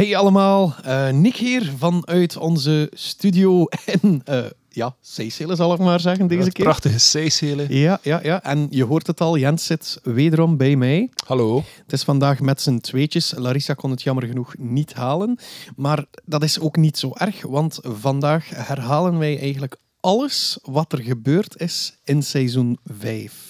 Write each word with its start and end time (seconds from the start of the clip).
Hey 0.00 0.16
allemaal, 0.16 0.74
eh, 0.84 1.10
Nick 1.10 1.36
hier 1.36 1.72
vanuit 1.78 2.36
onze 2.36 2.90
studio 2.92 3.66
in 4.00 4.22
uh, 4.30 4.44
ja, 4.68 4.94
Seychelles 5.00 5.56
zal 5.56 5.72
ik 5.72 5.78
maar 5.78 6.00
zeggen 6.00 6.26
deze 6.26 6.52
keer. 6.52 6.64
Prachtige 6.64 6.98
Seychelles. 6.98 7.66
Ja, 7.68 7.98
ja, 8.02 8.20
ja. 8.22 8.42
En 8.42 8.66
je 8.70 8.84
hoort 8.84 9.06
het 9.06 9.20
al, 9.20 9.36
Jens 9.36 9.66
zit 9.66 10.00
wederom 10.02 10.56
bij 10.56 10.76
mij. 10.76 11.10
Hallo. 11.26 11.64
Het 11.82 11.92
is 11.92 12.02
vandaag 12.02 12.40
met 12.40 12.60
z'n 12.60 12.78
tweetjes. 12.78 13.32
Larissa 13.36 13.74
kon 13.74 13.90
het 13.90 14.02
jammer 14.02 14.26
genoeg 14.26 14.54
niet 14.58 14.92
halen. 14.92 15.38
Maar 15.76 16.04
dat 16.24 16.42
is 16.42 16.60
ook 16.60 16.76
niet 16.76 16.98
zo 16.98 17.10
erg, 17.14 17.42
want 17.42 17.78
vandaag 17.82 18.48
herhalen 18.54 19.18
wij 19.18 19.38
eigenlijk 19.38 19.76
alles 20.00 20.58
wat 20.62 20.92
er 20.92 21.02
gebeurd 21.02 21.60
is 21.60 21.94
in 22.04 22.22
seizoen 22.22 22.78
5. 22.84 23.49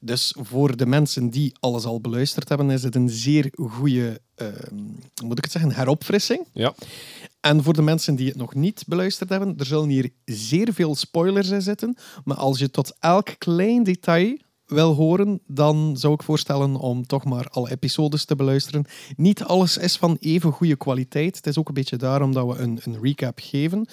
Dus 0.00 0.34
voor 0.38 0.76
de 0.76 0.86
mensen 0.86 1.30
die 1.30 1.56
alles 1.60 1.84
al 1.84 2.00
beluisterd 2.00 2.48
hebben, 2.48 2.70
is 2.70 2.82
het 2.82 2.94
een 2.94 3.10
zeer 3.10 3.52
goede, 3.56 4.20
uh, 4.36 4.48
moet 5.24 5.38
ik 5.38 5.44
het 5.44 5.52
zeggen, 5.52 5.72
heropfrissing. 5.72 6.46
Ja. 6.52 6.74
En 7.40 7.62
voor 7.62 7.74
de 7.74 7.82
mensen 7.82 8.14
die 8.14 8.28
het 8.28 8.36
nog 8.36 8.54
niet 8.54 8.84
beluisterd 8.86 9.28
hebben, 9.28 9.54
er 9.58 9.66
zullen 9.66 9.88
hier 9.88 10.10
zeer 10.24 10.72
veel 10.72 10.94
spoilers 10.94 11.48
in 11.48 11.62
zitten. 11.62 11.96
Maar 12.24 12.36
als 12.36 12.58
je 12.58 12.70
tot 12.70 12.96
elk 12.98 13.34
klein 13.38 13.82
detail 13.82 14.36
wil 14.66 14.94
horen, 14.94 15.40
dan 15.46 15.96
zou 15.96 16.14
ik 16.14 16.22
voorstellen 16.22 16.76
om 16.76 17.06
toch 17.06 17.24
maar 17.24 17.48
alle 17.48 17.70
episodes 17.70 18.24
te 18.24 18.36
beluisteren. 18.36 18.84
Niet 19.16 19.42
alles 19.42 19.76
is 19.76 19.96
van 19.96 20.16
even 20.20 20.52
goede 20.52 20.76
kwaliteit. 20.76 21.36
Het 21.36 21.46
is 21.46 21.58
ook 21.58 21.68
een 21.68 21.74
beetje 21.74 21.96
daarom 21.96 22.32
dat 22.32 22.46
we 22.46 22.62
een, 22.62 22.80
een 22.84 22.98
recap 23.02 23.38
geven. 23.42 23.86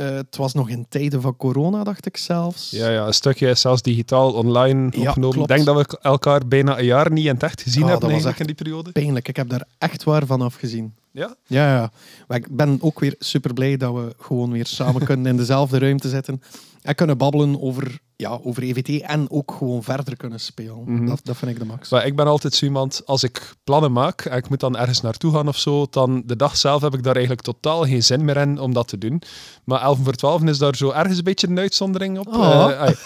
Uh, 0.00 0.06
het 0.10 0.36
was 0.36 0.54
nog 0.54 0.68
in 0.68 0.86
tijden 0.88 1.20
van 1.20 1.36
corona, 1.36 1.84
dacht 1.84 2.06
ik 2.06 2.16
zelfs. 2.16 2.70
Ja, 2.70 2.88
ja 2.88 3.06
een 3.06 3.14
stukje 3.14 3.48
is 3.48 3.60
zelfs 3.60 3.82
digitaal 3.82 4.32
online 4.32 4.86
opgenomen. 4.86 5.40
Ik 5.40 5.48
denk 5.48 5.64
dat 5.64 5.76
we 5.76 5.98
elkaar 5.98 6.46
bijna 6.46 6.78
een 6.78 6.84
jaar 6.84 7.12
niet 7.12 7.24
in 7.24 7.34
het 7.34 7.42
echt 7.42 7.62
gezien 7.62 7.82
hebben 7.82 8.00
dat 8.00 8.10
was 8.10 8.24
eigenlijk 8.24 8.40
in 8.50 8.56
die 8.56 8.64
periode. 8.64 8.92
Pijnlijk, 8.92 9.28
ik 9.28 9.36
heb 9.36 9.48
daar 9.48 9.64
echt 9.78 10.04
waar 10.04 10.26
van 10.26 10.40
afgezien. 10.40 10.94
Ja? 11.12 11.34
Ja, 11.46 11.74
ja. 11.74 11.90
Maar 12.28 12.36
ik 12.36 12.56
ben 12.56 12.78
ook 12.80 13.00
weer 13.00 13.14
super 13.18 13.52
blij 13.52 13.76
dat 13.76 13.94
we 13.94 14.14
gewoon 14.18 14.52
weer 14.52 14.66
samen 14.66 15.04
kunnen 15.04 15.26
in 15.26 15.36
dezelfde 15.36 15.78
ruimte 15.86 16.08
zitten 16.08 16.42
en 16.82 16.94
kunnen 16.94 17.18
babbelen 17.18 17.60
over, 17.60 17.98
ja, 18.16 18.38
over 18.42 18.62
EVT 18.62 19.02
en 19.02 19.30
ook 19.30 19.52
gewoon 19.58 19.82
verder 19.82 20.16
kunnen 20.16 20.40
spelen. 20.40 20.82
Mhm. 20.86 21.06
dat, 21.06 21.20
dat 21.22 21.36
vind 21.36 21.50
ik 21.50 21.58
de 21.58 21.64
max. 21.64 21.90
Maar 21.90 22.06
ik 22.06 22.16
ben 22.16 22.26
altijd 22.26 22.54
zo 22.54 22.64
iemand, 22.64 23.02
als 23.06 23.22
ik 23.22 23.54
plannen 23.64 23.92
maak 23.92 24.24
en 24.24 24.36
ik 24.36 24.48
moet 24.48 24.60
dan 24.60 24.76
ergens 24.76 25.00
naartoe 25.00 25.32
gaan 25.32 25.48
of 25.48 25.58
zo, 25.58 25.86
dan 25.90 26.22
de 26.26 26.36
dag 26.36 26.56
zelf 26.56 26.82
heb 26.82 26.94
ik 26.94 27.02
daar 27.02 27.14
eigenlijk 27.14 27.44
totaal 27.44 27.84
geen 27.84 28.02
zin 28.02 28.24
meer 28.24 28.36
in 28.36 28.58
om 28.58 28.72
dat 28.72 28.88
te 28.88 28.98
doen. 28.98 29.22
Maar 29.64 29.82
11 29.82 29.98
voor 30.02 30.14
12 30.14 30.42
is 30.42 30.58
daar 30.58 30.76
zo 30.76 30.90
ergens 30.90 31.18
een 31.18 31.24
beetje 31.24 31.48
een 31.48 31.58
uitzondering 31.58 32.18
op. 32.18 32.26
Oh. 32.26 32.70
Eh. 32.70 32.88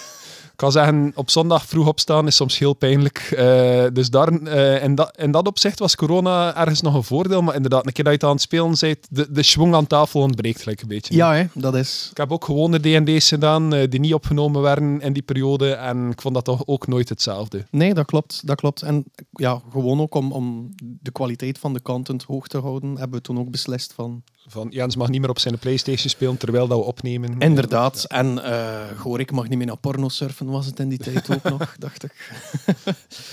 ik 0.55 0.60
kan 0.60 0.72
zeggen, 0.72 1.12
op 1.14 1.30
zondag 1.30 1.66
vroeg 1.66 1.86
opstaan 1.86 2.27
is 2.27 2.36
soms 2.36 2.58
heel 2.58 2.74
pijnlijk. 2.74 3.19
Eh, 3.19 3.84
dus 3.92 4.10
daar, 4.10 4.28
eh, 4.28 4.83
in, 4.83 4.94
dat, 4.94 5.16
in 5.16 5.30
dat 5.30 5.47
opzicht 5.47 5.78
was 5.78 5.97
corona 5.97 6.56
ergens 6.56 6.80
nog 6.80 6.94
een 6.94 7.05
voordeel. 7.05 7.42
Maar 7.42 7.55
inderdaad, 7.55 7.86
een 7.86 7.92
keer 7.92 8.05
dat 8.05 8.12
je 8.12 8.19
het 8.19 8.28
aan 8.28 8.34
het 8.34 8.41
spelen 8.41 8.77
bent, 8.80 9.06
de, 9.10 9.32
de 9.32 9.42
schwung 9.42 9.75
aan 9.75 9.86
tafel 9.86 10.20
ontbreekt 10.20 10.62
gelijk 10.62 10.82
een 10.82 10.88
beetje. 10.88 11.14
Ja, 11.14 11.34
hè, 11.34 11.44
dat 11.55 11.75
is. 11.75 12.08
Ik 12.10 12.16
heb 12.16 12.32
ook 12.32 12.44
gewone 12.44 12.78
D&D's 12.78 13.28
gedaan 13.28 13.75
eh, 13.75 13.91
die 13.91 14.00
niet 14.00 14.14
opgenomen 14.14 14.62
werden 14.62 15.00
in 15.00 15.12
die 15.12 15.22
periode. 15.22 15.72
En 15.72 16.10
ik 16.10 16.20
vond 16.20 16.34
dat 16.34 16.44
toch 16.44 16.66
ook 16.66 16.86
nooit 16.86 17.08
hetzelfde. 17.08 17.66
Nee, 17.70 17.94
dat 17.94 18.06
klopt, 18.06 18.47
dat 18.47 18.56
klopt. 18.56 18.82
En 18.82 19.05
ja, 19.30 19.62
gewoon 19.70 20.00
ook 20.00 20.14
om, 20.14 20.32
om 20.32 20.75
de 20.77 21.12
kwaliteit 21.12 21.58
van 21.58 21.72
de 21.72 21.82
content 21.82 22.22
hoog 22.22 22.47
te 22.47 22.58
houden, 22.58 22.91
hebben 22.91 23.19
we 23.19 23.25
toen 23.25 23.38
ook 23.38 23.50
beslist 23.50 23.92
van... 23.92 24.22
Van 24.47 24.69
Jens 24.70 24.97
mag 24.97 25.09
niet 25.09 25.20
meer 25.20 25.31
op 25.31 25.39
zijn 25.39 25.59
Playstation 25.59 26.09
spelen 26.11 26.37
terwijl 26.37 26.67
dat 26.67 26.78
we 26.78 26.84
opnemen. 26.84 27.39
Inderdaad. 27.39 28.05
En 28.05 28.45
eh 28.45 28.98
Goor, 28.98 29.20
ik 29.20 29.31
mag 29.31 29.48
niet 29.48 29.59
meer 29.59 29.67
naar 29.67 29.77
porno 29.77 30.09
surfen, 30.09 30.47
was 30.47 30.67
het 30.67 30.78
in 30.78 30.89
die 30.89 30.98
tijd 30.98 31.31
ook 31.31 31.42
nog, 31.42 31.77
dacht 31.78 32.05
ik. 32.05 32.31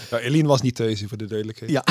Ja, 0.09 0.17
Eline 0.19 0.47
was 0.47 0.61
niet 0.61 0.75
thuis, 0.75 1.03
voor 1.07 1.17
de 1.17 1.25
duidelijkheid. 1.25 1.71
Ja. 1.71 1.83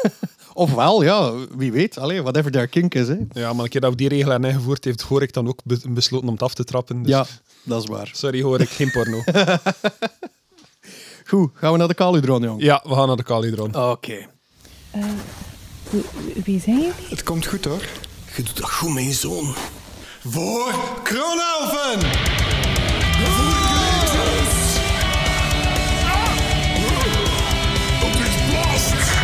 Ofwel, 0.54 1.02
ja, 1.02 1.32
wie 1.56 1.72
weet. 1.72 1.98
Allee, 1.98 2.22
whatever 2.22 2.50
their 2.50 2.66
kink 2.68 2.94
is. 2.94 3.08
Hè. 3.08 3.16
Ja, 3.32 3.52
maar 3.52 3.64
een 3.64 3.70
keer 3.70 3.80
dat 3.80 3.90
we 3.90 3.96
die 3.96 4.08
regel 4.08 4.30
hebben 4.30 4.50
ingevoerd, 4.50 4.84
heeft 4.84 5.00
hoor 5.02 5.22
ik 5.22 5.32
dan 5.32 5.48
ook 5.48 5.60
be- 5.64 5.80
besloten 5.88 6.26
om 6.28 6.32
het 6.34 6.42
af 6.42 6.54
te 6.54 6.64
trappen. 6.64 7.02
Dus 7.02 7.10
Ja, 7.12 7.26
dat 7.62 7.82
is 7.82 7.88
waar. 7.88 8.10
Sorry, 8.12 8.42
hoor 8.42 8.60
ik 8.60 8.68
geen 8.68 8.90
porno. 8.90 9.22
Goed, 11.26 11.50
gaan 11.54 11.72
we 11.72 11.78
naar 11.78 11.88
de 11.88 11.94
Caludron, 11.94 12.42
jong. 12.42 12.62
ja, 12.62 12.80
we 12.84 12.94
gaan 12.94 13.06
naar 13.06 13.16
de 13.16 13.22
Calidron. 13.22 13.74
Oké. 13.90 14.26
Wie, 15.90 16.02
wie 16.44 16.60
zijn 16.60 16.76
jullie? 16.76 16.92
Het 17.08 17.22
komt 17.22 17.46
goed 17.46 17.64
hoor. 17.64 17.82
Je 18.36 18.42
doet 18.42 18.56
dat 18.56 18.70
goed, 18.70 18.92
mijn 18.92 19.12
zoon. 19.12 19.54
Voor 20.28 20.74
Kronelven! 21.02 22.10
Op 28.02 28.12
dit 28.12 28.50
blast! 28.50 29.22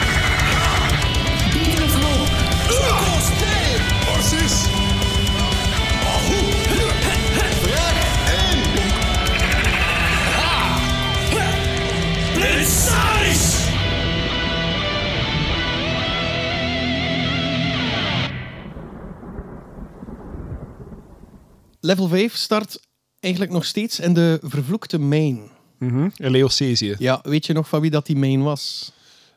Level 21.81 22.09
5 22.09 22.34
start 22.34 22.81
eigenlijk 23.21 23.53
nog 23.53 23.65
steeds 23.65 24.00
in 24.00 24.15
de 24.15 24.39
vervloekte 24.43 24.99
main. 24.99 25.50
Mhm. 25.78 26.09
In 26.16 26.31
Leocesië. 26.31 26.94
Ja, 26.99 27.21
weet 27.22 27.47
je 27.47 27.53
nog 27.53 27.69
van 27.69 27.81
wie 27.81 27.91
dat 27.91 28.06
die 28.06 28.16
main 28.16 28.43
was? 28.43 28.93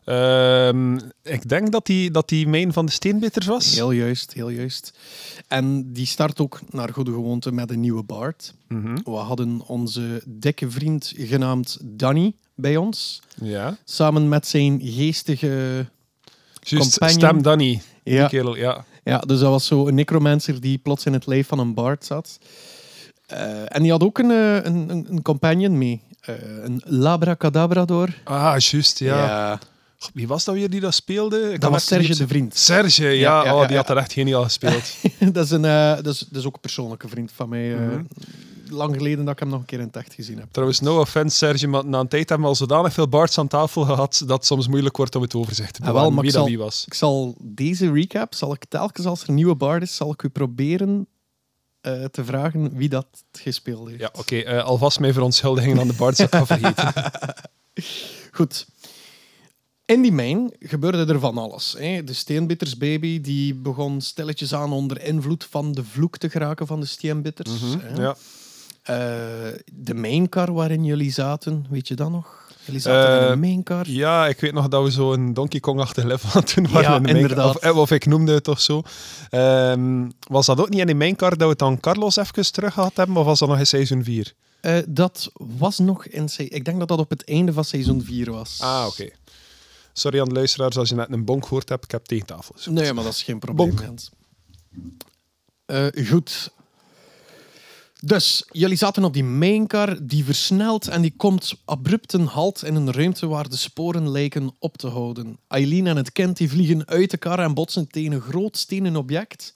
Ehm, 0.06 1.00
ik 1.24 1.50
denk 1.50 1.72
dat 1.72 1.86
die, 1.86 2.12
dat 2.12 2.30
die 2.30 2.48
main 2.48 2.74
van 2.74 2.86
de 2.86 2.92
steenbitters 2.92 3.46
was. 3.46 3.74
Heel 3.74 3.92
juist, 3.92 4.34
heel 4.34 4.50
juist. 4.50 4.94
En 5.48 5.94
die 5.94 6.06
start 6.06 6.40
ook 6.40 6.60
naar 6.70 6.90
goede 6.94 7.12
gewoonte 7.12 7.52
met 7.52 7.70
een 7.72 7.80
nieuwe 7.80 8.04
bard. 8.04 8.54
Mhm. 8.68 8.98
We 9.04 9.12
hadden 9.12 9.62
onze 9.68 10.24
dikke 10.26 10.72
vriend 10.72 11.14
genaamd 11.16 11.78
Danny 11.84 12.34
bij 12.56 12.78
ons. 12.78 13.22
Ja. 13.42 13.78
Samen 13.84 14.30
met 14.30 14.48
zijn 14.48 14.80
geestige... 14.84 15.86
Companion. 16.70 17.20
stem 17.20 17.42
Danny. 17.42 17.82
Die 18.04 18.14
Ja, 18.14 18.28
kerel, 18.28 18.56
ja. 18.56 18.86
Ja, 19.04 19.18
dus 19.18 19.40
dat 19.40 19.50
was 19.50 19.66
zo 19.66 19.88
een 19.88 19.96
necromancer 19.96 20.62
die 20.62 20.78
plots 20.78 21.06
in 21.06 21.14
het 21.14 21.26
lijf 21.26 21.48
van 21.48 21.60
een 21.60 21.74
bard 21.74 22.06
zat. 22.06 22.40
Eh, 23.28 23.76
en 23.76 23.82
die 23.82 23.92
had 23.92 24.04
ook 24.04 24.18
een, 24.18 24.32
eh, 24.32 24.56
een, 24.56 24.90
een, 24.90 25.06
een 25.10 25.22
companion 25.22 25.78
mee. 25.78 26.02
Eh, 26.22 26.36
een 26.64 26.82
labracadabrador. 26.86 28.10
Ah, 28.24 28.58
juist, 28.58 29.00
ja. 29.00 29.26
ja. 29.26 29.60
Wie 30.14 30.28
was 30.28 30.44
dat 30.44 30.56
weer 30.56 30.70
die 30.70 30.80
dat 30.80 30.94
speelde? 30.94 31.54
Ik 31.54 31.62
Dat 31.62 31.72
was 31.72 31.86
Serge 31.86 32.16
de 32.16 32.28
Vriend. 32.28 32.58
Serge, 32.58 33.04
ja. 33.04 33.12
Ja, 33.12 33.44
ja, 33.44 33.56
oh, 33.56 33.68
die 33.68 33.78
had 33.78 33.90
er 33.90 33.98
echt 33.98 34.14
geniaal 34.14 34.44
gespeeld. 34.44 34.96
dat, 35.34 35.46
is 35.46 35.52
een, 35.52 35.62
dat, 35.62 36.08
is, 36.08 36.20
dat 36.20 36.40
is 36.40 36.46
ook 36.46 36.54
een 36.54 36.62
persoonlijke 36.62 37.08
vriend 37.08 37.32
van 37.36 37.50
mij. 37.50 37.70
Mhm. 37.70 38.02
Lang 38.74 38.96
geleden 38.96 39.26
dat 39.26 39.34
ik 39.34 39.40
hem 39.40 39.50
nog 39.50 39.60
een 39.60 39.66
keer 39.66 39.80
in 39.80 39.86
het 39.86 39.96
echt 39.96 40.14
gezien 40.14 40.38
heb. 40.40 40.52
Trouwens, 40.52 40.80
no 40.80 41.00
offense, 41.00 41.38
Serge, 41.38 41.68
maar 41.68 41.86
na 41.86 42.00
een 42.00 42.08
tijd 42.08 42.30
hebben 42.30 42.48
we 42.48 42.54
al 42.54 42.56
zodanig 42.60 42.94
veel 42.94 43.08
bards 43.08 43.38
aan 43.38 43.48
tafel 43.48 43.84
gehad 43.84 44.22
dat 44.26 44.38
het 44.38 44.46
soms 44.46 44.68
moeilijk 44.68 44.98
wordt 44.98 45.16
om 45.16 45.22
het 45.22 45.36
overzicht 45.36 45.74
te 45.74 45.80
Ah, 45.82 45.86
wel, 45.86 45.94
bewaren 45.96 46.22
wie 46.22 46.32
dat 46.32 46.46
wie 46.46 46.58
was. 46.58 46.84
Ik 46.86 46.94
zal 46.94 47.36
deze 47.42 47.92
recap, 47.92 48.34
zal 48.34 48.54
ik 48.54 48.66
telkens 48.70 49.06
als 49.06 49.22
er 49.24 49.30
een 49.30 49.36
nieuwe 49.36 49.56
bard 49.56 49.82
is, 49.82 49.96
zal 49.96 50.12
ik 50.12 50.24
u 50.24 50.30
proberen 50.30 51.08
eh, 51.82 52.04
te 52.06 52.26
vragen 52.26 52.76
wie 52.76 52.90
dat 52.90 53.06
gespeeld 53.32 53.88
heeft. 53.88 54.00
Ja, 54.00 54.10
oké. 54.14 54.36
eh, 54.38 54.64
alvast 54.64 55.00
mijn 55.00 55.14
verontschuldigingen 55.14 55.80
aan 55.80 55.88
de 55.88 55.94
bards 55.94 56.18
dat 56.18 56.34
ik 56.34 56.46
vergeten. 56.46 56.94
Goed. 58.32 58.68
In 59.86 60.02
die 60.02 60.12
mijn 60.12 60.54
gebeurde 60.60 61.14
er 61.14 61.20
van 61.20 61.38
alles. 61.38 61.76
Hè. 61.78 62.04
De 62.04 62.14
steenbittersbaby 62.14 63.22
die 63.22 63.56
begon 63.56 64.02
stilletjes 64.02 64.54
aan 64.54 64.72
onder 64.74 65.02
invloed 65.04 65.48
van 65.50 65.72
de 65.72 65.84
vloek 65.84 66.18
te 66.18 66.30
geraken 66.30 66.68
van 66.68 66.80
de 66.80 66.86
steenbitters. 66.86 67.62
hè. 67.80 68.02
ja. 68.02 68.16
Eh, 68.82 68.96
de 69.74 69.94
maincar 69.94 70.54
waarin 70.54 70.84
jullie 70.86 71.12
zaten, 71.12 71.66
weet 71.70 71.88
je 71.88 71.96
dat 71.96 72.10
nog? 72.12 72.40
Jullie 72.66 72.82
zaten 72.82 73.16
in 73.20 73.24
Eh, 73.26 73.30
een 73.30 73.40
maincar. 73.40 73.90
ja, 73.90 74.28
ik 74.28 74.40
weet 74.40 74.54
nog 74.54 74.68
dat 74.68 74.84
we 74.84 74.92
zo 74.92 75.14
een 75.14 75.34
Donkey 75.34 75.60
Kong-achtig 75.60 76.04
level 76.04 76.30
aan 76.34 76.42
het 76.42 76.54
doen 76.56 76.68
waren. 76.72 77.06
In 77.06 77.28
de. 77.28 77.44
Of, 77.44 77.56
eh, 77.56 77.78
of 77.78 77.92
ik 77.92 78.06
noemde 78.06 78.34
het 78.34 78.44
toch 78.44 78.62
zo. 78.62 78.82
Ehm, 79.30 80.10
was 80.28 80.46
dat 80.46 80.60
ook 80.60 80.70
niet 80.70 80.80
in 80.80 80.88
de 80.88 80.94
maincar 80.94 81.38
dat 81.38 81.50
we 81.50 81.56
dan 81.56 81.80
Carlos 81.80 82.16
even 82.16 82.52
terug 82.52 82.74
gehad 82.74 82.96
hebben? 82.96 83.18
Of 83.18 83.26
was 83.26 83.40
dat 83.40 83.50
nog 83.50 83.58
in 83.58 83.68
seizoen 83.68 84.04
4? 84.04 84.34
Eh, 84.62 84.78
dat 84.88 85.32
was 85.34 85.78
nog 85.80 86.06
in... 86.06 86.30
Ik 86.38 86.66
denk 86.66 86.80
dat 86.80 86.88
dat 86.88 87.00
op 87.00 87.10
het 87.10 87.24
einde 87.28 87.54
van 87.54 87.66
seizoen 87.66 88.04
4 88.04 88.32
was. 88.32 88.60
Ah, 88.62 88.86
oké. 88.88 89.10
Sorry 89.94 90.20
aan 90.20 90.28
de 90.28 90.34
luisteraars 90.34 90.78
als 90.78 90.90
je 90.90 90.96
net 90.96 91.12
een 91.12 91.26
bonk 91.26 91.44
gehoord 91.44 91.70
hebt. 91.70 91.84
Ik 91.84 91.92
heb 91.92 92.06
tegen 92.06 92.26
tafel. 92.26 92.56
Nee, 92.66 92.94
maar 92.94 93.04
dat 93.04 93.14
is 93.14 93.24
geen 93.24 93.40
probleem. 93.40 93.76
Eh, 95.66 95.86
goed. 96.08 96.52
Dus, 98.04 98.46
jullie 98.52 98.78
zaten 98.78 99.04
op 99.04 99.14
die 99.14 99.24
maincar, 99.24 99.98
die 100.02 100.24
versnelt 100.24 100.88
en 100.88 101.02
die 101.02 101.14
komt 101.18 101.54
abrupt 101.66 102.14
een 102.14 102.26
halt 102.26 102.64
in 102.64 102.76
een 102.76 102.92
ruimte 102.92 103.28
waar 103.28 103.50
de 103.50 103.56
sporen 103.56 104.10
lijken 104.10 104.56
op 104.60 104.78
te 104.78 104.88
houden. 104.88 105.38
Eileen 105.48 105.88
en 105.88 105.96
het 105.96 106.12
kind 106.12 106.38
die 106.38 106.50
vliegen 106.50 106.88
uit 106.88 107.12
de 107.12 107.18
kar 107.18 107.40
en 107.40 107.54
botsen 107.54 107.88
tegen 107.88 108.12
een 108.12 108.22
groot 108.22 108.58
stenen 108.58 108.96
object. 108.96 109.54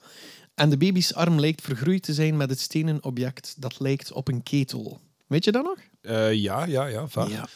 En 0.54 0.70
de 0.70 0.76
baby's 0.76 1.12
arm 1.12 1.40
lijkt 1.40 1.62
vergroeid 1.62 2.02
te 2.02 2.14
zijn 2.14 2.36
met 2.36 2.50
het 2.50 2.60
stenen 2.60 3.04
object 3.04 3.54
dat 3.58 3.80
lijkt 3.80 4.12
op 4.12 4.28
een 4.28 4.42
ketel. 4.42 5.00
Weet 5.26 5.44
je 5.44 5.52
dat 5.52 5.64
nog? 5.64 5.78
Eh, 6.00 6.32
ja, 6.32 6.64
ja, 6.64 6.86
ja. 6.86 7.08
vaak. 7.08 7.28
Ja. 7.28 7.48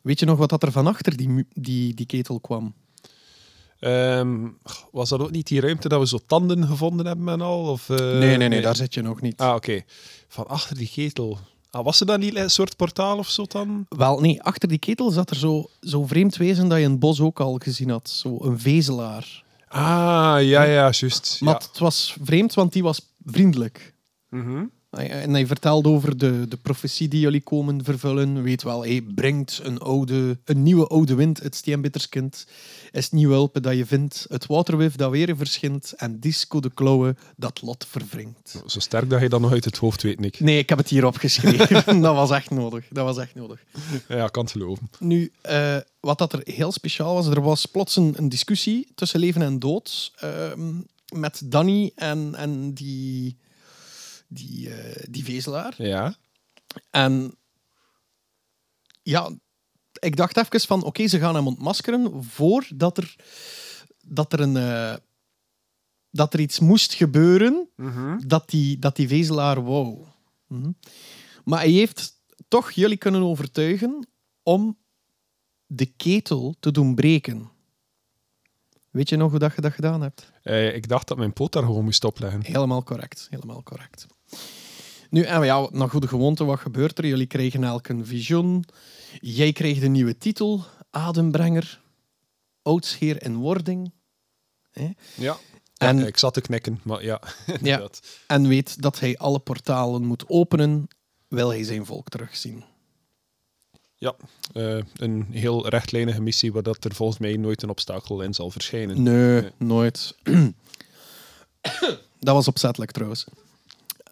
Weet 0.00 0.18
je 0.18 0.26
nog 0.26 0.38
wat 0.38 0.50
dat 0.50 0.62
er 0.62 0.72
van 0.72 0.86
achter 0.86 1.16
die, 1.16 1.46
die, 1.52 1.94
die 1.94 2.06
ketel 2.06 2.40
kwam? 2.40 2.74
Ehm, 3.84 4.46
was 4.92 5.08
dat 5.08 5.20
ook 5.20 5.30
niet 5.30 5.46
die 5.46 5.60
ruimte 5.60 5.88
dat 5.88 6.00
we 6.00 6.06
zo 6.06 6.18
tanden 6.26 6.66
gevonden 6.66 7.06
hebben 7.06 7.28
en 7.28 7.40
al? 7.40 7.64
Of, 7.70 7.90
eh, 7.90 7.96
nee, 8.18 8.36
nee, 8.36 8.48
nee, 8.48 8.60
daar 8.60 8.76
zit 8.76 8.94
je 8.94 9.02
nog 9.02 9.20
niet. 9.20 9.36
Ah, 9.40 9.54
oké. 9.54 9.82
Van 10.28 10.46
achter 10.46 10.76
die 10.76 10.90
ketel. 10.94 11.38
Ah, 11.70 11.84
was 11.84 12.00
er 12.00 12.06
dan 12.06 12.20
niet 12.20 12.36
een 12.36 12.50
soort 12.50 12.76
portaal 12.76 13.18
of 13.18 13.28
zo 13.28 13.44
dan? 13.48 13.86
Wel, 13.88 14.20
nee, 14.20 14.42
achter 14.42 14.68
die 14.68 14.78
ketel 14.78 15.10
zat 15.10 15.30
er 15.30 15.36
zo, 15.36 15.66
zo 15.80 16.06
vreemd 16.06 16.36
wezen 16.36 16.68
dat 16.68 16.78
je 16.78 16.84
in 16.84 16.90
het 16.90 16.98
bos 17.00 17.20
ook 17.20 17.40
al 17.40 17.58
gezien 17.62 17.90
had. 17.90 18.08
Zo 18.10 18.36
een 18.40 18.58
vezelaar. 18.60 19.42
Ah, 19.68 19.82
ja, 20.40 20.62
ja, 20.62 20.90
juist. 20.90 21.36
Maar 21.40 21.54
Ja. 21.60 21.66
het 21.68 21.78
was 21.78 22.16
vreemd, 22.22 22.54
want 22.54 22.72
die 22.72 22.82
was 22.82 23.00
vriendelijk. 23.24 23.94
Mhm. 24.28 24.64
En 24.90 25.32
hij 25.32 25.46
vertelde 25.46 25.88
over 25.88 26.18
de, 26.18 26.48
de 26.48 26.56
profetie 26.56 27.08
die 27.08 27.20
jullie 27.20 27.40
komen 27.40 27.84
vervullen. 27.84 28.42
Weet 28.42 28.62
wel, 28.62 28.80
hij 28.82 29.02
brengt 29.14 29.60
een, 29.62 29.78
oude, 29.78 30.38
een 30.44 30.62
nieuwe 30.62 30.86
oude 30.86 31.14
wind, 31.14 31.42
het 31.42 31.54
steenbitterskind. 31.54 32.46
Is 32.94 33.04
het 33.04 33.12
nieuwe 33.12 33.34
hulpen 33.34 33.62
dat 33.62 33.76
je 33.76 33.86
vindt, 33.86 34.26
het 34.28 34.46
waterwif 34.46 34.96
dat 34.96 35.10
weer 35.10 35.36
verschint 35.36 35.92
en 35.92 36.20
disco 36.20 36.60
de 36.60 36.70
klauwen 36.74 37.18
dat 37.36 37.62
lot 37.62 37.86
verwringt. 37.88 38.62
Zo 38.66 38.78
sterk 38.78 39.10
dat 39.10 39.20
je 39.20 39.28
dat 39.28 39.40
nog 39.40 39.52
uit 39.52 39.64
het 39.64 39.76
hoofd 39.76 40.02
weet, 40.02 40.20
Nick. 40.20 40.40
Nee, 40.40 40.58
ik 40.58 40.68
heb 40.68 40.78
het 40.78 40.88
hier 40.88 41.04
opgeschreven. 41.04 42.00
dat 42.00 42.14
was 42.14 42.30
echt 42.30 42.50
nodig. 42.50 42.86
Dat 42.90 43.04
was 43.04 43.18
echt 43.18 43.34
nodig. 43.34 43.64
Ja, 44.08 44.26
kan 44.26 44.42
het 44.42 44.52
geloven. 44.52 44.90
Nu, 44.98 45.32
eh, 45.40 45.76
wat 46.00 46.18
dat 46.18 46.32
er 46.32 46.40
heel 46.44 46.72
speciaal 46.72 47.14
was, 47.14 47.26
er 47.26 47.42
was 47.42 47.66
plots 47.66 47.96
een, 47.96 48.14
een 48.16 48.28
discussie 48.28 48.92
tussen 48.94 49.20
leven 49.20 49.42
en 49.42 49.58
dood 49.58 50.12
ehm, 50.16 50.80
met 51.14 51.42
Danny 51.44 51.92
en, 51.94 52.34
en 52.34 52.74
die, 52.74 53.38
die, 54.28 54.74
eh, 54.74 55.04
die 55.10 55.24
vezelaar. 55.24 55.74
Ja. 55.76 56.16
En 56.90 57.34
ja, 59.02 59.30
ik 60.04 60.16
dacht 60.16 60.36
even 60.36 60.60
van, 60.60 60.84
oké, 60.84 61.06
ze 61.06 61.18
gaan 61.18 61.34
hem 61.34 61.46
ontmaskeren 61.46 62.24
voordat 62.24 62.98
er, 62.98 63.16
dat 64.06 64.32
er, 64.32 64.40
een, 64.40 64.56
eh, 64.56 64.94
dat 66.10 66.34
er 66.34 66.40
iets 66.40 66.58
moest 66.58 66.94
gebeuren 66.94 67.68
dat, 68.26 68.50
die, 68.50 68.78
dat 68.78 68.96
die 68.96 69.08
vezelaar 69.08 69.64
wou. 69.64 69.98
Mhm. 70.46 70.70
Maar 71.44 71.58
hij 71.58 71.70
heeft 71.70 72.22
toch 72.48 72.70
jullie 72.70 72.96
kunnen 72.96 73.22
overtuigen 73.22 74.08
om 74.42 74.78
de 75.66 75.86
ketel 75.86 76.54
te 76.60 76.70
doen 76.70 76.94
breken. 76.94 77.50
Weet 78.90 79.08
je 79.08 79.16
nog 79.16 79.30
hoe 79.30 79.38
dat 79.38 79.54
je 79.54 79.60
dat 79.60 79.72
gedaan 79.72 80.02
hebt? 80.02 80.32
Eh, 80.42 80.74
ik 80.74 80.88
dacht 80.88 81.08
dat 81.08 81.16
mijn 81.16 81.32
poot 81.32 81.52
daar 81.52 81.62
gewoon 81.62 81.84
moest 81.84 82.04
opleggen. 82.04 82.44
Helemaal 82.44 82.82
correct, 82.82 83.26
helemaal 83.30 83.62
correct. 83.62 84.06
Nu, 85.14 85.22
en 85.22 85.44
ja, 85.44 85.68
naar 85.72 85.90
goede 85.90 86.08
gewoonte, 86.08 86.44
wat 86.44 86.58
gebeurt 86.60 86.98
er? 86.98 87.06
Jullie 87.06 87.26
kregen 87.26 87.64
elk 87.64 87.88
een 87.88 88.06
visioen. 88.06 88.64
Jij 89.20 89.52
kreeg 89.52 89.80
de 89.80 89.88
nieuwe 89.88 90.18
titel, 90.18 90.64
Adembrenger, 90.90 91.80
Oudsheer 92.62 93.22
in 93.22 93.36
Wording. 93.36 93.92
Hè? 94.70 94.90
Ja. 95.14 95.36
En- 95.76 96.06
ik 96.06 96.18
zat 96.18 96.34
te 96.34 96.40
knikken, 96.40 96.80
maar 96.82 97.04
ja. 97.04 97.20
Ja. 97.62 97.88
En 98.26 98.48
weet 98.48 98.82
dat 98.82 99.00
hij 99.00 99.16
alle 99.18 99.38
portalen 99.38 100.04
moet 100.04 100.24
openen, 100.28 100.88
wil 101.28 101.48
hij 101.48 101.64
zijn 101.64 101.86
volk 101.86 102.08
terugzien. 102.08 102.64
Ja, 103.96 104.14
eh, 104.52 104.78
een 104.96 105.26
heel 105.30 105.68
rechtlijnige 105.68 106.20
missie 106.20 106.52
waar 106.52 106.62
dat 106.62 106.84
er 106.84 106.94
volgens 106.94 107.18
mij 107.18 107.36
nooit 107.36 107.62
een 107.62 107.68
obstakel 107.70 108.22
in 108.22 108.34
zal 108.34 108.50
verschijnen. 108.50 109.02
Nee, 109.02 109.40
Nee. 109.40 109.50
nooit. 109.56 110.16
dat 112.20 112.34
was 112.34 112.48
opzettelijk 112.48 112.90
trouwens. 112.90 113.24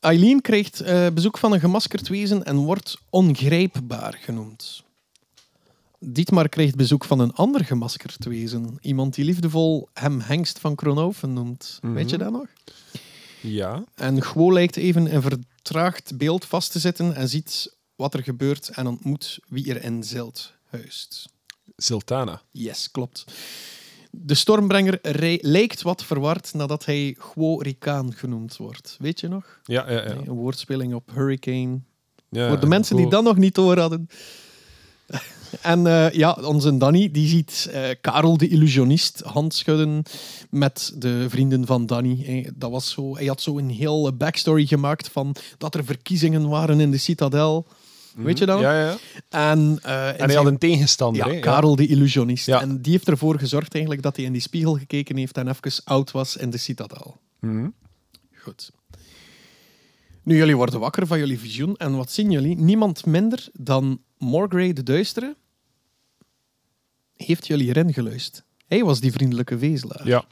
Eileen 0.03 0.41
krijgt 0.41 0.81
eh, 0.81 1.07
bezoek 1.15 1.39
van 1.39 1.53
een 1.53 1.61
gemaskerd 1.61 2.09
wezen 2.09 2.45
en 2.45 2.57
wordt 2.57 2.99
ongrijpbaar 3.11 4.19
genoemd. 4.21 4.83
Dietmar 5.99 6.49
krijgt 6.49 6.75
bezoek 6.77 7.05
van 7.05 7.19
een 7.19 7.33
ander 7.33 7.65
gemaskerd 7.65 8.25
wezen. 8.25 8.79
Iemand 8.81 9.15
die 9.15 9.25
liefdevol 9.25 9.89
hem 9.93 10.21
Hengst 10.21 10.59
van 10.59 10.75
Kronhoven 10.75 11.33
noemt. 11.33 11.79
Weet 11.83 12.11
je 12.11 12.19
dat 12.19 12.33
nog? 12.33 12.47
Ja, 13.41 13.85
En 13.95 14.23
Gwo 14.23 14.53
lijkt 14.53 14.77
even 14.77 15.07
in 15.07 15.23
vertraagd 15.23 16.17
beeld 16.17 16.45
vast 16.45 16.73
te 16.73 16.79
zitten 16.79 17.15
en 17.15 17.29
ziet 17.29 17.77
wat 17.97 18.15
er 18.15 18.23
gebeurt 18.23 18.69
en 18.69 18.87
ontmoet 18.87 19.39
wie 19.49 19.75
er 19.75 19.83
in 19.83 20.05
Zilt 20.05 20.53
huist. 20.71 21.29
Sultana. 21.77 22.43
Yes, 22.51 22.91
klopt. 22.91 23.25
De 24.15 24.35
stormbrenger 24.35 24.99
lijkt 25.41 25.83
wat 25.83 26.05
verward 26.05 26.55
nadat 26.55 26.85
hij 26.85 27.17
Gwo 27.19 27.57
Rikaan 27.57 28.13
genoemd 28.15 28.57
wordt. 28.57 28.97
Weet 28.99 29.21
je 29.21 29.29
nog? 29.29 29.61
Ja, 29.65 29.91
ja, 29.91 30.07
ja. 30.07 30.15
Nee, 30.15 30.29
Een 30.29 30.35
woordspeling 30.35 30.95
op 30.95 31.11
hurricane. 31.15 31.81
ja 32.29 32.49
Voor 32.49 32.61
de 32.61 32.67
mensen 32.67 32.97
die 32.97 33.09
dat 33.09 33.23
nog 33.25 33.37
niet 33.37 33.55
door 33.55 33.79
hadden. 33.79 34.09
En 35.61 35.87
eh, 35.87 36.11
ja, 36.11 36.39
onze 36.43 36.77
Danny 36.77 37.11
die 37.11 37.29
ziet 37.29 37.69
eh, 37.73 37.83
Karel 38.01 38.37
de 38.37 38.49
illusionist 38.49 39.21
handschudden 39.25 40.03
met 40.51 40.93
de 40.97 41.27
vrienden 41.29 41.67
van 41.67 41.87
Danny. 41.87 42.25
Eh, 42.27 42.49
Dat 42.55 42.71
was 42.71 42.91
zo, 42.91 43.17
hij 43.17 43.27
had 43.27 43.41
zo 43.41 43.59
een 43.59 43.71
heel 43.71 44.13
backstory 44.17 44.67
gemaakt 44.67 45.09
van 45.09 45.35
dat 45.59 45.75
er 45.75 45.85
verkiezingen 45.85 46.49
waren 46.49 46.81
in 46.81 46.91
de 46.91 46.99
citadel. 46.99 47.67
Weet 48.17 48.39
je 48.39 48.47
dat? 48.47 48.61
Ja, 48.61 48.81
ja. 48.81 48.97
En, 49.29 49.79
eh, 49.83 50.09
En 50.09 50.15
hij 50.17 50.17
zijn- 50.17 50.31
had 50.37 50.47
een 50.47 50.59
tegenstander. 50.59 51.27
ja, 51.27 51.33
hè? 51.35 51.41
Karel 51.41 51.77
de 51.77 51.87
illusionist. 51.87 52.47
Ja. 52.47 52.61
En 52.61 52.83
die 52.83 52.93
heeft 52.93 53.09
ervoor 53.09 53.39
gezorgd 53.39 53.73
eigenlijk 53.73 54.03
dat 54.03 54.17
hij 54.17 54.25
in 54.25 54.33
die 54.33 54.41
spiegel 54.41 54.75
gekeken 54.79 55.17
heeft 55.17 55.37
en 55.37 55.49
even 55.49 55.73
oud 55.85 56.11
was 56.11 56.37
in 56.37 56.51
de 56.51 56.59
citadel. 56.59 57.21
Mhm. 57.41 57.69
Goed. 58.35 58.71
Nu, 60.23 60.37
jullie 60.37 60.57
worden 60.57 60.81
wakker 60.81 61.07
van 61.07 61.19
jullie 61.19 61.39
visioen. 61.39 61.77
En 61.77 61.97
wat 61.97 62.11
zien 62.11 62.31
jullie? 62.31 62.57
Niemand 62.57 63.07
minder 63.07 63.49
dan 63.53 64.01
Morgrey 64.19 64.73
de 64.73 64.83
Duistere 64.83 65.37
heeft 67.17 67.47
jullie 67.47 67.69
erin 67.69 67.93
geluisterd. 67.93 68.45
Hij 68.69 68.85
was 68.85 69.01
die 69.01 69.13
vriendelijke 69.13 69.59
vezelaar. 69.59 70.07
Ja, 70.07 70.25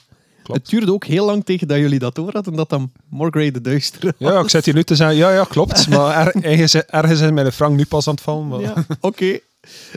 klopt. 0.43 0.61
Het 0.61 0.71
duurde 0.71 0.93
ook 0.93 1.05
heel 1.05 1.27
lang 1.27 1.45
tegen 1.45 1.69
dat 1.69 1.79
jullie 1.79 1.99
dat 1.99 2.15
door 2.15 2.33
hadden, 2.33 2.55
dat 2.55 2.69
dan 2.69 2.93
Morgrey 3.09 3.51
de 3.51 3.61
Duistere 3.61 4.15
was. 4.19 4.33
Ja, 4.33 4.41
ik 4.41 4.49
zit 4.49 4.65
hier 4.65 4.75
nu 4.75 4.83
te 4.83 4.95
zeggen, 4.95 5.17
ja, 5.17 5.33
ja, 5.33 5.45
klopt. 5.45 5.89
Maar 5.89 6.27
er- 6.27 6.45
ergens, 6.45 6.75
ergens 6.75 7.21
is 7.21 7.31
mijn 7.31 7.53
frank 7.53 7.77
nu 7.77 7.85
pas 7.87 8.07
aan 8.09 8.15
het 8.15 8.23
vallen. 8.23 8.49
Maar... 8.49 8.61
Ja, 8.61 8.75
oké. 9.01 9.39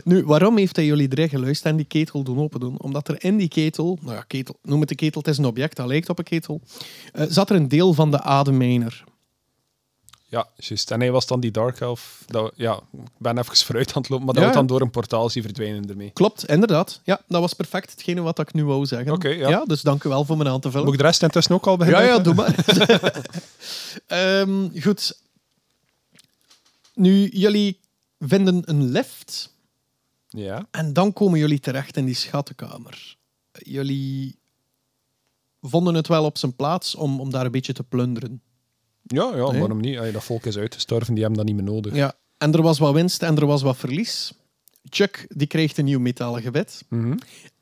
Nu, 0.04 0.24
waarom 0.24 0.56
heeft 0.56 0.76
hij 0.76 0.84
jullie 0.84 1.08
erin 1.10 1.28
geluisterd 1.28 1.70
en 1.72 1.76
die 1.76 1.86
ketel 1.86 2.22
doen 2.22 2.38
open 2.38 2.60
doen? 2.60 2.74
Omdat 2.80 3.08
er 3.08 3.24
in 3.24 3.36
die 3.36 3.48
ketel, 3.48 3.98
nou 4.02 4.14
ja, 4.16 4.24
ketel, 4.26 4.56
noem 4.62 4.80
het 4.80 4.90
een 4.90 4.96
ketel, 4.96 5.20
het 5.20 5.30
is 5.30 5.38
een 5.38 5.44
object, 5.44 5.76
dat 5.76 5.86
lijkt 5.86 6.08
op 6.08 6.18
een 6.18 6.24
ketel, 6.24 6.60
eh, 7.12 7.26
zat 7.28 7.50
er 7.50 7.56
een 7.56 7.68
deel 7.68 7.92
van 7.94 8.10
de 8.10 8.20
ademmijner. 8.20 9.04
Ja, 10.34 10.48
juist. 10.56 10.90
En 10.90 11.00
hij 11.00 11.10
was 11.10 11.26
dan 11.26 11.40
die 11.40 11.50
Dark 11.50 11.80
Elf. 11.80 12.22
Dat, 12.26 12.52
ja, 12.56 12.74
ik 12.92 13.00
ben 13.18 13.38
even 13.38 13.56
vooruit 13.66 13.92
aan 13.94 14.00
het 14.02 14.10
lopen, 14.10 14.24
maar 14.24 14.34
dat 14.34 14.42
Ja, 14.44 14.50
wordt 14.50 14.54
dan 14.54 14.62
ja. 14.62 14.68
door 14.68 14.80
een 14.80 14.90
portaal 14.90 15.30
zien 15.30 15.42
verdwijnen 15.42 15.88
ermee. 15.88 16.10
Klopt, 16.10 16.46
inderdaad. 16.46 17.00
Ja, 17.04 17.20
dat 17.28 17.40
was 17.40 17.52
perfect 17.52 17.90
hetgene 17.90 18.20
wat 18.20 18.38
ik 18.38 18.52
nu 18.52 18.64
wou 18.64 18.86
zeggen. 18.86 19.12
Oké, 19.12 19.28
ja. 19.28 19.64
dus 19.64 19.82
dank 19.82 20.04
u 20.04 20.08
wel 20.08 20.24
voor 20.24 20.36
mijn 20.36 20.48
aan 20.48 20.60
te 20.60 20.68
vullen. 20.70 20.84
Moet 20.84 20.94
ik 20.94 21.00
de 21.00 21.06
rest 21.06 21.22
intussen 21.22 21.54
ook 21.54 21.66
al 21.66 21.72
Ja, 21.72 21.78
beginnen? 21.78 22.04
ja, 22.06 22.18
doe 22.18 22.34
maar. 22.34 22.54
Ehm, 24.06 24.80
goed. 24.80 25.18
Nu, 26.94 27.28
jullie 27.28 27.80
vinden 28.18 28.62
een 28.64 28.84
lift 28.90 29.52
Ja. 30.28 30.66
en 30.70 30.92
dan 30.92 31.12
komen 31.12 31.38
jullie 31.38 31.60
terecht 31.60 31.96
in 31.96 32.04
die 32.04 32.14
schattenkamer. 32.14 33.16
Jullie 33.52 34.38
vonden 35.60 35.94
het 35.94 36.08
wel 36.08 36.24
op 36.24 36.38
zijn 36.38 36.56
plaats 36.56 36.94
om, 36.94 37.20
om 37.20 37.30
daar 37.30 37.44
een 37.44 37.50
beetje 37.50 37.72
te 37.72 37.82
plunderen. 37.82 38.42
Ja, 39.06 39.30
ja 39.36 39.50
Nee. 39.50 39.58
waarom 39.60 39.80
niet? 39.80 39.98
Allee, 39.98 40.12
dat 40.12 40.24
volk 40.24 40.44
is 40.46 40.56
uitgestorven, 40.56 41.14
die 41.14 41.22
hebben 41.24 41.38
dat 41.44 41.54
niet 41.54 41.64
meer 41.64 41.72
nodig. 41.74 41.94
Ja, 41.94 42.12
en 42.38 42.52
er 42.52 42.62
was 42.62 42.78
wat 42.78 42.92
winst 42.94 43.22
en 43.22 43.36
er 43.36 43.46
was 43.46 43.62
wat 43.62 43.76
verlies. 43.76 44.32
Chuck 44.90 45.26
die 45.28 45.46
krijgt 45.46 45.78
een 45.78 45.84
nieuw 45.84 46.00
metalen 46.00 46.42
gebed. 46.42 46.82
Mhm. 46.88 47.16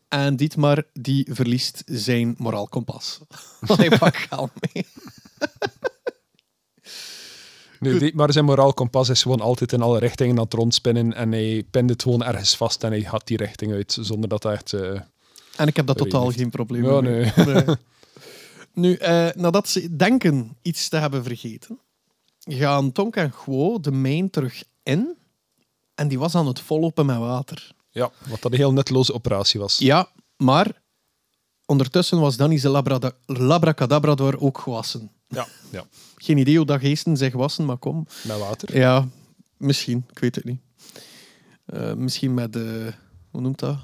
En 0.09 0.37
Dietmar 0.37 0.83
die 0.93 1.29
verliest 1.31 1.83
zijn 1.87 2.35
moraal 2.39 2.69
kompas. 2.69 3.21
Hij 3.67 3.89
pakt 3.99 4.17
geld 4.17 4.51
mee. 4.73 4.87
Nu, 7.81 7.99
die, 7.99 8.15
maar 8.15 8.33
zijn 8.33 8.45
moraal 8.45 8.75
kompas 8.75 9.09
is 9.09 9.23
gewoon 9.23 9.41
altijd 9.41 9.73
in 9.73 9.83
alle 9.83 9.99
richtingen 9.99 10.37
aan 10.37 10.45
het 10.45 10.53
rondspinnen 10.55 11.15
en 11.15 11.33
hij 11.33 11.65
pint 11.71 11.91
het 11.91 12.03
gewoon 12.03 12.23
ergens 12.25 12.57
vast 12.57 12.85
en 12.85 12.91
hij 12.91 13.01
gaat 13.01 13.27
die 13.27 13.37
richting 13.37 13.73
uit, 13.73 13.97
zonder 14.01 14.29
dat 14.29 14.43
hij 14.43 14.53
echt... 14.53 14.73
eh, 14.73 15.01
En 15.57 15.67
ik 15.67 15.77
heb 15.77 15.87
dat 15.87 15.97
totaal 15.99 16.25
heeft. 16.25 16.37
geen 16.39 16.51
probleem 16.51 16.85
Ja, 16.85 17.01
mee. 17.01 17.33
Nee. 17.37 17.65
Nu, 18.75 18.95
eh, 18.95 19.29
nadat 19.35 19.69
ze 19.69 19.97
denken 19.97 20.57
iets 20.63 20.89
te 20.89 20.97
hebben 20.97 21.25
vergeten, 21.25 21.79
gaan 22.39 22.93
Tonk 22.93 23.17
en 23.17 23.33
Gwo 23.33 23.81
de 23.81 23.91
mijn 23.93 24.31
terug 24.31 24.65
in. 24.83 25.17
En 25.95 26.09
die 26.09 26.19
was 26.19 26.35
aan 26.35 26.47
het 26.47 26.61
vollopen 26.61 27.07
met 27.07 27.19
water. 27.19 27.75
ja, 27.91 28.11
wat 28.29 28.43
dat 28.43 28.53
een 28.53 28.59
heel 28.59 28.73
nutteloze 28.73 29.15
operatie 29.15 29.61
was. 29.61 29.79
Ja, 29.79 30.09
maar 30.37 30.83
ondertussen 31.67 32.21
was 32.21 32.37
Danny's 32.37 32.63
labrada- 32.63 33.13
labracadabrador 33.27 34.41
ook 34.41 34.59
gewassen. 34.59 35.11
Ja, 35.29 35.47
ja. 35.71 35.85
Geen 36.17 36.39
idee 36.39 36.57
hoe 36.57 36.67
dat 36.67 36.81
geesten 36.81 37.17
zich 37.17 37.33
wassen, 37.33 37.65
maar 37.65 37.77
kom. 37.77 38.07
met 38.27 38.39
water. 38.39 38.77
Ja, 38.79 39.09
misschien. 39.57 40.05
Ik 40.11 40.19
weet 40.19 40.35
het 40.35 40.45
niet. 40.45 40.61
Eh, 41.67 41.93
misschien 41.95 42.35
met 42.35 42.53
de... 42.53 42.93
Hoe 43.31 43.41
noemt 43.41 43.59
dat? 43.59 43.77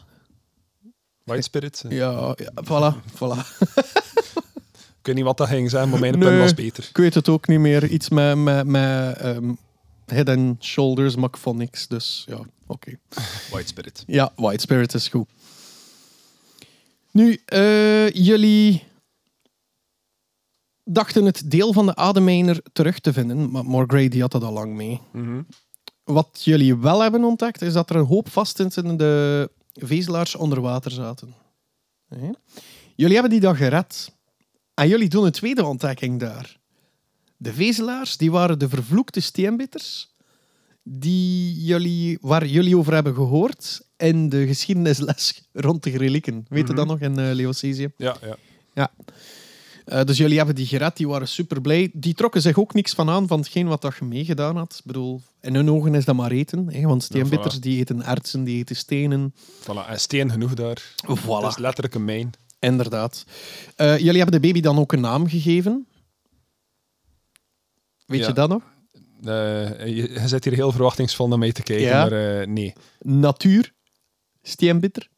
White 1.24 1.42
Spirit. 1.42 1.82
eh. 1.88 1.96
Ja, 1.96 2.34
ja 2.36 2.52
voilà, 2.64 2.96
voilà. 3.14 3.46
Ik 5.08 5.14
weet 5.14 5.24
niet 5.24 5.32
wat 5.36 5.46
dat 5.46 5.56
ging 5.56 5.70
zijn, 5.70 5.88
maar 5.88 6.00
mijn 6.00 6.18
Nee. 6.18 6.28
pen 6.28 6.38
was 6.38 6.54
beter. 6.54 6.86
Ik 6.88 6.96
weet 6.96 7.14
het 7.14 7.28
ook 7.28 7.46
niet 7.48 7.58
meer. 7.58 7.84
Iets 7.84 8.08
met, 8.08 8.36
met, 8.36 8.66
met 8.66 9.16
ehm, 9.16 9.54
Head 10.06 10.28
and 10.28 10.64
Shoulders, 10.64 11.16
maar 11.16 11.28
ik 11.28 11.36
vond 11.36 11.58
niks. 11.58 11.86
Dus 11.88 12.24
ja, 12.28 12.40
oké. 12.66 12.98
White 13.50 13.66
Spirit. 13.66 14.02
Ja, 14.06 14.32
White 14.36 14.60
Spirit 14.60 14.94
is 14.94 15.08
goed. 15.08 15.28
Nu, 17.10 17.40
eh, 17.44 18.10
jullie 18.10 18.84
dachten 20.84 21.24
het 21.24 21.50
deel 21.50 21.72
van 21.72 21.86
de 21.86 21.96
ademmijner 21.96 22.60
terug 22.72 22.98
te 22.98 23.12
vinden, 23.12 23.50
maar 23.50 23.64
Morgrey 23.64 24.08
die 24.08 24.20
had 24.20 24.32
dat 24.32 24.42
al 24.42 24.52
lang 24.52 24.74
mee. 24.74 25.00
Mhm. 25.12 25.42
Wat 26.04 26.40
jullie 26.44 26.76
wel 26.76 27.00
hebben 27.00 27.24
ontdekt, 27.24 27.62
is 27.62 27.72
dat 27.72 27.90
er 27.90 27.96
een 27.96 28.06
hoop 28.06 28.28
vastzittende 28.28 29.50
vezelaars 29.72 30.34
onder 30.34 30.60
water 30.60 30.90
zaten. 30.90 31.34
Jullie 32.96 33.12
hebben 33.14 33.30
die 33.30 33.40
dag 33.40 33.56
gered. 33.56 34.16
En 34.78 34.88
jullie 34.88 35.08
doen 35.08 35.24
een 35.24 35.32
tweede 35.32 35.64
ontdekking 35.64 36.20
daar. 36.20 36.56
De 37.36 37.52
vezelaars, 37.52 38.16
die 38.16 38.30
waren 38.30 38.58
de 38.58 38.68
vervloekte 38.68 39.20
steenbitters 39.20 40.14
die 40.82 41.64
jullie, 41.64 42.18
waar 42.20 42.46
jullie 42.46 42.76
over 42.76 42.94
hebben 42.94 43.14
gehoord 43.14 43.80
in 43.96 44.28
de 44.28 44.46
geschiedenisles 44.46 45.42
rond 45.52 45.82
de 45.82 45.90
relieken. 45.90 46.46
Weet 46.48 46.68
je 46.68 46.74
dat 46.74 46.86
nog 46.86 47.00
in 47.00 47.18
uh, 47.18 47.32
Leocesië? 47.32 47.88
Ja, 47.96 48.16
ja. 48.22 48.36
Ja. 48.74 48.90
Eh, 49.84 50.04
dus 50.04 50.16
jullie 50.16 50.36
hebben 50.36 50.54
die 50.54 50.66
gered, 50.66 50.96
die 50.96 51.08
waren 51.08 51.28
super 51.28 51.60
blij. 51.60 51.90
Die 51.92 52.14
trokken 52.14 52.42
zich 52.42 52.58
ook 52.58 52.74
niks 52.74 52.92
van 52.92 53.10
aan 53.10 53.26
van 53.26 53.38
hetgeen 53.38 53.66
wat 53.66 53.82
dat 53.82 53.96
je 53.98 54.04
meegedaan 54.04 54.56
had. 54.56 54.74
Ik 54.78 54.84
bedoel, 54.84 55.22
in 55.40 55.54
hun 55.54 55.70
ogen 55.70 55.94
is 55.94 56.04
dat 56.04 56.16
maar 56.16 56.30
eten. 56.30 56.72
Hè, 56.72 56.82
want 56.82 57.02
steenbitters 57.02 57.56
voilà. 57.56 57.60
die 57.60 57.78
eten 57.78 58.06
ertsen, 58.06 58.44
die 58.44 58.58
eten 58.58 58.76
stenen. 58.76 59.34
Voilà. 59.62 59.88
En 59.88 60.00
steen 60.00 60.30
genoeg 60.30 60.54
daar. 60.54 60.94
Voilà. 61.04 61.24
Dat 61.24 61.50
is 61.50 61.58
letterlijk 61.58 61.94
een 61.94 62.04
mijn. 62.04 62.34
Inderdaad. 62.58 63.24
Eh, 63.76 63.98
jullie 63.98 64.20
hebben 64.22 64.40
de 64.40 64.46
baby 64.46 64.60
dan 64.60 64.78
ook 64.78 64.92
een 64.92 65.00
naam 65.00 65.28
gegeven. 65.28 65.86
Weet 68.06 68.20
Ja. 68.20 68.26
je 68.26 68.32
dat 68.32 68.48
nog? 68.48 68.62
Eh, 69.24 69.86
je, 69.86 69.94
je 70.12 70.22
zit 70.28 70.44
hier 70.44 70.52
heel 70.54 70.72
verwachtingsvol 70.72 71.28
naar 71.28 71.38
mij 71.38 71.52
te 71.52 71.62
kijken, 71.62 71.86
Ja. 71.86 72.00
maar 72.02 72.40
eh, 72.40 72.46
nee. 72.46 72.72
Natuur. 73.00 73.72
Steenbitter. 74.42 75.08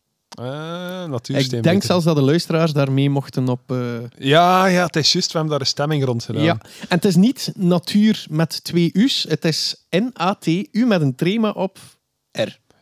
Uh, 0.40 1.00
Ik 1.04 1.08
natuursteen. 1.10 1.62
denk 1.62 1.82
zelfs 1.82 2.04
dat 2.04 2.16
de 2.16 2.22
luisteraars 2.22 2.72
daarmee 2.72 3.10
mochten 3.10 3.48
op... 3.48 3.74
Ja, 4.18 4.66
ja, 4.66 4.84
het 4.86 4.96
is 4.96 5.12
juist. 5.12 5.26
We 5.32 5.32
hebben 5.38 5.50
daar 5.50 5.60
een 5.60 5.66
stemming 5.72 6.04
rond 6.04 6.24
gedaan. 6.24 6.42
Ja, 6.42 6.58
en 6.80 6.96
het 6.96 7.04
is 7.04 7.16
niet 7.16 7.52
natuur 7.56 8.26
met 8.30 8.64
twee 8.64 8.90
u's. 8.92 9.26
Het 9.28 9.44
is 9.44 9.86
N-A-T-U 9.90 10.86
met 10.86 11.00
een 11.00 11.14
trema 11.14 11.50
op. 11.50 11.78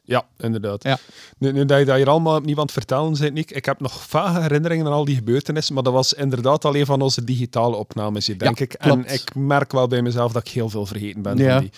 Ja, 0.08 0.26
inderdaad. 0.38 0.82
Ja. 0.84 0.98
Nu, 1.38 1.52
nu 1.52 1.64
dat 1.64 1.78
je 1.78 1.84
dat 1.84 1.96
hier 1.96 2.08
allemaal 2.08 2.36
opnieuw 2.36 2.56
aan 2.56 2.62
het 2.62 2.72
vertellen 2.72 3.18
bent, 3.18 3.34
Nick, 3.34 3.50
ik 3.50 3.64
heb 3.64 3.80
nog 3.80 4.06
vage 4.08 4.40
herinneringen 4.40 4.86
aan 4.86 4.92
al 4.92 5.04
die 5.04 5.14
gebeurtenissen, 5.14 5.74
maar 5.74 5.82
dat 5.82 5.92
was 5.92 6.12
inderdaad 6.12 6.64
alleen 6.64 6.86
van 6.86 7.00
onze 7.00 7.24
digitale 7.24 7.76
opnames 7.76 8.26
hier, 8.26 8.38
denk 8.38 8.58
Ja, 8.58 8.64
ik. 8.64 8.76
klopt. 8.78 9.06
En 9.06 9.14
ik 9.14 9.34
merk 9.34 9.72
wel 9.72 9.86
bij 9.86 10.02
mezelf 10.02 10.32
dat 10.32 10.46
ik 10.46 10.52
heel 10.52 10.68
veel 10.68 10.86
vergeten 10.86 11.22
ben 11.22 11.36
Ja. 11.36 11.52
van 11.52 11.60
die. 11.60 11.70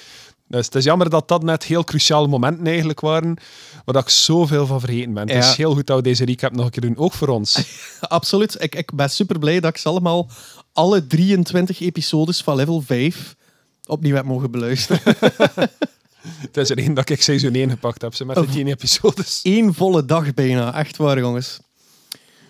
Dus 0.49 0.65
het 0.67 0.75
is 0.75 0.85
jammer 0.85 1.11
dat 1.11 1.29
dat 1.29 1.43
net 1.43 1.65
heel 1.65 1.85
cruciale 1.85 2.27
momenten 2.29 2.67
eigenlijk 2.67 3.01
waren, 3.01 3.35
waar 3.85 3.95
dat 3.95 4.03
ik 4.03 4.09
zoveel 4.09 4.67
van 4.67 4.81
vergeten 4.81 5.13
ben. 5.15 5.23
Het 5.29 5.45
Ja. 5.45 5.51
is 5.51 5.57
heel 5.57 5.75
goed 5.75 5.87
dat 5.87 5.97
we 5.97 6.03
deze 6.03 6.25
recap 6.25 6.53
nog 6.53 6.65
een 6.65 6.71
keer 6.71 6.81
doen, 6.83 6.97
ook 6.97 7.13
voor 7.13 7.29
ons. 7.29 7.65
Absoluut. 8.01 8.57
Ik, 8.63 8.75
ik 8.75 8.95
ben 8.95 9.11
super 9.11 9.39
blij 9.39 9.61
dat 9.61 9.71
ik 9.71 9.77
ze 9.77 9.89
allemaal 9.89 10.29
alle 10.73 11.07
23 11.07 11.81
episodes 11.81 12.43
van 12.43 12.57
level 12.57 12.81
5 12.87 13.37
opnieuw 13.87 14.15
heb 14.15 14.25
mogen 14.25 14.51
beluisteren. 14.51 15.01
het 16.23 16.57
is 16.57 16.71
er 16.71 16.79
één 16.79 16.95
dat 16.95 17.11
ik 17.11 17.23
seizoen 17.23 17.55
1 17.55 17.71
gepakt 17.71 18.03
heb, 18.03 18.15
ze 18.15 18.25
met 18.25 18.37
de 18.37 18.47
10 18.47 18.67
episodes. 18.67 19.41
Eén 19.43 19.75
volle 19.75 20.05
dag 20.05 20.35
bijna. 20.35 20.75
Echt 20.75 20.97
waar, 20.97 21.19
jongens. 21.19 21.61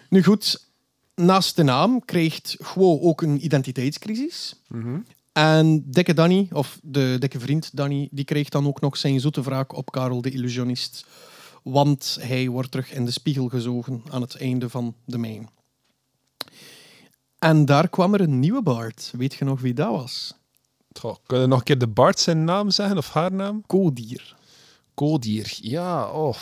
Nu 0.09 0.23
goed, 0.23 0.67
naast 1.15 1.57
de 1.57 1.62
naam 1.62 2.05
krijgt 2.05 2.57
Guo 2.59 3.00
ook 3.00 3.23
een 3.23 3.45
identiteitscrisis. 3.45 4.55
En 5.33 5.85
dikke 5.87 6.15
Danny, 6.15 6.49
of 6.53 6.79
de 6.83 7.17
dikke 7.19 7.41
vriend 7.41 7.77
Danny, 7.77 8.09
die 8.11 8.25
kreeg 8.25 8.49
dan 8.49 8.67
ook 8.67 8.81
nog 8.81 8.97
zijn 8.97 9.21
zoete 9.21 9.43
wraak 9.43 9.77
op 9.77 9.91
Karel 9.91 10.23
de 10.23 10.31
Illusionist. 10.31 11.07
Want 11.62 12.19
hij 12.21 12.49
wordt 12.49 12.71
terug 12.71 12.93
in 12.93 13.05
de 13.05 13.11
spiegel 13.11 13.49
gezogen 13.49 14.03
aan 14.11 14.21
het 14.21 14.37
einde 14.37 14.69
van 14.69 14.95
de 15.05 15.19
mijn. 15.19 15.49
En 17.39 17.65
daar 17.65 17.89
kwam 17.89 18.15
er 18.15 18.21
een 18.21 18.39
nieuwe 18.39 18.62
Bard. 18.62 19.12
Weet 19.17 19.35
je 19.35 19.45
nog 19.45 19.61
wie 19.61 19.75
dat 19.75 19.91
was? 19.91 20.35
Goh, 20.99 21.16
kunnen 21.26 21.49
nog 21.49 21.59
een 21.59 21.64
keer 21.64 21.78
de 21.78 21.88
Bart 21.88 22.18
zijn 22.18 22.44
naam 22.44 22.70
zeggen, 22.70 22.97
of 22.97 23.12
haar 23.12 23.32
naam? 23.32 23.62
Kodier. 23.66 24.37
Kodier, 24.94 25.59
ja, 25.61 26.11
oh. 26.11 26.37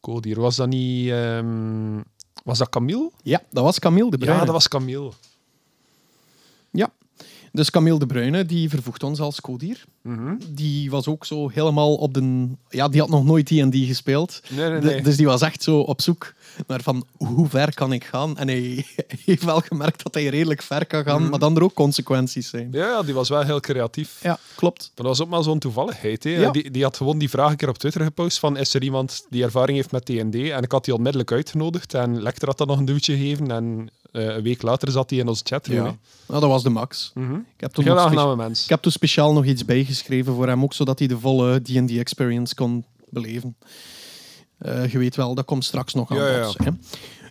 Kodier, 0.00 0.40
was 0.40 0.56
dat 0.56 0.68
niet... 0.68 1.10
ehm, 1.10 2.00
was 2.44 2.58
dat 2.58 2.68
Camille? 2.68 3.10
Ja, 3.22 3.42
dat 3.50 3.64
was 3.64 3.78
Camille 3.78 4.10
de 4.10 4.18
Bruyne. 4.18 4.38
Ja, 4.38 4.44
dat 4.44 4.54
was 4.54 4.68
Camille. 4.68 5.12
Ja. 6.70 6.92
Dus 7.52 7.70
Camille 7.70 7.98
de 7.98 8.06
Bruyne, 8.06 8.44
die 8.44 8.68
vervoegt 8.68 9.02
ons 9.02 9.20
als 9.20 9.40
Kodier. 9.40 9.84
Mhm. 10.02 10.34
Die 10.48 10.90
was 10.90 11.06
ook 11.06 11.24
zo 11.24 11.48
helemaal 11.48 11.94
op 11.94 12.14
de... 12.14 12.48
Ja, 12.68 12.88
die 12.88 13.00
had 13.00 13.08
nog 13.08 13.24
nooit 13.24 13.46
D&D 13.46 13.74
gespeeld. 13.74 14.40
Nee, 14.48 14.70
nee, 14.70 15.02
dus 15.02 15.16
die 15.16 15.26
was 15.26 15.42
echt 15.42 15.62
zo 15.62 15.78
op 15.78 16.00
zoek 16.00 16.34
naar 16.66 16.82
van 16.82 17.06
hoe 17.16 17.48
ver 17.48 17.74
kan 17.74 17.92
ik 17.92 18.04
gaan. 18.04 18.38
En 18.38 18.48
hij 18.48 18.86
heeft 19.24 19.44
wel 19.44 19.60
gemerkt 19.60 20.02
dat 20.02 20.14
hij 20.14 20.26
redelijk 20.26 20.62
ver 20.62 20.86
kan 20.86 21.04
gaan, 21.04 21.28
maar 21.28 21.38
dan 21.38 21.56
er 21.56 21.62
ook 21.62 21.74
consequenties 21.74 22.48
zijn. 22.48 22.68
Ja, 22.72 22.86
ja, 22.86 23.02
die 23.02 23.14
was 23.14 23.28
wel 23.28 23.42
heel 23.42 23.60
creatief. 23.60 24.18
Ja, 24.22 24.38
klopt. 24.54 24.90
Dat 24.94 25.06
was 25.06 25.20
ook 25.20 25.28
maar 25.28 25.42
zo'n 25.42 25.58
toevalligheid. 25.58 26.24
Hè. 26.24 26.30
Ja. 26.30 26.50
Die, 26.50 26.70
die 26.70 26.82
had 26.82 26.96
gewoon 26.96 27.18
die 27.18 27.30
vraag 27.30 27.50
een 27.50 27.56
keer 27.56 27.68
op 27.68 27.78
Twitter 27.78 28.02
gepost 28.04 28.38
van 28.38 28.56
is 28.56 28.74
er 28.74 28.82
iemand 28.82 29.26
die 29.30 29.42
ervaring 29.42 29.76
heeft 29.76 29.92
met 29.92 30.04
D&D? 30.04 30.34
En 30.34 30.62
ik 30.62 30.72
had 30.72 30.84
die 30.84 30.94
onmiddellijk 30.94 31.32
uitgenodigd 31.32 31.94
en 31.94 32.22
Lecter 32.22 32.48
had 32.48 32.58
dat 32.58 32.66
nog 32.66 32.78
een 32.78 32.84
duwtje 32.84 33.16
gegeven 33.16 33.50
en 33.50 33.90
een 34.12 34.42
week 34.42 34.62
later 34.62 34.90
zat 34.90 35.10
hij 35.10 35.18
in 35.18 35.28
onze 35.28 35.42
chat. 35.46 35.66
Ja. 35.66 35.82
Nou, 35.82 35.96
dat 36.26 36.42
was 36.42 36.62
de 36.62 36.70
max. 36.70 37.10
Mhm. 37.14 37.34
Ik 37.34 37.40
heb 37.60 37.72
toen 37.72 37.84
Heel 37.84 37.92
nog 37.94 38.02
spe- 38.02 38.10
aangename 38.12 38.36
mens. 38.42 38.62
Ik 38.62 38.68
heb 38.68 38.82
toen 38.82 38.92
speciaal 38.92 39.32
nog 39.32 39.44
iets 39.44 39.64
bijgeschreven 39.64 40.34
voor 40.34 40.46
hem, 40.48 40.62
ook 40.62 40.74
zodat 40.74 40.98
hij 40.98 41.08
de 41.08 41.18
volle 41.18 41.60
D&D-experience 41.62 42.54
kon 42.54 42.84
beleven. 43.08 43.56
Eh, 44.58 44.92
je 44.92 44.98
weet 44.98 45.16
wel, 45.16 45.34
dat 45.34 45.44
komt 45.44 45.64
straks 45.64 45.94
nog 45.94 46.10
aan 46.10 46.16
Ja, 46.16 46.50
hè. 46.56 46.70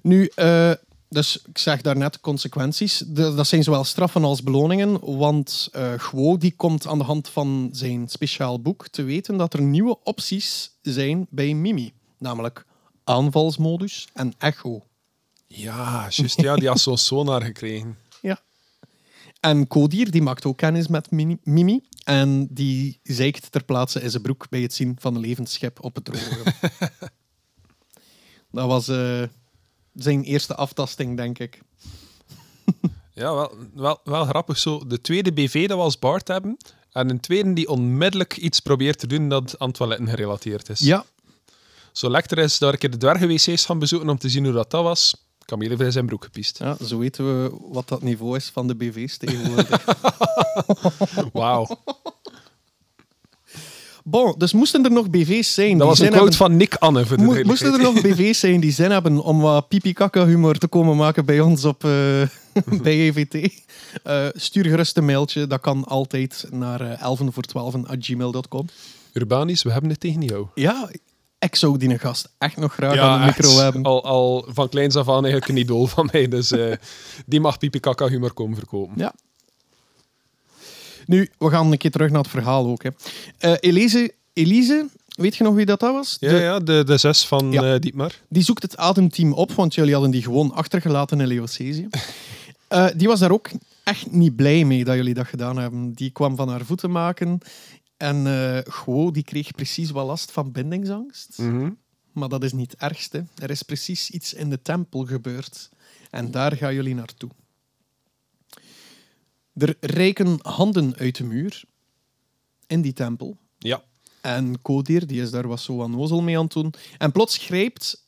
Nu, 0.01 0.31
eh, 0.35 0.71
dus 1.09 1.41
ik 1.45 1.57
zeg 1.57 1.81
daarnet 1.81 2.19
consequenties. 2.19 2.97
De- 3.07 3.35
dat 3.35 3.47
zijn 3.47 3.63
zowel 3.63 3.83
straffen 3.83 4.23
als 4.23 4.43
beloningen, 4.43 5.17
want 5.17 5.69
eh 5.71 5.91
Guo 5.97 6.37
die 6.37 6.53
komt 6.55 6.87
aan 6.87 6.97
de 6.97 7.03
hand 7.03 7.29
van 7.29 7.69
zijn 7.71 8.07
speciaal 8.09 8.61
boek 8.61 8.87
te 8.87 9.03
weten 9.03 9.37
dat 9.37 9.53
er 9.53 9.61
nieuwe 9.61 9.97
opties 10.03 10.71
zijn 10.81 11.27
bij 11.29 11.53
Mimi. 11.53 11.93
Namelijk 12.17 12.65
aanvalsmodus 13.03 14.07
en 14.13 14.33
echo. 14.37 14.83
Ja, 15.53 16.07
juist. 16.09 16.41
Ja, 16.41 16.55
die 16.55 16.67
had 16.67 16.79
zo'n 16.79 16.97
sonar 16.97 17.41
gekregen. 17.41 17.97
Ja. 18.21 18.39
En 19.39 19.67
Kodier 19.67 20.11
die 20.11 20.21
maakt 20.21 20.45
ook 20.45 20.57
kennis 20.57 20.87
met 20.87 21.11
Mimi. 21.43 21.81
En 22.03 22.47
die 22.51 22.99
zeikt 23.03 23.51
ter 23.51 23.63
plaatse 23.63 24.01
in 24.01 24.09
zijn 24.09 24.21
broek 24.21 24.49
bij 24.49 24.61
het 24.61 24.73
zien 24.73 24.95
van 24.99 25.15
een 25.15 25.21
levend 25.21 25.49
schep 25.49 25.83
op 25.83 25.95
het 25.95 26.05
droge. 26.05 26.43
dat 28.51 28.67
was 28.67 28.87
eh, 28.87 29.23
zijn 29.93 30.23
eerste 30.23 30.55
aftasting, 30.55 31.17
denk 31.17 31.39
ik. 31.39 31.61
Ja, 33.13 33.33
wel, 33.33 33.53
wel, 33.73 33.99
wel 34.03 34.25
grappig 34.25 34.57
zo. 34.57 34.87
De 34.87 35.01
tweede 35.01 35.33
BV 35.33 35.67
dat 35.67 35.77
we 35.77 35.83
als 35.83 35.99
Bart 35.99 36.27
hebben. 36.27 36.57
En 36.91 37.09
een 37.09 37.19
tweede 37.19 37.53
die 37.53 37.69
onmiddellijk 37.69 38.37
iets 38.37 38.59
probeert 38.59 38.99
te 38.99 39.07
doen 39.07 39.29
dat 39.29 39.59
aan 39.59 39.71
toiletten 39.71 40.07
gerelateerd 40.07 40.69
is. 40.69 40.79
Ja, 40.79 41.05
Zo 41.91 42.09
Lecter 42.09 42.37
is 42.37 42.59
een 42.59 42.77
keer 42.77 42.91
de 42.91 42.97
dwergen-wc's 42.97 43.65
gaan 43.65 43.79
bezoeken 43.79 44.09
om 44.09 44.17
te 44.17 44.29
zien 44.29 44.43
hoe 44.43 44.53
dat, 44.53 44.71
dat 44.71 44.83
was. 44.83 45.30
Camille 45.45 45.69
heeft 45.69 45.81
in 45.81 45.91
zijn 45.91 46.05
broek 46.05 46.23
gepiest. 46.23 46.57
ja, 46.59 46.77
zo 46.85 46.97
weten 46.97 47.25
we 47.43 47.57
wat 47.71 47.87
dat 47.87 48.01
niveau 48.01 48.35
is 48.35 48.49
van 48.53 48.67
de 48.67 48.75
BV's 48.75 49.17
tegenwoordig. 49.17 49.85
Wauw. 51.33 51.67
bon, 54.03 54.35
dus 54.37 54.53
moesten 54.53 54.83
er 54.85 54.91
nog 54.91 55.09
BV's 55.09 55.53
zijn 55.53 55.77
Dat 55.77 55.79
die 55.79 55.87
was 55.87 55.99
een 55.99 56.05
quote 56.05 56.19
hebben... 56.19 56.33
van 56.37 56.57
Nick 56.57 56.75
Anne, 56.75 57.05
voor 57.05 57.17
de 57.17 57.23
Mo- 57.23 57.43
moesten 57.43 57.73
er 57.73 57.81
nog 57.81 58.01
BV's 58.01 58.39
zijn 58.39 58.59
die 58.59 58.71
zin 58.71 58.91
hebben 58.91 59.19
om 59.23 59.39
wat 59.41 59.67
pipi-kaka-humor 59.67 60.57
te 60.57 60.67
komen 60.67 60.95
maken 60.97 61.25
bij 61.25 61.39
ons 61.39 61.65
op, 61.65 61.83
eh, 61.83 62.21
bij 62.83 62.99
EVT? 62.99 63.63
Eh, 64.03 64.27
stuur 64.33 64.65
gerust 64.65 64.97
een 64.97 65.05
mailtje. 65.05 65.47
Dat 65.47 65.61
kan 65.61 65.83
altijd 65.85 66.45
naar 66.49 66.81
uh, 66.81 67.01
11 67.01 67.19
voor 67.31 67.43
12 67.43 67.75
gmail.com. 67.85 68.65
Urbanis, 69.13 69.63
we 69.63 69.71
hebben 69.71 69.89
het 69.89 69.99
tegen 69.99 70.21
jou. 70.21 70.47
Ja, 70.55 70.89
ik 71.45 71.55
zou 71.55 71.77
die 71.77 71.97
gast 71.99 72.29
echt 72.37 72.57
nog 72.57 72.73
graag 72.73 72.97
aan 72.97 73.19
de 73.19 73.25
micro 73.25 73.49
echt. 73.49 73.59
hebben. 73.61 73.83
Al, 73.83 74.03
al 74.03 74.45
van 74.49 74.69
kleins 74.69 74.95
af 74.95 75.07
aan 75.09 75.23
eigenlijk 75.23 75.47
een 75.47 75.57
idool 75.57 75.87
van 75.87 76.09
mij. 76.11 76.27
Dus 76.27 76.51
eh, 76.51 76.75
die 77.25 77.39
mag 77.39 77.57
pipi 77.57 77.79
kaka 77.79 78.07
humor 78.07 78.33
komen 78.33 78.57
verkopen. 78.57 78.93
Ja. 78.97 79.13
Nu, 81.05 81.29
we 81.37 81.49
gaan 81.49 81.71
een 81.71 81.77
keer 81.77 81.91
terug 81.91 82.09
naar 82.09 82.21
het 82.21 82.29
verhaal 82.31 82.65
ook. 82.67 82.83
Hè. 82.83 82.89
Eh, 83.37 83.53
Elise, 83.59 84.13
Elise, 84.33 84.87
weet 85.07 85.35
je 85.35 85.43
nog 85.43 85.53
wie 85.55 85.65
dat, 85.65 85.79
dat 85.79 85.93
was? 85.93 86.17
Ja, 86.19 86.29
De- 86.29 86.35
ja 86.39 86.59
de, 86.59 86.83
de 86.83 86.97
zes 86.97 87.25
van 87.27 87.51
Ja. 87.51 87.73
eh, 87.73 87.79
Dietmar. 87.79 88.11
Die 88.29 88.43
zoekt 88.43 88.61
het 88.63 88.77
ademteam 88.77 89.33
op, 89.33 89.51
want 89.51 89.75
jullie 89.75 89.93
hadden 89.93 90.11
die 90.11 90.23
gewoon 90.23 90.53
achtergelaten 90.53 91.19
in 91.21 91.27
Leocesië. 91.27 91.87
Die 92.95 93.07
was 93.07 93.19
daar 93.19 93.31
ook 93.31 93.49
echt 93.83 94.11
niet 94.11 94.35
blij 94.35 94.63
mee 94.65 94.83
dat 94.83 94.95
jullie 94.95 95.13
dat 95.13 95.27
gedaan 95.27 95.57
hebben. 95.57 95.93
Die 95.93 96.09
kwam 96.09 96.35
van 96.35 96.49
haar 96.49 96.65
voeten 96.65 96.91
maken. 96.91 97.39
En 98.01 98.27
eh 98.27 98.73
Guo, 98.73 99.11
die 99.11 99.23
kreeg 99.23 99.51
precies 99.51 99.91
wat 99.91 100.05
last 100.05 100.31
van 100.31 100.51
bindingsangst. 100.51 101.37
Mhm. 101.37 101.71
Maar 102.11 102.29
dat 102.29 102.43
is 102.43 102.53
niet 102.53 102.71
het 102.71 102.79
ergste. 102.79 103.25
Er 103.35 103.49
is 103.49 103.61
precies 103.61 104.09
iets 104.09 104.33
in 104.33 104.49
de 104.49 104.61
tempel 104.61 105.05
gebeurd. 105.05 105.69
En 106.09 106.31
daar 106.31 106.57
gaan 106.57 106.73
jullie 106.73 106.95
naartoe. 106.95 107.29
Er 109.53 109.75
reiken 109.79 110.39
handen 110.41 110.95
uit 110.95 111.15
de 111.15 111.23
muur 111.23 111.63
in 112.67 112.81
die 112.81 112.93
tempel. 112.93 113.37
Ja. 113.57 113.83
En 114.21 114.61
Kodir, 114.61 115.07
die 115.07 115.21
is 115.21 115.31
daar 115.31 115.47
wat 115.47 115.59
zo 115.59 115.83
aan 115.83 115.91
nozel 115.91 116.21
mee 116.21 116.37
aan 116.37 116.43
het 116.43 116.53
doen. 116.53 116.73
En 116.97 117.11
plots 117.11 117.37
grijpt 117.37 118.07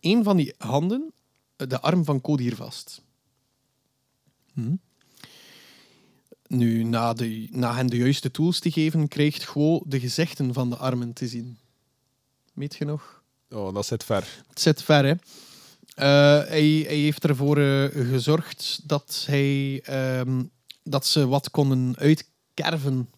een 0.00 0.24
van 0.24 0.36
die 0.36 0.54
handen 0.58 1.12
de 1.56 1.80
arm 1.80 2.04
van 2.04 2.20
Kodir 2.20 2.56
vast. 2.56 3.02
Hm. 4.52 4.74
Nu, 6.50 6.82
na, 6.82 7.12
de, 7.12 7.48
na 7.50 7.74
hen 7.74 7.86
de 7.86 7.96
juiste 7.96 8.30
tools 8.30 8.58
te 8.58 8.70
geven, 8.70 9.08
krijgt 9.08 9.48
Guo 9.48 9.82
de 9.86 10.00
gezichten 10.00 10.52
van 10.52 10.70
de 10.70 10.76
armen 10.76 11.12
te 11.12 11.28
zien. 11.28 11.58
Weet 12.52 12.76
je 12.76 12.84
nog? 12.84 13.22
Oh, 13.50 13.74
dat 13.74 13.86
zit 13.86 14.04
ver. 14.04 14.42
Het 14.48 14.60
zit 14.60 14.82
ver, 14.82 15.04
hè. 15.04 15.10
Eh, 15.94 16.48
hij, 16.48 16.84
hij 16.86 16.96
heeft 16.96 17.24
ervoor 17.24 17.58
eh, 17.58 17.84
gezorgd 18.10 18.80
dat, 18.84 19.24
hij, 19.26 19.80
ehm, 19.84 20.42
dat 20.82 21.06
ze 21.06 21.26
wat 21.26 21.50
konden 21.50 21.96
uitkerven. 21.96 23.08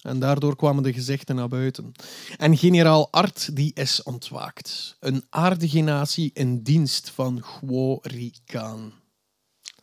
En 0.00 0.18
daardoor 0.18 0.56
kwamen 0.56 0.82
de 0.82 0.92
gezichten 0.92 1.36
naar 1.36 1.48
buiten. 1.48 1.92
En 2.36 2.56
generaal 2.56 3.08
Art 3.10 3.56
die 3.56 3.70
is 3.74 4.02
ontwaakt. 4.02 4.96
Een 5.00 5.24
aardige 5.30 5.80
natie 5.80 6.30
in 6.34 6.62
dienst 6.62 7.10
van 7.10 7.42
Guo 7.44 7.98
Rikaan. 8.02 8.92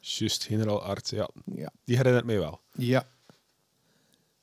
Juist, 0.01 0.43
generaal 0.43 0.81
Art. 0.83 1.09
Ja, 1.09 1.29
Ja. 1.55 1.71
die 1.85 1.95
herinnert 1.95 2.25
mij 2.25 2.39
wel. 2.39 2.59
ja. 2.75 3.07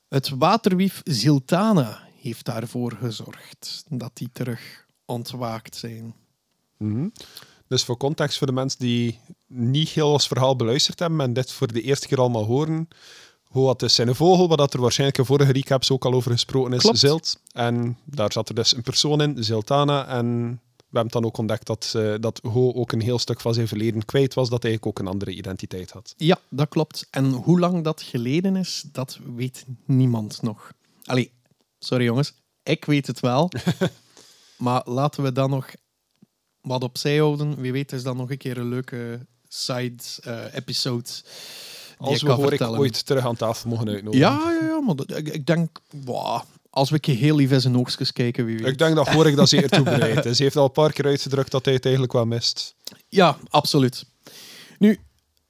Het 0.08 0.28
waterwief 0.28 1.00
Ziltana 1.04 2.00
heeft 2.20 2.44
daarvoor 2.44 2.92
gezorgd 3.00 3.84
dat 3.88 4.10
die 4.14 4.28
terug 4.32 4.86
ontwaakt 5.04 5.76
zijn. 5.76 6.14
Mhm. 6.76 7.08
Dus 7.66 7.84
voor 7.84 7.96
context 7.96 8.38
voor 8.38 8.46
de 8.46 8.52
mensen 8.52 8.78
die 8.78 9.20
niet 9.46 9.88
heel 9.88 10.12
ons 10.12 10.26
verhaal 10.26 10.56
beluisterd 10.56 10.98
hebben 10.98 11.20
en 11.20 11.32
dit 11.32 11.52
voor 11.52 11.72
de 11.72 11.82
eerste 11.82 12.06
keer 12.06 12.18
allemaal 12.20 12.44
horen. 12.44 12.88
Hoe 13.44 13.66
had 13.66 13.80
dus 13.80 13.94
zijn 13.94 14.14
vogel, 14.14 14.48
dat 14.48 14.74
er 14.74 14.80
waarschijnlijk 14.80 15.18
in 15.18 15.24
vorige 15.24 15.52
recaps 15.52 15.90
ook 15.90 16.04
al 16.04 16.12
over 16.12 16.30
gesproken 16.30 16.72
is, 16.72 16.80
Klopt. 16.80 16.98
Zilt. 16.98 17.40
En 17.52 17.98
daar 18.04 18.32
zat 18.32 18.48
er 18.48 18.54
dus 18.54 18.76
een 18.76 18.82
persoon 18.82 19.20
in, 19.20 19.44
Ziltana. 19.44 20.06
En 20.06 20.60
hebben 20.92 21.12
dan 21.12 21.25
ook 21.25 21.38
ontdekt 21.38 21.66
dat, 21.66 21.92
eh, 21.97 22.14
dat 22.21 22.40
Ho 22.42 22.73
ook 22.73 22.92
een 22.92 23.00
heel 23.00 23.18
stuk 23.18 23.40
van 23.40 23.54
zijn 23.54 23.68
verleden 23.68 24.04
kwijt 24.04 24.35
was, 24.35 24.49
dat 24.49 24.62
hij 24.62 24.71
eigenlijk 24.71 24.99
ook 25.00 25.07
een 25.07 25.12
andere 25.12 25.30
identiteit 25.30 25.90
had. 25.90 26.14
Ja, 26.16 26.38
dat 26.49 26.68
klopt. 26.68 27.07
En 27.11 27.30
hoe 27.30 27.59
lang 27.59 27.85
dat 27.85 28.02
geleden 28.02 28.57
is, 28.57 28.85
dat 28.92 29.18
weet 29.37 29.64
niemand 29.85 30.42
nog. 30.42 30.73
Allee, 31.04 31.30
sorry 31.78 32.04
jongens, 32.04 32.33
ik 32.62 32.85
weet 32.85 33.07
het 33.07 33.21
wel. 33.21 33.50
maar 34.57 34.83
laten 34.85 35.23
we 35.23 35.33
dan 35.33 35.50
nog 35.50 35.66
wat 36.61 36.83
opzij 36.85 37.16
houden. 37.18 37.61
Wie 37.61 37.73
weet 37.73 37.92
is 37.92 38.02
dan 38.02 38.16
nog 38.16 38.30
een 38.30 38.37
keer 38.38 38.59
een 38.59 38.68
leuke 38.68 39.26
side-episode. 39.49 41.09
Als 41.99 42.23
we 42.23 42.30
hoor 42.30 42.52
ik 42.52 42.62
ooit 42.62 43.07
terug 43.07 43.25
aan 43.25 43.37
tafel 43.37 43.71
mogen 43.71 43.88
uitnodigen. 43.88 44.26
Ja, 44.28 44.50
ja, 44.61 44.66
ja, 44.66 44.80
maar 44.80 44.97
dat- 44.97 45.16
ik, 45.16 45.28
ik 45.28 45.47
denk, 45.47 45.78
wow, 46.04 46.42
als 46.70 46.90
we 46.90 46.98
heel 47.02 47.37
lief 47.37 47.50
in 47.50 47.60
zijn 47.60 47.76
oogstjes 47.76 48.12
kijken, 48.12 48.44
wie 48.44 48.58
weet. 48.58 48.66
Ik 48.66 48.78
denk 48.78 48.94
dat 48.94 49.08
hoor 49.08 49.26
ik 49.26 49.37
dat 49.37 49.48
zeer 49.48 49.68
toebereid 49.68 50.25
is. 50.25 50.37
Hij 50.37 50.46
heeft 50.46 50.56
al 50.56 50.64
een 50.64 50.72
paar 50.72 50.92
keer 50.92 51.04
uitgedrukt 51.04 51.50
dat 51.50 51.64
hij 51.64 51.75
het 51.75 51.84
eigenlijk 51.84 52.14
wel 52.14 52.26
mist. 52.26 52.75
Ja, 53.08 53.37
absoluut. 53.48 54.04
Nu, 54.78 54.98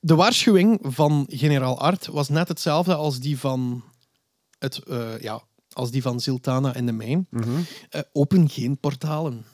de 0.01 0.15
waarschuwing 0.15 0.81
van 0.83 1.27
generaal 1.31 1.79
Art 1.79 2.07
was 2.07 2.29
net 2.29 2.49
hetzelfde 2.49 2.95
als 2.95 3.21
die 3.21 3.39
van, 3.39 3.85
het, 4.59 4.79
eh, 4.79 5.21
ja, 5.21 5.43
als 5.73 5.91
die 5.91 6.03
van 6.03 6.21
Ziltana 6.21 6.75
in 6.75 6.87
de 6.87 6.93
mijn. 6.93 7.29
Eh, 7.91 8.01
open 8.13 8.49
geen 8.49 8.79
portalen. 8.79 9.45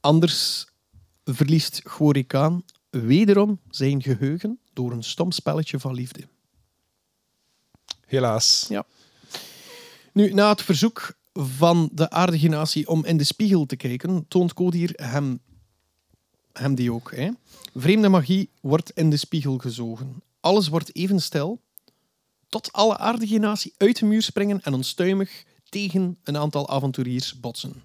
Anders 0.00 0.66
verliest 1.24 1.80
Gorikaan 1.84 2.64
wederom 2.90 3.60
zijn 3.70 4.02
geheugen 4.02 4.58
door 4.72 4.92
een 4.92 5.04
stom 5.04 5.30
spelletje 5.30 5.78
van 5.78 5.94
liefde. 5.94 6.28
Helaas. 8.06 8.66
Ja. 8.68 8.84
Nu, 10.12 10.32
na 10.32 10.48
het 10.48 10.62
verzoek 10.62 11.16
van 11.32 11.88
de 11.92 12.10
aardige 12.10 12.48
natie 12.48 12.88
om 12.88 13.04
in 13.04 13.16
de 13.16 13.24
spiegel 13.24 13.66
te 13.66 13.76
kijken, 13.76 14.24
toont 14.28 14.52
Kodir 14.52 14.90
hem, 14.94 15.40
hem 16.52 16.74
die 16.74 16.92
ook. 16.92 17.16
Hè. 17.16 17.30
Vreemde 17.74 18.08
magie 18.08 18.50
wordt 18.60 18.90
in 18.90 19.10
de 19.10 19.16
spiegel 19.16 19.58
gezogen. 19.58 20.22
Alles 20.40 20.68
wordt 20.68 20.96
even 20.96 21.20
stil, 21.20 21.60
tot 22.48 22.72
alle 22.72 22.98
aardige 22.98 23.38
natie 23.38 23.74
uit 23.76 23.98
de 23.98 24.06
muur 24.06 24.22
springen 24.22 24.62
en 24.62 24.74
onstuimig 24.74 25.44
tegen 25.68 26.18
een 26.22 26.36
aantal 26.36 26.68
avonturiers 26.68 27.40
botsen. 27.40 27.82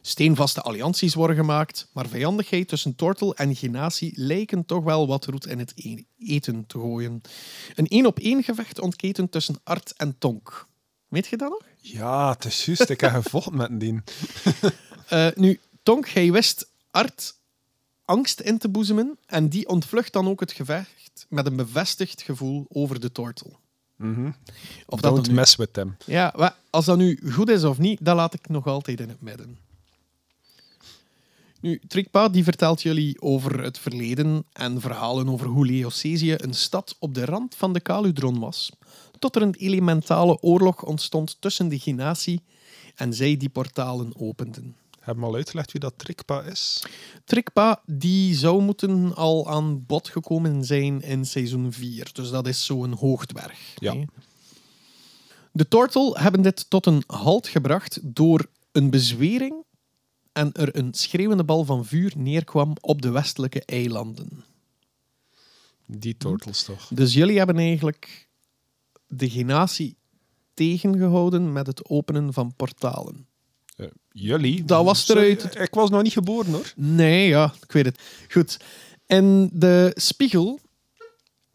Steenvaste 0.00 0.60
allianties 0.62 1.14
worden 1.14 1.36
gemaakt, 1.36 1.88
maar 1.92 2.08
vijandigheid 2.08 2.68
tussen 2.68 2.94
Tortel 2.94 3.34
en 3.34 3.56
Genatie 3.56 4.12
lijken 4.14 4.64
toch 4.64 4.84
wel 4.84 5.06
wat 5.06 5.24
roet 5.24 5.46
in 5.46 5.58
het 5.58 5.72
e- 5.74 6.02
eten 6.18 6.66
te 6.66 6.78
gooien. 6.78 7.20
Een 7.74 7.86
één-op-één 7.86 8.42
gevecht 8.42 8.80
ontketend 8.80 9.32
tussen 9.32 9.60
Art 9.64 9.94
en 9.96 10.18
Tonk. 10.18 10.68
Weet 11.08 11.26
je 11.26 11.36
dat 11.36 11.50
nog? 11.50 11.62
Ja, 11.80 12.30
het 12.30 12.44
is 12.44 12.64
juist. 12.64 12.88
Ik 12.90 13.00
heb 13.00 13.12
gevochten 13.12 13.56
met 13.56 13.80
die. 13.80 14.00
Eh, 15.08 15.26
nu, 15.34 15.60
Tonk, 15.82 16.08
hij 16.08 16.32
wist 16.32 16.68
Art 16.90 17.34
angst 18.04 18.40
in 18.40 18.58
te 18.58 18.68
boezemen 18.68 19.18
en 19.26 19.48
die 19.48 19.68
ontvlucht 19.68 20.12
dan 20.12 20.28
ook 20.28 20.40
het 20.40 20.52
gevecht 20.52 21.26
met 21.28 21.46
een 21.46 21.56
bevestigd 21.56 22.22
gevoel 22.22 22.66
over 22.68 23.00
de 23.00 23.12
Tortel. 23.12 23.58
Of 24.86 25.00
dat 25.00 25.14
Don't 25.14 25.26
nu- 25.28 25.34
mess 25.34 25.56
with 25.56 25.72
them. 25.72 25.96
Ja, 26.06 26.54
als 26.70 26.84
dat 26.84 26.96
nu 26.96 27.20
goed 27.30 27.48
is 27.48 27.64
of 27.64 27.78
niet, 27.78 27.98
dat 28.04 28.16
laat 28.16 28.34
ik 28.34 28.48
nog 28.48 28.66
altijd 28.66 29.00
in 29.00 29.08
het 29.08 29.20
midden. 29.20 29.58
Nu, 31.60 31.80
Trikpa 31.88 32.28
die 32.28 32.44
vertelt 32.44 32.82
jullie 32.82 33.20
over 33.20 33.62
het 33.62 33.78
verleden 33.78 34.44
en 34.52 34.80
verhalen 34.80 35.28
over 35.28 35.46
hoe 35.46 35.66
Leocesië 35.66 36.34
een 36.36 36.54
stad 36.54 36.96
op 36.98 37.14
de 37.14 37.24
rand 37.24 37.54
van 37.54 37.72
de 37.72 37.80
Kaludron 37.80 38.38
was, 38.38 38.72
tot 39.18 39.36
er 39.36 39.42
een 39.42 39.54
elementale 39.54 40.40
oorlog 40.40 40.82
ontstond 40.82 41.40
tussen 41.40 41.68
de 41.68 41.78
Genatie 41.78 42.42
en 42.94 43.14
zij 43.14 43.36
die 43.36 43.48
portalen 43.48 44.12
openden. 44.16 44.76
Hebben 45.00 45.24
we 45.24 45.30
al 45.30 45.36
uitgelegd 45.36 45.72
wie 45.72 45.80
dat 45.80 45.94
Trikpa 45.96 46.42
is? 46.42 46.84
Trikpa 47.24 47.82
die 47.86 48.34
zou 48.34 48.62
moeten 48.62 49.14
al 49.14 49.48
aan 49.48 49.86
bod 49.86 50.08
gekomen 50.08 50.64
zijn 50.64 51.00
in 51.00 51.26
seizoen 51.26 51.72
4. 51.72 52.10
Dus 52.12 52.30
dat 52.30 52.46
is 52.46 52.64
zo'n 52.64 52.92
hoogdwerg. 52.92 53.74
Ja. 53.74 53.94
De 55.52 55.68
Tortel 55.68 56.16
hebben 56.16 56.42
dit 56.42 56.70
tot 56.70 56.86
een 56.86 57.02
halt 57.06 57.48
gebracht 57.48 57.98
door 58.02 58.46
een 58.72 58.90
bezwering 58.90 59.64
en 60.32 60.52
er 60.52 60.76
een 60.76 60.94
schreeuwende 60.94 61.44
bal 61.44 61.64
van 61.64 61.84
vuur 61.84 62.12
neerkwam 62.16 62.76
op 62.80 63.02
de 63.02 63.10
westelijke 63.10 63.64
eilanden. 63.64 64.44
Die 65.86 66.16
turtles 66.16 66.62
toch? 66.62 66.88
Dus 66.88 67.12
jullie 67.12 67.38
hebben 67.38 67.56
eigenlijk 67.56 68.27
de 69.08 69.30
genatie 69.30 69.96
tegengehouden 70.54 71.52
met 71.52 71.66
het 71.66 71.88
openen 71.88 72.32
van 72.32 72.54
portalen. 72.56 73.26
Eh, 73.76 73.86
jullie? 74.12 74.64
Dat 74.64 74.84
was 74.84 75.04
Sorry, 75.04 75.22
eruit. 75.22 75.58
Ik 75.58 75.74
was 75.74 75.90
nog 75.90 76.02
niet 76.02 76.12
geboren 76.12 76.52
hoor. 76.52 76.72
Nee, 76.76 77.28
ja, 77.28 77.54
ik 77.62 77.72
weet 77.72 77.84
het. 77.84 78.00
Goed. 78.28 78.56
In 79.06 79.50
de 79.52 79.92
spiegel 79.94 80.60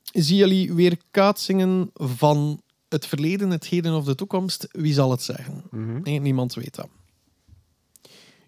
zien 0.03 0.37
jullie 0.37 0.73
weer 0.73 0.97
kaatsingen 1.11 1.89
van 1.93 2.61
het 2.89 3.05
verleden, 3.05 3.49
het 3.49 3.65
heden 3.65 3.93
of 3.93 4.05
de 4.05 4.15
toekomst. 4.15 4.67
Wie 4.71 4.93
zal 4.93 5.11
het 5.11 5.21
zeggen? 5.21 5.63
Nee, 6.03 6.19
niemand 6.19 6.53
weet 6.53 6.75
dat. 6.75 6.87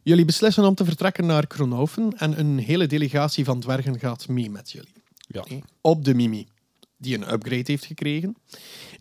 Jullie 0.04 0.26
beslissen 0.26 0.64
om 0.64 0.76
te 0.76 0.86
vertrekken 0.86 1.26
naar 1.26 1.48
Kronhoven 1.48 2.18
en 2.18 2.40
een 2.40 2.58
hele 2.58 2.88
delegatie 2.88 3.46
van 3.46 3.60
dwergen 3.60 4.00
gaat 4.00 4.28
mee 4.28 4.50
met 4.50 4.72
jullie. 4.72 5.04
Ja. 5.28 5.46
Op 5.82 6.06
de 6.06 6.14
Mimi, 6.14 6.48
die 6.98 7.16
een 7.16 7.34
upgrade 7.34 7.64
heeft 7.66 7.86
gekregen. 7.86 8.36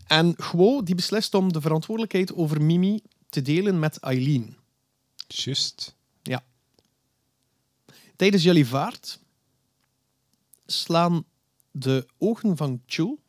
En 0.07 0.33
Guo 0.37 0.83
die 0.83 0.95
beslist 0.95 1.33
om 1.33 1.53
de 1.53 1.61
verantwoordelijkheid 1.61 2.33
over 2.33 2.61
Mimi 2.61 3.01
te 3.29 3.41
delen 3.41 3.79
met 3.79 3.97
Eileen. 3.97 4.57
Juist. 5.27 5.95
Ja. 6.21 6.43
Tijdens 8.15 8.43
jullie 8.43 8.67
vaart 8.67 9.19
slaan 10.65 11.25
de 11.71 12.07
ogen 12.17 12.57
van 12.57 12.81
Chul 12.85 13.19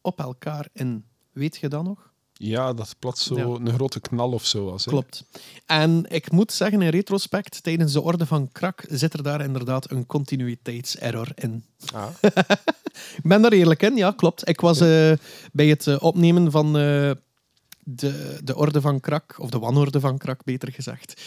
op 0.00 0.18
elkaar 0.18 0.68
in. 0.72 1.04
Weet 1.32 1.56
je 1.56 1.68
dat 1.68 1.84
nog? 1.84 2.05
Ja, 2.38 2.72
dat 2.72 2.94
plots 2.98 3.24
zo 3.26 3.36
Ja. 3.36 3.44
een 3.44 3.72
grote 3.74 4.00
knal 4.00 4.30
of 4.32 4.46
zo 4.46 4.64
was. 4.64 4.84
hè. 4.84 4.90
Klopt. 4.90 5.24
En 5.66 6.04
ik 6.08 6.30
moet 6.30 6.52
zeggen, 6.52 6.82
in 6.82 6.88
retrospect, 6.88 7.62
tijdens 7.62 7.92
de 7.92 8.00
Orde 8.02 8.26
van 8.26 8.48
Krak 8.52 8.84
zit 8.88 9.12
er 9.12 9.22
daar 9.22 9.40
inderdaad 9.40 9.90
een 9.90 10.06
continuïteitserror 10.06 11.28
in. 11.34 11.64
Ah. 11.94 12.06
Ik 12.20 13.22
ben 13.22 13.42
daar 13.42 13.52
eerlijk 13.52 13.82
in, 13.82 13.96
ja, 13.96 14.10
klopt. 14.16 14.48
Ik 14.48 14.60
was 14.60 14.80
eh, 14.80 15.12
bij 15.52 15.66
het 15.66 15.86
eh, 15.86 15.96
opnemen 16.02 16.50
van 16.50 16.66
eh, 16.66 17.10
de, 17.84 18.38
de 18.44 18.56
Orde 18.56 18.80
van 18.80 19.00
Krak, 19.00 19.34
of 19.38 19.50
de 19.50 19.58
Wanorde 19.58 20.00
van 20.00 20.18
Krak, 20.18 20.44
beter 20.44 20.72
gezegd. 20.72 21.22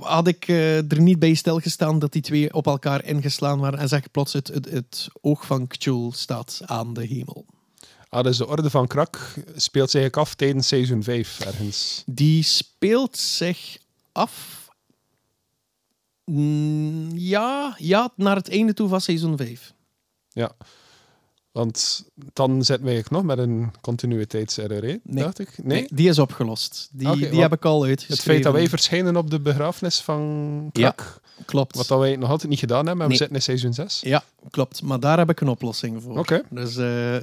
Had 0.00 0.26
ik 0.26 0.48
eh, 0.48 0.76
er 0.92 1.00
niet 1.00 1.18
bij 1.18 1.34
stilgestaan 1.34 1.98
dat 1.98 2.12
die 2.12 2.22
twee 2.22 2.54
op 2.54 2.66
elkaar 2.66 3.04
ingeslaan 3.04 3.58
waren 3.60 3.78
en 3.78 3.88
zeg 3.88 4.10
plots 4.10 4.32
het, 4.32 4.48
het, 4.48 4.70
het 4.70 5.08
oog 5.20 5.46
van 5.46 5.66
Kjul 5.66 6.12
staat 6.14 6.60
aan 6.64 6.94
de 6.94 7.06
hemel. 7.06 7.44
Ah, 8.10 8.24
dus 8.24 8.36
de 8.36 8.46
Orde 8.46 8.70
van 8.70 8.86
Krak 8.86 9.34
speelt 9.56 9.90
zich 9.90 10.12
af 10.12 10.34
tijdens 10.34 10.68
seizoen 10.68 11.02
5 11.02 11.40
ergens. 11.40 12.02
Die 12.06 12.42
speelt 12.42 13.16
zich 13.16 13.78
af. 14.12 14.68
Mm, 16.24 17.10
ja, 17.14 17.74
ja, 17.78 18.12
naar 18.16 18.36
het 18.36 18.50
einde 18.50 18.74
toe 18.74 18.88
van 18.88 19.00
seizoen 19.00 19.36
5. 19.36 19.72
Ja. 20.28 20.52
Want 21.52 22.04
dan 22.32 22.64
zitten 22.64 22.84
we 22.86 22.90
eigenlijk 22.92 23.10
nog 23.10 23.36
met 23.36 23.38
een 23.38 23.72
continuïteitserror, 23.80 24.82
Nee. 24.82 25.00
dacht 25.02 25.38
ik. 25.38 25.58
Nee? 25.62 25.86
die 25.92 26.08
is 26.08 26.18
opgelost. 26.18 26.88
Die, 26.92 27.30
die 27.30 27.40
heb 27.40 27.52
ik 27.52 27.64
al 27.64 27.84
uitgeschreven. 27.84 28.14
Het 28.14 28.24
feit 28.24 28.42
dat 28.42 28.52
wij 28.52 28.68
verschijnen 28.68 29.16
op 29.16 29.30
de 29.30 29.40
begrafenis 29.40 30.00
van 30.00 30.68
Krak, 30.72 31.20
Klopt. 31.44 31.76
wat 31.76 31.86
dat 31.88 31.98
wij 31.98 32.16
nog 32.16 32.30
altijd 32.30 32.50
niet 32.50 32.58
gedaan 32.58 32.86
hebben, 32.86 32.96
maar 32.96 33.08
Nee. 33.08 33.16
we 33.18 33.22
zitten 33.24 33.36
in 33.36 33.42
seizoen 33.42 33.72
6. 33.74 34.00
Ja, 34.00 34.24
klopt. 34.50 34.82
Maar 34.82 35.00
daar 35.00 35.18
heb 35.18 35.30
ik 35.30 35.40
een 35.40 35.48
oplossing 35.48 36.02
voor. 36.02 36.18
Oké. 36.18 36.42
Dus 36.50 36.76
eh, 36.76 37.16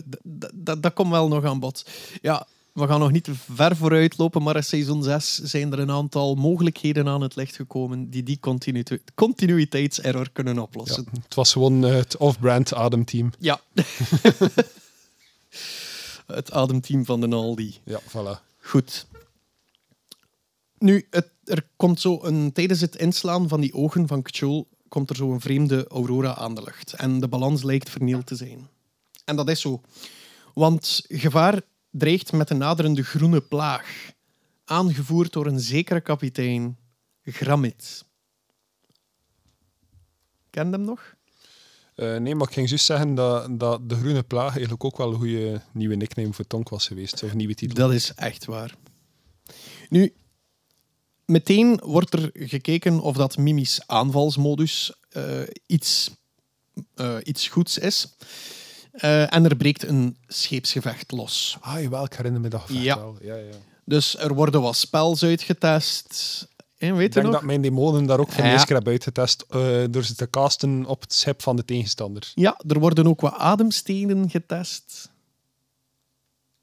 dat 0.78 0.94
komt 0.94 1.12
wel 1.12 1.28
nog 1.28 1.44
aan 1.46 1.60
bod. 1.60 1.86
Ja, 2.22 2.48
we 2.74 2.88
gaan 2.88 3.00
nog 3.00 3.12
niet 3.12 3.30
ver 3.54 3.76
vooruit 3.76 4.18
lopen, 4.18 4.44
maar 4.44 4.56
in 4.56 4.64
seizoen 4.64 5.04
6 5.04 5.36
zijn 5.36 5.72
er 5.72 5.80
een 5.80 5.92
aantal 5.92 6.36
mogelijkheden 6.36 7.08
aan 7.08 7.22
het 7.22 7.36
licht 7.36 7.56
gekomen 7.56 8.10
die 8.10 8.24
die 8.24 8.40
continu 8.40 8.84
continuïteitserror 9.16 10.30
kunnen 10.34 10.56
Ja, 10.56 10.62
oplossen. 10.62 11.06
het 11.24 11.36
was 11.36 11.52
gewoon 11.52 11.82
het 11.82 12.18
off-brand 12.18 12.74
Adem-team. 12.74 13.32
Ja. 13.40 13.60
het 16.28 16.52
ademteam 16.52 17.06
van 17.06 17.20
de 17.22 17.28
Aldi. 17.36 17.78
Ja, 17.84 18.00
voilà. 18.02 18.42
Goed. 18.62 19.06
Nu, 20.78 21.08
het, 21.10 21.32
er 21.44 21.68
komt 21.76 22.02
zo 22.02 22.20
een, 22.24 22.52
tijdens 22.52 22.82
het 22.82 22.96
inslaan 22.96 23.48
van 23.48 23.62
die 23.62 23.74
ogen 23.74 24.08
van 24.08 24.22
Kchul 24.22 24.68
komt 24.88 25.10
er 25.10 25.16
zo 25.16 25.32
een 25.32 25.42
vreemde 25.42 25.88
aurora 25.88 26.36
aan 26.36 26.56
de 26.56 26.64
lucht. 26.64 26.94
En 26.94 27.20
de 27.20 27.28
balans 27.28 27.64
lijkt 27.64 27.90
vernield 27.90 28.26
te 28.26 28.36
zijn. 28.36 28.68
En 29.26 29.36
dat 29.36 29.50
is 29.50 29.62
zo. 29.62 29.82
Want 30.54 31.04
gevaar 31.08 31.62
dreigt 31.92 32.32
met 32.32 32.50
een 32.50 32.58
naderende 32.58 33.04
groene 33.04 33.42
plaag. 33.42 34.12
Aangevoerd 34.66 35.34
door 35.34 35.46
een 35.46 35.60
zekere 35.60 36.02
kapitein 36.02 36.78
Gramit. 37.24 38.06
Ken 40.50 40.72
hem 40.72 40.82
nog? 40.82 41.16
Eh, 41.96 42.18
nee, 42.18 42.36
maar 42.36 42.48
ik 42.48 42.54
ging 42.54 42.70
juist 42.70 42.86
zeggen 42.86 43.16
dat, 43.16 43.60
dat 43.60 43.90
de 43.90 43.96
Groene 43.96 44.24
Plaag 44.24 44.52
eigenlijk 44.52 44.84
ook 44.84 44.98
wel 44.98 45.12
een 45.12 45.18
goede 45.18 45.62
nieuwe 45.72 45.96
nickname 45.96 46.34
voor 46.34 46.48
Tonk 46.48 46.70
was 46.70 46.88
geweest. 46.88 47.24
Of 47.24 47.32
een 47.32 47.38
nieuwe 47.38 47.56
titel. 47.56 47.76
Dat 47.76 47.94
is 47.94 48.14
echt 48.14 48.46
waar. 48.46 48.76
Nu, 49.90 50.14
meteen 51.28 51.80
wordt 51.84 52.14
er 52.14 52.30
gekeken 52.34 53.00
of 53.00 53.16
dat 53.16 53.38
Mimi's 53.38 53.80
aanvalsmodus 53.86 54.94
eh, 55.10 55.24
iets, 55.66 56.12
eh, 56.96 57.16
iets 57.24 57.48
goeds 57.48 57.78
is. 57.78 58.16
Eh, 58.92 59.34
en 59.34 59.46
er 59.46 59.56
breekt 59.56 59.84
een 59.88 60.18
scheepsgevecht 60.28 61.12
los. 61.12 61.58
Ah, 61.62 61.82
jawel, 61.82 62.04
ik 62.06 62.14
herinner 62.14 62.42
me 62.42 62.48
dat 62.48 62.62
gevecht 62.62 62.84
Ja. 62.84 62.98
wel. 63.00 63.18
Ja, 63.22 63.36
ja. 63.36 63.54
Dus 63.86 64.18
er 64.18 64.34
worden 64.34 64.62
wat 64.62 64.76
spels 64.76 65.24
uitgetest. 65.24 66.48
En 66.78 66.96
weet 66.96 67.06
Ik 67.08 67.14
denk 67.14 67.26
nog? 67.26 67.36
dat 67.36 67.44
mijn 67.44 67.62
demonen 67.62 68.06
daar 68.06 68.20
ook 68.20 68.32
van 68.32 68.46
Ja. 68.46 68.64
keer 68.64 68.76
hebben 68.76 68.92
uitgetest 68.92 69.46
door 69.90 70.04
ze 70.04 70.16
te 70.16 70.30
casten 70.30 70.86
op 70.86 71.02
het 71.02 71.14
schip 71.14 71.42
van 71.42 71.56
de 71.56 71.66
tegenstander. 71.66 72.32
Ja, 72.36 72.60
er 72.68 72.80
worden 72.80 73.08
ook 73.08 73.22
wat 73.22 73.34
ademstenen 73.34 74.30
getest. 74.30 75.10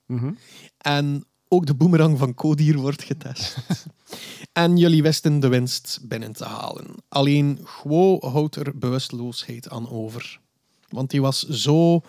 Mhm. 0.07 0.33
En 0.79 1.25
ook 1.49 1.67
de 1.67 1.75
boemerang 1.75 2.19
van 2.19 2.35
Kodir 2.35 2.77
wordt 2.77 3.03
getest. 3.03 3.57
en 4.53 4.77
jullie 4.77 5.03
wisten 5.03 5.41
de 5.41 5.49
winst 5.49 5.99
binnen 6.03 6.33
te 6.33 6.45
halen. 6.45 6.87
Alleen 7.09 7.59
Guo 7.65 8.19
houdt 8.21 8.57
er 8.57 8.79
bewusteloosheid 8.79 9.71
aan 9.71 9.91
over. 9.91 10.41
Want 10.89 11.13
hij 11.13 11.21
was 11.21 11.49
zo 11.49 12.01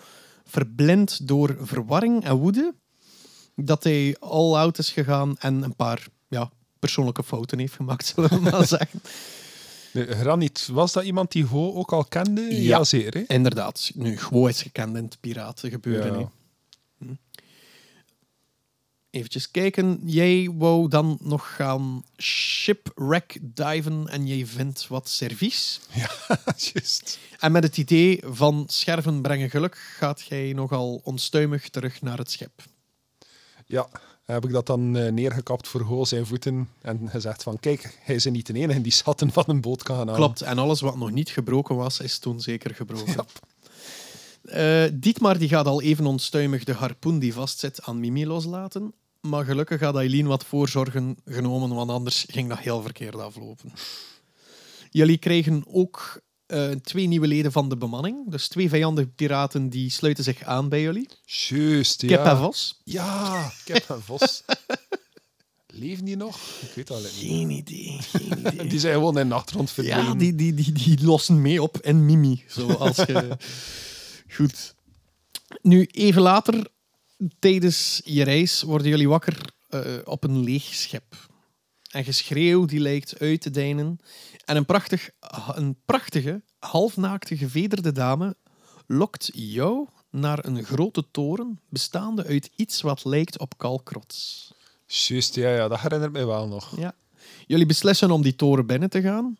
verblind 0.44 1.28
door 1.28 1.56
verwarring 1.60 2.24
en 2.24 2.36
woede 2.36 2.74
dat 3.54 3.84
hij 3.84 4.16
all 4.20 4.54
out 4.54 4.78
is 4.78 4.90
gegaan 4.90 5.36
en 5.38 5.62
een 5.62 5.76
paar 5.76 6.06
ja, 6.28 6.50
persoonlijke 6.78 7.22
fouten 7.22 7.58
heeft 7.58 7.74
gemaakt, 7.74 8.06
zullen 8.14 8.30
we 8.30 8.40
maar 8.40 8.66
zeggen. 8.78 9.00
Granit, 9.92 10.68
was 10.72 10.92
dat 10.92 11.04
iemand 11.04 11.32
die 11.32 11.44
Ho 11.44 11.74
ook 11.74 11.92
al 11.92 12.04
kende? 12.04 12.40
Ja. 12.40 12.48
Jazeer, 12.50 13.14
hè? 13.14 13.22
Inderdaad, 13.26 13.90
nu 13.94 14.18
Guo 14.18 14.46
is 14.46 14.62
gekend 14.62 14.96
in 14.96 15.04
het 15.04 15.16
piratengebeuren. 15.20 16.18
Ja. 16.18 16.30
Eventjes 19.16 19.50
kijken. 19.50 20.00
Jij 20.04 20.50
wou 20.54 20.88
dan 20.88 21.18
nog 21.20 21.54
gaan 21.54 22.02
shipwreck 22.18 23.38
diven 23.42 24.08
en 24.08 24.26
jij 24.26 24.46
vindt 24.46 24.88
wat 24.88 25.08
servies. 25.08 25.80
Juist. 26.72 27.18
En 27.38 27.52
met 27.52 27.62
het 27.62 27.76
idee 27.76 28.20
van 28.24 28.64
scherven 28.68 29.22
brengen 29.22 29.50
geluk 29.50 29.76
gaat 29.76 30.22
jij 30.28 30.52
nogal 30.52 31.00
onstuimig 31.04 31.68
terug 31.68 32.02
naar 32.02 32.18
het 32.18 32.30
schip. 32.30 32.62
Ja, 33.66 33.88
heb 34.24 34.44
ik 34.44 34.52
dat 34.52 34.66
dan 34.66 34.96
eh, 34.96 35.12
neergekapt 35.12 35.68
voor 35.68 35.80
Ho 35.80 36.04
zijn 36.04 36.26
voeten 36.26 36.68
en 36.80 37.10
gezegd 37.10 37.42
van 37.42 37.60
kijk, 37.60 37.98
hij 38.02 38.14
is 38.14 38.24
niet 38.24 38.46
de 38.46 38.52
enige 38.52 38.80
die 38.80 38.92
schatten 38.92 39.32
van 39.32 39.44
een 39.46 39.60
boot 39.60 39.82
kan 39.82 39.96
gaan 39.96 40.08
halen. 40.08 40.22
Klopt, 40.22 40.40
en 40.40 40.58
alles 40.58 40.80
wat 40.80 40.96
nog 40.96 41.10
niet 41.10 41.30
gebroken 41.30 41.76
was, 41.76 42.00
is 42.00 42.18
toen 42.18 42.40
zeker 42.40 42.74
gebroken. 42.74 43.26
Eh, 44.42 44.84
Dietmar 44.92 45.38
die 45.38 45.48
gaat 45.48 45.66
al 45.66 45.82
even 45.82 46.06
onstuimig 46.06 46.64
de 46.64 46.72
harpoen 46.72 47.18
die 47.18 47.32
vastzit 47.32 47.82
aan 47.82 48.00
Mimi 48.00 48.26
loslaten. 48.26 48.94
Maar 49.28 49.44
gelukkig 49.44 49.80
had 49.80 49.96
Eileen 49.96 50.26
wat 50.26 50.44
voorzorgen 50.44 51.16
genomen, 51.24 51.74
want 51.74 51.90
anders 51.90 52.26
ging 52.28 52.48
dat 52.48 52.58
heel 52.58 52.82
verkeerd 52.82 53.14
aflopen. 53.14 53.72
Jullie 54.90 55.18
krijgen 55.18 55.64
ook 55.66 56.20
eh, 56.46 56.70
twee 56.70 57.06
nieuwe 57.06 57.26
leden 57.26 57.52
van 57.52 57.68
de 57.68 57.76
bemanning. 57.76 58.30
Dus 58.30 58.48
twee 58.48 58.68
vijandige 58.68 59.08
piraten 59.08 59.68
die 59.68 59.90
sluiten 59.90 60.24
zich 60.24 60.42
aan 60.42 60.68
bij 60.68 60.82
jullie. 60.82 61.08
Juist, 61.24 62.02
ja. 62.02 62.08
Kip 62.08 62.26
en 62.26 62.36
Vos. 62.36 62.80
Ja, 62.84 63.52
kip 63.64 63.90
en 63.90 64.02
vos. 64.02 64.42
Leven 65.66 66.04
die 66.04 66.16
nog? 66.16 66.36
Ik 66.36 66.70
weet 66.74 66.88
niet. 66.88 67.12
Geen 67.18 67.50
idee, 67.50 67.98
geen 68.00 68.38
idee. 68.46 68.68
Die 68.68 68.78
zijn 68.78 68.94
gewoon 68.94 69.18
in 69.18 69.28
de 69.28 69.34
achtergrond 69.34 69.70
verdwenen. 69.70 70.04
Ja, 70.04 70.14
die, 70.14 70.34
die, 70.34 70.54
die, 70.54 70.72
die 70.72 71.04
lossen 71.04 71.42
mee 71.42 71.62
op 71.62 71.76
en 71.76 72.04
Mimi. 72.04 72.44
Zoals 72.48 72.96
je... 72.96 73.36
Goed. 74.36 74.74
Nu, 75.62 75.84
even 75.84 76.22
later, 76.22 76.66
tijdens 77.38 78.00
je 78.04 78.24
reis, 78.24 78.62
worden 78.62 78.88
jullie 78.88 79.08
wakker 79.08 79.54
eh, 79.68 79.80
op 80.04 80.24
een 80.24 80.38
leeg 80.38 80.62
schip. 80.62 81.14
En 81.90 82.04
geschreeuw 82.04 82.64
die 82.64 82.80
lijkt 82.80 83.18
uit 83.18 83.40
te 83.40 83.50
deinen. 83.50 83.98
En 84.44 84.56
een, 84.56 84.66
prachtig, 84.66 85.10
een 85.54 85.76
prachtige, 85.84 86.42
halfnaakte 86.58 87.36
gevederde 87.36 87.92
dame 87.92 88.36
lokt 88.86 89.30
jou 89.32 89.88
naar 90.10 90.44
een 90.44 90.64
grote 90.64 91.10
toren 91.10 91.60
bestaande 91.68 92.24
uit 92.24 92.50
iets 92.56 92.80
wat 92.80 93.04
lijkt 93.04 93.38
op 93.38 93.58
kalkrots. 93.58 94.50
Juist, 94.86 95.34
ja, 95.34 95.54
ja, 95.54 95.68
dat 95.68 95.80
herinnert 95.80 96.12
mij 96.12 96.26
wel 96.26 96.48
nog. 96.48 96.76
Ja. 96.76 96.94
Jullie 97.46 97.66
beslissen 97.66 98.10
om 98.10 98.22
die 98.22 98.36
toren 98.36 98.66
binnen 98.66 98.90
te 98.90 99.00
gaan. 99.00 99.36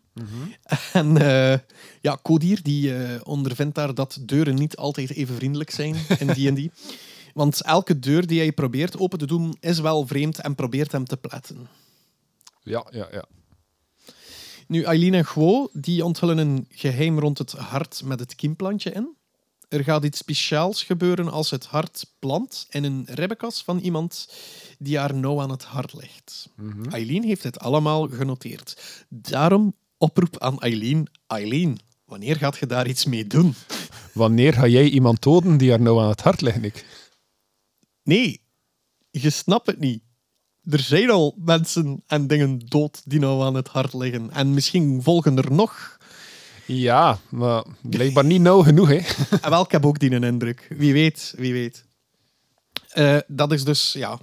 En 0.93 1.17
eh, 1.17 1.59
ja, 2.01 2.19
Kodir 2.21 2.63
die 2.63 2.95
eh, 2.95 3.21
ondervindt 3.23 3.75
daar 3.75 3.93
dat 3.93 4.17
deuren 4.21 4.55
niet 4.55 4.77
altijd 4.77 5.11
even 5.11 5.35
vriendelijk 5.35 5.69
zijn 5.69 5.95
in 6.19 6.27
D&D. 6.27 6.71
Want 7.37 7.61
elke 7.61 7.99
deur 7.99 8.27
die 8.27 8.39
hij 8.39 8.51
probeert 8.51 8.99
open 8.99 9.19
te 9.19 9.25
doen 9.25 9.57
is 9.59 9.79
wel 9.79 10.07
vreemd 10.07 10.39
en 10.39 10.55
probeert 10.55 10.91
hem 10.91 11.05
te 11.05 11.17
pletten. 11.17 11.67
Ja, 12.63 12.85
ja, 12.91 13.07
ja. 13.11 13.25
Nu, 14.67 14.83
Eileen 14.83 15.13
en 15.13 15.25
Guo 15.25 15.69
die 15.73 16.05
onthullen 16.05 16.37
een 16.37 16.65
geheim 16.69 17.19
rond 17.19 17.37
het 17.37 17.51
hart 17.51 18.01
met 18.03 18.19
het 18.19 18.35
kiemplantje 18.35 18.91
in. 18.91 19.15
Er 19.67 19.83
gaat 19.83 20.03
iets 20.03 20.17
speciaals 20.17 20.83
gebeuren 20.83 21.29
als 21.29 21.49
het 21.49 21.65
hart 21.65 22.05
plant 22.19 22.67
in 22.69 22.83
een 22.83 23.07
ribbenkas 23.09 23.63
van 23.63 23.79
iemand 23.79 24.29
die 24.79 24.97
haar 24.97 25.15
nauw 25.15 25.41
aan 25.41 25.51
het 25.51 25.63
hart 25.63 25.93
ligt. 25.93 26.49
Eileen 26.89 27.23
heeft 27.23 27.43
het 27.43 27.59
allemaal 27.59 28.07
genoteerd. 28.07 28.81
Daarom 29.09 29.75
oproep 29.97 30.39
aan 30.39 30.59
Eileen. 30.59 31.07
Eileen, 31.27 31.79
wanneer 32.05 32.35
gaat 32.35 32.57
je 32.57 32.65
daar 32.65 32.87
iets 32.87 33.05
mee 33.05 33.27
doen? 33.27 33.55
Wanneer 34.13 34.53
ga 34.53 34.67
jij 34.67 34.89
iemand 34.89 35.21
doden 35.21 35.57
die 35.57 35.71
er 35.71 35.81
nou 35.81 36.01
aan 36.01 36.09
het 36.09 36.21
hart 36.21 36.41
ligt, 36.41 36.61
Nick? 36.61 36.85
Nee, 38.07 38.41
je 39.11 39.29
snapt 39.29 39.67
het 39.67 39.79
niet. 39.79 40.01
Er 40.69 40.79
zijn 40.79 41.09
al 41.09 41.35
mensen 41.37 42.03
en 42.07 42.27
dingen 42.27 42.59
dood 42.59 43.01
die 43.05 43.19
nou 43.19 43.43
aan 43.43 43.55
het 43.55 43.67
hart 43.67 43.93
liggen. 43.93 44.31
En 44.31 44.53
misschien 44.53 45.03
volgen 45.03 45.37
er 45.37 45.51
nog. 45.51 45.97
Ja, 46.65 47.19
maar 47.29 47.65
blijkbaar 47.81 48.25
niet 48.25 48.41
nauw 48.41 48.61
genoeg, 48.61 48.87
hè? 48.87 49.01
En 49.41 49.49
wel, 49.49 49.63
ik 49.63 49.71
heb 49.71 49.85
ook 49.85 49.99
die 49.99 50.11
een 50.11 50.23
indruk. 50.23 50.67
Wie 50.69 50.93
weet, 50.93 51.33
wie 51.37 51.53
weet. 51.53 51.85
Eh, 52.89 53.17
dat 53.27 53.51
is 53.51 53.63
dus, 53.63 53.93
ja, 53.93 54.19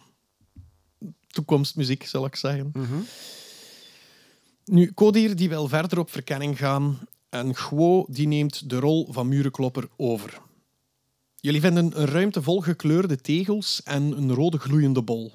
toekomstmuziek, 1.27 2.07
zal 2.07 2.27
ik 2.27 2.37
zeggen. 2.37 2.73
Nu, 4.65 4.93
Kodir 4.93 5.37
die 5.37 5.49
wil 5.49 5.69
verder 5.69 5.99
op 5.99 6.11
verkenning 6.11 6.59
gaan 6.59 6.99
en 7.29 7.57
Guo 7.57 8.07
die 8.09 8.27
neemt 8.27 8.71
de 8.71 8.79
rol 8.79 9.09
van 9.11 9.29
murenklopper 9.29 9.89
over. 9.97 10.41
Jullie 11.45 11.61
vinden 11.61 12.01
een 12.01 12.07
ruimte 12.07 12.43
vol 12.43 12.61
gekleurde 12.61 13.17
tegels 13.17 13.83
en 13.83 14.03
een 14.03 14.33
rode 14.33 14.59
gloeiende 14.59 15.03
bol. 15.03 15.33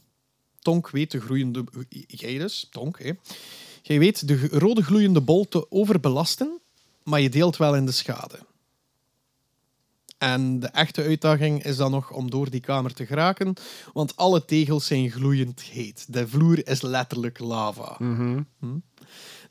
Tonk 0.60 0.89
weet 0.89 1.12
de 1.12 1.22
groeiende... 1.22 1.63
Jij 2.08 2.38
dus, 2.38 2.67
Tonk, 2.72 3.04
hè. 3.04 3.12
Jij 3.82 4.00
weet 4.00 4.28
de 4.28 4.48
rode 4.48 4.84
gloeiende 4.84 5.22
bol 5.22 5.48
te 5.48 5.72
overbelasten, 5.72 6.60
maar 7.04 7.22
je 7.22 7.30
deelt 7.30 7.58
wel 7.58 7.76
in 7.76 7.86
de 7.86 7.91
schade. 7.91 8.39
En 10.17 10.60
de 10.60 10.67
echte 10.67 11.04
uitdaging 11.04 11.63
is 11.63 11.78
dan 11.78 11.91
nog 11.91 12.12
om 12.12 12.30
door 12.30 12.50
die 12.50 12.62
kamer 12.62 12.93
te 12.93 13.06
geraken, 13.06 13.54
want 13.93 14.15
alle 14.15 14.45
tegels 14.45 14.86
zijn 14.86 15.12
gloeiend 15.12 15.62
heet. 15.62 16.13
De 16.13 16.28
vloer 16.28 16.67
is 16.67 16.82
letterlijk 16.82 17.39
lava. 17.39 17.95
Hm. 17.98 18.43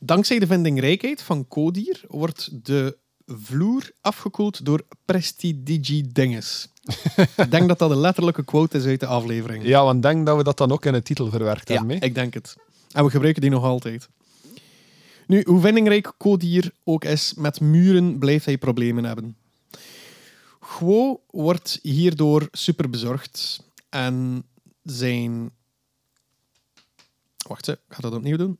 Dankzij 0.01 0.39
de 0.39 0.47
vindingrijkheid 0.47 1.23
van 1.23 1.49
Kodir 1.49 2.05
wordt 2.09 2.65
de 2.67 2.99
vloer 3.29 3.91
afgekoeld 4.01 4.65
door 4.65 4.83
Prestidigi 5.05 6.05
Dinges. 6.13 6.69
ik 7.37 7.51
denk 7.51 7.69
dat 7.69 7.79
dat 7.79 7.91
een 7.91 8.01
letterlijke 8.01 8.45
quote 8.45 8.79
is 8.79 8.85
uit 8.85 9.01
de 9.01 9.07
aflevering. 9.07 9.65
Ja, 9.65 9.85
want 9.85 10.03
denk 10.03 10.27
dat 10.27 10.37
we 10.37 10.43
dat 10.45 10.57
dan 10.57 10.73
ook 10.73 10.85
in 10.85 10.93
de 10.93 11.03
titel 11.03 11.31
verwerkt 11.31 11.69
Ja, 11.69 11.75
hebben. 11.77 11.97
hè? 11.99 12.05
ik 12.05 12.15
denk 12.15 12.35
het. 12.35 12.57
En 12.93 13.05
we 13.05 13.11
gebruiken 13.11 13.43
die 13.43 13.51
nog 13.51 13.65
altijd. 13.65 14.09
Nu, 15.27 15.43
hoe 15.47 15.61
vindingrijk 15.61 16.13
Kodier 16.17 16.73
ook 16.85 17.05
is, 17.05 17.35
met 17.37 17.61
muren 17.61 18.19
blijft 18.19 18.45
hij 18.45 18.59
problemen 18.59 19.05
hebben. 19.05 19.37
Guo 20.61 21.21
wordt 21.31 21.79
hierdoor 21.83 22.49
super 22.53 22.91
bezorgd 22.91 23.61
en 23.89 24.45
zijn... 24.83 25.51
Wacht, 27.49 27.69
ik 27.69 27.79
ga 27.89 28.01
dat 28.01 28.13
opnieuw 28.15 28.37
doen. 28.37 28.59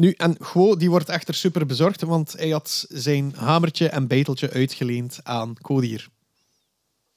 Nu, 0.00 0.14
en 0.16 0.36
Guo 0.38 0.76
die 0.76 0.90
wordt 0.90 1.08
echter 1.08 1.34
super 1.34 1.66
bezorgd, 1.66 2.02
want 2.02 2.32
hij 2.32 2.48
had 2.48 2.86
zijn 2.88 3.32
hamertje 3.36 3.88
en 3.88 4.06
beiteltje 4.06 4.50
uitgeleend 4.50 5.20
aan 5.22 5.54
Kodier. 5.60 6.08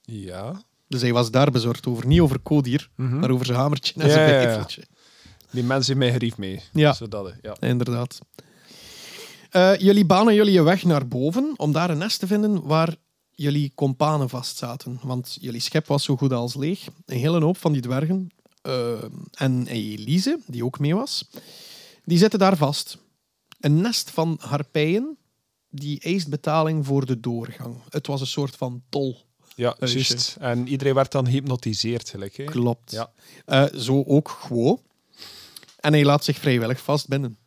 Ja. 0.01 0.61
Dus 0.87 1.01
hij 1.01 1.13
was 1.13 1.31
daar 1.31 1.51
bezorgd 1.51 1.87
over. 1.87 2.07
Niet 2.07 2.19
over 2.19 2.39
Kodier, 2.39 2.89
maar 2.95 3.29
over 3.29 3.45
zijn 3.45 3.57
hamertje 3.57 3.93
en 3.97 4.07
Ja, 4.07 4.13
zijn 4.13 4.29
ja, 4.29 4.39
ja. 4.39 4.45
beiteltje. 4.45 4.83
Die 5.51 5.63
mensen 5.63 5.97
mij 5.97 6.11
gerief 6.11 6.37
mee. 6.37 6.61
Ja. 6.73 6.93
Zodat, 6.93 7.33
ja. 7.41 7.55
Inderdaad. 7.59 8.19
Eh, 9.49 9.75
jullie 9.77 10.05
banen 10.05 10.33
jullie 10.33 10.57
een 10.57 10.63
weg 10.63 10.83
naar 10.83 11.07
boven 11.07 11.53
om 11.57 11.71
daar 11.71 11.89
een 11.89 11.97
nest 11.97 12.19
te 12.19 12.27
vinden 12.27 12.63
waar 12.63 12.95
jullie 13.31 13.71
kompanen 13.75 14.29
vastzaten. 14.29 14.99
Want 15.03 15.37
jullie 15.41 15.61
schep 15.61 15.87
was 15.87 16.03
zo 16.03 16.17
goed 16.17 16.33
als 16.33 16.55
leeg. 16.55 16.87
Een 17.05 17.17
hele 17.17 17.43
hoop 17.43 17.57
van 17.57 17.71
die 17.71 17.81
dwergen 17.81 18.29
eh, 18.61 19.03
en 19.33 19.67
Elise, 19.67 20.39
die 20.47 20.65
ook 20.65 20.79
mee 20.79 20.95
was, 20.95 21.25
die 22.03 22.17
zitten 22.17 22.39
daar 22.39 22.57
vast. 22.57 22.97
Een 23.59 23.81
nest 23.81 24.09
van 24.09 24.39
harpijen 24.41 25.17
die 25.69 25.99
eist 25.99 26.29
betaling 26.29 26.85
voor 26.85 27.05
de 27.05 27.19
doorgang. 27.19 27.75
Het 27.89 28.07
was 28.07 28.21
een 28.21 28.27
soort 28.27 28.55
van 28.55 28.83
tol. 28.89 29.21
Ja, 29.55 29.75
juist. 29.79 30.37
En 30.39 30.67
iedereen 30.67 30.93
werd 30.93 31.11
dan 31.11 31.25
gehypnotiseerd, 31.25 32.09
gelijk. 32.09 32.37
Hè? 32.37 32.43
Klopt. 32.43 32.91
Ja. 32.91 33.11
Eh, 33.45 33.79
zo 33.79 34.03
ook 34.03 34.29
Guo. 34.29 34.81
En 35.79 35.93
hij 35.93 36.05
laat 36.05 36.23
zich 36.23 36.37
vrijwillig 36.37 36.81
vastbinden. 36.81 37.37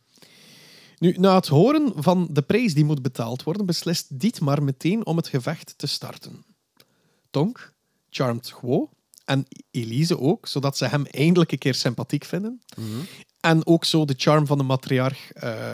Nu, 0.97 1.15
na 1.17 1.35
het 1.35 1.47
horen 1.47 1.91
van 1.95 2.27
de 2.31 2.41
prijs 2.41 2.73
die 2.73 2.85
moet 2.85 3.01
betaald 3.01 3.43
worden, 3.43 3.65
beslist 3.65 4.19
Dietmar 4.19 4.63
meteen 4.63 5.05
om 5.05 5.17
het 5.17 5.27
gevecht 5.27 5.73
te 5.77 5.87
starten. 5.87 6.45
Tonk 7.29 7.73
charmt 8.09 8.51
Guo 8.51 8.89
en 9.25 9.45
Elise 9.71 10.19
ook, 10.19 10.47
zodat 10.47 10.77
ze 10.77 10.85
hem 10.85 11.05
eindelijk 11.05 11.51
een 11.51 11.57
keer 11.57 11.73
sympathiek 11.73 12.25
vinden. 12.25 12.61
En 13.39 13.65
ook 13.65 13.85
zo 13.85 14.05
de 14.05 14.13
charm 14.17 14.45
van 14.45 14.57
de 14.57 14.63
matriarch 14.63 15.31
eh, 15.31 15.73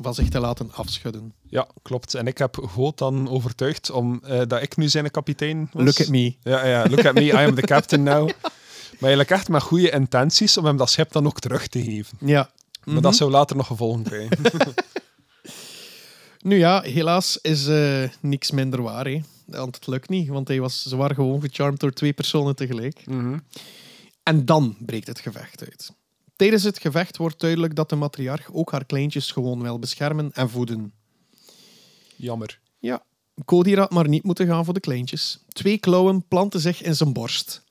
van 0.00 0.14
zich 0.14 0.28
te 0.28 0.40
laten 0.40 0.72
afschudden. 0.72 1.34
Ja, 1.42 1.68
klopt. 1.82 2.14
En 2.14 2.26
ik 2.26 2.38
heb 2.38 2.56
Goot 2.56 2.98
dan 2.98 3.28
overtuigd 3.28 3.90
om, 3.90 4.20
eh, 4.24 4.40
dat 4.46 4.62
ik 4.62 4.76
nu 4.76 4.88
zijn 4.88 5.10
kapitein 5.10 5.70
was. 5.72 5.84
Look 5.84 6.00
at 6.00 6.08
me. 6.08 6.34
Ja, 6.42 6.66
ja, 6.66 6.88
look 6.88 7.04
at 7.04 7.14
me, 7.14 7.24
I 7.24 7.32
am 7.32 7.54
the 7.54 7.62
captain 7.62 8.02
now. 8.02 8.30
Maar 8.98 9.10
eigenlijk 9.10 9.30
echt 9.30 9.48
met 9.48 9.62
goede 9.62 9.90
intenties 9.90 10.56
om 10.56 10.64
hem 10.64 10.76
dat 10.76 10.90
schip 10.90 11.12
dan 11.12 11.26
ook 11.26 11.40
terug 11.40 11.66
te 11.66 11.82
geven. 11.82 12.18
Ja. 12.20 12.50
Maar 12.84 13.02
dat 13.02 13.16
zou 13.16 13.30
later 13.30 13.56
nog 13.56 13.66
gevolgen 13.66 14.02
krijgen. 14.02 14.38
Nu 16.44 16.58
ja, 16.58 16.82
helaas 16.82 17.38
is 17.42 17.66
eh, 17.66 18.08
niks 18.20 18.50
minder 18.50 18.82
waar. 18.82 19.06
Hè. 19.06 19.20
Want 19.46 19.74
het 19.74 19.86
lukt 19.86 20.08
niet, 20.08 20.28
want 20.28 20.48
hij 20.48 20.60
was 20.60 20.82
zwaar 20.82 21.14
gewoon 21.14 21.40
gecharmed 21.40 21.80
door 21.80 21.92
twee 21.92 22.12
personen 22.12 22.56
tegelijk. 22.56 23.04
En 24.22 24.44
dan 24.44 24.76
breekt 24.78 25.06
het 25.06 25.20
gevecht 25.20 25.64
uit. 25.64 25.92
Tijdens 26.36 26.62
het 26.62 26.78
gevecht 26.78 27.16
wordt 27.16 27.40
duidelijk 27.40 27.74
dat 27.74 27.88
de 27.88 27.96
matriarch 27.96 28.52
ook 28.52 28.70
haar 28.70 28.84
kleintjes 28.84 29.30
gewoon 29.30 29.62
wil 29.62 29.78
beschermen 29.78 30.32
en 30.32 30.50
voeden. 30.50 30.92
Jammer. 32.16 32.60
Ja, 32.78 33.02
Cody 33.44 33.74
had 33.74 33.90
maar 33.90 34.08
niet 34.08 34.24
moeten 34.24 34.46
gaan 34.46 34.64
voor 34.64 34.74
de 34.74 34.80
kleintjes. 34.80 35.44
Twee 35.48 35.78
klauwen 35.78 36.28
planten 36.28 36.60
zich 36.60 36.82
in 36.82 36.96
zijn 36.96 37.12
borst. 37.12 37.62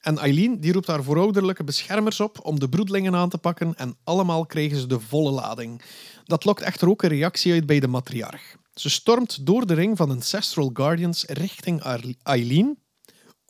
En 0.00 0.18
Eileen 0.18 0.60
die 0.60 0.72
roept 0.72 0.86
haar 0.86 1.02
voorouderlijke 1.02 1.64
beschermers 1.64 2.20
op 2.20 2.44
om 2.44 2.60
de 2.60 2.68
broedlingen 2.68 3.14
aan 3.14 3.28
te 3.28 3.38
pakken 3.38 3.74
en 3.74 3.96
allemaal 4.04 4.46
krijgen 4.46 4.78
ze 4.78 4.86
de 4.86 5.00
volle 5.00 5.30
lading. 5.30 5.82
Dat 6.24 6.44
lokt 6.44 6.62
echter 6.62 6.88
ook 6.88 7.02
een 7.02 7.08
reactie 7.08 7.52
uit 7.52 7.66
bij 7.66 7.80
de 7.80 7.86
matriarch. 7.86 8.56
Ze 8.74 8.90
stormt 8.90 9.46
door 9.46 9.66
de 9.66 9.74
ring 9.74 9.96
van 9.96 10.10
Ancestral 10.10 10.70
Guardians 10.72 11.24
richting 11.24 11.82
Eileen 12.22 12.78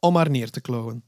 om 0.00 0.16
haar 0.16 0.30
neer 0.30 0.50
te 0.50 0.60
klauwen. 0.60 1.04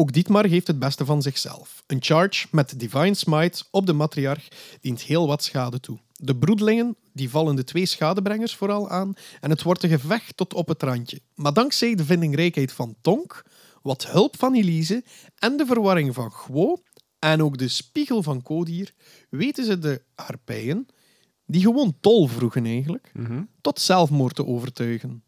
Ook 0.00 0.12
Dietmar 0.12 0.48
geeft 0.48 0.66
het 0.66 0.78
beste 0.78 1.04
van 1.04 1.22
zichzelf. 1.22 1.82
Een 1.86 2.02
charge 2.02 2.46
met 2.50 2.78
Divine 2.78 3.14
Smite 3.14 3.64
op 3.70 3.86
de 3.86 3.92
matriarch 3.92 4.48
dient 4.80 5.02
heel 5.02 5.26
wat 5.26 5.44
schade 5.44 5.80
toe. 5.80 5.98
De 6.16 6.36
broedlingen 6.36 6.96
die 7.12 7.30
vallen 7.30 7.56
de 7.56 7.64
twee 7.64 7.86
schadebrengers 7.86 8.56
vooral 8.56 8.90
aan 8.90 9.14
en 9.40 9.50
het 9.50 9.62
wordt 9.62 9.82
een 9.82 9.90
gevecht 9.90 10.36
tot 10.36 10.54
op 10.54 10.68
het 10.68 10.82
randje. 10.82 11.20
Maar 11.34 11.52
dankzij 11.52 11.94
de 11.94 12.04
vindingrijkheid 12.04 12.72
van 12.72 12.94
Tonk, 13.00 13.44
wat 13.82 14.06
hulp 14.06 14.38
van 14.38 14.54
Elise 14.54 15.04
en 15.38 15.56
de 15.56 15.66
verwarring 15.66 16.14
van 16.14 16.32
Guo 16.32 16.82
en 17.18 17.42
ook 17.42 17.58
de 17.58 17.68
spiegel 17.68 18.22
van 18.22 18.42
Kodier 18.42 18.92
weten 19.30 19.64
ze 19.64 19.78
de 19.78 20.02
harpijen, 20.14 20.86
die 21.46 21.62
gewoon 21.62 21.96
tol 22.00 22.26
vroegen 22.26 22.66
eigenlijk, 22.66 23.12
tot 23.60 23.80
zelfmoord 23.80 24.34
te 24.34 24.46
overtuigen. 24.46 25.22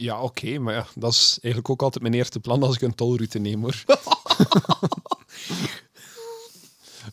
Ja, 0.00 0.20
oké, 0.20 0.58
maar 0.58 0.74
ja, 0.74 0.86
dat 0.94 1.12
is 1.12 1.38
eigenlijk 1.42 1.72
ook 1.72 1.82
altijd 1.82 2.02
mijn 2.02 2.14
eerste 2.14 2.40
plan 2.40 2.62
als 2.62 2.74
ik 2.74 2.82
een 2.82 2.94
tolroute 2.94 3.38
neem, 3.38 3.60
hoor. 3.60 3.84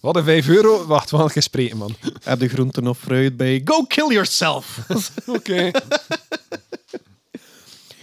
Wat 0.01 0.15
een 0.15 0.23
5 0.23 0.47
euro? 0.47 0.85
Wacht, 0.85 1.11
we 1.11 1.17
gaan 1.17 1.29
eens 1.33 1.45
spreken, 1.45 1.77
man. 1.77 1.95
Heb 2.23 2.39
de 2.39 2.47
groenten 2.47 2.87
of 2.87 2.99
fruit 2.99 3.37
bij 3.37 3.61
Go 3.63 3.83
kill 3.83 4.11
yourself! 4.11 4.87
Oké. 5.37 5.71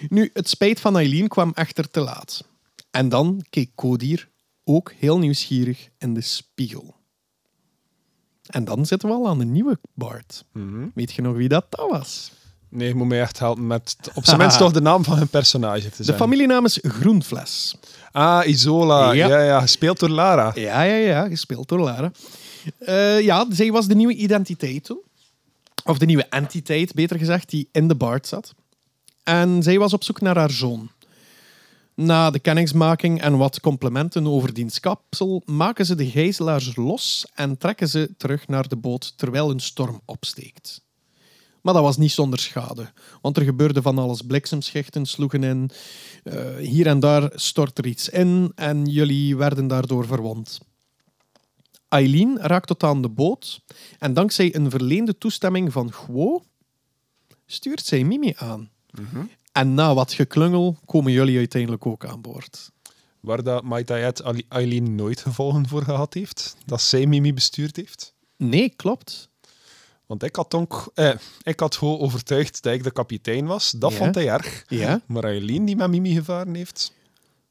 Nu, 0.08 0.30
het 0.32 0.48
spijt 0.48 0.80
van 0.80 0.96
Eileen 0.96 1.28
kwam 1.28 1.52
echter 1.54 1.90
te 1.90 2.00
laat. 2.00 2.44
En 2.90 3.08
dan 3.08 3.44
keek 3.50 3.70
Kodier 3.74 4.28
ook 4.64 4.92
heel 4.92 5.18
nieuwsgierig 5.18 5.88
in 5.98 6.14
de 6.14 6.20
spiegel. 6.20 6.94
En 8.46 8.64
dan 8.64 8.86
zitten 8.86 9.08
we 9.08 9.14
al 9.14 9.28
aan 9.28 9.40
een 9.40 9.52
nieuwe 9.52 9.78
Bart. 9.94 10.44
Weet 10.94 11.12
je 11.12 11.22
nog 11.22 11.36
wie 11.36 11.48
dat, 11.48 11.66
dat 11.68 11.90
was? 11.90 12.32
Nee, 12.72 12.88
je 12.88 12.94
moet 12.94 13.08
mij 13.08 13.20
echt 13.20 13.38
helpen 13.38 13.66
met 13.66 13.96
op 14.14 14.24
zijn 14.24 14.38
minst 14.38 14.58
toch 14.62 14.72
de 14.72 14.80
naam 14.80 15.04
van 15.04 15.18
hun 15.18 15.28
personage 15.28 15.90
te 15.90 15.96
De 15.96 16.04
zijn. 16.04 16.16
familienaam 16.16 16.64
is 16.64 16.78
Groenfles. 16.82 17.74
Ah, 18.12 18.46
Isola. 18.48 19.12
Ja. 19.12 19.26
Ja. 19.28 19.42
ja, 19.42 19.60
gespeeld 19.60 19.98
door 19.98 20.08
Lara. 20.08 20.52
Ja, 20.54 20.82
ja, 20.82 20.94
ja, 20.94 21.28
gespeeld 21.28 21.68
door 21.68 21.80
Lara. 21.80 22.12
Eh, 22.78 23.20
ja, 23.20 23.46
zij 23.50 23.70
was 23.72 23.86
de 23.86 23.94
nieuwe 23.94 24.14
identiteit 24.14 24.84
toen. 24.84 25.00
Of 25.84 25.98
de 25.98 26.06
nieuwe 26.06 26.24
entiteit, 26.24 26.94
beter 26.94 27.18
gezegd, 27.18 27.50
die 27.50 27.68
in 27.72 27.88
de 27.88 27.94
Bard 27.94 28.26
zat. 28.26 28.54
En 29.22 29.62
zij 29.62 29.78
was 29.78 29.92
op 29.92 30.04
zoek 30.04 30.20
naar 30.20 30.36
haar 30.36 30.50
zoon. 30.50 30.90
Na 31.94 32.30
de 32.30 32.38
kennismaking 32.38 33.20
en 33.20 33.36
wat 33.36 33.60
complimenten 33.60 34.26
over 34.26 34.52
diens 34.54 34.80
kapsel, 34.80 35.42
maken 35.44 35.86
ze 35.86 35.94
de 35.94 36.06
gijzelaars 36.10 36.76
los 36.76 37.26
en 37.34 37.58
trekken 37.58 37.88
ze 37.88 38.10
terug 38.16 38.48
naar 38.48 38.68
de 38.68 38.76
boot 38.76 39.12
terwijl 39.18 39.50
een 39.50 39.60
storm 39.60 40.00
opsteekt. 40.04 40.80
Maar 41.62 41.74
dat 41.74 41.82
was 41.82 41.96
niet 41.96 42.12
zonder 42.12 42.38
schade, 42.38 42.92
want 43.20 43.36
er 43.36 43.42
gebeurde 43.42 43.82
van 43.82 43.98
alles. 43.98 44.22
Bliksemschichten 44.22 45.06
sloegen 45.06 45.42
in, 45.42 45.70
eh, 46.22 46.56
hier 46.56 46.86
en 46.86 47.00
daar 47.00 47.30
stort 47.34 47.78
er 47.78 47.86
iets 47.86 48.08
in 48.08 48.52
en 48.54 48.86
jullie 48.86 49.36
werden 49.36 49.66
daardoor 49.66 50.06
verwond. 50.06 50.60
Eileen 51.88 52.38
raakt 52.40 52.66
tot 52.66 52.82
aan 52.82 53.02
de 53.02 53.08
boot 53.08 53.60
en 53.98 54.14
dankzij 54.14 54.54
een 54.54 54.70
verleende 54.70 55.18
toestemming 55.18 55.72
van 55.72 55.92
Guo 55.92 56.42
stuurt 57.46 57.84
zij 57.84 58.04
Mimi 58.04 58.32
aan. 58.36 58.70
En 59.52 59.74
na 59.74 59.94
wat 59.94 60.12
geklungel 60.12 60.78
komen 60.84 61.12
jullie 61.12 61.38
uiteindelijk 61.38 61.86
ook 61.86 62.06
aan 62.06 62.20
boord. 62.20 62.70
Waar 63.20 63.42
dat 63.42 63.62
Maitayet 63.62 64.22
Eileen 64.48 64.94
nooit 64.94 65.20
gevolgen 65.20 65.68
voor 65.68 65.82
gehad 65.82 66.14
heeft. 66.14 66.56
Dat 66.66 66.82
zij 66.82 67.06
Mimi 67.06 67.34
bestuurd 67.34 67.76
heeft. 67.76 68.14
Nee, 68.36 68.68
klopt. 68.68 69.30
Want 70.12 70.24
ik 70.24 70.36
had, 70.36 70.54
ook, 70.54 70.90
eh, 70.94 71.10
ik 71.42 71.60
had 71.60 71.76
gewoon 71.76 71.98
overtuigd 71.98 72.62
dat 72.62 72.72
ik 72.72 72.82
de 72.84 72.90
kapitein 72.92 73.46
was. 73.46 73.70
Dat 73.70 73.90
Ja. 73.92 73.96
vond 73.96 74.14
hij 74.14 74.28
erg. 74.28 74.64
Ja. 74.68 75.00
Maar 75.06 75.24
Eileen 75.24 75.64
die 75.64 75.76
met 75.76 75.88
Mimi 75.90 76.14
gevaren 76.14 76.54
heeft, 76.54 76.92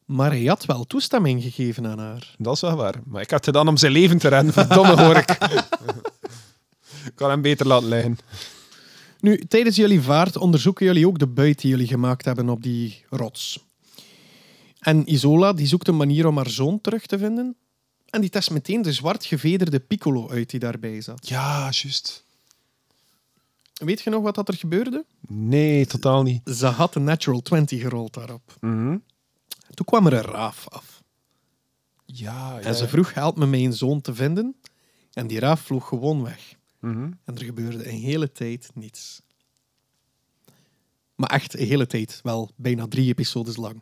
Maar 0.05 0.31
hij 0.31 0.43
had 0.45 0.65
wel 0.65 0.85
toestemming 0.85 1.41
gegeven 1.43 1.87
aan 1.87 1.99
haar. 1.99 2.35
dat 2.37 2.55
is 2.55 2.61
wel 2.61 2.75
waar. 2.75 2.95
Maar 3.05 3.21
ik 3.21 3.31
had 3.31 3.45
het 3.45 3.53
dan 3.53 3.67
om 3.67 3.77
zijn 3.77 3.91
leven 3.91 4.17
te 4.17 4.27
redden. 4.27 4.53
Verdomme 4.53 5.01
hoor 5.01 5.15
ik. 5.17 5.29
ik 7.05 7.11
kan 7.15 7.29
hem 7.29 7.41
beter 7.41 7.67
laten 7.67 7.87
liggen. 7.87 8.17
Nu, 9.19 9.37
tijdens 9.45 9.75
jullie 9.75 10.01
vaart 10.01 10.37
onderzoeken 10.37 10.85
jullie 10.85 11.07
ook 11.07 11.19
de 11.19 11.27
buit 11.27 11.61
die 11.61 11.69
jullie 11.69 11.87
gemaakt 11.87 12.25
hebben 12.25 12.49
op 12.49 12.63
die 12.63 13.05
rots. 13.09 13.59
En 14.79 15.11
Isola 15.13 15.53
die 15.53 15.67
zoekt 15.67 15.87
een 15.87 15.97
manier 15.97 16.27
om 16.27 16.37
haar 16.37 16.49
zoon 16.49 16.81
terug 16.81 17.05
te 17.05 17.17
vinden. 17.17 17.55
En 18.09 18.21
die 18.21 18.29
test 18.29 18.51
meteen 18.51 18.81
de 18.81 18.93
zwart 18.93 19.25
gevederde 19.25 19.79
piccolo 19.79 20.29
uit 20.29 20.49
die 20.49 20.59
daarbij 20.59 21.01
zat. 21.01 21.27
Ja, 21.27 21.61
juist. 21.71 22.23
Weet 23.85 24.01
je 24.01 24.09
nog 24.09 24.23
wat 24.23 24.35
dat 24.35 24.47
er 24.47 24.53
gebeurde? 24.55 25.05
Nee, 25.27 25.85
totaal 25.85 26.23
niet. 26.23 26.49
Ze 26.49 26.65
had 26.65 26.95
een 26.95 27.03
natural 27.03 27.41
20 27.41 27.81
gerold 27.81 28.13
daarop. 28.13 28.55
Mhm. 28.59 28.97
Toen 29.73 29.85
kwam 29.85 30.05
er 30.07 30.13
een 30.13 30.21
raaf 30.21 30.69
af. 30.69 31.03
Ja, 32.05 32.59
ja. 32.59 32.59
En 32.59 32.75
ze 32.75 32.87
vroeg, 32.87 33.13
help 33.13 33.37
me 33.37 33.45
mijn 33.45 33.73
zoon 33.73 34.01
te 34.01 34.13
vinden. 34.15 34.55
En 35.13 35.27
die 35.27 35.39
raaf 35.39 35.61
vloog 35.61 35.87
gewoon 35.87 36.23
weg. 36.23 36.55
Mhm. 36.79 37.11
En 37.25 37.35
er 37.37 37.43
gebeurde 37.43 37.89
een 37.89 37.99
hele 37.99 38.31
tijd 38.31 38.69
niets. 38.73 39.21
Maar 41.15 41.29
echt 41.29 41.59
een 41.59 41.67
hele 41.67 41.87
tijd. 41.87 42.19
Wel 42.23 42.51
bijna 42.55 42.87
drie 42.87 43.07
episodes 43.09 43.55
lang. 43.55 43.81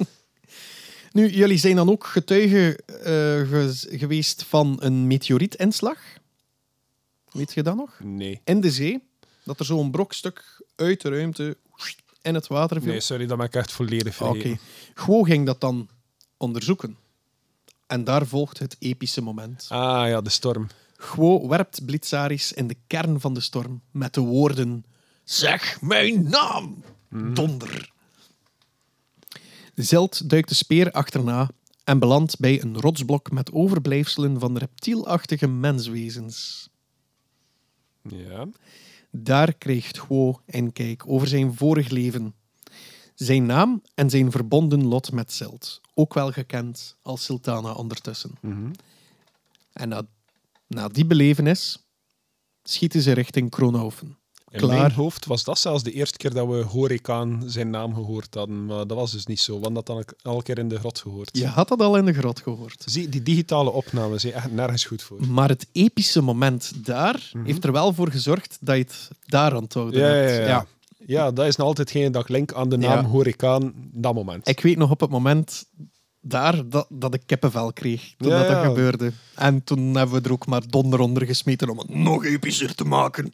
nu, 1.12 1.28
jullie 1.30 1.58
zijn 1.58 1.76
dan 1.76 1.90
ook 1.90 2.04
getuigen 2.06 2.76
eh, 2.86 3.04
ge- 3.48 3.86
geweest 3.90 4.42
van 4.44 4.76
een 4.80 5.06
meteorietinslag. 5.06 5.98
Weet 7.34 7.52
je 7.52 7.62
dat 7.62 7.76
nog? 7.76 8.00
Nee. 8.02 8.40
In 8.44 8.60
de 8.60 8.70
zee. 8.70 9.02
Dat 9.44 9.58
er 9.58 9.64
zo'n 9.64 9.90
brokstuk 9.90 10.64
uit 10.76 11.00
de 11.00 11.08
ruimte 11.08 11.56
in 12.22 12.34
het 12.34 12.46
water 12.46 12.80
viel. 12.80 12.90
Nee, 12.90 13.00
sorry, 13.00 13.26
dat 13.26 13.36
ben 13.36 13.46
ik 13.46 13.54
echt 13.54 13.72
volledig 13.72 14.22
Oké. 14.22 14.32
vergeten. 14.32 14.60
Gwo 14.94 15.22
ging 15.22 15.46
dat 15.46 15.60
dan 15.60 15.88
onderzoeken. 16.36 16.96
En 17.86 18.04
daar 18.04 18.26
volgt 18.26 18.58
het 18.58 18.76
epische 18.78 19.20
moment. 19.20 19.66
Ah 19.68 20.08
ja, 20.08 20.20
de 20.20 20.30
storm. 20.30 20.66
Gwo 20.96 21.48
werpt 21.48 21.84
Blitzaris 21.84 22.52
in 22.52 22.66
de 22.66 22.76
kern 22.86 23.20
van 23.20 23.34
de 23.34 23.40
storm 23.40 23.82
met 23.90 24.14
de 24.14 24.20
woorden: 24.20 24.84
Zeg 25.24 25.80
mijn 25.80 26.28
naam, 26.28 26.82
donder. 27.34 27.92
Zeld 29.74 30.30
duikt 30.30 30.48
de 30.48 30.54
speer 30.54 30.90
achterna 30.90 31.50
en 31.84 31.98
belandt 31.98 32.38
bij 32.38 32.62
een 32.62 32.80
rotsblok 32.80 33.30
met 33.30 33.52
overblijfselen 33.52 34.40
van 34.40 34.56
reptielachtige 34.56 35.46
menswezens. 35.48 36.68
Ja. 38.08 38.48
Daar 39.10 39.54
krijgt 39.54 39.98
Gwo 39.98 40.40
een 40.46 40.72
kijk 40.72 41.02
over 41.06 41.28
zijn 41.28 41.54
vorig 41.54 41.88
leven. 41.88 42.34
Zijn 43.14 43.46
naam 43.46 43.82
en 43.94 44.10
zijn 44.10 44.30
verbonden 44.30 44.84
lot 44.84 45.12
met 45.12 45.32
Zeld, 45.32 45.80
ook 45.94 46.14
wel 46.14 46.30
gekend 46.32 46.96
als 47.02 47.24
Sultana 47.24 47.72
ondertussen. 47.72 48.30
En 49.72 49.88
na, 49.88 50.02
na 50.66 50.88
die 50.88 51.06
belevenis 51.06 51.86
schieten 52.62 53.02
ze 53.02 53.12
richting 53.12 53.50
Kronhoven. 53.50 54.18
In 54.54 54.60
Klaar. 54.60 54.78
mijn 54.78 54.92
hoofd 54.92 55.26
was 55.26 55.44
dat 55.44 55.58
zelfs 55.58 55.82
de 55.82 55.92
eerste 55.92 56.16
keer 56.18 56.34
dat 56.34 56.46
we 56.48 56.62
Horikaan 56.62 57.42
zijn 57.46 57.70
naam 57.70 57.94
gehoord 57.94 58.34
hadden. 58.34 58.66
Maar 58.66 58.86
dat 58.86 58.96
was 58.96 59.12
dus 59.12 59.26
niet 59.26 59.40
zo, 59.40 59.60
want 59.60 59.74
dat 59.74 59.88
had 59.88 60.00
ik 60.00 60.14
al 60.22 60.36
een 60.36 60.42
keer 60.42 60.58
in 60.58 60.68
de 60.68 60.78
grot 60.78 60.98
gehoord. 60.98 61.30
Je 61.38 61.46
had 61.46 61.68
dat 61.68 61.80
al 61.80 61.96
in 61.96 62.04
de 62.04 62.12
grot 62.12 62.40
gehoord. 62.40 62.82
Zie, 62.86 63.08
die 63.08 63.22
digitale 63.22 63.70
opnames 63.70 64.20
zijn 64.20 64.32
echt 64.32 64.52
nergens 64.52 64.84
goed 64.84 65.02
voor. 65.02 65.26
Maar 65.26 65.48
het 65.48 65.66
epische 65.72 66.20
moment 66.20 66.72
daar 66.84 67.30
heeft 67.44 67.64
er 67.64 67.72
wel 67.72 67.92
voor 67.92 68.10
gezorgd 68.10 68.56
dat 68.60 68.76
je 68.76 68.82
het 68.82 69.10
daar 69.26 69.54
aan 69.54 69.62
het 69.62 69.74
houden 69.74 70.00
Ja, 70.00 70.06
ja, 70.06 70.12
hebt. 70.14 70.36
ja. 70.36 70.46
ja. 70.46 70.66
Ja, 71.06 71.30
dat 71.30 71.46
is 71.46 71.56
nog 71.56 71.66
altijd 71.66 71.90
geen 71.90 72.14
ik 72.14 72.28
link 72.28 72.52
aan 72.52 72.68
de 72.68 72.76
naam 72.76 73.04
Ja. 73.04 73.10
Horikaan, 73.10 73.72
dat 73.92 74.14
moment. 74.14 74.48
Ik 74.48 74.60
weet 74.60 74.76
nog 74.76 74.90
op 74.90 75.00
het 75.00 75.10
moment 75.10 75.64
daar 76.26 76.68
dat, 76.68 76.86
dat 76.88 77.14
ik 77.14 77.22
kippenvel 77.26 77.72
kreeg 77.72 78.14
toen 78.16 78.28
Ja, 78.28 78.38
dat, 78.38 78.48
dat 78.48 78.56
ja. 78.56 78.64
gebeurde. 78.64 79.12
En 79.34 79.64
toen 79.64 79.96
hebben 79.96 80.22
we 80.22 80.28
er 80.28 80.32
ook 80.32 80.46
maar 80.46 80.62
donder 80.68 81.00
onder 81.00 81.26
gesmeten 81.26 81.68
om 81.68 81.78
het 81.78 81.94
nog 81.94 82.24
epischer 82.24 82.74
te 82.74 82.84
maken. 82.84 83.30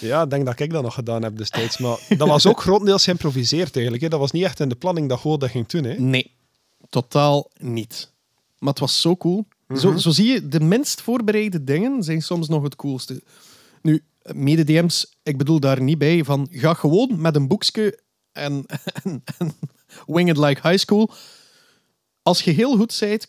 Ja, 0.00 0.22
ik 0.22 0.30
denk 0.30 0.44
dat 0.44 0.60
ik 0.60 0.70
dat 0.70 0.82
nog 0.82 0.94
gedaan 0.94 1.22
heb 1.22 1.36
destijds. 1.36 1.78
Maar 1.78 1.98
dat 2.18 2.28
was 2.28 2.46
ook 2.46 2.60
grotendeels 2.60 3.04
geïmproviseerd 3.04 3.74
eigenlijk. 3.74 4.04
Hè. 4.04 4.08
Dat 4.08 4.20
was 4.20 4.30
niet 4.30 4.44
echt 4.44 4.60
in 4.60 4.68
de 4.68 4.74
planning 4.74 5.08
dat 5.08 5.18
Go 5.18 5.36
dat 5.36 5.50
ging 5.50 5.66
doen. 5.66 5.84
Hè. 5.84 5.94
Nee, 5.94 6.34
totaal 6.88 7.50
niet. 7.56 8.12
Maar 8.58 8.70
het 8.72 8.78
was 8.78 9.00
zo 9.00 9.16
cool. 9.16 9.46
zo, 9.76 9.96
zo 9.96 10.10
zie 10.10 10.32
je, 10.32 10.48
de 10.48 10.60
minst 10.60 11.00
voorbereide 11.00 11.64
dingen 11.64 12.02
zijn 12.02 12.22
soms 12.22 12.48
nog 12.48 12.62
het 12.62 12.76
coolste. 12.76 13.22
Nu, 13.82 14.02
mede-DM's, 14.22 15.16
ik 15.22 15.38
bedoel 15.38 15.60
daar 15.60 15.82
niet 15.82 15.98
bij 15.98 16.24
van 16.24 16.48
ga 16.50 16.74
gewoon 16.74 17.20
met 17.20 17.36
een 17.36 17.48
boekje 17.48 17.98
en, 18.32 18.64
en, 19.02 19.22
en 19.38 19.52
wing 20.06 20.28
it 20.28 20.36
like 20.36 20.68
high 20.68 20.78
school. 20.78 21.10
Als 22.24 22.42
je 22.42 22.50
heel 22.50 22.76
goed 22.76 22.96
bent, 23.00 23.26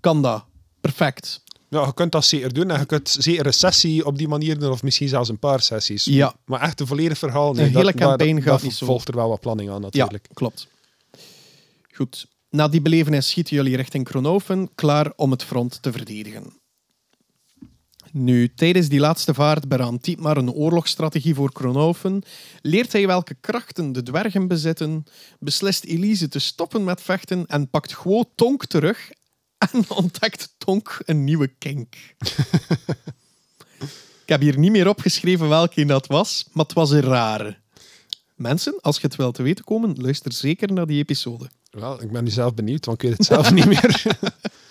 kan 0.00 0.22
dat. 0.22 0.44
Perfect. 0.80 1.42
Ja, 1.68 1.84
je 1.84 1.94
kunt 1.94 2.12
dat 2.12 2.24
zeker 2.24 2.52
doen. 2.52 2.70
En 2.70 2.78
je 2.80 2.86
kunt 2.86 3.08
zeker 3.18 3.46
een 3.46 3.52
sessie 3.52 4.06
op 4.06 4.18
die 4.18 4.28
manier 4.28 4.58
doen. 4.58 4.70
Of 4.70 4.82
misschien 4.82 5.08
zelfs 5.08 5.28
een 5.28 5.38
paar 5.38 5.60
sessies. 5.60 6.04
Ja. 6.04 6.34
Maar 6.44 6.60
echt 6.60 6.80
een 6.80 6.86
volledig 6.86 7.18
verhaal. 7.18 7.52
Nee, 7.52 7.66
Een 7.66 7.70
hele 7.76 7.92
dat, 7.92 7.94
campaign 8.00 8.40
gaat 8.42 8.62
dat 8.62 8.72
zo. 8.72 8.86
volgt 8.86 9.08
er 9.08 9.14
wel 9.16 9.28
wat 9.28 9.40
planning 9.40 9.70
aan 9.70 9.80
natuurlijk. 9.80 10.26
Ja, 10.28 10.34
klopt. 10.34 10.66
Goed. 11.92 12.26
Na 12.50 12.68
die 12.68 12.80
belevenis 12.80 13.28
schieten 13.28 13.56
jullie 13.56 13.76
richting 13.76 14.04
Kronoven, 14.04 14.70
klaar 14.74 15.12
om 15.16 15.30
het 15.30 15.42
front 15.44 15.82
te 15.82 15.92
verdedigen. 15.92 16.60
Nu, 18.14 18.54
tijdens 18.54 18.88
die 18.88 19.00
laatste 19.00 19.34
vaart 19.34 19.68
beraamt 19.68 20.04
Dietmar 20.04 20.36
een 20.36 20.52
oorlogsstrategie 20.52 21.34
voor 21.34 21.52
Kronoven, 21.52 22.22
leert 22.62 22.92
hij 22.92 23.06
welke 23.06 23.36
krachten 23.40 23.92
de 23.92 24.02
dwergen 24.02 24.48
bezitten, 24.48 25.04
beslist 25.38 25.84
Elise 25.84 26.28
te 26.28 26.38
stoppen 26.38 26.84
met 26.84 27.02
vechten 27.02 27.46
en 27.46 27.70
pakt 27.70 27.92
Gwo 27.92 28.24
Tonk 28.34 28.66
terug 28.66 29.10
en 29.58 29.84
ontdekt 30.00 30.54
Tonk 30.58 31.02
een 31.04 31.24
nieuwe 31.24 31.46
kink. 31.46 31.94
Ik 34.22 34.28
heb 34.28 34.40
hier 34.40 34.58
niet 34.58 34.70
meer 34.72 34.88
opgeschreven 34.88 35.48
welke 35.48 35.84
dat 35.84 36.06
was, 36.06 36.44
maar 36.52 36.64
het 36.64 36.74
was 36.74 36.90
een 36.90 37.00
rare. 37.00 37.56
Mensen, 38.34 38.78
als 38.80 38.96
je 38.96 39.06
het 39.06 39.16
wil 39.16 39.32
te 39.32 39.42
weten 39.42 39.64
komen, 39.64 39.94
luister 39.96 40.32
zeker 40.32 40.72
naar 40.72 40.86
die 40.86 40.98
episode. 40.98 41.50
Wel, 41.70 42.02
ik 42.02 42.12
ben 42.12 42.24
nu 42.24 42.30
zelf 42.30 42.54
benieuwd, 42.54 42.84
want 42.86 43.02
ik 43.02 43.08
weet 43.08 43.18
het 43.18 43.26
zelf 43.26 43.52
niet 43.52 43.66
meer. 43.66 44.02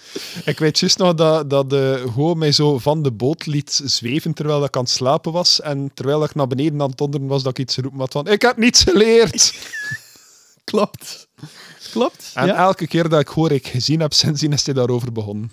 ik 0.46 0.60
weet 0.60 0.80
juist 0.80 0.98
nog 0.98 1.14
dat, 1.14 1.50
dat 1.50 1.70
de 1.70 2.06
Go 2.14 2.34
mij 2.34 2.52
zo 2.52 2.80
van 2.80 3.04
de 3.04 3.12
boot 3.12 3.46
liet 3.46 3.82
zweven 3.86 4.34
terwijl 4.34 4.64
ik 4.64 4.76
aan 4.76 4.84
het 4.84 4.92
slapen 4.92 5.32
was. 5.32 5.62
En 5.62 5.92
terwijl 5.94 6.24
ik 6.24 6.36
naar 6.36 6.48
beneden 6.48 6.82
aan 6.82 6.90
het 6.90 6.98
donderen 6.98 7.28
was, 7.28 7.44
dat 7.44 7.58
ik 7.58 7.66
iets 7.66 7.78
roepen 7.78 8.00
had 8.00 8.12
van 8.12 8.28
ik 8.28 8.42
heb 8.42 8.58
niets 8.58 8.84
geleerd. 8.84 9.54
Klopt. 10.64 11.28
Klopt. 11.92 12.32
En 12.34 12.46
ja. 12.46 12.56
elke 12.56 12.88
keer 12.88 13.10
dat 13.10 13.20
ik 13.20 13.28
hoor 13.28 13.52
ik 13.52 13.68
gezien 13.68 14.00
heb, 14.00 14.14
sindsdien 14.24 14.54
is 14.54 14.66
hij 14.66 14.74
daarover 14.74 15.12
begonnen. 15.12 15.52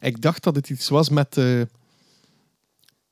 Ik 0.00 0.22
dacht 0.22 0.42
dat 0.42 0.54
het 0.54 0.70
iets 0.70 0.88
was 0.88 1.08
met 1.08 1.34
de, 1.34 1.68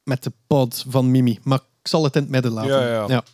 met 0.03 0.23
de 0.23 0.33
pod 0.47 0.85
van 0.89 1.11
Mimi, 1.11 1.39
maar 1.43 1.59
ik 1.59 1.89
zal 1.89 2.05
het 2.05 2.17
in 2.17 2.23
het 2.23 2.31
midden 2.31 2.53
laten. 2.53 2.71
Ja, 2.71 3.09
ja. 3.09 3.25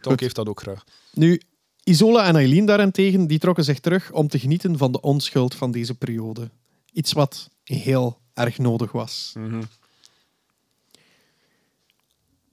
Tonk 0.00 0.20
heeft 0.20 0.34
dat 0.34 0.48
ook 0.48 0.60
graag. 0.60 0.84
Nu, 1.12 1.40
Isola 1.84 2.26
en 2.26 2.36
Eileen 2.36 2.64
daarentegen, 2.64 3.26
die 3.26 3.38
trokken 3.38 3.64
zich 3.64 3.80
terug 3.80 4.12
om 4.12 4.28
te 4.28 4.38
genieten 4.38 4.78
van 4.78 4.92
de 4.92 5.00
onschuld 5.00 5.54
van 5.54 5.70
deze 5.70 5.94
periode. 5.94 6.50
Iets 6.92 7.12
wat 7.12 7.50
heel 7.64 8.18
erg 8.34 8.58
nodig 8.58 8.92
was. 8.92 9.32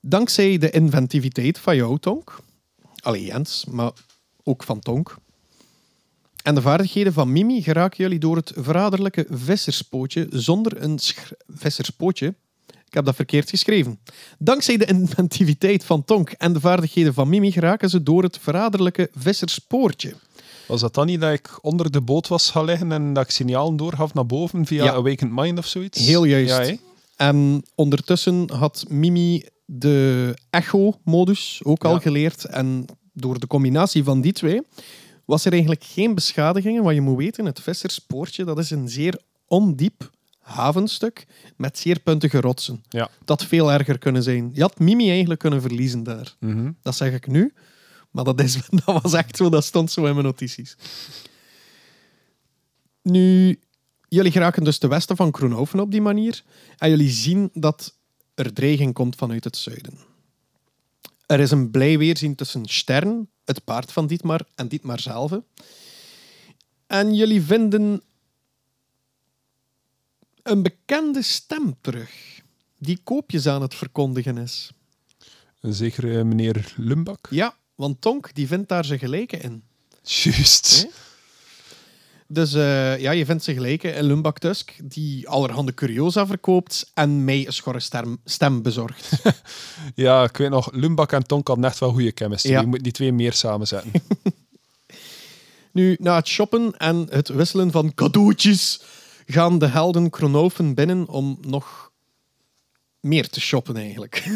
Dankzij 0.02 0.58
de 0.58 0.70
inventiviteit 0.70 1.60
van 1.60 1.76
jou, 1.76 2.00
Tonk, 2.00 2.40
allee 3.00 3.26
Jens, 3.26 3.66
maar 3.66 3.92
ook 4.44 4.64
van 4.64 4.80
Tonk, 4.80 5.18
en 6.44 6.56
de 6.56 6.62
vaardigheden 6.62 7.14
van 7.14 7.32
Mimi 7.32 7.62
geraken 7.62 8.04
jullie 8.04 8.20
door 8.20 8.36
het 8.36 8.52
verraderlijke 8.56 9.26
visserspootje 9.30 10.28
zonder 10.30 10.82
een 10.82 11.00
visserspootje. 11.48 12.36
Ik 12.90 12.96
heb 12.96 13.06
dat 13.06 13.16
verkeerd 13.16 13.50
geschreven. 13.50 14.00
Dankzij 14.40 14.78
de 14.78 14.86
inventiviteit 14.86 15.84
van 15.84 16.06
Tonk 16.06 16.30
en 16.30 16.54
de 16.54 16.60
vaardigheden 16.60 17.14
van 17.14 17.30
Mimi 17.30 17.52
geraken 17.52 17.90
ze 17.90 18.04
door 18.04 18.24
het 18.24 18.38
verraderlijke 18.42 19.10
visserspoortje. 19.16 20.14
Was 20.68 20.82
dat 20.82 20.94
dan 20.94 21.06
niet 21.06 21.22
dat 21.22 21.34
ik 21.34 21.58
onder 21.62 21.92
de 21.92 22.02
boot 22.02 22.28
was 22.28 22.52
gaan 22.52 22.66
liggen 22.66 22.92
en 22.92 23.14
dat 23.14 23.24
ik 23.24 23.32
signalen 23.32 23.76
doorgaf 23.78 24.14
naar 24.14 24.26
boven 24.26 24.66
via 24.66 24.84
Ja. 24.84 24.94
Awakened 24.94 25.32
Mind 25.34 25.58
of 25.58 25.66
zoiets? 25.66 26.06
Heel 26.06 26.24
juist. 26.24 26.70
Ja? 26.70 26.76
En 27.16 27.64
ondertussen 27.76 28.52
had 28.52 28.86
Mimi 28.88 29.46
de 29.66 30.34
echo-modus 30.50 31.60
ook 31.64 31.86
al 31.86 32.00
geleerd. 32.00 32.46
En 32.46 32.86
door 33.14 33.40
de 33.40 33.48
combinatie 33.48 34.04
van 34.04 34.22
die 34.22 34.32
twee 34.34 34.62
was 35.26 35.46
er 35.46 35.52
eigenlijk 35.52 35.84
geen 35.84 36.16
beschadigingen. 36.16 36.84
Want 36.84 36.96
je 36.96 37.02
moet 37.02 37.18
weten, 37.18 37.46
het 37.46 37.62
visserspoortje 37.62 38.44
dat 38.44 38.58
is 38.58 38.70
een 38.70 38.90
zeer 38.90 39.22
ondiep 39.48 40.10
havenstuk 40.50 41.26
met 41.58 41.78
zeer 41.78 42.00
puntige 42.00 42.42
rotsen. 42.42 42.84
ja. 42.90 43.10
Dat 43.26 43.46
veel 43.46 43.72
erger 43.72 43.98
kunnen 43.98 44.24
zijn. 44.24 44.52
Je 44.54 44.62
had 44.62 44.80
Mimi 44.80 45.10
eigenlijk 45.10 45.40
kunnen 45.40 45.62
verliezen 45.62 46.04
daar. 46.04 46.36
Mhm. 46.40 46.72
Dat 46.82 46.96
zeg 46.96 47.14
ik 47.14 47.28
nu. 47.28 47.54
Maar 48.12 48.24
dat, 48.24 48.42
is, 48.42 48.60
dat 48.86 49.02
was 49.02 49.14
echt 49.14 49.38
zo, 49.38 49.50
dat 49.50 49.64
stond 49.66 49.92
zo 49.92 50.06
in 50.06 50.14
mijn 50.14 50.26
notities. 50.26 50.78
Nu, 53.02 53.60
jullie 54.08 54.32
geraken 54.32 54.64
dus 54.64 54.78
ten 54.78 54.90
westen 54.90 55.16
van 55.16 55.32
Kroonhoven 55.32 55.80
op 55.80 55.92
die 55.92 56.02
manier. 56.02 56.44
En 56.78 56.90
jullie 56.90 57.10
zien 57.10 57.50
dat 57.54 57.96
er 58.36 58.54
dreiging 58.54 58.94
komt 58.94 59.16
vanuit 59.16 59.44
het 59.44 59.58
zuiden. 59.58 59.94
Er 61.26 61.40
is 61.40 61.52
een 61.52 61.72
blij 61.72 61.98
weerzien 61.98 62.36
tussen 62.36 62.66
Stern, 62.66 63.30
het 63.46 63.64
paard 63.64 63.92
van 63.92 64.08
Dietmar, 64.08 64.42
en 64.56 64.68
Dietmar 64.68 65.00
zelf. 65.00 65.40
En 66.88 67.16
jullie 67.16 67.42
vinden 67.42 68.02
een 70.50 70.64
bekende 70.64 71.22
stem 71.22 71.76
terug, 71.82 72.42
die 72.78 73.00
koopjes 73.04 73.48
aan 73.48 73.62
het 73.62 73.76
verkondigen 73.76 74.38
is. 74.38 74.72
Een 75.62 75.74
zekere 75.74 76.24
meneer 76.24 76.74
Lumbak. 76.78 77.28
Ja, 77.30 77.56
want 77.76 78.02
Tonk 78.02 78.30
die 78.34 78.48
vindt 78.48 78.70
daar 78.70 78.86
zijn 78.86 79.00
gelijke 79.00 79.38
in. 79.38 79.64
Juist. 80.04 80.88
Dus 82.28 82.54
eh, 82.54 83.00
ja, 83.00 83.12
je 83.12 83.26
vindt 83.26 83.44
zijn 83.44 83.56
gelijke 83.56 83.90
in 83.90 84.04
Lumbak 84.04 84.40
Tusk, 84.40 84.76
die 84.84 85.28
allerhande 85.28 85.74
curiosa 85.74 86.28
verkoopt 86.28 86.92
en 86.94 87.24
mij 87.24 87.46
een 87.46 87.54
schorre 87.54 87.80
stem, 87.80 88.18
stem 88.26 88.62
bezorgt. 88.62 89.12
Ja, 89.96 90.24
ik 90.24 90.38
weet 90.38 90.50
nog, 90.50 90.72
Lumbak 90.72 91.12
en 91.12 91.24
Tonk 91.24 91.48
hadden 91.48 91.66
echt 91.66 91.80
wel 91.80 91.92
goede 91.92 92.12
chemistry. 92.16 92.52
Ja. 92.52 92.60
Je 92.60 92.68
moet 92.68 92.84
die 92.84 92.92
twee 92.92 93.12
meer 93.12 93.34
samenzetten. 93.34 93.92
nu, 95.72 95.98
na 96.00 96.16
het 96.16 96.28
shoppen 96.28 96.78
en 96.78 97.08
het 97.10 97.28
wisselen 97.28 97.72
van 97.72 97.94
cadeautjes, 97.94 98.82
gaan 99.32 99.60
de 99.60 99.68
helden 99.68 100.10
Kronoven 100.10 100.74
binnen 100.74 101.08
om 101.08 101.38
nog 101.42 101.92
meer 103.00 103.30
te 103.30 103.42
shoppen 103.42 103.78
eigenlijk. 103.78 104.26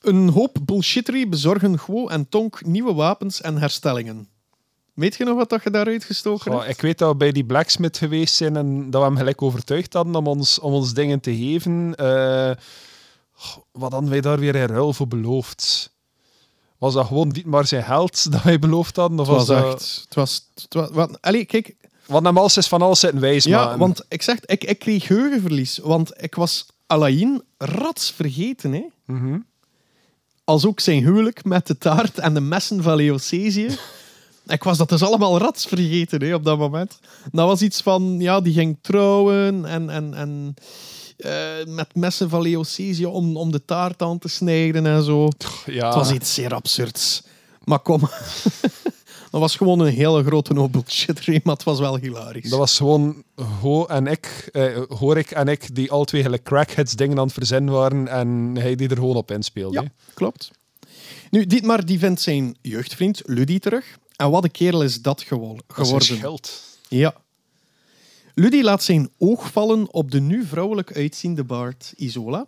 een 0.00 0.28
hoop 0.28 0.58
bullshittery 0.62 1.28
bezorgen 1.28 1.78
Guo 1.78 2.08
en 2.08 2.28
Tonk 2.28 2.64
nieuwe 2.64 2.92
wapens 2.92 3.40
en 3.40 3.58
herstellingen. 3.58 4.28
Weet 4.94 5.14
je 5.14 5.24
nog 5.24 5.36
wat 5.36 5.48
dat 5.48 5.62
je 5.62 5.70
daaruit 5.70 6.04
gestoken 6.04 6.52
Goh, 6.52 6.60
hebt? 6.60 6.74
ik 6.74 6.80
weet 6.80 6.98
dat 6.98 7.10
we 7.10 7.16
bij 7.16 7.32
die 7.32 7.44
blacksmith 7.44 7.98
geweest 7.98 8.34
zijn 8.34 8.56
en 8.56 8.90
dat 8.90 9.00
we 9.00 9.06
hem 9.06 9.16
gelijk 9.16 9.42
overtuigd 9.42 9.92
hadden 9.92 10.14
om 10.14 10.26
ons, 10.26 10.58
om 10.58 10.72
ons 10.72 10.94
dingen 10.94 11.20
te 11.20 11.36
geven. 11.36 11.94
Eh, 11.94 12.50
wat 13.72 13.92
hadden 13.92 14.10
wij 14.10 14.20
daar 14.20 14.38
weer 14.38 14.54
in 14.54 14.66
ruil 14.66 14.92
voor 14.92 15.08
beloofd? 15.08 15.92
Was 16.78 16.94
dat 16.94 17.06
gewoon 17.06 17.28
niet 17.28 17.46
maar 17.46 17.66
zijn 17.66 17.84
geld 17.84 18.32
dat 18.32 18.42
wij 18.42 18.58
beloofd 18.58 18.96
hadden? 18.96 19.18
Of 19.18 19.26
Het 19.26 19.36
was 19.36 19.48
was 19.48 19.62
dat... 19.62 19.74
echt... 19.74 20.00
Het 20.04 20.14
was... 20.14 20.48
Het 20.54 20.74
was 20.74 20.90
wat, 20.90 21.22
allee, 21.22 21.44
kijk, 21.44 21.76
Want 22.06 22.26
hem 22.26 22.38
alles 22.38 22.56
is 22.56 22.68
van 22.68 22.82
alles 22.82 23.00
zitten 23.00 23.20
wijs 23.20 23.44
Ja, 23.44 23.78
want 23.78 24.04
ik 24.08 24.22
zeg, 24.22 24.38
ik, 24.44 24.64
ik 24.64 24.78
kreeg 24.78 25.06
geheugenverlies. 25.06 25.78
Want 25.82 26.12
ik 26.22 26.34
was 26.34 26.66
Alain 26.86 27.42
rats 27.58 28.10
vergeten. 28.10 28.72
Hè? 28.72 28.84
Mhm. 29.06 29.38
Als 30.44 30.66
ook 30.66 30.80
zijn 30.80 31.04
huwelijk 31.04 31.44
met 31.44 31.66
de 31.66 31.78
taart 31.78 32.18
en 32.18 32.34
de 32.34 32.40
messen 32.40 32.82
van 32.82 32.96
Leocesië. 32.96 33.68
ik 34.46 34.62
was 34.62 34.78
dat 34.78 34.88
dus 34.88 35.02
allemaal 35.02 35.38
rats 35.38 35.66
vergeten 35.66 36.22
hè, 36.22 36.34
op 36.34 36.44
dat 36.44 36.58
moment. 36.58 36.98
Dat 37.32 37.46
was 37.46 37.62
iets 37.62 37.80
van, 37.80 38.16
ja, 38.18 38.40
die 38.40 38.52
ging 38.52 38.78
trouwen 38.80 39.64
en, 39.64 39.90
en, 39.90 40.14
en 40.14 40.54
eh, 41.16 41.64
met 41.66 41.94
messen 41.94 42.28
van 42.28 42.42
Leocesië 42.42 43.06
om, 43.06 43.36
om 43.36 43.50
de 43.50 43.64
taart 43.64 44.02
aan 44.02 44.18
te 44.18 44.28
snijden 44.28 44.86
en 44.86 45.02
zo. 45.02 45.28
ja. 45.66 45.86
Het 45.86 45.94
was 45.94 46.10
iets 46.10 46.34
zeer 46.34 46.54
absurds. 46.54 47.22
Maar 47.64 47.78
kom, 47.78 48.00
dat 49.34 49.42
was 49.42 49.56
gewoon 49.56 49.80
een 49.80 49.92
hele 49.92 50.24
grote 50.24 50.54
hoop 50.54 50.72
bullshit, 50.72 51.44
maar 51.44 51.54
het 51.54 51.62
was 51.64 51.78
wel 51.78 51.96
hilarisch. 51.96 52.50
Dat 52.50 52.58
was 52.58 52.76
gewoon 52.76 53.22
Ho 53.60 53.86
en 53.86 54.06
ik, 54.06 54.48
eh, 54.52 54.82
Horik 54.88 55.30
en 55.30 55.48
ik, 55.48 55.74
die 55.74 55.90
al 55.90 56.04
twee 56.04 56.22
gelijk 56.22 56.42
crackheads 56.42 56.94
dingen 56.94 57.18
aan 57.18 57.24
het 57.24 57.32
verzinnen 57.32 57.74
waren 57.74 58.08
en 58.08 58.28
hij 58.58 58.74
die 58.74 58.88
er 58.88 58.96
gewoon 58.96 59.16
op 59.16 59.30
inspeelde. 59.30 59.80
Ja, 59.82 59.88
klopt. 60.14 60.50
Nu, 61.30 61.46
Dietmar 61.46 61.84
die 61.84 61.98
vindt 61.98 62.20
zijn 62.20 62.56
jeugdvriend 62.62 63.22
Ludie 63.24 63.58
terug. 63.60 63.98
En 64.16 64.30
wat 64.30 64.44
een 64.44 64.50
kerel 64.50 64.82
is 64.82 65.02
dat 65.02 65.22
gewo- 65.22 65.54
Dat 65.56 65.62
is 65.66 65.76
een 65.76 65.84
geworden. 65.84 66.06
schild. 66.16 66.62
Ja. 66.88 67.14
Ludie 68.34 68.62
laat 68.62 68.82
zijn 68.82 69.10
oog 69.18 69.50
vallen 69.52 69.92
op 69.92 70.10
de 70.10 70.20
nu 70.20 70.44
vrouwelijk 70.46 70.96
uitziende 70.96 71.44
Bart 71.44 71.92
Isola 71.96 72.46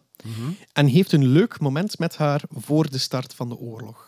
en 0.72 0.86
heeft 0.86 1.12
een 1.12 1.26
leuk 1.26 1.60
moment 1.60 1.98
met 1.98 2.16
haar 2.16 2.42
voor 2.56 2.90
de 2.90 2.98
start 2.98 3.34
van 3.34 3.48
de 3.48 3.56
oorlog. 3.56 4.05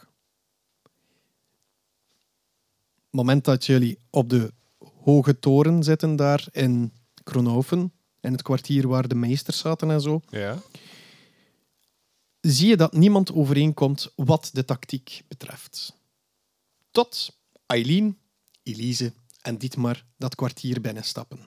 Moment 3.10 3.44
dat 3.44 3.66
jullie 3.66 3.98
op 4.10 4.28
de 4.30 4.52
hoge 5.02 5.38
toren 5.38 5.82
zitten 5.82 6.16
daar 6.16 6.46
in 6.52 6.92
Kronhoven, 7.24 7.92
in 8.20 8.32
het 8.32 8.42
kwartier 8.42 8.88
waar 8.88 9.08
de 9.08 9.14
meesters 9.14 9.58
zaten 9.58 9.90
en 9.90 10.00
zo, 10.00 10.20
Ja. 10.30 10.58
zie 12.40 12.68
je 12.68 12.76
dat 12.76 12.92
niemand 12.92 13.32
overeenkomt 13.32 14.12
wat 14.16 14.50
de 14.52 14.64
tactiek 14.64 15.22
betreft. 15.28 15.96
Tot 16.90 17.36
Eileen, 17.66 18.18
Elise 18.62 19.12
en 19.42 19.56
Dietmar 19.58 20.04
dat 20.16 20.34
kwartier 20.34 20.80
binnenstappen. 20.80 21.38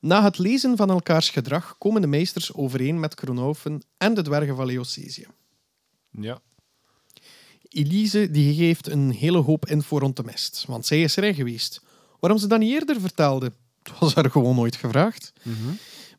Na 0.00 0.22
het 0.22 0.38
lezen 0.38 0.76
van 0.76 0.90
elkaars 0.90 1.30
gedrag 1.30 1.78
komen 1.78 2.00
de 2.00 2.06
meesters 2.06 2.52
overeen 2.54 3.00
met 3.00 3.14
Kronhoven 3.14 3.82
en 3.96 4.14
de 4.14 4.22
dwergen 4.22 4.56
van 4.56 4.66
Leocesië. 4.66 5.26
Ja. 6.10 6.40
Elise 7.68 8.30
die 8.30 8.54
geeft 8.54 8.88
een 8.88 9.10
hele 9.10 9.38
hoop 9.38 9.66
info 9.66 9.98
rond 9.98 10.16
de 10.16 10.22
mist, 10.24 10.64
want 10.66 10.86
zij 10.86 11.02
is 11.02 11.16
erin 11.16 11.34
geweest. 11.34 11.82
Waarom 12.20 12.38
ze 12.38 12.46
dat 12.46 12.58
niet 12.58 12.72
eerder 12.72 13.00
vertelde, 13.00 13.52
was 14.00 14.14
haar 14.14 14.30
gewoon 14.30 14.54
nooit 14.54 14.76
gevraagd. 14.76 15.32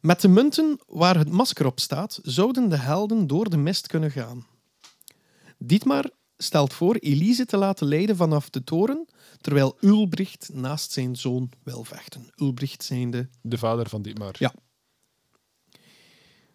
Met 0.02 0.22
de 0.22 0.28
munten 0.28 0.80
waar 0.88 1.18
het 1.18 1.30
masker 1.30 1.66
op 1.66 1.80
staat, 1.80 2.20
zouden 2.24 2.70
de 2.70 2.78
helden 2.78 3.28
door 3.28 3.50
de 3.50 3.58
mist 3.58 3.88
kunnen 3.88 4.12
gaan. 4.12 4.46
Dietmar 5.58 6.10
stelt 6.38 6.74
voor 6.74 6.96
Elise 6.96 7.46
te 7.46 7.58
laten 7.58 7.88
leiden 7.88 8.16
vanaf 8.16 8.50
de 8.50 8.64
toren, 8.64 9.08
terwijl 9.42 9.78
Ulbricht 9.82 10.50
naast 10.54 10.92
zijn 10.92 11.16
zoon 11.16 11.52
wil 11.64 11.84
vechten. 11.84 12.32
Ulbricht 12.36 12.84
zijnde 12.84 13.30
De 13.42 13.58
vader 13.58 13.90
van 13.90 14.02
Dietmar. 14.02 14.36
Ja. 14.38 14.54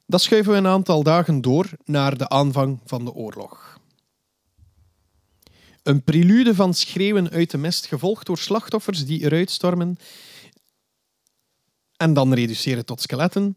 Dat 0.07 0.23
schuiven 0.23 0.53
we 0.53 0.59
een 0.59 0.67
aantal 0.67 1.03
dagen 1.03 1.41
door 1.41 1.71
naar 1.85 2.19
de 2.19 2.29
aanvang 2.29 2.81
van 2.85 3.05
de 3.05 3.13
oorlog. 3.13 3.81
Een 5.85 6.03
prelude 6.03 6.55
van 6.55 6.75
schreeuwen 6.75 7.31
uit 7.31 7.51
de 7.51 7.59
mist, 7.59 7.87
gevolgd 7.87 8.27
door 8.27 8.39
slachtoffers 8.39 9.07
die 9.07 9.21
eruit 9.21 9.51
stormen 9.51 9.99
en 11.97 12.15
dan 12.15 12.35
reduceren 12.35 12.85
tot 12.85 13.01
skeletten. 13.01 13.57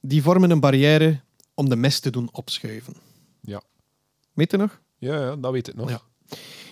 Die 0.00 0.22
vormen 0.22 0.50
een 0.50 0.60
barrière 0.60 1.20
om 1.54 1.68
de 1.68 1.76
mist 1.76 2.02
te 2.02 2.10
doen 2.10 2.28
opschuiven. 2.32 2.94
Ja. 3.40 3.62
Weet 4.32 4.50
je 4.50 4.56
nog? 4.56 4.80
Ja, 4.98 5.20
ja, 5.20 5.36
dat 5.36 5.52
weet 5.52 5.68
ik 5.68 5.74
nog. 5.74 5.90
Ja. 5.90 6.02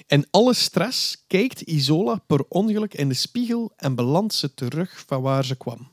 In 0.06 0.26
alle 0.30 0.54
stress 0.54 1.24
kijkt 1.26 1.60
Isola 1.60 2.22
per 2.26 2.44
ongeluk 2.48 2.94
in 2.94 3.08
de 3.08 3.14
spiegel 3.14 3.72
en 3.76 3.94
belandt 3.94 4.34
ze 4.34 4.54
terug 4.54 5.02
van 5.06 5.22
waar 5.22 5.44
ze 5.44 5.56
kwam. 5.56 5.88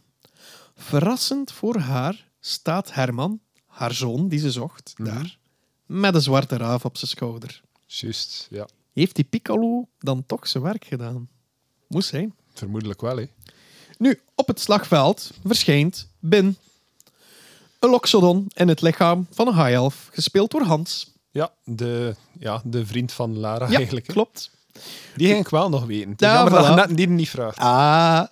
Verrassend 0.76 1.52
voor 1.52 1.78
haar 1.78 2.32
staat 2.40 2.94
Herman, 2.94 3.40
haar 3.66 3.94
zoon 3.94 4.28
die 4.28 4.40
ze 4.40 4.52
zocht, 4.52 4.94
daar, 4.96 5.38
met 5.86 6.16
een 6.16 6.22
zwarte 6.22 6.58
raaf 6.58 6.86
op 6.86 6.98
zijn 6.98 7.12
schouder. 7.12 7.64
Juist, 7.86 8.48
ja. 8.50 8.68
Heeft 8.94 9.16
die 9.16 9.24
Piccolo 9.26 9.88
dan 10.00 10.26
toch 10.26 10.48
zijn 10.48 10.64
werk 10.64 10.86
gedaan? 10.86 11.30
Moest 11.88 12.10
zijn. 12.10 12.34
Vermoedelijk 12.54 13.02
wel, 13.02 13.18
hè. 13.18 13.26
Nu, 13.98 14.22
op 14.36 14.48
het 14.48 14.60
slagveld 14.60 15.32
verschijnt 15.46 16.08
Bin. 16.20 16.58
Een 17.80 17.90
loxodon 17.90 18.46
in 18.54 18.68
het 18.68 18.82
lichaam 18.82 19.28
van 19.32 19.48
een 19.48 19.56
high 19.56 19.72
elf, 19.74 20.10
gespeeld 20.12 20.52
door 20.52 20.62
Hans. 20.62 21.12
Ja, 21.32 21.54
de, 21.64 22.16
ja, 22.40 22.62
de 22.66 22.86
vriend 22.86 23.12
van 23.12 23.38
Lara 23.40 23.70
Ja, 23.70 23.78
eigenlijk. 23.78 24.08
hè. 24.08 24.14
klopt. 24.14 24.52
Die 25.16 25.28
ging 25.28 25.40
ik 25.40 25.50
wel 25.50 25.70
nog 25.70 25.86
weten. 25.86 26.14
Ja, 26.18 26.34
jammer 26.34 26.54
dat 26.54 26.68
je 26.68 26.74
net 26.76 26.98
die 26.98 27.08
niet 27.08 27.30
vraagt. 27.30 27.58
Ah, 27.58 28.24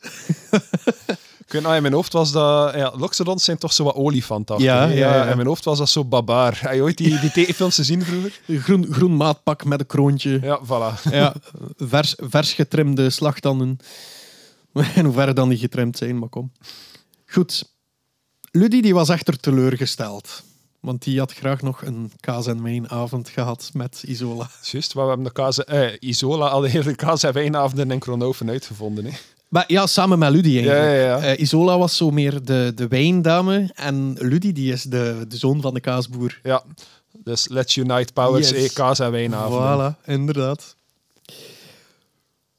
weet 1.52 1.62
nog, 1.62 1.74
in 1.74 1.82
mijn 1.82 1.94
hoofd 1.94 2.12
was 2.12 2.32
dat... 2.32 2.74
Ja, 2.74 2.92
Loxodons 2.96 3.44
zijn 3.44 3.58
toch 3.58 3.72
zo 3.72 3.84
wat 3.84 3.94
olifanten. 3.94 4.58
Ja, 4.58 4.84
ja, 4.84 5.14
ja. 5.14 5.28
In 5.28 5.36
mijn 5.36 5.48
hoofd 5.48 5.64
was 5.64 5.78
dat 5.78 5.88
zo 5.88 6.04
babaar. 6.04 6.58
Heb 6.60 6.72
je 6.72 6.82
ooit 6.82 6.96
die, 6.96 7.20
die 7.20 7.32
tekenfilms 7.32 7.74
gezien 7.74 8.04
vroeger? 8.04 8.40
groen, 8.64 8.86
groen 8.90 9.16
maatpak 9.16 9.64
met 9.64 9.80
een 9.80 9.86
kroontje. 9.86 10.38
Ja, 10.42 10.60
voilà. 10.64 11.10
Ja, 11.10 11.34
vers, 11.76 12.14
vers 12.18 12.52
getrimde 12.52 13.10
slagtanden. 13.10 13.78
In 14.94 15.04
hoeverre 15.04 15.32
dan 15.32 15.48
die 15.48 15.58
getrimd 15.58 15.96
zijn, 15.96 16.18
maar 16.18 16.28
kom. 16.28 16.52
Goed. 17.26 17.74
Ludie 18.50 18.82
die 18.82 18.94
was 18.94 19.08
echter 19.08 19.40
teleurgesteld. 19.40 20.42
Want 20.80 21.02
die 21.02 21.18
had 21.18 21.32
graag 21.32 21.62
nog 21.62 21.82
een 21.82 22.12
kaas- 22.20 22.46
en 22.46 22.62
wijnavond 22.62 23.28
gehad 23.28 23.70
met 23.72 24.02
Isola. 24.06 24.50
Juist, 24.62 24.94
maar 24.94 25.04
we 25.04 25.10
hebben 25.10 25.26
de 25.26 25.32
kaas... 25.32 25.64
Eh, 25.64 25.92
Isola 25.98 26.48
al 26.48 26.60
de 26.60 26.68
hele 26.68 26.94
kaas 26.94 27.22
en 27.22 27.32
wijnavonden 27.32 27.90
in 27.90 27.98
Kronoven 27.98 28.50
uitgevonden. 28.50 29.04
Hè. 29.04 29.10
Maar 29.50 29.64
ja, 29.66 29.86
samen 29.86 30.18
met 30.18 30.30
Ludie 30.30 30.54
eigenlijk. 30.60 30.84
Ja, 30.86 30.94
ja, 30.94 31.04
ja. 31.22 31.22
Eh, 31.34 31.40
Isola 31.40 31.78
was 31.78 31.96
zo 31.96 32.10
meer 32.10 32.44
de, 32.44 32.72
de 32.74 32.88
wijndame. 32.88 33.70
En 33.74 34.16
Ludie 34.18 34.52
die 34.52 34.72
is 34.72 34.82
de, 34.82 35.24
de 35.28 35.36
zoon 35.36 35.60
van 35.60 35.74
de 35.74 35.80
kaasboer. 35.80 36.40
Ja, 36.42 36.62
dus 37.18 37.48
Let's 37.48 37.76
Unite 37.76 38.12
Powers, 38.12 38.50
Yes. 38.50 38.64
eh, 38.68 38.74
kaas 38.74 38.98
en 38.98 39.10
wijnavonden. 39.10 39.96
Voilà, 39.96 40.04
inderdaad. 40.06 40.76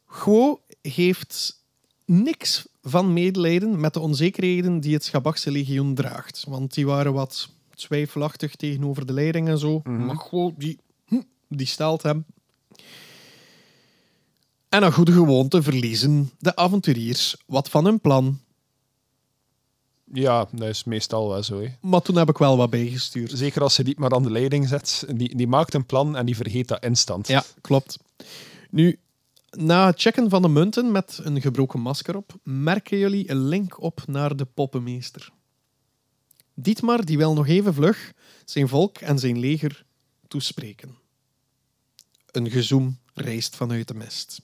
Guo 0.07 0.61
heeft 0.81 1.59
niks 2.05 2.65
van 2.83 3.13
medelijden 3.13 3.79
met 3.79 3.93
de 3.93 3.99
onzekerheden 3.99 4.79
die 4.79 4.93
het 4.93 5.03
Schabachse 5.03 5.51
legioen 5.51 5.95
draagt. 5.95 6.45
Want 6.47 6.73
die 6.73 6.85
waren 6.85 7.13
wat 7.13 7.49
twijfelachtig 7.75 8.55
tegenover 8.55 9.05
de 9.05 9.13
leiding 9.13 9.47
en 9.47 9.57
zo. 9.57 9.81
Maar 9.83 10.15
Guo, 10.17 10.53
die, 10.57 10.79
hm, 11.07 11.21
die 11.47 11.67
stelt 11.67 12.03
hem. 12.03 12.25
En 14.71 14.81
naar 14.81 14.93
goede 14.93 15.11
gewoonte 15.11 15.61
verliezen 15.61 16.31
de 16.39 16.55
avonturiers 16.55 17.35
wat 17.45 17.69
van 17.69 17.85
hun 17.85 17.99
plan. 17.99 18.39
Ja, 20.13 20.47
dat 20.51 20.67
is 20.67 20.83
meestal 20.83 21.29
wel 21.29 21.43
zo. 21.43 21.61
Hè. 21.61 21.67
Maar 21.81 22.01
toen 22.01 22.15
heb 22.15 22.29
ik 22.29 22.37
wel 22.37 22.57
wat 22.57 22.69
bijgestuurd. 22.69 23.31
Zeker 23.33 23.61
als 23.61 23.73
ze 23.73 23.83
niet 23.83 23.99
maar 23.99 24.11
aan 24.11 24.23
de 24.23 24.31
leiding 24.31 24.67
zet. 24.67 25.05
Die, 25.15 25.35
die 25.35 25.47
maakt 25.47 25.73
een 25.73 25.85
plan 25.85 26.15
en 26.15 26.25
die 26.25 26.35
vergeet 26.35 26.67
dat 26.67 26.83
instant. 26.83 27.27
Ja, 27.27 27.43
klopt. 27.61 27.97
Nu, 28.69 28.99
na 29.49 29.85
het 29.85 30.01
checken 30.01 30.29
van 30.29 30.41
de 30.41 30.47
munten 30.47 30.91
met 30.91 31.19
een 31.23 31.41
gebroken 31.41 31.79
masker 31.79 32.15
op, 32.15 32.33
merken 32.43 32.97
jullie 32.97 33.29
een 33.29 33.47
link 33.47 33.81
op 33.81 34.03
naar 34.07 34.35
de 34.35 34.45
poppenmeester. 34.45 35.31
Dietmar 36.53 37.05
die 37.05 37.17
wil 37.17 37.33
nog 37.33 37.47
even 37.47 37.73
vlug 37.73 38.13
zijn 38.45 38.67
volk 38.67 38.97
en 38.97 39.19
zijn 39.19 39.39
leger 39.39 39.85
toespreken. 40.27 40.97
Een 42.31 42.49
gezoem 42.49 42.99
reist 43.13 43.55
vanuit 43.55 43.87
de 43.87 43.93
mist. 43.93 44.41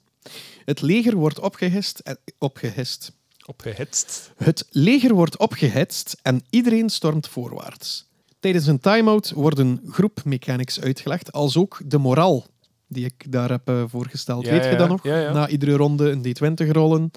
Het 0.65 0.82
leger 0.82 1.15
wordt 1.15 1.39
opgehist 1.39 1.99
en, 1.99 2.17
opgehist. 2.38 3.11
Opgehitst. 3.45 4.32
Het 4.38 4.67
leger 4.69 5.13
wordt 5.13 5.38
opgehitst 5.38 6.17
en 6.21 6.43
iedereen 6.49 6.89
stormt 6.89 7.28
voorwaarts. 7.28 8.05
Tijdens 8.39 8.67
een 8.67 8.80
time-out 8.80 9.32
wordt 9.32 9.59
een 9.59 9.82
groep 9.89 10.21
mechanics 10.23 10.82
uitgelegd, 10.82 11.32
als 11.32 11.57
ook 11.57 11.80
de 11.86 11.97
moraal 11.97 12.45
die 12.88 13.05
ik 13.05 13.32
daar 13.32 13.49
heb 13.49 13.69
eh, 13.69 13.84
voorgesteld. 13.88 14.45
Ja, 14.45 14.51
Weet 14.51 14.63
je 14.63 14.69
ja, 14.69 14.78
dat 14.78 14.89
nog? 14.89 15.03
ja. 15.03 15.32
Na 15.32 15.47
iedere 15.47 15.75
ronde 15.75 16.09
een 16.09 16.25
D20 16.25 16.71
rollen. 16.71 17.11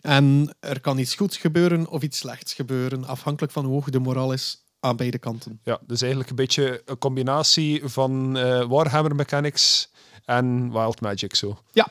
En 0.00 0.56
er 0.60 0.80
kan 0.80 0.98
iets 0.98 1.14
goeds 1.14 1.36
gebeuren 1.36 1.88
of 1.88 2.02
iets 2.02 2.18
slechts 2.18 2.54
gebeuren, 2.54 3.04
afhankelijk 3.04 3.52
van 3.52 3.64
hoe 3.64 3.72
hoog 3.72 3.90
de 3.90 3.98
moraal 3.98 4.32
is 4.32 4.64
aan 4.80 4.96
beide 4.96 5.18
kanten. 5.18 5.60
Ja, 5.64 5.80
dus 5.86 6.00
eigenlijk 6.00 6.30
een 6.30 6.36
beetje 6.36 6.82
een 6.84 6.98
combinatie 6.98 7.80
van 7.84 8.36
eh, 8.36 8.68
Warhammer 8.68 9.14
mechanics 9.14 9.90
en 10.24 10.72
Wild 10.72 11.00
Magic 11.00 11.34
zo. 11.34 11.58
Ja. 11.72 11.88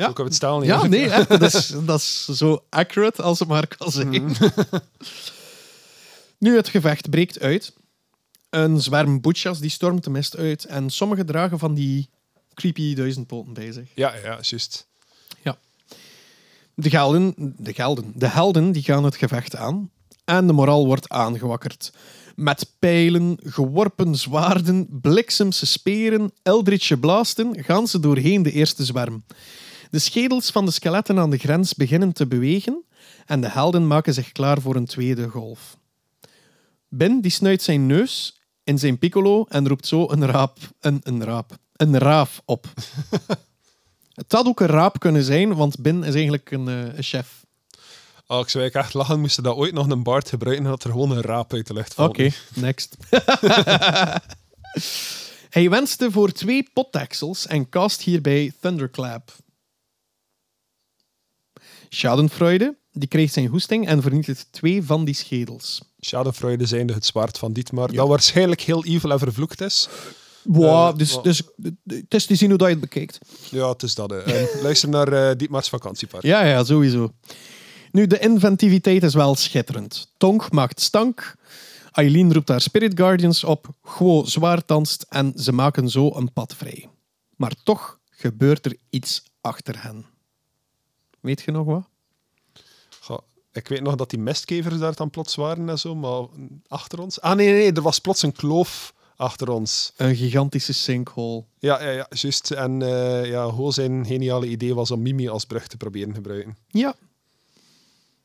Ja. 0.00 0.06
Ja. 0.06 0.12
Kan 0.12 0.24
we 0.24 0.30
het 0.30 0.34
stellen. 0.34 0.66
Ja, 0.66 0.86
nee, 0.86 1.10
echt, 1.10 1.28
dat, 1.28 1.54
is, 1.54 1.74
dat 1.84 2.00
is 2.00 2.24
zo 2.24 2.64
accurate 2.68 3.22
als 3.22 3.38
het 3.38 3.48
maar 3.48 3.66
kan 3.66 3.90
zijn. 3.90 4.12
nu, 6.38 6.56
het 6.56 6.68
gevecht 6.68 7.10
breekt 7.10 7.40
uit. 7.40 7.72
Een 8.50 8.80
zwerm 8.80 9.20
boetjas 9.20 9.60
die 9.60 9.70
stormt 9.70 10.04
de 10.04 10.10
mist 10.10 10.36
uit 10.36 10.64
en 10.64 10.90
sommigen 10.90 11.26
dragen 11.26 11.58
van 11.58 11.74
die 11.74 12.08
creepy 12.54 12.94
duizendpoten 12.94 13.52
bij 13.52 13.72
zich. 13.72 13.88
Ja, 13.94 14.14
ja, 14.14 14.38
juist. 14.40 14.88
De 16.80 16.90
gelden, 16.90 17.34
de 17.56 17.74
gelden, 17.74 18.12
de 18.14 18.28
helden 18.28 18.72
die 18.72 18.82
gaan 18.82 19.04
het 19.04 19.16
gevecht 19.16 19.56
aan 19.56 19.90
en 20.24 20.46
de 20.46 20.52
moraal 20.52 20.86
wordt 20.86 21.08
aangewakkerd. 21.08 21.92
Met 22.36 22.70
pijlen, 22.78 23.38
geworpen 23.42 24.14
zwaarden, 24.14 24.86
bliksemse 25.00 25.66
speren, 25.66 26.32
eldritche 26.42 26.98
blasten 26.98 27.64
gaan 27.64 27.86
ze 27.86 28.00
doorheen 28.00 28.42
de 28.42 28.52
eerste 28.52 28.84
zwerm. 28.84 29.24
De 29.90 29.98
schedels 29.98 30.50
van 30.50 30.64
de 30.64 30.70
skeletten 30.70 31.18
aan 31.18 31.30
de 31.30 31.38
grens 31.38 31.74
beginnen 31.74 32.12
te 32.12 32.26
bewegen 32.26 32.84
en 33.26 33.40
de 33.40 33.48
helden 33.48 33.86
maken 33.86 34.14
zich 34.14 34.32
klaar 34.32 34.60
voor 34.60 34.76
een 34.76 34.86
tweede 34.86 35.28
golf. 35.28 35.76
Ben 36.88 37.20
die 37.20 37.30
snuit 37.30 37.62
zijn 37.62 37.86
neus 37.86 38.40
in 38.64 38.78
zijn 38.78 38.98
piccolo 38.98 39.44
en 39.48 39.68
roept 39.68 39.86
zo 39.86 40.10
een 40.10 40.26
raap, 40.26 40.58
een, 40.80 41.00
een 41.02 41.24
raap, 41.24 41.56
een 41.76 41.98
raaf 41.98 42.42
op. 42.44 42.66
Het 44.20 44.32
had 44.32 44.46
ook 44.46 44.60
een 44.60 44.66
raap 44.66 45.00
kunnen 45.00 45.22
zijn, 45.22 45.54
want 45.54 45.80
Ben 45.80 46.04
is 46.04 46.14
eigenlijk 46.14 46.50
een, 46.50 46.68
eh, 46.68 46.96
een 46.96 47.02
chef. 47.02 47.44
Oh, 48.26 48.40
ik 48.40 48.48
zou 48.48 48.62
eigenlijk 48.62 48.74
echt 48.74 48.94
lachen, 48.94 49.20
moesten 49.20 49.42
dat 49.42 49.56
ooit 49.56 49.72
nog 49.72 49.88
een 49.88 50.02
baard 50.02 50.28
gebruiken 50.28 50.64
en 50.64 50.70
dat 50.70 50.84
er 50.84 50.90
gewoon 50.90 51.10
een 51.10 51.20
raap 51.20 51.52
uit 51.52 51.66
de 51.66 51.74
lucht 51.74 51.94
valt. 51.94 52.08
Oké, 52.08 52.30
next. 52.54 52.96
Hij 55.50 55.70
wenste 55.70 56.10
voor 56.10 56.32
twee 56.32 56.68
potdeksels 56.72 57.46
en 57.46 57.68
cast 57.68 58.02
hierbij 58.02 58.52
Thunderclap. 58.60 59.32
Schadenfreude, 61.94 62.76
die 62.92 63.08
kreeg 63.08 63.30
zijn 63.30 63.46
hoesting 63.46 63.86
en 63.86 64.02
vernietigt 64.02 64.46
twee 64.50 64.82
van 64.82 65.04
die 65.04 65.14
schedels. 65.14 65.82
Schadenfreude 65.98 66.66
zijnde 66.66 66.92
het 66.92 67.06
zwaard 67.06 67.38
van 67.38 67.52
Dietmar, 67.52 67.92
dat 67.92 68.08
waarschijnlijk 68.08 68.60
heel 68.60 68.84
evil 68.84 69.10
en 69.10 69.18
vervloekt 69.18 69.60
is. 69.60 69.88
Wow, 70.44 70.88
Eh, 70.88 70.96
dus, 70.96 71.18
dus 71.22 71.42
het 71.84 72.14
is 72.14 72.26
te 72.26 72.34
zien 72.34 72.48
hoe 72.48 72.58
dat 72.58 72.66
je 72.68 72.72
het 72.72 72.82
bekijkt. 72.82 73.18
Ja, 73.50 73.68
het 73.68 73.82
is 73.82 73.94
dat. 73.94 74.12
En 74.12 74.48
luister 74.62 74.88
naar 74.88 75.12
eh 75.12 75.36
Dietmars 75.36 75.68
vakantiepark. 75.68 76.22
Ja, 76.22 76.44
ja, 76.44 76.64
sowieso. 76.64 77.12
Nu, 77.92 78.06
de 78.06 78.18
inventiviteit 78.18 79.02
is 79.02 79.14
wel 79.14 79.34
schitterend. 79.34 80.12
Tonk 80.16 80.52
maakt 80.52 80.80
stank. 80.80 81.34
Eileen 81.90 82.32
roept 82.32 82.48
haar 82.48 82.60
Spirit 82.60 82.92
Guardians 82.98 83.44
op. 83.44 83.68
Guo 83.82 84.24
zwaar 84.24 84.62
danst 84.66 85.06
en 85.08 85.32
ze 85.36 85.52
maken 85.52 85.88
zo 85.88 86.10
een 86.14 86.32
pad 86.32 86.54
vrij. 86.56 86.88
Maar 87.36 87.52
toch 87.64 87.98
gebeurt 88.10 88.66
er 88.66 88.76
iets 88.90 89.22
achter 89.40 89.82
hen. 89.82 90.04
Weet 91.20 91.40
je 91.40 91.50
nog 91.50 91.66
wat? 91.66 91.88
Goh, 93.00 93.18
ik 93.52 93.68
weet 93.68 93.80
nog 93.80 93.94
dat 93.94 94.10
die 94.10 94.18
mestkevers 94.18 94.78
daar 94.78 94.94
dan 94.94 95.10
plots 95.10 95.34
waren 95.34 95.68
en 95.68 95.78
zo, 95.78 95.94
maar 95.94 96.26
achter 96.66 97.00
ons... 97.00 97.20
Ah, 97.20 97.36
nee, 97.36 97.52
nee, 97.52 97.72
er 97.72 97.82
was 97.82 97.98
plots 97.98 98.22
een 98.22 98.32
kloof 98.32 98.94
achter 99.16 99.50
ons. 99.50 99.92
Een 99.96 100.16
gigantische 100.16 100.72
sinkhole. 100.72 101.44
Ja, 101.58 101.82
ja, 101.82 101.90
ja, 101.90 102.06
juist. 102.10 102.50
En 102.50 102.82
eh 102.82 103.26
ja, 103.26 103.44
Ho 103.44 103.70
zijn 103.70 104.06
geniale 104.06 104.46
idee 104.46 104.74
was 104.74 104.90
om 104.90 105.02
Mimi 105.02 105.28
als 105.28 105.44
brug 105.44 105.66
te 105.66 105.76
proberen 105.76 106.14
gebruiken. 106.14 106.56
Ja. 106.68 106.94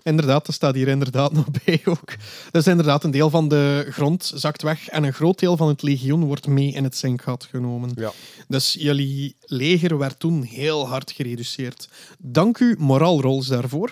Inderdaad, 0.05 0.45
dat 0.45 0.55
staat 0.55 0.75
hier 0.75 0.87
inderdaad 0.87 1.31
nog 1.33 1.45
bij 1.65 1.81
ook. 1.85 2.13
Dus 2.51 2.67
inderdaad, 2.67 3.03
een 3.03 3.11
deel 3.11 3.29
van 3.29 3.47
de 3.47 3.87
grond 3.89 4.31
zakt 4.35 4.61
weg 4.61 4.87
en 4.87 5.03
een 5.03 5.13
groot 5.13 5.39
deel 5.39 5.57
van 5.57 5.67
het 5.67 5.81
legioen 5.81 6.23
wordt 6.23 6.47
mee 6.47 6.71
in 6.71 6.83
het 6.83 6.97
zinkgat 6.97 7.47
genomen. 7.49 7.91
Ja. 7.95 8.11
Dus 8.47 8.73
jullie 8.79 9.35
leger 9.41 9.97
werd 9.97 10.19
toen 10.19 10.41
heel 10.43 10.87
hard 10.87 11.11
gereduceerd. 11.11 11.89
Dank 12.19 12.59
u, 12.59 12.75
moraalrolls, 12.79 13.47
daarvoor. 13.47 13.91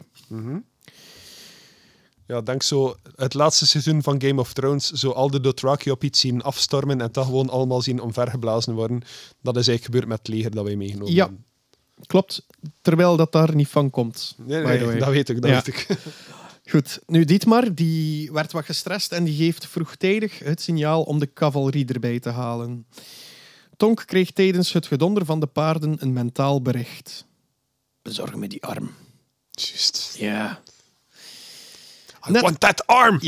Ja, 2.28 2.42
denk 2.42 2.64
zo 2.64 2.96
het 3.16 3.34
laatste 3.34 3.68
seizoen 3.68 4.04
van 4.04 4.22
Game 4.22 4.40
of 4.42 4.54
Thrones, 4.54 4.92
zo 4.92 5.10
al 5.12 5.30
de 5.32 5.40
Dothraki 5.42 5.92
op 5.92 6.04
iets 6.04 6.20
zien 6.20 6.42
afstormen 6.42 7.02
en 7.02 7.10
dat 7.12 7.26
gewoon 7.26 7.50
allemaal 7.50 7.82
zien 7.82 8.02
omvergeblazen 8.02 8.74
worden. 8.74 9.02
Dat 9.42 9.58
is 9.58 9.68
eigenlijk 9.68 9.84
gebeurd 9.86 10.08
met 10.08 10.18
het 10.18 10.28
leger 10.28 10.52
dat 10.52 10.64
wij 10.66 10.76
meegenomen 10.76 11.14
Ja. 11.14 11.24
hebben. 11.26 11.46
Klopt, 12.08 12.46
terwijl 12.82 13.18
dat 13.18 13.32
daar 13.32 13.56
niet 13.56 13.68
van 13.68 13.90
komt. 13.90 14.36
Nee, 14.38 14.64
nee, 14.64 14.98
dat 15.00 15.10
weet 15.10 15.30
ik, 15.30 15.42
dat 15.42 15.50
Ja. 15.50 15.56
weet 15.56 15.68
ik. 15.68 15.88
Goed, 16.72 17.00
nu 17.08 17.26
Dietmar 17.26 17.74
die 17.74 18.32
werd 18.32 18.52
wat 18.52 18.66
gestrest 18.66 19.12
en 19.12 19.24
die 19.24 19.36
geeft 19.36 19.68
vroegtijdig 19.68 20.40
het 20.40 20.62
signaal 20.62 21.04
om 21.04 21.20
de 21.20 21.34
cavalerie 21.34 21.86
erbij 21.86 22.20
te 22.20 22.30
halen. 22.30 22.86
Tonk 23.78 24.04
kreeg 24.06 24.32
tijdens 24.32 24.74
het 24.74 24.88
gedonder 24.88 25.26
van 25.26 25.40
de 25.40 25.46
paarden 25.48 25.96
een 26.00 26.14
mentaal 26.14 26.62
bericht. 26.62 27.26
Bezorg 28.02 28.36
me 28.36 28.48
die 28.48 28.64
arm. 28.64 28.92
Juist. 29.52 30.16
Ja. 30.20 30.62
I 32.28 32.32
Net- 32.32 32.42
want 32.42 32.60
that 32.60 32.88
arm! 32.88 33.20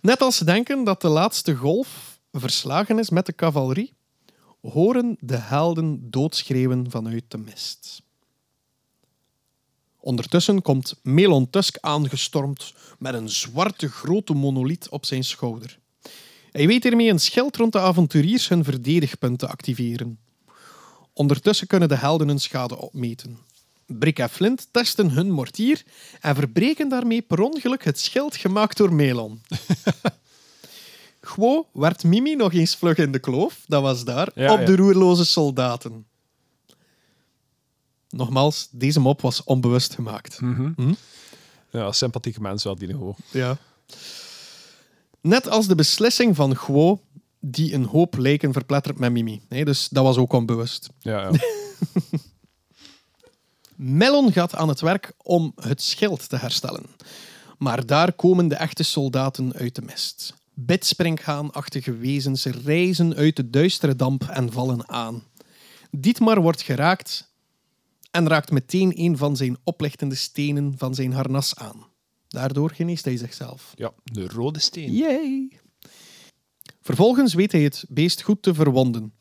Net 0.00 0.20
als 0.20 0.36
ze 0.36 0.44
denken 0.44 0.84
dat 0.84 1.00
de 1.00 1.08
laatste 1.08 1.54
golf 1.54 2.18
verslagen 2.32 2.98
is 2.98 3.10
met 3.10 3.26
de 3.26 3.34
cavalerie, 3.34 3.94
horen 4.60 5.16
de 5.20 5.36
helden 5.36 6.10
doodschreeuwen 6.10 6.90
vanuit 6.90 7.24
de 7.28 7.38
mist. 7.38 8.02
Ondertussen 10.00 10.62
komt 10.62 10.94
Melon 11.02 11.50
Tusk 11.50 11.78
aangestormd 11.80 12.74
met 12.98 13.14
een 13.14 13.28
zwarte 13.28 13.88
grote 13.88 14.32
monoliet 14.32 14.88
op 14.88 15.06
zijn 15.06 15.24
schouder. 15.24 15.78
Hij 16.50 16.66
weet 16.66 16.82
hiermee 16.82 17.10
een 17.10 17.20
schild 17.20 17.56
rond 17.56 17.72
de 17.72 17.78
avonturiers 17.78 18.48
hun 18.48 18.64
verdedigpunt 18.64 19.38
te 19.38 19.48
activeren. 19.48 20.18
Ondertussen 21.12 21.66
kunnen 21.66 21.88
de 21.88 21.96
helden 21.96 22.28
hun 22.28 22.40
schade 22.40 22.76
opmeten. 22.76 23.38
Brik 23.86 24.18
en 24.18 24.30
Flint 24.30 24.68
testen 24.70 25.10
hun 25.10 25.30
mortier 25.30 25.82
en 26.20 26.34
verbreken 26.34 26.88
daarmee 26.88 27.22
per 27.22 27.40
ongeluk 27.40 27.84
het 27.84 27.98
schild 27.98 28.36
gemaakt 28.36 28.76
door 28.76 28.94
Melon. 28.94 29.40
Gwo 31.28 31.68
werd 31.72 32.04
Mimi 32.04 32.34
nog 32.34 32.52
eens 32.52 32.76
vlug 32.76 32.96
in 32.96 33.12
de 33.12 33.18
kloof, 33.18 33.64
dat 33.66 33.82
was 33.82 34.04
daar, 34.04 34.30
Ja, 34.34 34.52
op 34.52 34.58
ja. 34.58 34.64
de 34.64 34.76
roerloze 34.76 35.24
soldaten. 35.24 36.06
Nogmaals, 38.08 38.68
deze 38.70 39.00
mop 39.00 39.20
was 39.20 39.44
onbewust 39.44 39.94
gemaakt. 39.94 40.40
Ja, 41.70 41.92
sympathieke 41.92 42.40
mensen 42.40 42.68
wel 42.68 42.78
die 42.78 42.88
niveau. 42.88 43.14
Ja. 43.30 43.56
Net 45.20 45.48
als 45.48 45.66
de 45.66 45.74
beslissing 45.74 46.36
van 46.36 46.56
Gwo, 46.56 47.00
die 47.40 47.74
een 47.74 47.84
hoop 47.84 48.16
lijken 48.16 48.52
verplettert 48.52 48.98
met 48.98 49.12
Mimi. 49.12 49.40
Nee, 49.48 49.64
dus 49.64 49.88
dat 49.88 50.04
was 50.04 50.16
ook 50.16 50.32
onbewust. 50.32 50.88
Ja, 50.98 51.20
ja. 51.20 51.30
Melon 53.76 54.32
gaat 54.32 54.54
aan 54.54 54.68
het 54.68 54.80
werk 54.80 55.12
om 55.22 55.52
het 55.56 55.82
schild 55.82 56.28
te 56.28 56.36
herstellen. 56.36 56.86
Maar 57.58 57.86
daar 57.86 58.12
komen 58.12 58.48
de 58.48 58.54
echte 58.54 58.82
soldaten 58.82 59.52
uit 59.54 59.74
de 59.74 59.82
mist. 59.82 60.34
Bidspringhaanachtige 60.60 61.96
wezens 61.96 62.44
reizen 62.44 63.14
uit 63.14 63.36
de 63.36 63.50
duistere 63.50 63.96
damp 63.96 64.22
en 64.22 64.52
vallen 64.52 64.88
aan. 64.88 65.22
Dietmar 65.90 66.40
wordt 66.40 66.62
geraakt 66.62 67.32
en 68.10 68.28
raakt 68.28 68.50
meteen 68.50 68.92
een 68.94 69.16
van 69.16 69.36
zijn 69.36 69.56
oplichtende 69.64 70.14
stenen 70.14 70.74
van 70.76 70.94
zijn 70.94 71.12
harnas 71.12 71.54
aan. 71.56 71.86
Daardoor 72.28 72.70
geneest 72.70 73.04
hij 73.04 73.16
zichzelf. 73.16 73.72
ja, 73.76 73.92
de 74.04 74.28
rode 74.28 74.58
steen. 74.58 74.92
Yay! 74.92 75.58
Vervolgens 76.80 77.34
weet 77.34 77.52
hij 77.52 77.62
het 77.62 77.84
beest 77.88 78.22
goed 78.22 78.42
te 78.42 78.54
verwonden. 78.54 79.12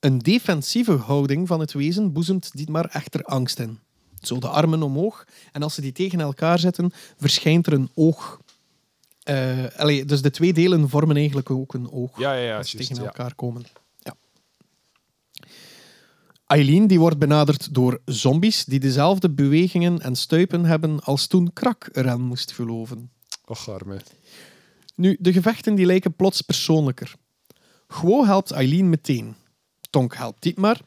Een 0.00 0.18
defensieve 0.18 0.92
houding 0.92 1.46
van 1.48 1.60
het 1.60 1.72
wezen 1.72 2.12
boezemt 2.12 2.50
Dietmar 2.56 2.84
echter 2.84 3.22
angst 3.22 3.58
in. 3.58 3.78
Zo 4.20 4.38
de 4.38 4.48
armen 4.48 4.82
omhoog 4.82 5.26
en 5.52 5.62
als 5.62 5.74
ze 5.74 5.80
die 5.80 5.92
tegen 5.92 6.20
elkaar 6.20 6.58
zetten, 6.58 6.92
verschijnt 7.16 7.66
er 7.66 7.72
een 7.72 7.90
oog. 7.94 8.40
Eh, 9.28 9.64
allee, 9.76 10.04
dus 10.04 10.22
de 10.22 10.30
twee 10.30 10.52
delen 10.52 10.88
vormen 10.88 11.16
eigenlijk 11.16 11.50
ook 11.50 11.74
een 11.74 11.90
oog 11.90 12.18
Ja, 12.18 12.32
ja, 12.32 12.44
ja, 12.44 12.56
als 12.56 12.70
tegen 12.70 12.96
ja. 12.96 13.02
elkaar 13.02 13.34
komen. 13.34 13.64
Ja. 13.98 14.14
Eileen 16.46 16.86
die 16.86 16.98
wordt 16.98 17.18
benaderd 17.18 17.74
door 17.74 18.00
zombies 18.04 18.64
die 18.64 18.80
dezelfde 18.80 19.30
bewegingen 19.30 20.00
en 20.00 20.16
stuipen 20.16 20.64
hebben 20.64 21.00
als 21.00 21.26
toen 21.26 21.52
Krak 21.52 21.88
eraan 21.92 22.20
moest 22.20 22.52
geloven. 22.52 23.10
Och, 23.44 23.68
arme. 23.68 24.00
Nu, 24.94 25.16
de 25.20 25.32
gevechten 25.32 25.74
die 25.74 25.86
lijken 25.86 26.14
plots 26.14 26.40
persoonlijker. 26.40 27.14
Gwo 27.86 28.24
helpt 28.24 28.50
Eileen 28.50 28.88
meteen. 28.88 29.36
Tonk 29.90 30.14
helpt 30.16 30.42
Dietmar. 30.42 30.80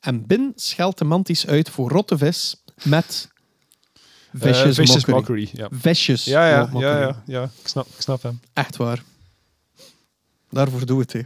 En 0.00 0.26
Bin 0.26 0.52
scheldt 0.54 0.98
de 0.98 1.04
mantis 1.04 1.46
uit 1.46 1.70
voor 1.70 1.90
rotte 1.90 2.18
vis 2.18 2.62
met... 2.84 3.34
Vicious, 4.38 4.78
Eh, 4.78 4.84
vicious 4.84 5.04
mockery. 5.04 5.40
mockery, 5.42 5.48
ja. 5.52 5.68
Vicious 5.70 6.24
Ja, 6.24 6.48
ja, 6.48 6.68
mockery. 6.72 6.82
ja, 6.92 6.98
ja, 7.00 7.22
ja. 7.26 7.42
Ik, 7.42 7.68
snap, 7.68 7.86
ik 7.86 8.00
snap 8.00 8.22
hem. 8.22 8.40
Echt 8.52 8.76
waar. 8.76 9.02
Daarvoor 10.50 10.86
doe 10.86 11.00
het, 11.00 11.12
hè. 11.12 11.20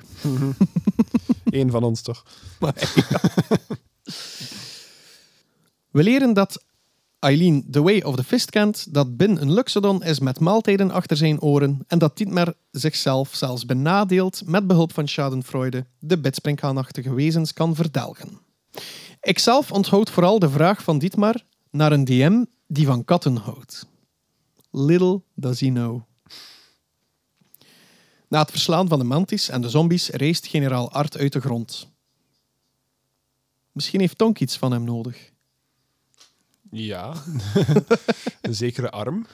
Eén 1.61 1.71
van 1.71 1.83
ons 1.83 2.03
toch? 2.03 2.25
We 5.91 6.03
leren 6.03 6.33
dat 6.33 6.65
Eileen 7.19 7.67
The 7.71 7.83
Way 7.83 8.01
of 8.01 8.17
the 8.17 8.25
Fist 8.25 8.51
kent, 8.51 8.95
dat 8.95 9.17
Bin 9.17 9.37
een 9.37 9.53
Luxodon 9.53 10.03
is 10.05 10.19
met 10.21 10.39
maaltijden 10.41 10.91
achter 10.91 11.17
zijn 11.17 11.41
oren 11.41 11.85
en 11.87 11.99
dat 11.99 12.17
Dietmar 12.17 12.55
zichzelf 12.71 13.35
zelfs 13.35 13.67
benadeelt 13.67 14.43
met 14.47 14.67
behulp 14.67 14.93
van 14.93 15.09
Schadenfreude 15.09 15.85
de 15.99 16.19
bidspringhaanachtige 16.19 17.15
wezens 17.15 17.53
kan 17.53 17.75
verdelgen. 17.75 18.39
Ikzelf 19.21 19.73
onthoud 19.73 20.11
vooral 20.11 20.39
de 20.39 20.51
vraag 20.51 20.83
van 20.83 20.99
Dietmar 20.99 21.35
naar 21.71 21.93
een 21.93 22.05
DM 22.05 22.45
die 22.71 22.87
van 22.87 23.05
katten 23.05 23.37
houdt. 23.37 23.87
Little 24.71 25.23
does 25.35 25.61
he 25.61 25.69
know. 25.69 26.03
Na 28.29 28.39
het 28.39 28.51
verslaan 28.51 28.89
van 28.89 28.99
de 28.99 29.05
mantis 29.05 29.49
en 29.49 29.61
de 29.61 29.69
zombies 29.69 30.09
reist 30.09 30.47
generaal 30.47 30.91
Art 30.91 31.17
uit 31.17 31.33
de 31.33 31.41
grond. 31.41 31.89
Misschien 33.73 34.01
heeft 34.01 34.19
Tonk 34.19 34.39
iets 34.39 34.57
van 34.57 34.73
hem 34.73 34.85
nodig. 34.85 35.33
Ja. 36.71 37.15
een 38.41 38.55
zekere 38.55 38.91
arm. 38.91 39.27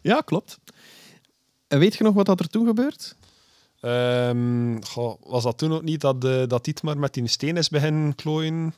Ja, 0.00 0.20
klopt. 0.20 0.58
En 1.66 1.78
weet 1.78 1.94
je 1.94 2.04
nog 2.04 2.14
wat 2.14 2.26
dat 2.26 2.40
er 2.40 2.48
toen 2.48 2.66
gebeurt? 2.66 3.16
Ehm, 3.80 4.82
goh, 4.82 5.22
was 5.22 5.42
dat 5.42 5.58
toen 5.58 5.72
ook 5.72 5.82
niet 5.82 6.00
dat, 6.00 6.24
eh 6.24 6.46
dat 6.46 6.64
Dietmar 6.64 6.98
met 6.98 7.14
die 7.14 7.28
steen 7.28 7.56
is 7.56 7.68
beginnen 7.68 8.14
klooien? 8.14 8.74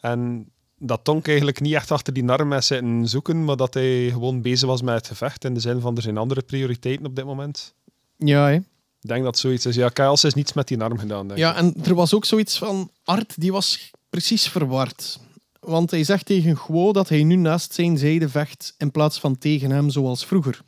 En 0.00 0.50
dat 0.78 1.04
Tonk 1.04 1.26
eigenlijk 1.28 1.60
niet 1.60 1.74
echt 1.74 1.90
achter 1.90 2.12
die 2.12 2.28
arm 2.28 2.52
is 2.52 2.66
zitten 2.66 3.08
zoeken, 3.08 3.44
maar 3.44 3.56
dat 3.56 3.74
hij 3.74 4.08
gewoon 4.10 4.42
bezig 4.42 4.68
was 4.68 4.82
met 4.82 4.94
het 4.94 5.06
gevecht 5.06 5.44
in 5.44 5.54
de 5.54 5.60
zin 5.60 5.80
van 5.80 5.96
er 5.96 6.02
zijn 6.02 6.16
andere 6.16 6.42
prioriteiten 6.42 7.06
op 7.06 7.16
dit 7.16 7.24
moment. 7.24 7.74
Ja, 8.16 8.46
hè. 8.46 8.54
Ik 9.00 9.08
denk 9.08 9.24
dat 9.24 9.38
zoiets 9.38 9.66
is. 9.66 9.74
Ja, 9.74 9.88
Kyle 9.88 10.12
is 10.12 10.34
niets 10.34 10.52
met 10.52 10.68
die 10.68 10.80
arm 10.80 10.98
gedaan, 10.98 11.28
denk 11.28 11.30
ik. 11.30 11.46
ja, 11.46 11.54
en 11.54 11.74
er 11.84 11.94
was 11.94 12.14
ook 12.14 12.24
zoiets 12.24 12.58
van... 12.58 12.90
Art, 13.04 13.40
die 13.40 13.52
was 13.52 13.90
precies 14.10 14.48
verward. 14.48 15.18
Want 15.60 15.90
hij 15.90 16.04
zegt 16.04 16.26
tegen 16.26 16.56
Guo 16.58 16.92
dat 16.92 17.08
hij 17.08 17.22
nu 17.22 17.36
naast 17.36 17.74
zijn 17.74 17.98
zijde 17.98 18.28
vecht 18.28 18.74
in 18.78 18.90
plaats 18.90 19.18
van 19.18 19.38
tegen 19.38 19.70
hem 19.70 19.90
zoals 19.90 20.26
vroeger. 20.26 20.62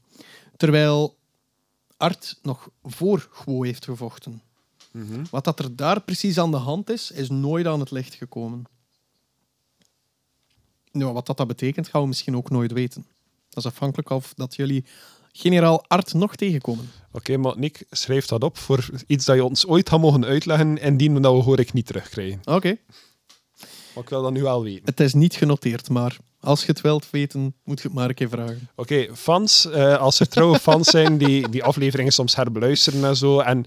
Terwijl 0.56 1.16
Art 1.96 2.38
nog 2.42 2.68
voor 2.82 3.28
Guo 3.32 3.62
heeft 3.62 3.84
gevochten. 3.84 4.42
Wat 5.30 5.44
dat 5.44 5.58
er 5.58 5.76
daar 5.76 6.00
precies 6.00 6.38
aan 6.38 6.50
de 6.50 6.56
hand 6.56 6.90
is, 6.90 7.10
is 7.10 7.28
nooit 7.28 7.66
aan 7.66 7.80
het 7.80 7.90
licht 7.90 8.14
gekomen. 8.14 8.64
Nou, 10.92 11.12
wat 11.12 11.26
dat, 11.26 11.36
dat 11.36 11.46
betekent, 11.46 11.88
gaan 11.88 12.00
we 12.00 12.08
misschien 12.08 12.36
ook 12.36 12.50
nooit 12.50 12.72
weten. 12.72 13.06
Dat 13.48 13.64
is 13.64 13.70
afhankelijk 13.70 14.10
of 14.10 14.32
dat 14.36 14.56
jullie 14.56 14.84
generaal 15.32 15.84
Art 15.88 16.14
nog 16.14 16.36
tegenkomen. 16.36 16.90
Oké, 17.12 17.36
maar 17.36 17.58
Nick, 17.58 17.84
schrijf 17.90 18.26
dat 18.26 18.44
op 18.44 18.58
voor 18.58 18.90
iets 19.06 19.24
dat 19.24 19.36
je 19.36 19.44
ons 19.44 19.66
ooit 19.66 19.88
had 19.88 20.00
mogen 20.00 20.24
uitleggen 20.24 20.78
en 20.78 20.96
die 20.96 21.20
dat 21.20 21.34
we 21.34 21.42
hoor 21.42 21.58
ik 21.58 21.72
niet 21.72 21.86
terugkrijgen. 21.86 22.40
Oké. 22.44 22.76
Maar 23.94 24.02
ik 24.02 24.08
wil 24.08 24.22
dat 24.22 24.32
nu 24.32 24.42
wel 24.42 24.62
weten. 24.62 24.82
Het 24.84 25.00
is 25.00 25.14
niet 25.14 25.34
genoteerd, 25.34 25.88
maar 25.88 26.16
als 26.40 26.60
je 26.60 26.66
het 26.66 26.80
wilt 26.80 27.10
weten, 27.10 27.54
moet 27.64 27.80
je 27.80 27.86
het 27.86 27.96
maar 27.96 28.08
een 28.08 28.14
keer 28.14 28.28
vragen. 28.28 28.68
Oké, 28.74 29.08
fans, 29.16 29.70
eh, 29.70 29.98
als 29.98 30.20
er 30.20 30.28
trouwe 30.28 30.58
fans 30.58 30.90
zijn 30.90 31.18
die 31.18 31.48
die 31.48 31.64
afleveringen 31.64 32.12
soms 32.12 32.36
herbeluisteren 32.36 33.04
en 33.04 33.16
zo, 33.16 33.40
en 33.40 33.66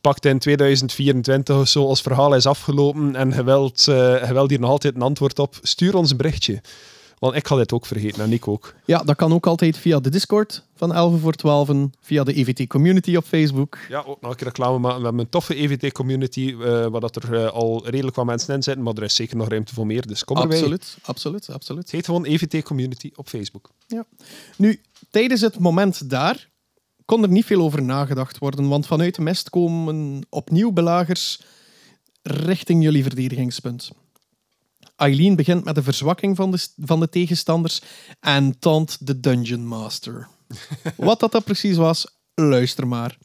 pakt 0.00 0.24
in 0.24 0.38
2024 0.38 1.56
of 1.56 1.68
zo 1.68 1.86
als 1.86 2.02
verhaal 2.02 2.34
is 2.34 2.46
afgelopen 2.46 3.16
en 3.16 3.30
je 3.30 3.44
wilt, 3.44 3.82
je 3.84 4.30
wilt 4.32 4.50
hier 4.50 4.60
nog 4.60 4.70
altijd 4.70 4.94
een 4.94 5.02
antwoord 5.02 5.38
op, 5.38 5.58
stuur 5.62 5.96
ons 5.96 6.10
een 6.10 6.16
berichtje. 6.16 6.60
Want 7.24 7.36
ik 7.36 7.46
ga 7.46 7.56
dit 7.56 7.72
ook 7.72 7.86
vergeten 7.86 8.22
en 8.22 8.28
Nick 8.28 8.48
ook. 8.48 8.74
Ja, 8.84 8.98
dat 8.98 9.16
kan 9.16 9.32
ook 9.32 9.46
altijd 9.46 9.76
via 9.78 10.00
de 10.00 10.10
Discord 10.10 10.64
van 10.74 10.94
11 10.94 11.20
voor 11.20 11.32
12, 11.32 11.70
via 12.00 12.24
de 12.24 12.34
EVT 12.34 12.66
Community 12.66 13.16
op 13.16 13.24
Facebook. 13.24 13.78
Ja, 13.88 13.98
ook 14.06 14.20
nog 14.20 14.30
een 14.30 14.36
keer 14.36 14.46
reclame 14.46 14.78
maken. 14.78 14.98
We 14.98 15.04
hebben 15.04 15.22
een 15.22 15.28
toffe 15.28 15.54
EVT-community, 15.54 16.56
eh 16.60 16.86
waar 16.86 17.00
dat 17.00 17.16
er 17.16 17.34
eh, 17.34 17.50
al 17.50 17.88
redelijk 17.88 18.16
wat 18.16 18.24
mensen 18.24 18.54
in 18.54 18.62
zitten, 18.62 18.82
maar 18.82 18.94
er 18.94 19.02
is 19.02 19.14
zeker 19.14 19.36
nog 19.36 19.48
ruimte 19.48 19.74
voor 19.74 19.86
meer, 19.86 20.06
dus 20.06 20.24
kom 20.24 20.36
erbij. 20.36 20.56
Absoluut, 20.56 20.96
absoluut, 21.02 21.50
absoluut. 21.50 21.82
Het 21.82 21.90
heet 21.90 22.04
gewoon 22.04 22.24
EVT-community 22.24 23.10
op 23.14 23.28
Facebook. 23.28 23.70
Ja. 23.86 24.04
Nu, 24.56 24.80
tijdens 25.10 25.40
het 25.40 25.58
moment 25.58 26.10
daar 26.10 26.48
kon 27.04 27.22
er 27.22 27.28
niet 27.28 27.44
veel 27.44 27.60
over 27.60 27.82
nagedacht 27.82 28.38
worden, 28.38 28.68
want 28.68 28.86
vanuit 28.86 29.14
de 29.14 29.22
mist 29.22 29.50
komen 29.50 30.26
opnieuw 30.28 30.72
belagers 30.72 31.40
richting 32.22 32.82
jullie 32.82 33.02
verdedigingspunt. 33.02 33.90
Eileen 34.96 35.36
begint 35.36 35.64
met 35.64 35.74
de 35.74 35.82
verzwakking 35.82 36.36
van 36.36 36.50
de, 36.50 36.68
van 36.76 37.00
de 37.00 37.08
tegenstanders 37.08 37.82
en 38.20 38.58
toont 38.58 39.06
de 39.06 39.20
Dungeon 39.20 39.66
Master. 39.66 40.28
Wat 40.96 41.20
dat, 41.20 41.32
dat 41.32 41.44
precies 41.44 41.76
was, 41.76 42.06
luister 42.34 42.86
maar. 42.86 43.18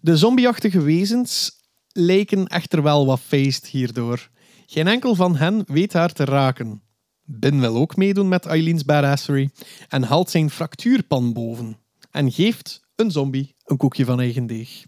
De 0.00 0.16
zombieachtige 0.16 0.80
wezens 0.82 1.58
lijken 1.92 2.46
echter 2.46 2.82
wel 2.82 3.06
wat 3.06 3.20
feest 3.20 3.66
hierdoor. 3.66 4.30
Geen 4.66 4.88
enkel 4.88 5.14
van 5.14 5.36
hen 5.36 5.64
weet 5.66 5.92
haar 5.92 6.12
te 6.12 6.24
raken. 6.24 6.82
Ben 7.24 7.60
wil 7.60 7.76
ook 7.76 7.96
meedoen 7.96 8.28
met 8.28 8.46
Eileen's 8.46 8.84
badassery 8.84 9.50
en 9.88 10.02
haalt 10.02 10.30
zijn 10.30 10.50
fractuurpan 10.50 11.32
boven. 11.32 11.76
En 12.10 12.32
geeft 12.32 12.80
een 13.00 13.10
zombie 13.10 13.54
een 13.64 13.76
koekje 13.76 14.04
van 14.04 14.20
eigen 14.20 14.46
deeg. 14.46 14.84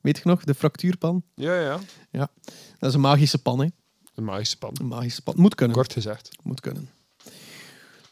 Weet 0.00 0.16
je 0.16 0.22
nog, 0.24 0.44
de 0.44 0.54
fractuurpan? 0.54 1.22
Ja, 1.34 1.60
ja. 1.60 1.80
Ja, 2.10 2.30
dat 2.78 2.88
is 2.88 2.94
een 2.94 3.00
magische 3.00 3.38
pan, 3.38 3.60
hè. 3.60 3.66
Een 4.14 4.24
magische 4.24 4.58
pan. 4.58 4.76
Een 4.80 4.86
magische 4.86 5.22
pan. 5.22 5.34
Moet 5.36 5.54
kunnen. 5.54 5.76
Kort 5.76 5.92
gezegd. 5.92 6.28
Moet 6.42 6.60
kunnen. 6.60 6.90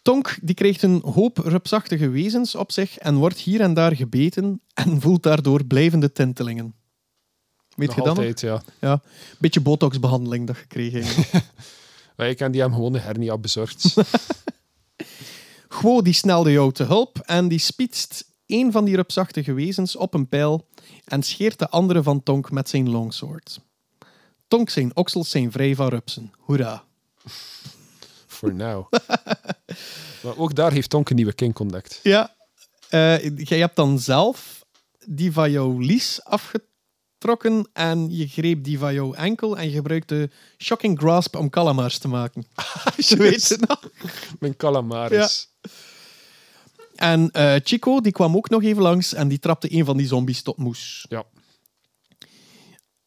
Tonk 0.03 0.39
die 0.43 0.55
krijgt 0.55 0.83
een 0.83 1.03
hoop 1.05 1.39
rupsachtige 1.39 2.09
wezens 2.09 2.55
op 2.55 2.73
zich 2.73 2.99
en 2.99 3.15
wordt 3.15 3.39
hier 3.39 3.61
en 3.61 3.75
daar 3.75 3.97
gebeten 3.97 4.61
en 4.75 5.01
voelt 5.01 5.23
daardoor 5.23 5.65
blijvende 5.65 6.13
tintelingen. 6.13 6.75
Weet 7.75 7.87
Nog 7.89 7.97
je 7.97 8.03
dat 8.03 8.17
nog? 8.17 8.19
altijd, 8.19 8.41
ja. 8.41 8.63
Ja, 8.81 9.03
beetje 9.39 9.61
botoxbehandeling 9.61 10.47
dat 10.47 10.57
gekregen. 10.57 11.25
Wij 12.17 12.35
kan 12.35 12.53
die 12.53 12.61
hem 12.61 12.73
gewoon 12.73 12.95
een 12.95 13.01
hernia 13.01 13.39
bezorgd. 13.39 13.95
Gwo 15.69 16.03
die 16.03 16.13
snelde 16.13 16.53
jou 16.53 16.73
te 16.73 16.85
hulp 16.85 17.19
en 17.19 17.49
die 17.49 17.59
spietst 17.59 18.34
een 18.47 18.73
van 18.73 18.85
die 18.85 18.97
rupsachtige 18.97 19.53
wezens 19.53 19.97
op 19.97 20.15
een 20.15 20.29
pijl 20.29 20.67
en 21.05 21.23
scheert 21.23 21.59
de 21.59 21.69
andere 21.69 22.03
van 22.03 22.23
Tonk 22.23 22.51
met 22.51 22.69
zijn 22.69 22.91
longsword. 22.91 23.61
Tonk 24.49 24.71
zijn 24.71 24.97
oksels 24.97 25.31
zijn 25.31 25.53
vrij 25.53 25.75
van 25.75 25.89
rupsen. 25.89 26.33
Hoera. 26.39 26.85
For 28.27 28.55
now. 28.55 28.93
maar 30.23 30.37
ook 30.37 30.55
daar 30.55 30.73
heeft 30.73 30.91
Tonk 30.91 31.11
een 31.11 31.17
nieuwe 31.17 31.33
kink 31.33 31.59
ontdekt. 31.59 32.01
Ja, 32.03 32.35
eh, 32.89 33.37
jij 33.37 33.59
hebt 33.59 33.77
dan 33.77 33.99
zelf 33.99 34.65
die 35.07 35.33
van 35.33 35.51
jouw 35.51 35.79
lies 35.79 36.25
afgetrokken 36.25 37.69
en 37.73 38.17
je 38.17 38.27
greep 38.27 38.65
die 38.65 38.79
van 38.79 38.95
jouw 38.95 39.15
enkel 39.15 39.59
en 39.59 39.67
je 39.67 39.75
gebruikte 39.75 40.31
Shocking 40.59 40.99
Grasp 40.99 41.37
om 41.37 41.51
calamars 41.51 41.99
te 41.99 42.09
maken. 42.09 42.47
je 43.09 43.17
weet 43.17 43.49
het 43.49 43.69
nog. 43.69 43.91
Mijn 44.39 44.57
calamaris. 44.57 45.49
En 46.95 47.31
eh, 47.31 47.55
Chico 47.65 48.01
die 48.01 48.13
kwam 48.13 48.37
ook 48.37 48.49
nog 48.49 48.63
even 48.63 48.83
langs 48.83 49.15
en 49.15 49.29
die 49.29 49.39
trapte 49.39 49.75
een 49.75 49.85
van 49.85 49.97
die 49.97 50.07
zombies 50.07 50.43
tot 50.43 50.57
moes. 50.57 51.07
Ja. 51.09 51.25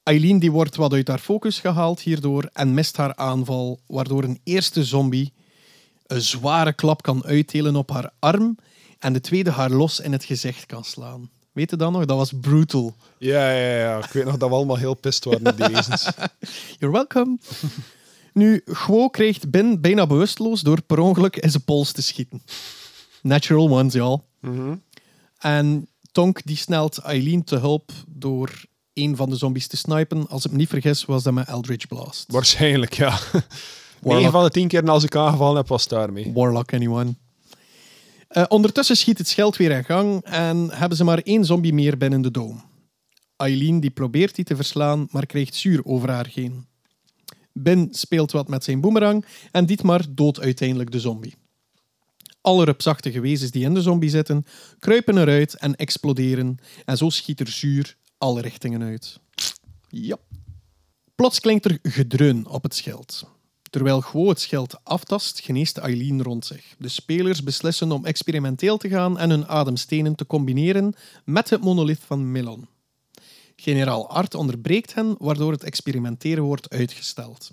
Eileen 0.03 0.39
die 0.39 0.51
wordt 0.51 0.75
wat 0.75 0.93
uit 0.93 1.07
haar 1.07 1.19
focus 1.19 1.59
gehaald 1.59 1.99
hierdoor 1.99 2.49
en 2.53 2.73
mist 2.73 2.97
haar 2.97 3.15
aanval, 3.15 3.79
waardoor 3.87 4.23
een 4.23 4.39
eerste 4.43 4.83
zombie 4.83 5.33
een 6.05 6.21
zware 6.21 6.73
klap 6.73 7.01
kan 7.01 7.25
uitdelen 7.25 7.75
op 7.75 7.89
haar 7.89 8.11
arm 8.19 8.57
en 8.99 9.13
de 9.13 9.21
tweede 9.21 9.51
haar 9.51 9.69
los 9.69 9.99
in 9.99 10.11
het 10.11 10.23
gezicht 10.23 10.65
kan 10.65 10.83
slaan. 10.83 11.29
Weet 11.51 11.69
je 11.69 11.75
dat 11.75 11.91
nog? 11.91 12.05
Dat 12.05 12.17
was 12.17 12.33
brutal. 12.41 12.95
Ja, 13.17 13.51
ja, 13.51 13.77
ja. 13.77 13.97
Ik 13.97 14.11
weet 14.11 14.25
nog 14.25 14.37
dat 14.37 14.49
we 14.49 14.55
allemaal 14.55 14.77
heel 14.77 14.93
pist 14.93 15.23
waren 15.23 15.47
op 15.47 15.57
die 15.57 15.67
wezens. 15.67 16.09
You're 16.79 16.95
welcome. 16.95 17.37
nu, 18.33 18.61
Gwo 18.65 19.09
krijgt 19.09 19.49
Ben 19.49 19.81
bijna 19.81 20.07
bewusteloos 20.07 20.61
door 20.61 20.81
per 20.81 20.99
ongeluk 20.99 21.35
in 21.35 21.51
zijn 21.51 21.63
pols 21.63 21.91
te 21.91 22.01
schieten. 22.01 22.41
Natural 23.27 23.69
ones, 23.69 23.93
ja. 23.93 24.21
En 25.37 25.87
Tonk 26.11 26.41
die 26.43 26.57
snelt 26.57 26.97
Eileen 26.97 27.43
te 27.43 27.57
hulp 27.57 27.91
door 28.07 28.65
een 28.93 29.15
van 29.15 29.29
de 29.29 29.35
zombies 29.35 29.67
te 29.67 29.77
snipen. 29.77 30.27
Als 30.27 30.45
ik 30.45 30.51
me 30.51 30.57
niet 30.57 30.69
vergis, 30.69 31.05
was 31.05 31.23
dat 31.23 31.33
met 31.33 31.47
Eldritch 31.47 31.87
Blast. 31.87 32.31
Waarschijnlijk, 32.31 32.93
ja. 32.93 33.19
9 34.01 34.31
van 34.31 34.43
de 34.43 34.49
10 34.49 34.67
keer 34.67 34.89
als 34.89 35.03
ik 35.03 35.15
aangevallen 35.15 35.55
heb, 35.57 35.67
was 35.67 35.81
het 35.81 35.89
daarmee. 35.89 36.31
Warlock, 36.33 36.73
anyone. 36.73 37.15
Eh, 38.27 38.43
ondertussen 38.47 38.97
schiet 38.97 39.17
het 39.17 39.27
scheld 39.27 39.57
weer 39.57 39.71
in 39.71 39.83
gang 39.83 40.23
en 40.23 40.69
hebben 40.71 40.97
ze 40.97 41.03
maar 41.03 41.19
één 41.19 41.45
zombie 41.45 41.73
meer 41.73 41.97
binnen 41.97 42.21
de 42.21 42.31
dome. 42.31 42.59
Eileen 43.35 43.79
die 43.79 43.89
probeert 43.89 44.35
die 44.35 44.45
te 44.45 44.55
verslaan, 44.55 45.07
maar 45.11 45.25
krijgt 45.25 45.55
zuur 45.55 45.85
over 45.85 46.09
haar 46.09 46.29
heen. 46.33 46.67
Ben 47.51 47.87
speelt 47.91 48.31
wat 48.31 48.47
met 48.47 48.63
zijn 48.63 48.81
boemerang 48.81 49.25
en 49.51 49.65
Dietmar 49.65 50.01
doodt 50.09 50.39
uiteindelijk 50.39 50.91
de 50.91 50.99
zombie. 50.99 51.35
Alle 52.47 52.63
rupsachtige 52.63 53.19
wezens 53.19 53.51
die 53.51 53.63
in 53.63 53.73
de 53.73 53.81
zombie 53.81 54.09
zitten, 54.09 54.45
kruipen 54.79 55.17
eruit 55.17 55.55
en 55.55 55.75
exploderen 55.75 56.57
en 56.85 56.97
zo 56.97 57.09
schiet 57.09 57.39
er 57.39 57.47
zuur 57.47 57.95
alle 58.17 58.41
richtingen 58.41 58.83
uit. 58.83 59.19
Ja. 59.89 60.17
Plots 61.15 61.39
klinkt 61.39 61.65
er 61.65 61.79
gedreun 61.81 62.47
op 62.47 62.63
het 62.63 62.75
schild. 62.75 63.23
Terwijl 63.69 64.01
Gwo 64.01 64.29
het 64.29 64.39
schild 64.39 64.79
aftast, 64.83 65.39
geneest 65.39 65.77
Eileen 65.77 66.23
rond 66.23 66.45
zich. 66.45 66.75
De 66.77 66.87
spelers 66.87 67.43
beslissen 67.43 67.91
om 67.91 68.05
experimenteel 68.05 68.77
te 68.77 68.89
gaan 68.89 69.17
en 69.17 69.29
hun 69.29 69.47
ademstenen 69.47 70.15
te 70.15 70.25
combineren 70.25 70.93
met 71.25 71.49
het 71.49 71.61
monolith 71.61 72.03
van 72.05 72.31
Melon. 72.31 72.67
Generaal 73.55 74.09
Art 74.09 74.35
onderbreekt 74.35 74.93
hen, 74.93 75.15
waardoor 75.19 75.51
het 75.51 75.63
experimenteren 75.63 76.43
wordt 76.43 76.69
uitgesteld. 76.69 77.51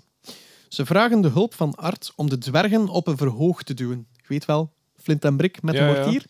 Ze 0.69 0.85
vragen 0.85 1.21
de 1.21 1.29
hulp 1.29 1.53
van 1.53 1.75
Art 1.75 2.13
om 2.15 2.29
de 2.29 2.37
dwergen 2.37 2.87
op 2.87 3.07
een 3.07 3.17
verhoog 3.17 3.63
te 3.63 3.73
duwen. 3.73 4.07
Je 4.11 4.23
weet 4.27 4.45
wel, 4.45 4.73
flint 5.05 5.25
en 5.25 5.37
brik 5.37 5.61
met 5.61 5.75
Ja, 5.75 5.87
een 5.87 5.95
mortier. 5.95 6.25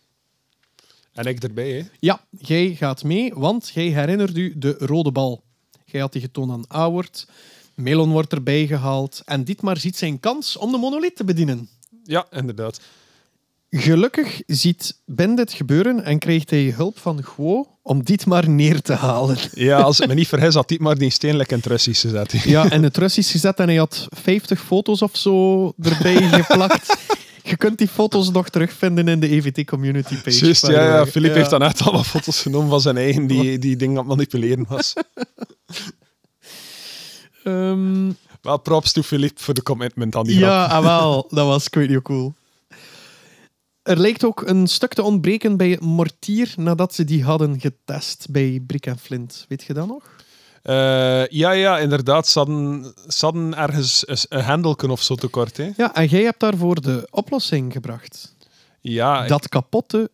En 1.13 1.25
ik 1.25 1.43
erbij, 1.43 1.71
hè. 1.71 1.83
Ja, 1.99 2.21
jij 2.29 2.75
gaat 2.75 3.03
mee, 3.03 3.33
want 3.33 3.71
jij 3.73 3.87
herinnert 3.87 4.37
u 4.37 4.53
de 4.57 4.75
rode 4.79 5.11
bal. 5.11 5.43
Jij 5.85 6.01
had 6.01 6.11
die 6.11 6.21
getoond 6.21 6.51
aan 6.51 6.65
Auwert. 6.67 7.27
Melon 7.75 8.11
wordt 8.11 8.33
erbij 8.33 8.67
gehaald. 8.67 9.21
En 9.25 9.43
Dietmar 9.43 9.77
ziet 9.77 9.97
zijn 9.97 10.19
kans 10.19 10.57
om 10.57 10.71
de 10.71 10.77
monolith 10.77 11.15
te 11.15 11.23
bedienen. 11.23 11.69
Ja, 12.03 12.27
inderdaad. 12.31 12.79
Gelukkig 13.69 14.41
ziet 14.45 14.97
Ben 15.05 15.35
dit 15.35 15.53
gebeuren 15.53 16.03
en 16.03 16.19
krijgt 16.19 16.49
hij 16.49 16.73
hulp 16.75 16.99
van 16.99 17.23
Guo 17.23 17.67
om 17.81 18.03
Dietmar 18.03 18.49
neer 18.49 18.81
te 18.81 18.93
halen. 18.93 19.37
Ja, 19.53 19.79
als 19.79 19.99
ik 19.99 20.07
me 20.07 20.13
niet 20.13 20.27
vergis, 20.27 20.53
had 20.53 20.67
Dietmar 20.67 20.97
die 20.97 21.09
steenlijk 21.09 21.51
in 21.51 21.57
het 21.57 21.65
Russisch 21.65 22.01
gezet. 22.01 22.31
Ja, 22.31 22.69
en 22.69 22.83
het 22.83 22.97
Russisch 22.97 23.31
gezet 23.31 23.59
en 23.59 23.67
hij 23.67 23.77
had 23.77 24.07
50 24.09 24.61
foto's 24.61 25.01
of 25.01 25.17
zo 25.17 25.73
erbij 25.81 26.29
geplakt. 26.29 26.97
Je 27.45 27.57
kunt 27.57 27.77
die 27.77 27.87
foto's 27.87 28.31
nog 28.31 28.49
terugvinden 28.49 29.07
in 29.07 29.19
de 29.19 29.29
EVT 29.29 29.65
community 29.65 30.15
page. 30.21 30.45
Juist, 30.45 30.67
ja, 30.67 30.71
ja. 30.83 30.91
way. 30.91 31.05
Filip 31.07 31.31
Ja. 31.31 31.37
heeft 31.37 31.49
dan 31.49 31.61
echt 31.63 31.81
allemaal 31.81 32.03
foto's 32.03 32.41
genomen 32.41 32.69
van 32.69 32.81
zijn 32.81 32.97
eigen 32.97 33.27
die, 33.27 33.57
die 33.65 33.75
dingen 33.75 33.93
aan 33.97 33.99
het 34.09 34.15
manipuleren 34.15 34.65
was. 34.69 34.93
Ehm, 37.43 38.11
Wel 38.41 38.59
props 38.59 38.91
to 38.91 39.01
Filip 39.01 39.39
voor 39.39 39.53
de 39.53 39.63
commitment 39.63 40.15
aan 40.15 40.23
die 40.25 40.37
ja, 40.39 40.67
grap. 40.67 40.77
ah, 40.77 40.83
wel. 40.83 41.25
Dat 41.37 41.47
was, 41.47 41.65
ik 41.65 41.73
weet 41.73 41.83
niet 41.85 41.93
hoe 41.93 42.01
cool. 42.03 42.33
Er 43.83 43.99
lijkt 43.99 44.23
ook 44.23 44.41
een 44.47 44.67
stuk 44.67 44.93
te 44.93 45.03
ontbreken 45.03 45.57
bij 45.57 45.77
mortier 45.81 46.53
nadat 46.57 46.93
ze 46.95 47.03
die 47.03 47.23
hadden 47.23 47.59
getest 47.59 48.27
bij 48.29 48.63
Brick 48.67 48.85
en 48.85 48.97
Flint. 48.99 49.45
Weet 49.47 49.63
je 49.63 49.73
dat 49.73 49.87
nog? 49.87 50.15
Eh, 50.65 51.27
ja, 51.27 51.51
ja, 51.51 51.77
inderdaad. 51.79 52.27
Ze 52.27 52.39
hadden, 52.39 52.93
ze 53.07 53.25
hadden 53.25 53.57
ergens 53.57 54.03
een, 54.07 54.43
hendelken 54.43 54.89
of 54.89 55.01
zo 55.01 55.15
tekort. 55.15 55.57
Hè. 55.57 55.69
Ja, 55.77 55.95
en 55.95 56.05
jij 56.07 56.23
hebt 56.23 56.39
daarvoor 56.39 56.81
de 56.81 57.07
oplossing 57.11 57.73
gebracht. 57.73 58.35
Ja, 58.81 59.23
ik- 59.23 59.29
Dat 59.29 59.49
kapotte, 59.49 60.11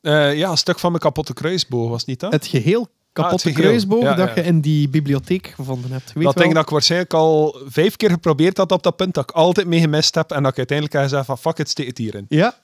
eh, 0.00 0.36
ja, 0.36 0.50
een 0.50 0.56
stuk 0.56 0.78
van 0.78 0.90
mijn 0.90 1.02
kapotte 1.02 1.32
kruisboog, 1.32 1.88
was 1.90 2.04
niet 2.04 2.20
dat? 2.20 2.32
het 2.32 2.46
geheel 2.46 2.88
kapotte 3.12 3.48
geheel. 3.52 3.62
kruisboog 3.68 4.02
Ja, 4.02 4.14
dat 4.14 4.28
ja. 4.28 4.34
je 4.34 4.42
in 4.42 4.60
die 4.60 4.88
bibliotheek 4.88 5.46
gevonden 5.46 5.90
hebt. 5.92 6.12
Weet 6.12 6.24
dat 6.24 6.34
wel? 6.34 6.42
denk 6.42 6.54
dat 6.54 6.62
ik 6.64 6.70
waarschijnlijk 6.70 7.14
al 7.14 7.56
vijf 7.66 7.96
keer 7.96 8.10
geprobeerd 8.10 8.56
had 8.56 8.72
op 8.72 8.82
dat 8.82 8.96
punt, 8.96 9.14
dat 9.14 9.24
ik 9.30 9.36
altijd 9.36 9.66
mee 9.66 9.80
gemist 9.80 10.14
heb 10.14 10.30
en 10.30 10.42
dat 10.42 10.50
ik 10.52 10.56
uiteindelijk 10.58 10.96
heb 10.96 11.02
gezegd 11.08 11.26
van 11.26 11.38
fuck 11.38 11.58
it, 11.58 11.68
steek 11.68 11.86
het 11.86 11.98
hierin. 11.98 12.26
Ja, 12.28 12.54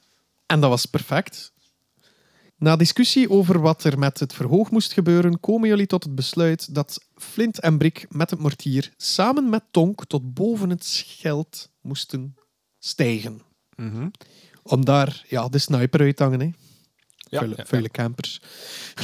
en 0.46 0.60
dat 0.60 0.70
was 0.70 0.86
perfect. 0.86 1.52
Na 2.58 2.76
discussie 2.76 3.30
over 3.30 3.60
wat 3.60 3.84
er 3.84 3.98
met 3.98 4.20
het 4.20 4.32
verhoog 4.32 4.70
moest 4.70 4.92
gebeuren, 4.92 5.40
komen 5.40 5.68
jullie 5.68 5.86
tot 5.86 6.04
het 6.04 6.14
besluit 6.14 6.74
dat 6.74 7.04
Flint 7.14 7.60
en 7.60 7.78
Brik 7.78 8.06
met 8.08 8.30
het 8.30 8.38
mortier 8.38 8.92
samen 8.96 9.48
met 9.48 9.62
Tonk 9.70 10.06
tot 10.06 10.34
boven 10.34 10.70
het 10.70 10.84
scheld 10.84 11.70
moesten 11.80 12.34
stijgen. 12.78 13.40
Mhm. 13.76 14.08
Om 14.62 14.84
daar 14.84 15.24
ja, 15.28 15.48
de 15.48 15.58
sniper 15.58 16.00
uit 16.00 16.16
te 16.16 16.22
hangen. 16.22 16.40
Hè. 16.40 16.50
Ja, 17.28 17.46
ja, 17.70 17.88
campers. 17.90 18.40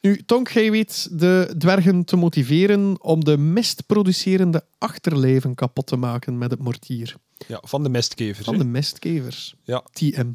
nu, 0.00 0.22
Tonk, 0.26 0.48
jij 0.48 0.70
weet 0.70 1.08
de 1.18 1.54
dwergen 1.58 2.04
te 2.04 2.16
motiveren 2.16 3.02
om 3.02 3.24
de 3.24 3.36
mestproducerende 3.36 4.64
achterlijven 4.78 5.54
kapot 5.54 5.86
te 5.86 5.96
maken 5.96 6.38
met 6.38 6.50
het 6.50 6.60
mortier. 6.60 7.16
ja, 7.46 7.60
van 7.62 7.82
de 7.82 7.88
mestkevers. 7.88 8.46
Van 8.46 8.58
de 8.58 8.64
mestkevers. 8.64 9.54
Ja. 9.62 9.84
TM. 9.92 10.32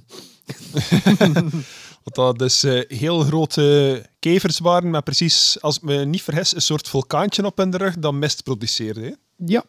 Wat 2.04 2.16
dat 2.16 2.40
dus 2.40 2.64
eh, 2.64 2.82
heel 2.88 3.20
grote 3.20 4.06
kevers 4.20 4.60
waren, 4.60 4.90
met 4.90 5.04
precies, 5.04 5.58
als 5.62 5.76
ik 5.76 5.82
me 5.82 6.06
niet 6.06 6.22
vergis, 6.22 6.56
een 6.56 6.62
soort 6.62 6.88
vulkaantje 6.88 7.46
op 7.46 7.56
de 7.56 7.78
rug 7.78 8.00
dat 8.00 8.14
mest 8.14 8.44
produceerde. 8.44 9.18
Ja. 9.46 9.64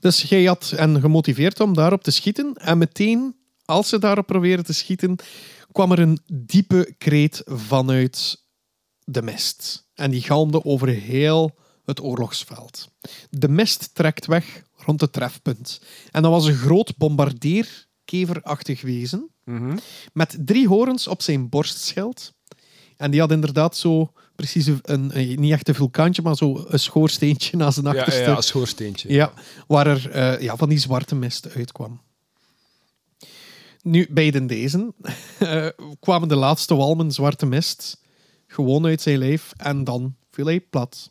Dus 0.00 0.22
jij 0.22 0.44
had 0.44 0.72
hen 0.76 1.00
gemotiveerd 1.00 1.60
om 1.60 1.74
daarop 1.74 2.02
te 2.02 2.10
schieten. 2.10 2.54
En 2.54 2.78
meteen, 2.78 3.36
als 3.64 3.88
ze 3.88 3.98
daarop 3.98 4.26
probeerden 4.26 4.64
te 4.64 4.72
schieten, 4.72 5.16
kwam 5.72 5.92
er 5.92 5.98
een 5.98 6.20
diepe 6.26 6.94
kreet 6.98 7.42
vanuit 7.46 8.44
de 9.04 9.22
mist. 9.22 9.88
En 9.94 10.10
die 10.10 10.22
galmde 10.22 10.64
over 10.64 10.88
heel 10.88 11.58
het 11.84 12.02
oorlogsveld. 12.02 12.88
De 13.30 13.48
mist 13.48 13.94
trekt 13.94 14.26
weg 14.26 14.62
rond 14.76 15.00
het 15.00 15.12
trefpunt. 15.12 15.80
En 16.10 16.22
dat 16.22 16.30
was 16.30 16.46
een 16.46 16.54
groot 16.54 16.96
bombardeerkeverachtig 18.10 18.80
wezen 18.82 19.28
met 20.12 20.36
drie 20.44 20.68
horens 20.68 21.06
op 21.06 21.22
zijn 21.22 21.48
borstschild. 21.48 22.32
En 22.96 23.10
die 23.10 23.20
had 23.20 23.30
inderdaad 23.30 23.76
zo 23.76 24.12
precies 24.36 24.66
een, 24.66 24.80
een- 25.18 25.40
niet 25.40 25.52
echt 25.52 25.68
een 25.68 25.74
vulkaantje, 25.74 26.22
maar 26.22 26.36
zo 26.36 26.64
een 26.68 26.78
schoorsteentje 26.78 27.56
na 27.56 27.70
zijn 27.70 27.86
Ja, 27.86 27.92
ja, 27.92 27.98
achterste. 27.98 28.30
ja, 28.30 28.36
een 28.36 28.42
schoorsteentje. 28.42 29.12
Ja, 29.12 29.32
waar 29.66 29.86
er 29.86 30.10
eh, 30.10 30.40
ja, 30.42 30.56
van 30.56 30.68
die 30.68 30.78
zwarte 30.78 31.14
mist 31.14 31.54
uitkwam. 31.54 32.00
Nu, 33.82 34.06
bij 34.10 34.30
den 34.30 34.46
deze 34.46 34.92
eh, 35.38 35.66
kwamen 36.00 36.28
de 36.28 36.36
laatste 36.36 36.74
walmen 36.74 37.12
zwarte 37.12 37.46
mist 37.46 38.00
gewoon 38.46 38.86
uit 38.86 39.00
zijn 39.00 39.18
lijf 39.18 39.52
en 39.56 39.84
dan 39.84 40.14
viel 40.30 40.46
hij 40.46 40.60
plat. 40.60 41.10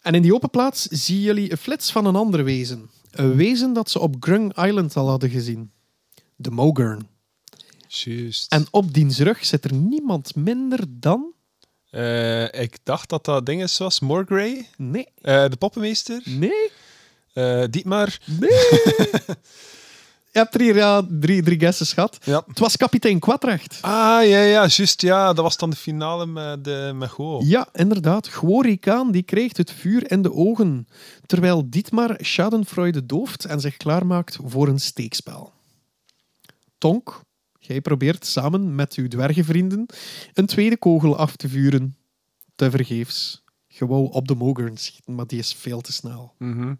En 0.00 0.14
in 0.14 0.22
die 0.22 0.34
open 0.34 0.50
plaats 0.50 0.82
zien 0.82 1.20
jullie 1.20 1.50
een 1.50 1.56
flits 1.58 1.92
van 1.92 2.06
een 2.06 2.16
ander 2.16 2.44
wezen. 2.44 2.90
Een 3.14 3.36
wezen 3.36 3.72
dat 3.72 3.90
ze 3.90 3.98
op 3.98 4.16
Grung 4.20 4.56
Island 4.64 4.96
al 4.96 5.08
hadden 5.08 5.30
gezien. 5.30 5.70
De 6.36 6.50
Mogurn. 6.50 7.08
Juist. 7.88 8.52
En 8.52 8.66
op 8.70 8.94
diens 8.94 9.18
rug 9.18 9.44
zit 9.44 9.64
er 9.64 9.74
niemand 9.74 10.34
minder 10.34 10.80
dan... 10.88 11.32
Eh, 11.90 12.52
ik 12.62 12.78
dacht 12.82 13.08
dat 13.08 13.24
dat 13.24 13.46
ding 13.46 13.62
is 13.62 13.78
was 13.78 14.00
Morgrey, 14.00 14.68
Nee, 14.76 15.08
eh, 15.20 15.48
de 15.48 15.56
poppenmeester. 15.56 16.22
nee, 16.24 16.70
Eh 17.32 17.64
Dietmar. 17.70 18.18
nee. 18.40 18.50
Je 20.34 20.40
hebt 20.40 20.54
er 20.54 20.60
hier 20.60 20.76
ja, 20.76 21.06
drie, 21.20 21.42
drie 21.42 21.58
guesses 21.58 21.92
gehad. 21.92 22.18
Ja. 22.24 22.44
Het 22.46 22.58
was 22.58 22.76
kapitein 22.76 23.18
Quatrecht. 23.18 23.78
Ah, 23.80 23.90
ja, 24.28 24.40
ja, 24.40 24.66
juist. 24.66 25.00
Ja, 25.00 25.32
dat 25.32 25.44
was 25.44 25.56
dan 25.56 25.70
de 25.70 25.76
finale 25.76 26.26
met, 26.26 26.66
uh, 26.66 26.92
met 26.92 27.10
Go. 27.10 27.40
Ja, 27.44 27.68
inderdaad. 27.72 28.28
Gworikaan 28.28 29.10
die 29.10 29.22
krijgt 29.22 29.56
het 29.56 29.70
vuur 29.70 30.10
in 30.10 30.22
de 30.22 30.32
ogen, 30.32 30.88
terwijl 31.26 31.70
Dietmar 31.70 32.16
Schadenfreude 32.20 33.06
dooft 33.06 33.44
en 33.44 33.60
zich 33.60 33.76
klaarmaakt 33.76 34.38
voor 34.44 34.68
een 34.68 34.80
steekspel. 34.80 35.52
Tonk, 36.78 37.20
jij 37.58 37.80
probeert 37.80 38.26
samen 38.26 38.74
met 38.74 38.94
uw 38.94 39.08
dwergenvrienden 39.08 39.86
een 40.32 40.46
tweede 40.46 40.76
kogel 40.76 41.16
af 41.16 41.36
te 41.36 41.48
vuren. 41.48 41.96
Te 42.54 42.70
vergeefs. 42.70 43.42
Je 43.66 43.86
wou 43.86 44.12
op 44.12 44.28
de 44.28 44.34
Mogurn 44.34 44.76
schieten, 44.76 45.14
maar 45.14 45.26
die 45.26 45.38
is 45.38 45.54
veel 45.54 45.80
te 45.80 45.92
snel. 45.92 46.34
Mhm. 46.38 46.74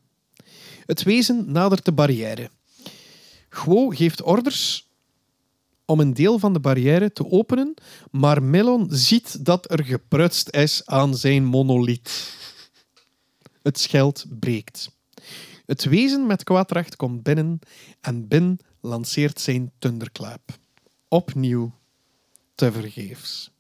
Het 0.87 1.03
wezen 1.03 1.53
nadert 1.53 1.85
de 1.85 1.93
barrière. 1.93 2.51
Gwo 3.55 3.89
geeft 3.89 4.23
orders 4.23 4.89
om 5.85 6.01
een 6.01 6.15
deel 6.15 6.39
van 6.39 6.53
de 6.53 6.61
barrière 6.61 7.13
te 7.13 7.31
openen, 7.31 7.75
maar 8.11 8.43
Melon 8.43 8.87
ziet 8.91 9.45
dat 9.45 9.71
er 9.71 9.85
geprutst 9.85 10.55
is 10.55 10.87
aan 10.87 11.17
zijn 11.17 11.45
monolith. 11.45 12.33
Het 13.63 13.79
scheld 13.79 14.25
breekt. 14.39 14.91
Het 15.67 15.85
wezen 15.85 16.27
met 16.27 16.45
kwaadrecht 16.45 16.97
komt 16.97 17.23
binnen 17.23 17.59
en 18.01 18.29
Bin 18.29 18.59
lanceert 18.81 19.41
zijn 19.41 19.73
thunderclap. 19.79 20.59
Opnieuw 21.09 21.73
te 22.55 22.73
vergeefs. 22.73 23.51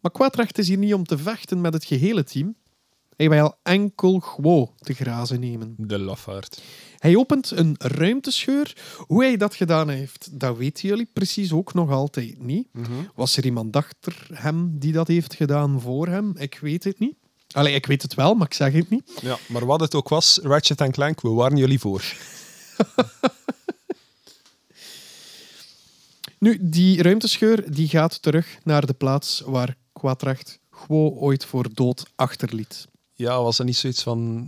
Maar 0.00 0.10
kwaadrecht 0.10 0.58
is 0.58 0.68
hier 0.68 0.78
niet 0.78 0.94
om 0.94 1.04
te 1.04 1.18
vechten 1.18 1.60
met 1.60 1.72
het 1.72 1.84
gehele 1.84 2.24
team. 2.24 2.56
Hij 3.16 3.28
wil 3.30 3.54
enkel 3.62 4.18
Gwo 4.18 4.74
te 4.78 4.94
grazen 4.94 5.40
nemen. 5.40 5.74
De 5.78 5.98
lafaard. 5.98 6.62
Hij 6.98 7.16
opent 7.16 7.50
een 7.50 7.74
ruimtescheur. 7.78 8.76
Hoe 8.98 9.22
hij 9.24 9.36
dat 9.36 9.54
gedaan 9.54 9.88
heeft, 9.88 10.40
dat 10.40 10.56
weten 10.56 10.88
jullie 10.88 11.08
precies 11.12 11.52
ook 11.52 11.74
nog 11.74 11.90
altijd 11.90 12.42
niet. 12.42 12.68
Was 13.14 13.36
er 13.36 13.44
iemand 13.44 13.76
achter 13.76 14.26
hem 14.32 14.78
die 14.78 14.92
dat 14.92 15.08
heeft 15.08 15.34
gedaan 15.34 15.80
voor 15.80 16.06
hem? 16.06 16.32
Ik 16.36 16.58
weet 16.58 16.84
het 16.84 16.98
niet. 16.98 17.14
Allee, 17.50 17.74
ik 17.74 17.86
weet 17.86 18.02
het 18.02 18.14
wel, 18.14 18.34
maar 18.34 18.46
ik 18.46 18.54
zeg 18.54 18.72
het 18.72 18.90
niet. 18.90 19.12
Ja, 19.20 19.38
maar 19.48 19.66
wat 19.66 19.80
het 19.80 19.94
ook 19.94 20.08
was, 20.08 20.38
Ratchet 20.42 20.90
Clank, 20.90 21.20
we 21.20 21.28
waren 21.28 21.56
jullie 21.56 21.80
voor. 21.80 22.02
Nu, 26.38 26.58
die 26.60 27.02
ruimtescheur 27.02 27.72
die 27.72 27.88
gaat 27.88 28.22
terug 28.22 28.58
naar 28.62 28.86
de 28.86 28.92
plaats 28.92 29.42
waar 29.46 29.76
Quatracht 29.92 30.58
Gwo 30.70 31.10
ooit 31.10 31.44
voor 31.44 31.74
dood 31.74 32.10
achterliet. 32.14 32.86
Ja, 33.18 33.42
was 33.42 33.58
er 33.58 33.64
niet 33.64 33.76
zoiets 33.76 34.02
van... 34.02 34.46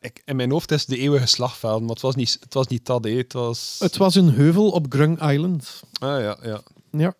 Ik, 0.00 0.22
in 0.24 0.36
mijn 0.36 0.50
hoofd 0.50 0.70
is 0.70 0.80
het 0.80 0.88
de 0.88 0.98
eeuwige 0.98 1.26
slagveld, 1.26 1.80
maar 1.80 1.90
het 1.90 2.00
was 2.00 2.14
niet, 2.14 2.36
het 2.40 2.54
was 2.54 2.66
niet 2.66 2.86
dat, 2.86 3.04
hè. 3.04 3.10
Het 3.10 3.32
was... 3.32 3.76
Het 3.78 3.96
was 3.96 4.14
een 4.14 4.30
heuvel 4.30 4.70
op 4.70 4.86
Grung 4.88 5.30
Island. 5.30 5.82
Ah, 6.00 6.20
ja, 6.20 6.36
ja. 6.42 6.60
Ja. 6.92 7.14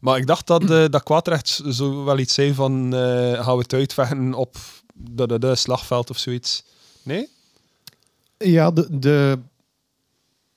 Maar 0.00 0.18
ik 0.18 0.26
dacht 0.26 0.46
dat, 0.46 0.70
eh 0.70 0.84
dat 0.90 1.02
Kwaadrecht 1.02 1.62
zo 1.68 2.04
wel 2.04 2.18
iets 2.18 2.34
zei 2.34 2.54
van... 2.54 2.94
eh 2.94 3.44
gaan 3.44 3.56
we 3.56 3.62
het 3.62 3.72
uitvechten 3.72 4.34
op 4.34 4.56
de, 4.94 5.26
de, 5.26 5.38
de 5.38 5.54
slagveld 5.54 6.10
of 6.10 6.18
zoiets. 6.18 6.64
Nee? 7.02 7.28
Ja, 8.38 8.70
de, 8.70 8.98
de, 8.98 9.38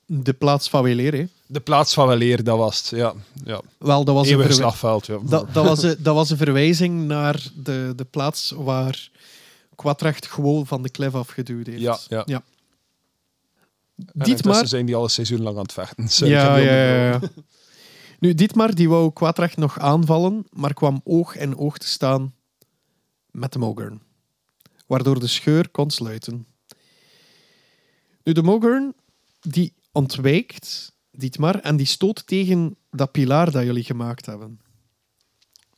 de 0.06 0.32
plaats 0.32 0.68
van 0.68 0.82
Weleer, 0.82 1.14
hè. 1.14 1.26
De 1.50 1.60
plaats 1.60 1.94
van 1.94 2.06
weleer, 2.06 2.44
dat 2.44 2.58
was 2.58 2.78
het. 2.78 2.98
Ja, 2.98 3.14
ja. 3.44 3.60
Wel, 3.78 4.04
dat 4.04 4.14
was 4.14 4.28
een 4.28 4.52
slagveld, 4.52 5.06
ja. 5.06 5.18
Dat, 5.22 5.54
dat, 5.54 5.64
was 5.64 5.82
een, 5.82 5.96
dat 5.98 6.14
was 6.14 6.30
een 6.30 6.36
verwijzing 6.36 7.06
naar 7.06 7.42
de, 7.54 7.92
de 7.96 8.04
plaats 8.04 8.52
waar 8.56 9.10
Quatrecht 9.78 10.26
gewoon 10.26 10.66
van 10.66 10.82
de 10.82 10.90
klef 10.90 11.14
afgeduwd 11.14 11.66
heeft. 11.66 11.80
Ja, 11.80 11.98
ja. 12.08 12.22
ja. 12.26 12.42
En 13.96 14.04
Dietmar, 14.12 14.28
intussen 14.28 14.68
zijn 14.68 14.86
die 14.86 14.94
al 14.94 15.02
een 15.02 15.10
seizoen 15.10 15.42
lang 15.42 15.56
aan 15.56 15.62
het 15.62 15.72
vechten. 15.72 16.08
Sorry, 16.08 16.32
ik 16.32 16.38
ja, 16.40 16.56
ja, 16.56 17.10
ja. 17.10 17.20
Nu, 18.20 18.34
Dietmar 18.34 18.74
die 18.74 18.88
wou 18.88 19.12
Quatrecht 19.12 19.56
nog 19.56 19.78
aanvallen, 19.78 20.46
maar 20.50 20.74
kwam 20.74 21.00
oog 21.04 21.36
in 21.36 21.56
oog 21.56 21.78
te 21.78 21.86
staan 21.86 22.34
met 23.30 23.52
de 23.52 23.58
Mogurn. 23.58 24.02
Waardoor 24.86 25.20
de 25.20 25.26
scheur 25.26 25.68
kon 25.68 25.90
sluiten. 25.90 26.46
Nu, 28.22 28.32
de 28.32 28.42
Mogurn 28.42 28.94
die 29.40 29.74
ontwijkt 29.92 30.92
Dietmar 31.10 31.60
en 31.60 31.76
die 31.76 31.86
stoot 31.86 32.26
tegen 32.26 32.76
dat 32.90 33.12
pilaar 33.12 33.50
dat 33.50 33.64
jullie 33.64 33.84
gemaakt 33.84 34.26
hebben. 34.26 34.60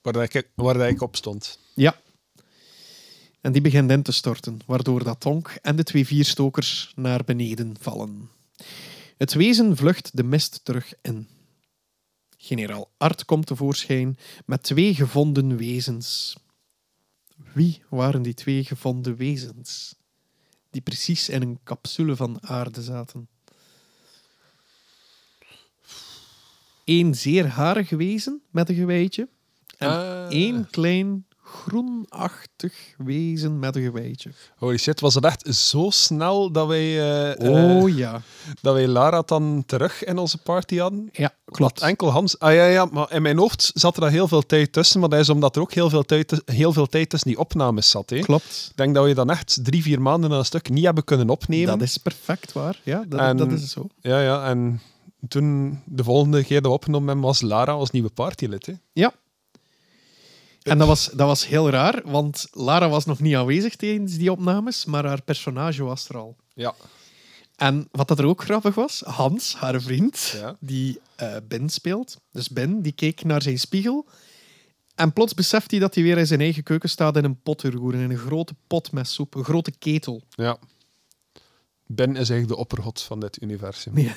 Waar, 0.03 0.23
ik, 0.23 0.51
waar 0.55 0.89
ik 0.89 1.03
op 1.03 1.17
stond. 1.17 1.59
Ja. 1.75 1.97
En 3.41 3.53
die 3.53 3.61
begint 3.61 3.91
in 3.91 4.03
te 4.03 4.13
storten, 4.13 4.59
waardoor 4.67 5.05
dat 5.05 5.21
Tonk 5.21 5.59
en 5.63 5.77
de 5.77 5.83
twee 5.83 6.07
vierstokers 6.07 6.93
naar 6.97 7.25
beneden 7.25 7.77
vallen. 7.81 8.31
Het 9.17 9.33
wezen 9.33 9.77
vlucht 9.77 10.17
de 10.17 10.23
mist 10.23 10.61
terug 10.65 10.93
in. 11.03 11.29
Generaal 12.37 12.91
Art 12.97 13.25
komt 13.25 13.47
tevoorschijn 13.47 14.19
met 14.47 14.63
twee 14.63 14.95
gevonden 14.95 15.57
wezens. 15.57 16.37
Wie 17.53 17.83
waren 17.89 18.23
die 18.23 18.35
twee 18.35 18.65
gevonden 18.65 19.17
wezens? 19.17 19.95
Die 20.71 20.81
precies 20.81 21.29
in 21.29 21.43
een 21.43 21.59
capsule 21.65 22.17
van 22.17 22.39
aarde 22.43 22.83
zaten. 22.83 23.29
Eén 26.85 27.15
zeer 27.15 27.47
harig 27.47 27.91
wezen 27.91 28.43
met 28.51 28.69
een 28.69 28.75
geweitje. 28.75 29.29
En 29.79 29.89
Ah. 29.89 30.27
één 30.33 30.71
klein 30.71 31.27
groenachtig 31.51 32.73
wezen 32.99 33.59
met 33.59 33.77
een 33.77 33.83
geweitje. 33.83 34.31
Holy 34.57 34.77
shit, 34.77 35.01
was 35.01 35.15
het 35.15 35.25
echt 35.25 35.55
zo 35.55 35.91
snel 35.91 36.51
dat 36.53 36.67
wij, 36.67 36.89
eh, 37.35 37.51
Oh 37.51 37.89
eh, 37.91 37.97
ja. 37.97 38.23
dat 38.61 38.75
wij 38.75 38.87
Lara 38.87 39.23
dan 39.27 39.63
terug 39.67 40.05
in 40.05 40.19
onze 40.19 40.39
party 40.39 40.77
hadden? 40.77 41.09
Ja, 41.13 41.35
klopt. 41.45 41.81
Enkel 41.81 42.11
Hans. 42.11 42.39
Ah 42.39 42.55
ja, 42.55 42.65
ja, 42.67 42.85
maar 42.85 43.13
in 43.13 43.23
mijn 43.23 43.39
hoofd 43.39 43.71
zat 43.75 43.97
er 43.97 44.11
heel 44.11 44.29
veel 44.29 44.43
tijd 44.47 44.73
tussen, 44.73 45.01
maar 45.01 45.09
dat 45.09 45.19
is 45.21 45.29
omdat 45.29 45.57
er 45.57 45.63
ook 45.63 45.73
heel 45.73 45.91
veel 45.91 46.03
tijd, 46.05 46.43
heel 46.45 46.73
veel 46.73 46.87
tijd 46.87 47.11
tussen 47.11 47.29
die 47.29 47.39
opnames 47.39 47.91
zat. 47.91 48.11
Hè. 48.11 48.17
Ik 48.17 48.23
Klopt. 48.25 48.73
denk 48.75 48.95
dat 48.95 49.05
we 49.05 49.15
dan 49.15 49.31
echt 49.31 49.59
drie, 49.63 49.83
vier 49.83 50.03
maanden 50.03 50.33
aan 50.33 50.39
een 50.39 50.45
stuk 50.45 50.71
niet 50.71 50.85
hebben 50.85 51.05
kunnen 51.05 51.29
opnemen. 51.29 51.79
Dat 51.79 51.89
is 51.89 51.97
perfect 51.97 52.53
waar. 52.53 52.81
Ja, 52.85 53.05
dat, 53.09 53.21
En- 53.21 53.37
dat 53.37 53.53
is 53.53 53.71
zo. 53.71 53.87
Ja, 54.01 54.21
ja, 54.21 54.45
en 54.49 54.81
toen, 55.29 55.79
de 55.85 56.05
volgende 56.05 56.45
keer 56.45 56.61
dat 56.61 56.71
we 56.71 56.77
opgenomen 56.77 57.07
hebben, 57.09 57.25
was 57.27 57.41
Lara 57.41 57.73
als 57.73 57.91
nieuwe 57.91 58.11
partylid. 58.11 58.67
Hè. 58.67 58.73
Ja. 58.93 59.13
En 60.63 60.79
dat 60.79 60.87
was, 60.89 61.07
dat 61.07 61.27
was 61.27 61.47
heel 61.47 61.71
raar, 61.71 62.03
want 62.05 62.47
Lara 62.53 62.89
was 62.89 63.05
nog 63.05 63.21
niet 63.21 63.35
aanwezig 63.35 63.77
tijdens 63.77 64.17
die 64.17 64.33
opnames, 64.33 64.85
maar 64.85 65.05
haar 65.07 65.23
personage 65.23 65.83
was 65.85 66.09
er 66.09 66.17
al. 66.17 66.37
Ja. 66.55 66.75
En 67.57 67.89
wat 67.93 68.09
dat 68.09 68.19
er 68.19 68.25
ook 68.27 68.43
grappig 68.43 68.75
was, 68.75 69.01
Hans, 69.07 69.55
haar 69.55 69.81
vriend, 69.81 70.33
Ja. 70.37 70.57
die 70.61 71.01
eh 71.17 71.37
Ben 71.49 71.69
speelt. 71.69 72.17
Dus 72.33 72.49
Ben, 72.49 72.83
die 72.83 72.93
keek 72.93 73.25
naar 73.25 73.43
zijn 73.43 73.59
spiegel. 73.59 74.09
En 74.95 75.13
plots 75.13 75.35
beseft 75.35 75.71
hij 75.71 75.81
dat 75.81 75.95
hij 75.95 76.05
weer 76.05 76.19
in 76.19 76.27
zijn 76.27 76.41
eigen 76.41 76.63
keuken 76.63 76.89
staat 76.89 77.17
in 77.17 77.25
een 77.25 77.41
pot 77.43 77.59
te 77.59 77.71
roeren. 77.71 78.01
In 78.01 78.11
een 78.11 78.17
grote 78.19 78.55
pot 78.67 78.93
met 78.93 79.09
soep, 79.09 79.35
een 79.35 79.45
grote 79.45 79.71
ketel. 79.79 80.23
ja. 80.31 80.59
Ben 81.93 82.11
is 82.11 82.17
eigenlijk 82.17 82.49
de 82.49 82.57
oppergod 82.57 83.01
van 83.03 83.21
dit 83.21 83.43
universum. 83.43 83.99
Ja. 83.99 84.13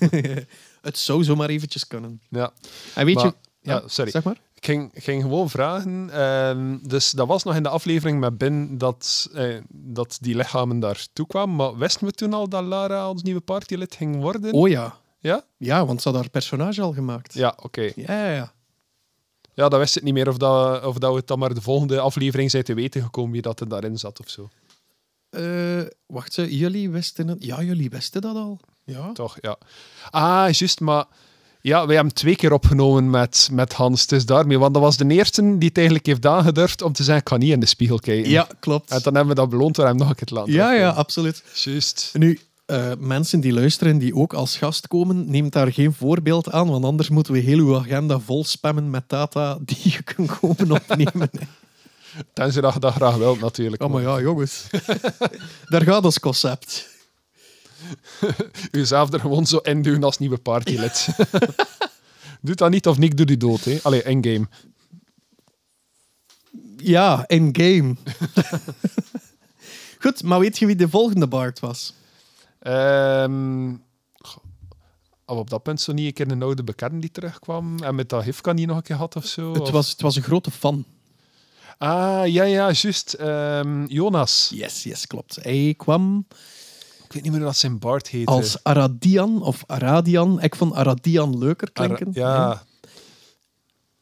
het 0.88 0.98
zou 0.98 1.24
zomaar 1.24 1.48
eventjes 1.48 1.86
kunnen. 1.86 2.20
Ja. 2.30 2.52
En 2.94 3.04
weet 3.06 3.14
Maar- 3.14 3.24
je... 3.26 3.32
ja, 3.60 3.82
sorry. 3.86 4.10
Zeg 4.10 4.22
maar. 4.24 4.40
Ik 4.58 4.64
ging, 4.64 4.90
ging 4.94 5.22
gewoon 5.22 5.50
vragen. 5.50 6.10
ehm, 6.10 6.78
dus 6.82 7.10
dat 7.10 7.26
was 7.26 7.42
nog 7.42 7.54
in 7.54 7.62
de 7.62 7.68
aflevering 7.68 8.20
met 8.20 8.38
Ben 8.38 8.78
dat, 8.78 9.30
eh, 9.34 9.56
dat 9.72 10.18
die 10.20 10.36
lichamen 10.36 10.80
daartoe 10.80 11.26
kwamen. 11.26 11.56
Maar 11.56 11.76
wisten 11.76 12.06
we 12.06 12.12
toen 12.12 12.32
al 12.32 12.48
dat 12.48 12.64
Lara 12.64 13.10
ons 13.10 13.22
nieuwe 13.22 13.40
partylid 13.40 13.94
ging 13.94 14.20
worden? 14.20 14.52
Oh 14.52 14.68
ja. 14.68 14.96
Ja? 15.18 15.44
Ja, 15.56 15.86
want 15.86 16.02
ze 16.02 16.08
had 16.08 16.18
haar 16.18 16.30
personage 16.30 16.82
al 16.82 16.92
gemaakt. 16.92 17.34
Ja, 17.34 17.54
oké. 17.62 17.80
Ja, 17.80 18.24
ja, 18.24 18.30
ja. 18.30 18.52
Ja, 19.54 19.68
dat 19.68 19.78
wist 19.78 19.96
ik 19.96 20.02
niet 20.02 20.14
meer 20.14 20.28
of, 20.28 20.36
dat, 20.36 20.84
of 20.84 20.98
dat 20.98 21.10
we 21.10 21.16
het 21.16 21.26
dan 21.26 21.38
maar 21.38 21.54
de 21.54 21.60
volgende 21.60 22.00
aflevering 22.00 22.50
zijn 22.50 22.62
te 22.62 22.74
weten 22.74 23.02
gekomen 23.02 23.32
wie 23.32 23.42
dat 23.42 23.60
er 23.60 23.68
daarin 23.68 23.98
zat 23.98 24.20
of 24.20 24.28
zo. 24.28 24.48
Eh, 25.30 25.86
wacht, 26.06 26.32
ze, 26.32 26.56
jullie 26.56 26.90
wisten 26.90 27.28
het? 27.28 27.44
Ja, 27.44 27.62
jullie 27.62 27.90
wisten 27.90 28.20
dat 28.20 28.36
al. 28.36 28.60
Ja. 28.84 29.12
Toch, 29.12 29.36
ja. 29.40 29.56
Ah, 30.10 30.50
juist, 30.50 30.80
maar... 30.80 31.06
Ja, 31.68 31.86
wij 31.86 31.94
hebben 31.94 32.14
twee 32.14 32.36
keer 32.36 32.52
opgenomen 32.52 33.10
met, 33.10 33.48
met 33.52 33.72
Hans, 33.72 34.06
dus 34.06 34.26
daarmee. 34.26 34.58
Want 34.58 34.74
dat 34.74 34.82
was 34.82 34.96
de 34.96 35.06
eerste 35.06 35.42
die 35.58 35.68
het 35.68 35.76
eigenlijk 35.76 36.06
heeft 36.06 36.26
aangedurfd 36.26 36.82
om 36.82 36.92
te 36.92 37.02
zeggen, 37.02 37.22
ik 37.22 37.28
ga 37.28 37.36
niet 37.36 37.50
in 37.50 37.60
de 37.60 37.66
spiegel 37.66 37.98
kijken. 37.98 38.30
Ja, 38.30 38.46
klopt. 38.60 38.90
En 38.90 39.00
dan 39.02 39.14
hebben 39.14 39.34
we 39.34 39.40
dat 39.40 39.50
beloond 39.50 39.74
door 39.74 39.86
hem 39.86 39.96
nog 39.96 40.08
een 40.08 40.14
keer 40.14 40.26
te 40.26 40.34
laten 40.34 40.52
Ja, 40.52 40.72
ja, 40.72 40.88
absoluut. 40.88 41.42
Juist. 41.52 42.10
Nu, 42.12 42.38
eh, 42.66 42.92
mensen 42.98 43.40
die 43.40 43.52
luisteren, 43.52 43.98
die 43.98 44.14
ook 44.14 44.32
als 44.32 44.56
gast 44.56 44.88
komen, 44.88 45.30
neemt 45.30 45.52
daar 45.52 45.72
geen 45.72 45.92
voorbeeld 45.92 46.50
aan, 46.50 46.68
want 46.68 46.84
anders 46.84 47.08
moeten 47.08 47.32
we 47.32 47.38
heel 47.38 47.58
uw 47.58 47.76
agenda 47.76 48.18
vol 48.18 48.44
spammen 48.44 48.90
met 48.90 49.04
data 49.06 49.58
die 49.60 49.78
je 49.82 50.02
kunt 50.02 50.38
komen 50.38 50.70
opnemen. 50.70 51.30
Tenzij 52.32 52.62
dat 52.62 52.74
je 52.74 52.80
dat 52.80 52.94
graag 52.94 53.16
wilt, 53.16 53.40
natuurlijk. 53.40 53.82
oh, 53.82 53.92
maar 53.92 54.02
ja, 54.02 54.20
jongens. 54.20 54.64
daar 55.72 55.82
gaat 55.82 56.04
ons 56.04 56.20
concept. 56.20 56.96
Jezelf 58.70 59.12
er 59.12 59.20
gewoon 59.20 59.46
zo 59.46 59.56
in 59.56 59.82
doen 59.82 60.04
als 60.04 60.18
nieuwe 60.18 60.38
partylid. 60.38 61.08
Doe 62.40 62.54
dat 62.54 62.70
niet 62.70 62.86
of 62.86 62.98
Nick 62.98 63.16
doet 63.16 63.26
die 63.26 63.36
dood, 63.36 63.64
hè. 63.64 63.78
Allee, 63.82 64.02
in-game. 64.02 64.46
Ja, 66.76 67.24
in-game. 67.26 67.96
Goed, 70.00 70.22
maar 70.22 70.38
weet 70.38 70.58
je 70.58 70.66
wie 70.66 70.76
de 70.76 70.88
volgende 70.88 71.26
Bard 71.26 71.60
was? 71.60 71.94
Ehm 72.58 73.74
al 75.24 75.36
op 75.36 75.50
dat 75.50 75.62
punt 75.62 75.80
zo 75.80 75.92
niet 75.92 76.06
een 76.06 76.12
keer 76.12 76.30
een 76.30 76.42
oude 76.42 76.64
bekende 76.64 76.98
die 77.00 77.10
terugkwam 77.10 77.78
en 77.82 77.94
met 77.94 78.08
dat 78.08 78.24
Hifka 78.24 78.52
niet 78.52 78.66
nog 78.66 78.76
een 78.76 78.82
keer 78.82 78.96
had 78.96 79.16
of 79.16 79.26
zo? 79.26 79.52
Het 79.52 79.60
Of- 79.60 79.70
was, 79.70 79.90
het 79.90 80.00
was 80.00 80.16
een 80.16 80.22
grote 80.22 80.50
fan. 80.50 80.84
Ah, 81.78 82.26
ja, 82.26 82.42
ja, 82.44 82.70
juist. 82.72 83.12
Ehm, 83.12 83.84
Jonas. 83.86 84.50
Yes, 84.54 84.82
yes, 84.82 85.06
klopt. 85.06 85.38
Hij 85.42 85.74
kwam 85.76 86.26
Ik 87.08 87.14
weet 87.14 87.22
niet 87.22 87.32
meer 87.32 87.40
wat 87.44 87.56
zijn 87.56 87.78
Bart 87.78 88.08
heette. 88.08 88.30
als 88.30 88.64
Aradian 88.64 89.42
of 89.42 89.64
Aradian. 89.66 90.42
Ik 90.42 90.54
vond 90.54 90.74
Aradian 90.74 91.38
leuker 91.38 91.68
Ar- 91.72 91.86
klinken. 91.86 92.08
ja, 92.12 92.62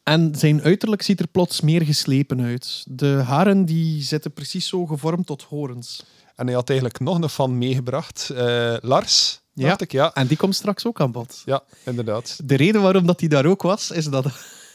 En 0.03 0.35
zijn 0.35 0.61
uiterlijk 0.61 1.01
ziet 1.01 1.19
er 1.19 1.27
plots 1.27 1.61
meer 1.61 1.81
geslepen 1.81 2.41
uit. 2.41 2.83
De 2.89 3.07
haren 3.25 3.65
die 3.65 4.03
zitten 4.03 4.31
precies 4.33 4.67
zo 4.67 4.85
gevormd 4.85 5.25
tot 5.25 5.43
horens. 5.43 6.03
en 6.35 6.45
hij 6.45 6.55
had 6.55 6.69
eigenlijk 6.69 6.99
nog 6.99 7.21
een 7.21 7.29
fan 7.29 7.57
meegebracht. 7.57 8.29
Eh, 8.29 8.75
Lars, 8.81 9.41
Ja. 9.53 9.67
dacht 9.67 9.81
ik. 9.81 9.91
Ja, 9.91 10.13
En 10.13 10.27
die 10.27 10.37
komt 10.37 10.55
straks 10.55 10.85
ook 10.85 11.01
aan 11.01 11.11
bod. 11.11 11.41
ja 11.45 11.63
inderdaad. 11.85 12.39
De 12.43 12.55
reden 12.55 12.81
waarom 12.81 13.05
dat 13.05 13.19
hij 13.19 13.29
daar 13.29 13.45
ook 13.45 13.61
was, 13.61 13.91
is, 13.91 14.05
dat, 14.05 14.25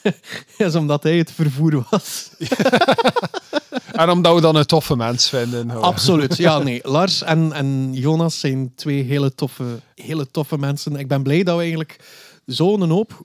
is 0.57 0.75
omdat 0.75 1.03
hij 1.03 1.19
het 1.19 1.33
vervoer 1.33 1.87
was. 1.91 2.31
En 3.93 4.11
omdat 4.11 4.35
we 4.35 4.41
dan 4.41 4.57
een 4.57 4.67
toffe 4.67 4.97
mens 4.97 5.29
vinden. 5.29 5.71
gewoon. 5.71 5.85
Absoluut. 5.85 6.37
Ja, 6.37 6.59
nee. 6.69 6.81
Lars 6.83 7.23
en, 7.23 7.53
en 7.53 7.93
Jonas 7.93 8.41
zijn 8.41 8.73
twee 8.75 9.03
hele 9.03 9.35
toffe, 9.35 9.81
hele 9.95 10.31
toffe 10.31 10.59
mensen. 10.59 10.97
Ik 10.97 11.09
ben 11.09 11.23
blij 11.23 11.43
dat 11.43 11.55
we 11.55 11.61
eigenlijk 11.61 12.05
zo'n 12.47 12.91
hoop 12.91 13.25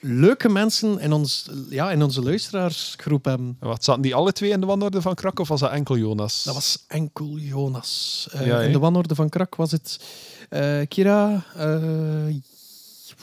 leuke 0.00 0.48
mensen 0.48 1.00
in, 1.00 1.12
ons, 1.12 1.48
ja, 1.68 1.90
in 1.90 2.02
onze 2.02 2.22
luisteraarsgroep 2.22 3.24
hebben. 3.24 3.56
En 3.60 3.68
Wat, 3.68 3.84
zaten 3.84 4.02
die 4.02 4.14
alle 4.14 4.32
twee 4.32 4.50
in 4.50 4.60
de 4.60 4.66
wanorde 4.66 5.02
van 5.02 5.14
Krak 5.14 5.38
of 5.38 5.48
was 5.48 5.60
dat 5.60 5.70
enkel 5.70 5.96
Jonas? 5.96 6.42
Dat 6.42 6.54
was 6.54 6.84
enkel 6.88 7.36
Jonas. 7.38 8.26
Eh, 8.32 8.46
Ja, 8.46 8.60
in 8.60 8.72
de 8.72 8.78
wanorde 8.78 9.14
van 9.14 9.28
Krak 9.28 9.54
was 9.54 9.70
het 9.70 10.00
eh, 10.48 10.80
Kira, 10.88 11.44
eh, 11.56 12.34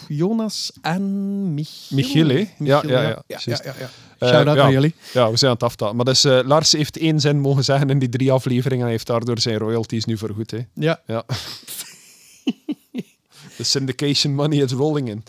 Jonas 0.07 0.71
en 0.81 1.53
Michiel. 1.53 1.97
Michiel, 1.97 2.27
hè? 2.27 2.35
Ja, 2.57 2.83
ja, 2.87 3.01
ja, 3.01 3.01
ja, 3.01 3.23
ja, 3.27 3.59
ja, 3.63 3.73
ja. 3.79 3.89
Eh, 4.17 4.29
Shout-out 4.29 4.57
naar 4.57 4.71
jullie. 4.71 4.95
Ja, 5.13 5.31
we 5.31 5.37
zijn 5.37 5.49
aan 5.51 5.57
het 5.57 5.65
aftalen. 5.65 5.95
Maar 5.95 6.05
dus, 6.05 6.23
eh, 6.23 6.39
Lars 6.43 6.71
heeft 6.71 6.97
één 6.97 7.19
zin 7.19 7.39
mogen 7.39 7.63
zeggen 7.63 7.89
in 7.89 7.99
die 7.99 8.09
drie 8.09 8.31
afleveringen 8.31 8.85
en 8.85 8.91
heeft 8.91 9.07
daardoor 9.07 9.39
zijn 9.39 9.57
royalties 9.57 10.05
nu 10.05 10.17
vergoed. 10.17 10.51
Hè. 10.51 10.59
Ja. 10.73 11.01
Ja. 11.05 11.25
De 13.57 13.63
syndication 13.63 14.33
money 14.35 14.57
is 14.63 14.71
rolling 14.71 15.09
in. 15.09 15.23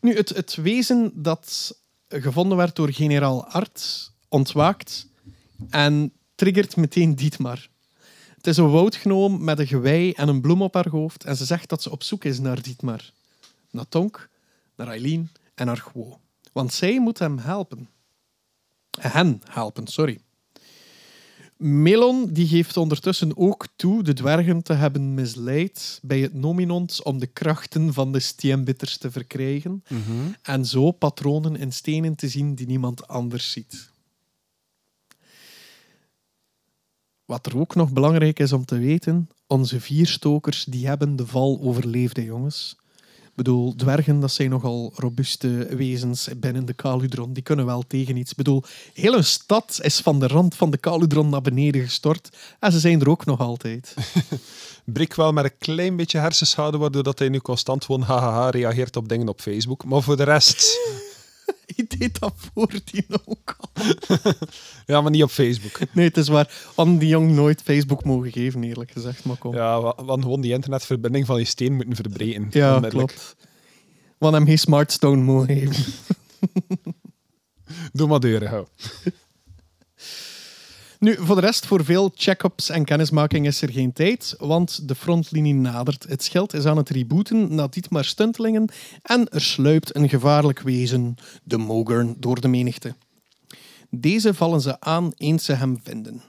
Nu, 0.00 0.16
het, 0.16 0.28
het 0.28 0.54
wezen 0.54 1.12
dat 1.14 1.74
gevonden 2.08 2.56
werd 2.56 2.76
door 2.76 2.92
generaal 2.92 3.46
Art 3.46 4.12
ontwaakt 4.28 5.06
en 5.70 6.12
triggert 6.34 6.76
meteen 6.76 7.14
Dietmar. 7.14 7.68
Het 8.36 8.46
is 8.46 8.56
een 8.56 8.70
woudgnoom 8.70 9.44
met 9.44 9.58
een 9.58 9.66
gewei 9.66 10.12
en 10.12 10.28
een 10.28 10.40
bloem 10.40 10.62
op 10.62 10.74
haar 10.74 10.88
hoofd 10.88 11.24
en 11.24 11.36
ze 11.36 11.44
zegt 11.44 11.68
dat 11.68 11.82
ze 11.82 11.90
op 11.90 12.02
zoek 12.02 12.24
is 12.24 12.38
naar 12.38 12.62
Dietmar. 12.62 13.12
Naar 13.70 13.88
Tonk, 13.88 14.28
naar 14.76 14.88
Eileen 14.88 15.30
en 15.54 15.66
naar. 15.66 15.92
Want 16.52 16.72
zij 16.72 17.00
moet 17.00 17.18
hem 17.18 17.38
helpen. 17.38 17.88
Hen 19.00 19.40
helpen, 19.44 19.86
sorry. 19.86 20.20
Melon 21.56 22.32
die 22.32 22.46
geeft 22.46 22.76
ondertussen 22.76 23.36
ook 23.36 23.66
toe 23.76 24.02
de 24.02 24.12
dwergen 24.12 24.62
te 24.62 24.72
hebben 24.72 25.14
misleid 25.14 26.00
bij 26.02 26.20
het 26.20 26.34
nominont 26.34 27.02
om 27.02 27.18
de 27.18 27.26
krachten 27.26 27.92
van 27.92 28.12
de 28.12 28.20
steenbitters 28.20 28.96
te 28.96 29.10
verkrijgen 29.10 29.82
en 30.42 30.66
zo 30.66 30.90
patronen 30.90 31.56
in 31.56 31.72
stenen 31.72 32.14
te 32.14 32.28
zien 32.28 32.54
die 32.54 32.66
niemand 32.66 33.08
anders 33.08 33.50
ziet. 33.50 33.90
Wat 37.24 37.46
er 37.46 37.58
ook 37.58 37.74
nog 37.74 37.92
belangrijk 37.92 38.38
is 38.38 38.52
om 38.52 38.64
te 38.64 38.78
weten, 38.78 39.28
onze 39.46 39.80
vier 39.80 40.06
stokers 40.06 40.64
die 40.64 40.86
hebben 40.86 41.16
de 41.16 41.26
val 41.26 41.60
overleefd, 41.62 42.16
hè, 42.16 42.22
jongens. 42.22 42.76
Bedoel, 43.34 43.74
dwergen, 43.74 44.20
dat 44.20 44.32
zijn 44.32 44.50
nogal 44.50 44.92
robuuste 44.96 45.76
wezens 45.76 46.28
binnen 46.36 46.66
de 46.66 46.72
Kaludron. 46.72 47.32
Die 47.32 47.42
kunnen 47.42 47.66
wel 47.66 47.84
tegen 47.86 48.16
iets. 48.16 48.30
Ik 48.30 48.36
bedoel, 48.36 48.62
heel 48.94 49.16
een 49.16 49.24
stad 49.24 49.78
is 49.82 50.00
van 50.00 50.20
de 50.20 50.26
rand 50.26 50.54
van 50.54 50.70
de 50.70 50.76
Kaludron 50.76 51.28
naar 51.28 51.40
beneden 51.40 51.82
gestort. 51.82 52.28
En 52.58 52.72
ze 52.72 52.78
zijn 52.78 53.00
er 53.00 53.08
ook 53.08 53.24
nog 53.24 53.40
altijd. 53.40 53.94
Brik 54.84 55.14
wel 55.14 55.32
met 55.32 55.44
een 55.44 55.58
klein 55.58 55.96
beetje 55.96 56.18
hersenschade, 56.18 56.78
waardoor 56.78 57.12
hij 57.14 57.28
nu 57.28 57.38
constant 57.38 57.84
gewoon 57.84 58.02
hahaha 58.02 58.50
reageert 58.50 58.96
op 58.96 59.08
dingen 59.08 59.28
op 59.28 59.40
Facebook. 59.40 59.84
Maar 59.84 60.02
voor 60.02 60.16
de 60.16 60.22
rest... 60.22 60.78
Ik 61.76 61.98
deed 61.98 62.20
dat 62.20 62.32
voordien 62.36 63.06
ook 63.24 63.56
al. 63.58 63.70
ja, 64.86 65.00
maar 65.00 65.10
niet 65.10 65.22
op 65.22 65.30
Facebook. 65.30 65.78
Nee, 65.92 66.06
het 66.06 66.16
is 66.16 66.28
waar. 66.28 66.52
Hadden 66.74 66.98
die 66.98 67.08
jong 67.08 67.30
nooit 67.30 67.62
Facebook 67.62 68.04
mogen 68.04 68.32
geven, 68.32 68.62
eerlijk 68.62 68.90
gezegd. 68.90 69.24
Maar 69.24 69.36
kom. 69.36 69.54
Ja, 69.54 69.80
hadden 69.80 70.22
gewoon 70.22 70.40
die 70.40 70.52
internetverbinding 70.52 71.26
van 71.26 71.36
die 71.36 71.44
steen 71.44 71.74
moeten 71.74 71.96
verbreken. 71.96 72.46
Ja, 72.50 72.80
klopt. 72.80 73.36
Hadden 74.18 74.40
hem 74.40 74.48
geen 74.48 74.58
smartstone 74.58 75.22
mogen 75.22 75.46
geven. 75.46 75.84
Doe 77.92 78.08
maar 78.08 78.20
deuren, 78.20 78.48
hou. 78.48 78.66
Nu, 81.00 81.16
voor 81.18 81.34
de 81.34 81.40
rest, 81.40 81.66
voor 81.66 81.84
veel 81.84 82.12
check-ups 82.14 82.68
en 82.68 82.84
kennismaking 82.84 83.46
is 83.46 83.62
er 83.62 83.70
geen 83.70 83.92
tijd, 83.92 84.34
want 84.38 84.88
de 84.88 84.94
frontlinie 84.94 85.54
nadert. 85.54 86.06
Het 86.08 86.22
schild 86.22 86.54
is 86.54 86.64
aan 86.64 86.76
het 86.76 86.88
rebooten 86.88 87.54
na 87.54 87.66
dit 87.66 87.90
maar 87.90 88.04
stuntelingen 88.04 88.68
en 89.02 89.28
er 89.28 89.40
sluipt 89.40 89.96
een 89.96 90.08
gevaarlijk 90.08 90.60
wezen, 90.60 91.14
de 91.42 91.56
Mogern, 91.56 92.16
door 92.18 92.40
de 92.40 92.48
menigte. 92.48 92.94
Deze 93.90 94.34
vallen 94.34 94.60
ze 94.60 94.80
aan 94.80 95.12
eens 95.16 95.44
ze 95.44 95.52
hem 95.52 95.80
vinden. 95.82 96.22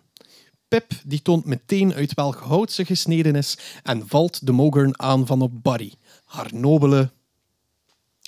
Pip 0.68 0.92
die 1.06 1.22
toont 1.22 1.46
meteen 1.46 1.94
uit 1.94 2.14
welk 2.14 2.36
hout 2.36 2.72
ze 2.72 2.86
gesneden 2.86 3.36
is 3.36 3.58
en 3.84 4.08
valt 4.08 4.46
de 4.46 4.52
Mogern 4.52 5.00
aan 5.00 5.26
van 5.26 5.42
op 5.42 5.64
Barry, 5.64 5.94
haar 6.26 6.50
nobele 6.54 7.12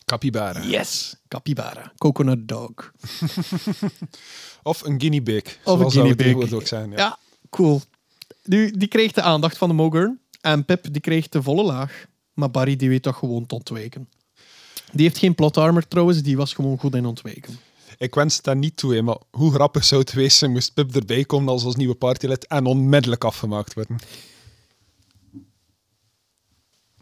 Capybara. 0.06 0.62
yes, 0.62 1.16
capybara, 1.28 1.92
coconut 1.98 2.48
dog. 2.48 2.72
Of 4.64 4.84
een 4.84 5.02
guinea 5.02 5.22
pig. 5.22 5.58
Of 5.64 5.80
een 5.80 5.92
guinea 5.92 6.16
pig. 6.16 6.54
ook 6.54 6.68
zijn. 6.68 6.92
Ja. 6.92 6.98
Ja, 6.98 7.18
cool. 7.50 7.82
Nu, 8.44 8.72
die 8.72 8.88
kreeg 8.88 9.12
de 9.12 9.22
aandacht 9.22 9.58
van 9.58 9.70
de 9.70 9.76
Mogern. 9.76 10.20
En 10.42 10.66
Pip 10.66 10.86
die 10.92 11.02
kreeg 11.02 11.30
de 11.30 11.42
volle 11.42 11.64
laag. 11.64 12.06
Maar 12.34 12.52
Barry 12.52 12.76
die 12.76 12.90
weet 12.90 13.04
toch 13.04 13.18
gewoon 13.18 13.46
te 13.46 13.56
ontwijken. 13.56 14.10
Die 14.92 15.06
heeft 15.06 15.18
geen 15.18 15.36
plot 15.36 15.58
armor 15.58 15.88
trouwens, 15.88 16.22
die 16.22 16.38
was 16.38 16.54
gewoon 16.54 16.78
goed 16.78 16.96
in 16.96 17.06
ontwijken. 17.06 17.60
Ik 17.98 18.16
wens 18.16 18.36
het 18.36 18.44
daar 18.44 18.56
niet 18.56 18.78
toe, 18.78 18.94
hè, 18.94 19.02
maar 19.02 19.18
hoe 19.32 19.54
grappig 19.54 19.84
zou 19.84 20.02
het 20.02 20.10
geweest 20.10 20.38
zijn 20.38 20.52
moest 20.52 20.74
Pip 20.74 20.96
erbij 20.96 21.24
komen 21.24 21.50
als 21.50 21.64
ons 21.64 21.76
nieuwe 21.76 21.96
partylid 21.96 22.48
en 22.48 22.66
onmiddellijk 22.66 23.24
afgemaakt 23.24 23.74
worden. 23.74 23.98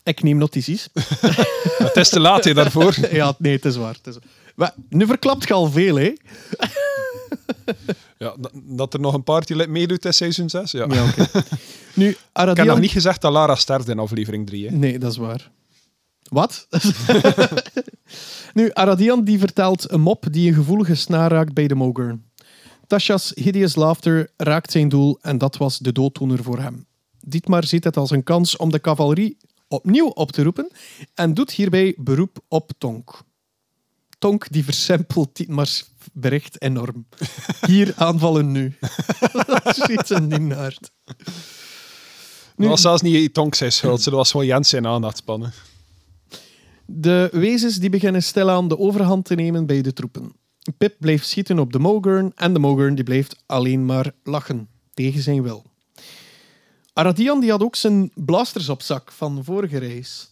Ik 0.03 0.23
neem 0.23 0.37
notities. 0.37 0.89
Het 1.87 1.95
is 1.95 2.09
te 2.09 2.19
laat 2.19 2.43
hè, 2.43 2.53
daarvoor. 2.53 2.95
ja, 3.11 3.35
nee, 3.37 3.53
het 3.53 3.65
is 3.65 3.75
waar. 3.75 3.95
Het 4.03 4.07
is... 4.07 4.15
Maar, 4.55 4.73
nu 4.89 5.05
verklapt 5.05 5.47
je 5.47 5.53
al 5.53 5.71
veel, 5.71 5.95
hè? 5.95 6.13
Ja, 8.17 8.35
dat- 8.63 8.93
er 8.93 8.99
nog 8.99 9.13
een 9.13 9.23
partylid 9.23 9.69
meedoet 9.69 10.05
in 10.05 10.13
seizoen 10.13 10.49
6. 10.49 10.71
Ja. 10.71 10.85
Ja, 10.89 11.05
oké. 11.05 11.27
Nu, 11.93 12.09
Ik 12.09 12.17
heb 12.33 12.65
nog 12.65 12.79
niet 12.79 12.91
gezegd 12.91 13.21
dat 13.21 13.31
Lara 13.31 13.55
sterft 13.55 13.87
in 13.87 13.99
aflevering 13.99 14.47
3. 14.47 14.67
Hè. 14.69 14.75
Nee, 14.75 14.99
dat 14.99 15.11
is 15.11 15.17
waar. 15.17 15.51
Wat? 16.29 16.67
nu, 18.53 18.71
Aradian 18.73 19.23
die 19.23 19.39
vertelt 19.39 19.91
een 19.91 20.01
mop 20.01 20.25
die 20.31 20.47
een 20.49 20.55
gevoelige 20.55 20.95
snaar 20.95 21.31
raakt 21.31 21.53
bij 21.53 21.67
de 21.67 21.75
Mogern. 21.75 22.25
Tasha's 22.87 23.31
hideous 23.35 23.75
laughter 23.75 24.29
raakt 24.37 24.71
zijn 24.71 24.89
doel 24.89 25.17
en 25.21 25.37
dat 25.37 25.57
was 25.57 25.77
de 25.79 25.91
dooddoener 25.91 26.43
voor 26.43 26.59
hem. 26.59 26.85
Dietmar 27.19 27.65
ziet 27.65 27.83
het 27.83 27.97
als 27.97 28.09
een 28.11 28.23
kans 28.23 28.57
om 28.57 28.71
de 28.71 28.81
cavalerie 28.81 29.37
opnieuw 29.67 30.07
op 30.07 30.31
te 30.31 30.43
roepen 30.43 30.71
en 31.13 31.33
doet 31.33 31.51
hierbij 31.51 31.93
beroep 31.97 32.37
op 32.47 32.71
Tonk. 32.77 33.21
Tonk 34.19 34.45
die 34.51 34.63
versempelt 34.63 35.35
Dietmars 35.35 35.85
bericht 36.11 36.61
enorm. 36.61 37.05
Hier 37.65 37.93
aanvallen 37.95 38.51
nu. 38.51 38.77
dat 39.45 39.77
is 39.77 39.87
iets 39.87 40.11
in 40.11 40.29
die 40.29 40.39
naart. 40.39 40.91
Dat 42.55 42.69
was 42.69 42.81
zelfs 42.81 43.01
niet 43.01 43.33
Tonk 43.33 43.55
zijn 43.55 43.71
schuld, 43.71 44.03
dat 44.03 44.13
was 44.13 44.31
gewoon 44.31 44.45
Jens 44.45 44.69
zijn 44.69 44.87
aandachtspannen. 44.87 45.53
De 46.85 47.29
wezens 47.31 47.75
die 47.75 47.89
beginnen 47.89 48.23
stilaan 48.23 48.67
de 48.67 48.77
overhand 48.77 49.25
te 49.25 49.35
nemen 49.35 49.65
bij 49.65 49.81
de 49.81 49.93
troepen. 49.93 50.33
Pip 50.77 50.95
blijft 50.99 51.27
schieten 51.27 51.59
op 51.59 51.71
de 51.73 51.79
Mogern 51.79 52.31
en 52.35 52.53
de 52.53 52.59
Mogern 52.59 52.95
die 52.95 53.03
blijft 53.03 53.43
alleen 53.45 53.85
maar 53.85 54.11
lachen, 54.23 54.69
tegen 54.93 55.21
zijn 55.21 55.43
wil. 55.43 55.63
Aradian 56.93 57.39
die 57.39 57.51
had 57.51 57.61
ook 57.61 57.75
zijn 57.75 58.11
blasters 58.15 58.69
op 58.69 58.81
zak 58.81 59.11
van 59.11 59.35
de 59.35 59.43
vorige 59.43 59.77
reis. 59.77 60.30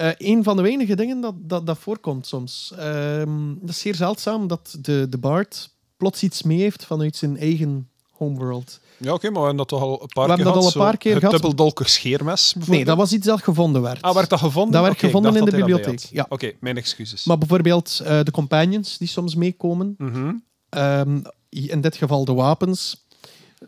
Eh 0.00 0.10
een 0.16 0.42
van 0.42 0.56
de 0.56 0.62
weinige 0.62 0.96
dingen 0.96 1.20
dat, 1.20 1.34
dat, 1.36 1.66
dat 1.66 1.78
voorkomt 1.78 2.26
soms. 2.26 2.72
Ehm, 2.76 3.54
dat 3.60 3.70
is 3.70 3.80
zeer 3.80 3.94
zeldzaam 3.94 4.46
dat 4.46 4.76
de, 4.80 5.06
de 5.10 5.18
Bard 5.18 5.70
plots 5.96 6.22
iets 6.22 6.42
mee 6.42 6.58
heeft 6.58 6.84
vanuit 6.84 7.16
zijn 7.16 7.38
eigen 7.38 7.88
homeworld. 8.10 8.80
Ja, 8.96 9.12
oké, 9.12 9.30
maar 9.30 9.40
we 9.40 9.46
hebben 9.46 9.56
dat 9.56 9.68
toch 9.68 9.82
al 9.82 9.92
een 9.92 9.98
paar 9.98 10.06
We 10.06 10.12
keer 10.14 10.26
hebben 10.26 10.44
dat 10.44 10.54
al 10.54 10.60
gehad, 10.60 10.74
een 10.74 10.90
paar 10.90 10.96
keer 10.96 11.16
gehad. 11.16 11.32
dubbeldolkig 11.32 11.88
scheermes, 11.88 12.54
Nee, 12.66 12.84
dat 12.84 12.96
was 12.96 13.12
iets 13.12 13.26
dat 13.26 13.42
gevonden 13.42 13.82
werd. 13.82 14.02
Ah, 14.02 14.14
werd 14.14 14.30
dat 14.30 14.38
gevonden? 14.38 14.72
Dat 14.72 14.82
werd 14.82 14.98
gevonden 14.98 15.36
in 15.36 15.44
de 15.44 15.50
bibliotheek, 15.50 16.00
ja. 16.00 16.26
Oké, 16.28 16.52
mijn 16.60 16.76
excuses. 16.76 17.24
Maar 17.24 17.38
bijvoorbeeld 17.38 18.00
eh, 18.04 18.20
de 18.22 18.30
companions 18.30 18.98
die 18.98 19.08
soms 19.08 19.34
meekomen. 19.34 19.94
Mhm. 19.98 20.32
Ehm, 20.68 21.20
in 21.48 21.80
dit 21.80 21.96
geval 21.96 22.24
de 22.24 22.32
wapens. 22.32 23.06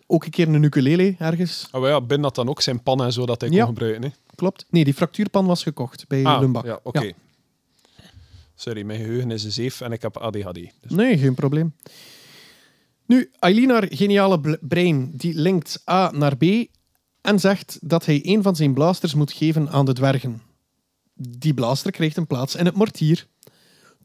Ook 0.07 0.25
een 0.25 0.31
keer 0.31 0.49
een 0.49 0.63
ukulele 0.63 1.15
ergens. 1.19 1.69
Oh, 1.73 1.87
ja, 1.87 2.01
Ben 2.01 2.23
had 2.23 2.35
dan 2.35 2.49
ook 2.49 2.61
zijn 2.63 2.83
pan 2.83 3.03
en 3.05 3.13
zo 3.13 3.27
dat 3.27 3.41
hij 3.41 3.51
Ja. 3.51 3.57
kon 3.59 3.67
gebruiken. 3.67 4.03
Hè? 4.03 4.09
Klopt. 4.35 4.67
Nee, 4.71 4.85
die 4.85 4.95
fractuurpan 4.95 5.47
was 5.47 5.63
gekocht 5.63 6.09
bij 6.09 6.25
Ah, 6.25 6.41
Lumbak. 6.41 6.65
ja, 6.65 6.81
oké. 6.83 7.13
Sorry, 8.55 8.83
mijn 8.83 8.99
geheugen 9.01 9.31
is 9.31 9.45
een 9.45 9.53
zeef 9.53 9.81
en 9.81 9.93
ik 9.93 10.03
heb 10.03 10.17
ADHD. 10.17 10.55
Dus. 10.55 10.71
Nee, 10.89 11.19
geen 11.19 11.35
probleem. 11.35 11.75
Nu, 13.07 13.31
Eileen, 13.39 13.71
haar 13.71 13.87
geniale 13.91 14.59
brein, 14.61 15.11
die 15.17 15.35
linkt 15.35 15.83
A 15.91 16.11
naar 16.11 16.37
B 16.37 16.43
en 17.21 17.39
zegt 17.41 17.79
dat 17.83 18.07
hij 18.07 18.21
een 18.23 18.43
van 18.43 18.57
zijn 18.57 18.75
blasters 18.75 19.15
moet 19.15 19.33
geven 19.33 19.69
aan 19.71 19.85
de 19.85 19.93
dwergen. 19.93 20.43
Die 21.15 21.55
blaster 21.55 21.91
krijgt 21.93 22.17
een 22.17 22.27
plaats 22.27 22.55
in 22.55 22.65
het 22.65 22.75
mortier. 22.75 23.27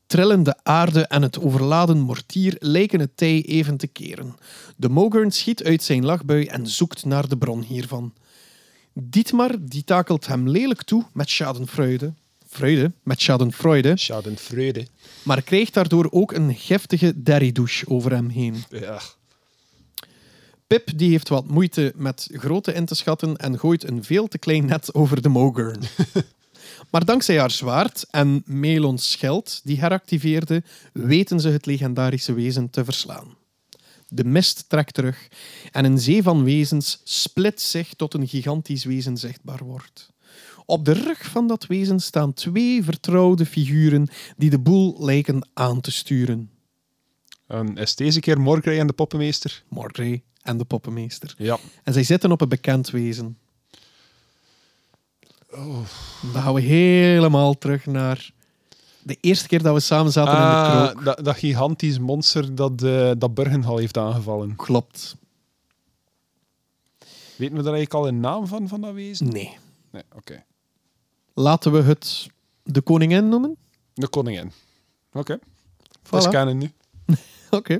Trillende 0.07 0.55
aarde 0.63 1.07
en 1.07 1.21
het 1.21 1.39
overladen 1.39 1.99
mortier 1.99 2.55
lijken 2.59 2.99
het 2.99 3.17
tij 3.17 3.45
even 3.45 3.77
te 3.77 3.87
keren. 3.87 4.35
De 4.75 4.89
Mogern 4.89 5.31
schiet 5.31 5.63
uit 5.63 5.83
zijn 5.83 6.05
lachbui 6.05 6.45
en 6.45 6.67
zoekt 6.67 7.05
naar 7.05 7.27
de 7.27 7.37
bron 7.37 7.61
hiervan. 7.61 8.13
Dietmar 8.93 9.55
die 9.59 9.83
takelt 9.83 10.27
hem 10.27 10.49
lelijk 10.49 10.83
toe 10.83 11.05
met 11.13 11.29
schadenfreude. 11.29 12.13
Freude, 12.47 12.91
met 13.03 13.21
schadenfreude, 13.21 13.97
Schadenfreude. 13.97 14.87
maar 15.23 15.41
krijgt 15.41 15.73
daardoor 15.73 16.07
ook 16.11 16.31
een 16.31 16.55
giftige 16.55 17.23
derridouche 17.23 17.87
over 17.89 18.11
hem 18.11 18.29
heen. 18.29 18.63
Ja. 18.69 18.99
Pip 20.67 20.89
die 20.95 21.09
heeft 21.09 21.29
wat 21.29 21.47
moeite 21.47 21.93
met 21.95 22.29
grootte 22.31 22.73
in 22.73 22.85
te 22.85 22.95
schatten 22.95 23.37
en 23.37 23.59
gooit 23.59 23.89
een 23.89 24.03
veel 24.03 24.27
te 24.27 24.37
klein 24.37 24.65
net 24.65 24.93
over 24.93 25.21
de 25.21 25.29
Mogern. 25.29 25.79
maar 26.89 27.05
dankzij 27.05 27.39
haar 27.39 27.51
zwaard 27.51 28.05
en 28.11 28.43
Melons 28.45 29.11
schild 29.11 29.61
die 29.63 29.79
heractiveerde, 29.79 30.63
weten 30.93 31.39
ze 31.39 31.49
het 31.49 31.65
legendarische 31.65 32.33
wezen 32.33 32.69
te 32.69 32.85
verslaan. 32.85 33.35
De 34.07 34.23
mist 34.23 34.69
trekt 34.69 34.93
terug 34.93 35.27
en 35.71 35.85
een 35.85 35.99
zee 35.99 36.23
van 36.23 36.43
wezens 36.43 37.01
split 37.03 37.61
zich 37.61 37.93
tot 37.93 38.13
een 38.13 38.27
gigantisch 38.27 38.83
wezen 38.83 39.17
zichtbaar 39.17 39.63
wordt. 39.63 40.09
Op 40.65 40.85
de 40.85 40.91
rug 40.91 41.25
van 41.25 41.47
dat 41.47 41.65
wezen 41.65 41.99
staan 41.99 42.33
twee 42.33 42.83
vertrouwde 42.83 43.45
figuren 43.45 44.07
die 44.37 44.49
de 44.49 44.59
boel 44.59 44.95
lijken 44.99 45.49
aan 45.53 45.81
te 45.81 45.91
sturen. 45.91 46.49
En 47.47 47.75
is 47.75 47.95
deze 47.95 48.19
keer 48.19 48.39
Morgrey 48.39 48.79
en 48.79 48.87
de 48.87 48.93
poppenmeester? 48.93 49.63
Mordray 49.69 50.23
en 50.41 50.57
de 50.57 50.65
poppenmeester. 50.65 51.35
Ja. 51.37 51.57
En 51.83 51.93
zij 51.93 52.03
zitten 52.03 52.31
op 52.31 52.41
een 52.41 52.49
bekend 52.49 52.89
wezen. 52.89 53.37
Dan 56.33 56.41
gaan 56.41 56.53
we 56.53 56.61
helemaal 56.61 57.53
terug 57.57 57.85
naar 57.85 58.31
de 59.03 59.17
eerste 59.21 59.47
keer 59.47 59.61
dat 59.63 59.73
we 59.73 59.79
samen 59.79 60.11
zaten 60.11 60.33
in 60.33 60.39
de 60.39 60.45
Ah, 60.45 60.89
krook. 60.89 61.03
dat, 61.05 61.25
dat 61.25 61.37
gigantisch 61.37 61.99
monster 61.99 62.55
dat, 62.55 62.83
eh 62.83 63.11
dat 63.17 63.33
Burgenhal 63.33 63.77
heeft 63.77 63.97
aangevallen. 63.97 64.55
Klopt. 64.55 65.15
Weten 67.35 67.55
we 67.55 67.63
daar 67.63 67.73
eigenlijk 67.73 67.93
al 67.93 68.07
een 68.07 68.19
naam 68.19 68.47
van, 68.47 68.67
van 68.67 68.81
dat 68.81 68.93
wezen? 68.93 69.27
Nee. 69.27 69.57
Nee, 69.91 70.03
oké. 70.15 70.43
Laten 71.33 71.71
we 71.71 71.81
het 71.81 72.27
de 72.63 72.81
koningin 72.81 73.29
noemen. 73.29 73.57
De 73.93 74.07
koningin. 74.07 74.51
Oké. 75.13 75.39
Voilà. 76.03 76.09
Dat 76.09 76.47
is 76.47 76.53
nu. 76.53 76.71
Oké. 77.49 77.79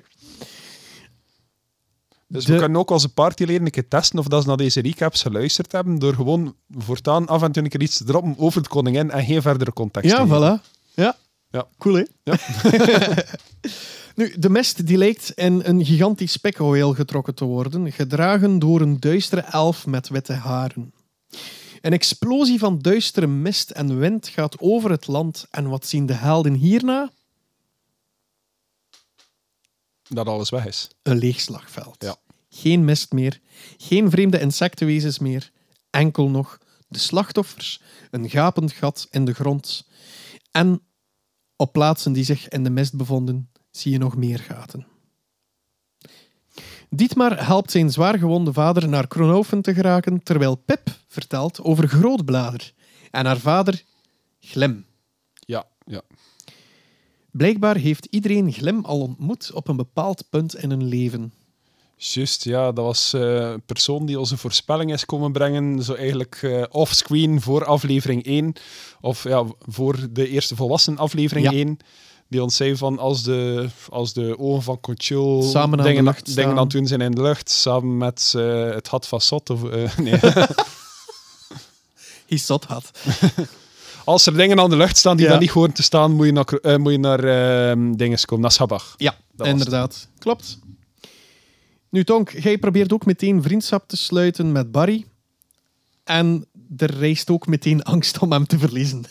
Dus 2.28 2.46
De- 2.46 2.54
we 2.54 2.60
kunnen 2.60 2.80
ook 2.80 2.92
als 2.92 3.06
partyleden 3.08 3.66
een 3.66 3.72
keer 3.72 3.88
testen 3.88 4.20
of 4.20 4.28
dat 4.28 4.42
ze 4.42 4.48
naar 4.48 4.58
deze 4.58 4.82
recaps 4.82 5.22
geluisterd 5.22 5.72
hebben, 5.72 6.00
door 6.00 6.14
gewoon 6.14 6.56
voortaan 6.78 7.28
af 7.28 7.44
en 7.44 7.52
toe 7.52 7.64
een 7.64 7.70
keer 7.70 7.82
iets 7.82 7.98
te 7.98 8.04
droppen 8.04 8.36
over 8.38 8.64
de 8.64 8.70
koningin 8.70 9.12
en 9.12 9.26
geen 9.26 9.42
verdere 9.42 9.74
context 9.74 10.12
Ja, 10.12 10.28
voilà. 10.28 10.62
Ja. 10.94 11.18
Ja. 11.50 11.68
Cool, 11.78 11.96
hè? 11.96 12.04
Ja. 12.24 12.38
Nu, 14.16 14.34
de 14.40 14.50
mest 14.50 14.88
die 14.88 14.98
lijkt 14.98 15.32
in 15.36 15.62
een 15.66 15.86
gigantisch 15.86 16.32
spekhoeel 16.32 16.94
getrokken 16.94 17.36
te 17.36 17.46
worden, 17.46 17.92
gedragen 17.92 18.60
door 18.60 18.82
een 18.82 19.00
duistere 19.00 19.42
elf 19.42 19.86
met 19.86 20.10
witte 20.10 20.34
haren. 20.34 20.94
Een 21.82 21.94
explosie 21.94 22.60
van 22.60 22.80
duistere 22.80 23.28
mist 23.28 23.70
en 23.70 24.00
wind 24.00 24.28
gaat 24.28 24.60
over 24.60 24.92
het 24.92 25.08
land 25.08 25.46
en 25.52 25.70
wat 25.70 25.86
zien 25.88 26.06
de 26.06 26.14
helden 26.14 26.54
hierna? 26.54 27.10
Dat 30.10 30.28
alles 30.28 30.50
weg 30.50 30.66
is. 30.66 30.88
Een 31.04 31.18
leeg 31.18 31.40
slagveld. 31.40 31.96
Ja. 32.04 32.16
Geen 32.50 32.86
mist 32.86 33.12
meer, 33.12 33.40
geen 33.78 34.10
vreemde 34.10 34.40
insectenwezens 34.40 35.20
meer, 35.20 35.52
enkel 35.90 36.30
nog 36.30 36.58
de 36.88 37.00
slachtoffers, 37.00 37.82
een 38.12 38.30
gapend 38.30 38.72
gat 38.72 39.08
in 39.12 39.26
de 39.26 39.34
grond. 39.34 39.88
En 40.52 40.82
op 41.56 41.72
plaatsen 41.72 42.14
die 42.14 42.24
zich 42.24 42.48
in 42.48 42.64
de 42.64 42.70
mist 42.70 42.98
bevonden, 42.98 43.50
zie 43.72 43.92
je 43.92 43.98
nog 43.98 44.16
meer 44.16 44.40
gaten. 44.40 44.88
Dietmar 46.90 47.46
helpt 47.46 47.72
zijn 47.72 47.92
zwaargewonde 47.92 48.54
vader 48.54 48.90
naar 48.90 49.08
Kronhoven 49.08 49.62
te 49.62 49.74
geraken, 49.74 50.24
terwijl 50.24 50.56
Pip 50.56 50.90
vertelt 51.08 51.62
over 51.62 51.88
Grootblader 51.88 52.74
en 53.12 53.26
haar 53.26 53.38
vader 53.38 53.84
Glim. 54.40 54.86
Ja, 55.34 55.66
ja. 55.86 56.02
Blijkbaar 57.38 57.76
heeft 57.76 58.08
iedereen 58.10 58.52
Glim 58.54 58.86
al 58.86 59.00
ontmoet 59.00 59.52
op 59.54 59.68
een 59.68 59.76
bepaald 59.76 60.24
punt 60.30 60.56
in 60.56 60.70
hun 60.70 60.88
leven. 60.88 61.34
Juist, 61.96 62.44
ja. 62.44 62.72
Dat 62.72 62.86
was 62.86 63.14
eh, 63.14 63.22
een 63.22 63.62
persoon 63.66 64.06
die 64.06 64.20
onze 64.20 64.38
voorspelling 64.38 64.94
is 64.94 65.06
komen 65.06 65.32
brengen. 65.32 65.84
Zo 65.84 65.94
eigenlijk 65.94 66.40
eh 66.42 66.64
offscreen 66.70 67.42
voor 67.42 67.66
aflevering 67.66 68.24
1. 68.24 68.54
Of 69.02 69.24
ja, 69.24 69.44
voor 69.60 70.08
de 70.12 70.30
eerste 70.30 70.56
volwassen 70.56 70.98
aflevering 70.98 71.46
Ja. 71.46 71.52
1. 71.52 71.78
Die 72.30 72.44
ons 72.44 72.56
zei 72.56 72.78
van 72.78 73.00
als 73.00 73.24
de, 73.24 73.68
als 73.90 74.14
de 74.14 74.40
ogen 74.40 74.64
van 74.64 74.80
Samen 75.44 75.80
aan 75.80 75.86
dingen, 75.86 76.04
de 76.04 76.10
lucht 76.10 76.26
dingen 76.26 76.42
staan. 76.42 76.58
aan 76.58 76.64
het 76.64 76.72
doen 76.72 76.88
zijn 76.88 77.02
in 77.02 77.12
de 77.12 77.22
lucht. 77.22 77.50
Samen 77.50 77.98
met 77.98 78.34
eh, 78.36 78.70
het 78.70 78.88
Had 78.88 79.08
van 79.08 79.22
Sot. 79.22 79.50
Of, 79.50 79.64
eh, 79.64 79.98
nee. 79.98 80.20
Hij 82.28 82.38
zot 82.38 82.64
had. 82.64 82.92
Als 84.08 84.26
er 84.26 84.34
dingen 84.34 84.60
aan 84.60 84.70
de 84.70 84.76
lucht 84.78 84.98
staan 84.98 85.16
die 85.18 85.26
Ja. 85.26 85.32
daar 85.32 85.42
niet 85.42 85.50
horen 85.50 85.74
te 85.74 85.84
staan, 85.84 86.12
moet 86.12 86.26
je 86.26 86.32
naar, 86.32 86.46
eh, 86.46 86.76
moet 86.78 86.92
je 86.92 86.98
naar 87.00 87.24
eh, 87.24 87.92
dinges 87.96 88.26
komen. 88.26 88.44
Naar 88.44 88.52
Sabach. 88.52 88.94
Ja, 88.98 89.12
Dat 89.12 89.20
was 89.38 89.48
inderdaad. 89.48 90.08
Klopt. 90.20 90.60
Nu, 91.90 92.04
Tonk, 92.04 92.30
jij 92.30 92.58
probeert 92.58 92.94
ook 92.94 93.06
meteen 93.06 93.42
vriendschap 93.42 93.88
te 93.88 93.98
sluiten 93.98 94.52
met 94.52 94.72
Barry. 94.72 95.06
En 96.04 96.46
er 96.78 96.92
reist 96.98 97.30
ook 97.30 97.48
meteen 97.48 97.84
angst 97.84 98.20
om 98.20 98.32
hem 98.32 98.48
te 98.48 98.60
verliezen. 98.60 99.04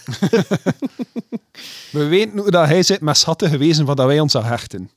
We 1.93 2.05
weten 2.05 2.39
hoe 2.39 2.51
dat 2.51 2.67
hij 2.67 2.83
zit 2.83 3.01
met 3.01 3.17
schatten 3.17 3.51
gewezen 3.51 3.87
van 3.87 3.97
dat 3.97 4.07
wij 4.07 4.21
ons 4.21 4.35
aan 4.37 4.45
hechten. 4.45 4.91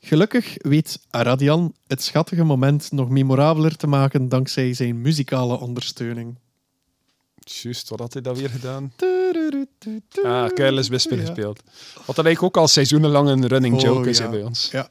Gelukkig 0.00 0.54
weet 0.56 1.00
Aradian 1.10 1.74
het 1.86 2.02
schattige 2.02 2.44
moment 2.44 2.92
nog 2.92 3.08
memorabeler 3.08 3.76
te 3.76 3.86
maken 3.86 4.28
dankzij 4.28 4.74
zijn 4.74 5.00
muzikale 5.00 5.58
ondersteuning. 5.60 6.38
Juist, 7.50 7.88
wat 7.88 7.98
had 7.98 8.12
hij 8.12 8.22
dat 8.22 8.38
weer 8.38 8.50
gedaan? 8.50 8.92
Ah, 10.24 10.46
Careless 10.48 10.88
Whisper 10.88 11.18
gespeeld. 11.18 11.62
Wat 12.06 12.16
dat 12.16 12.24
eigenlijk 12.24 12.42
ook 12.42 12.62
al 12.62 12.68
seizoenenlang 12.68 13.28
een 13.28 13.46
running 13.46 13.74
Oh, 13.74 13.80
joke 13.80 14.08
is 14.08 14.18
ja. 14.18 14.28
bij 14.28 14.42
ons. 14.42 14.68
Ja. 14.70 14.88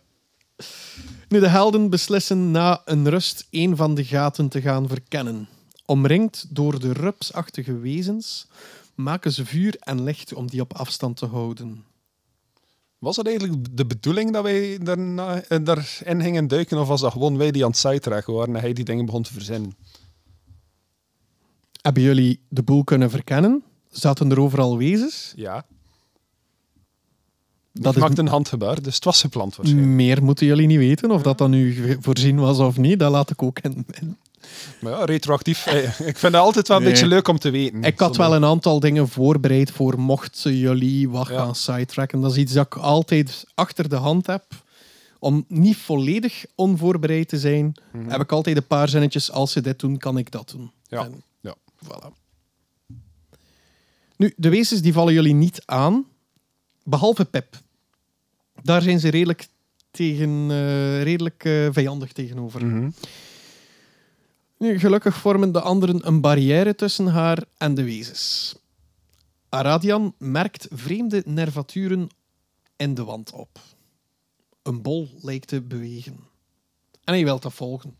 Nu, 1.29 1.39
de 1.39 1.47
helden 1.47 1.89
beslissen 1.89 2.51
na 2.51 2.81
een 2.85 3.09
rust 3.09 3.47
een 3.49 3.75
van 3.75 3.95
de 3.95 4.03
gaten 4.03 4.49
te 4.49 4.61
gaan 4.61 4.87
verkennen. 4.87 5.47
Omringd 5.85 6.45
door 6.49 6.79
de 6.79 6.93
rupsachtige 6.93 7.77
wezens 7.79 8.47
maken 8.95 9.31
ze 9.31 9.45
vuur 9.45 9.75
en 9.79 10.03
licht 10.03 10.33
om 10.33 10.47
die 10.47 10.61
op 10.61 10.73
afstand 10.73 11.17
te 11.17 11.25
houden. 11.25 11.83
Was 12.97 13.15
dat 13.15 13.27
eigenlijk 13.27 13.77
de 13.77 13.85
bedoeling 13.85 14.33
dat 14.33 14.43
wij 14.43 14.77
daarna, 14.81 15.41
eh, 15.41 15.59
daarin 15.63 16.21
gingen 16.21 16.47
duiken? 16.47 16.77
Of 16.77 16.87
was 16.87 17.01
dat 17.01 17.11
gewoon 17.11 17.37
wij 17.37 17.51
die 17.51 17.63
aan 17.63 17.69
het 17.69 17.79
sidetracken 17.79 18.33
waren 18.33 18.55
en 18.55 18.61
hij 18.61 18.73
die 18.73 18.85
dingen 18.85 19.05
begon 19.05 19.23
te 19.23 19.33
verzinnen? 19.33 19.75
Hebben 21.85 22.03
jullie 22.03 22.39
de 22.49 22.63
boel 22.63 22.83
kunnen 22.83 23.09
verkennen? 23.09 23.63
Zaten 23.91 24.31
er 24.31 24.39
overal 24.39 24.77
wezens? 24.77 25.33
Ja. 25.35 25.65
Dat 27.71 27.95
maakte 27.95 28.21
een 28.21 28.27
handgebaar, 28.27 28.81
dus 28.81 28.95
het 28.95 29.03
was 29.03 29.21
gepland 29.21 29.55
waarschijnlijk. 29.55 29.91
meer 29.93 30.23
moeten 30.23 30.45
jullie 30.45 30.67
niet 30.67 30.77
weten. 30.77 31.11
Of 31.11 31.21
dat 31.21 31.37
dan 31.37 31.49
nu 31.51 31.97
voorzien 32.01 32.39
was 32.39 32.59
of 32.59 32.77
niet, 32.77 32.99
dat 32.99 33.11
laat 33.11 33.29
ik 33.29 33.43
ook 33.43 33.59
in. 33.59 33.85
Maar 34.81 34.91
ja, 34.91 35.05
retroactief. 35.05 35.65
eh, 35.65 35.83
ik 36.11 36.17
vind 36.17 36.21
het 36.33 36.35
altijd 36.35 36.67
wel 36.67 36.77
een 36.77 36.83
Nee. 36.83 36.91
beetje 36.91 37.07
leuk 37.07 37.27
om 37.27 37.39
te 37.39 37.49
weten. 37.49 37.83
Ik 37.83 37.99
had 37.99 38.15
wel 38.17 38.35
een 38.35 38.45
aantal 38.45 38.79
dingen 38.79 39.07
voorbereid 39.09 39.71
voor 39.71 39.99
mochten 39.99 40.57
jullie 40.57 41.09
wat 41.09 41.27
Ja. 41.27 41.37
gaan 41.37 41.55
sidetracken. 41.55 42.21
Dat 42.21 42.31
is 42.31 42.37
iets 42.37 42.53
dat 42.53 42.65
ik 42.65 42.75
altijd 42.75 43.45
achter 43.55 43.89
de 43.89 43.95
hand 43.95 44.27
heb. 44.27 44.43
Om 45.19 45.45
niet 45.47 45.77
volledig 45.77 46.45
onvoorbereid 46.55 47.27
te 47.29 47.39
zijn, 47.39 47.75
heb 48.07 48.21
ik 48.21 48.31
altijd 48.31 48.57
een 48.57 48.67
paar 48.67 48.89
zinnetjes. 48.89 49.31
Als 49.31 49.51
ze 49.51 49.61
dit 49.61 49.79
doen, 49.79 49.97
kan 49.97 50.17
ik 50.17 50.31
dat 50.31 50.49
doen. 50.49 50.71
Ja. 50.87 51.03
En 51.03 51.11
ja. 51.11 51.17
Voilà. 51.85 52.23
Nu, 54.17 54.33
de 54.37 54.49
wezens 54.49 54.81
die 54.81 54.93
vallen 54.93 55.13
jullie 55.13 55.33
niet 55.33 55.61
aan, 55.65 56.05
behalve 56.83 57.25
Pep. 57.25 57.61
Daar 58.61 58.81
zijn 58.81 58.99
ze 58.99 59.09
redelijk, 59.09 59.47
tegen, 59.91 60.51
eh, 60.51 61.03
redelijk 61.03 61.43
eh, 61.43 61.67
vijandig 61.71 62.11
tegenover. 62.11 62.65
Mhm. 62.65 62.89
Nu, 64.57 64.79
gelukkig 64.79 65.15
vormen 65.15 65.51
de 65.51 65.61
anderen 65.61 66.07
een 66.07 66.21
barrière 66.21 66.75
tussen 66.75 67.07
haar 67.07 67.43
en 67.57 67.73
de 67.73 67.83
wezens. 67.83 68.55
Aradian 69.49 70.13
merkt 70.17 70.67
vreemde 70.71 71.23
nervaturen 71.25 72.09
in 72.75 72.93
de 72.93 73.03
wand 73.03 73.31
op. 73.31 73.59
Een 74.63 74.81
bol 74.81 75.09
lijkt 75.21 75.47
te 75.47 75.61
bewegen. 75.61 76.17
En 77.03 77.13
hij 77.13 77.23
wil 77.23 77.39
dat 77.39 77.53
volgen. 77.53 77.95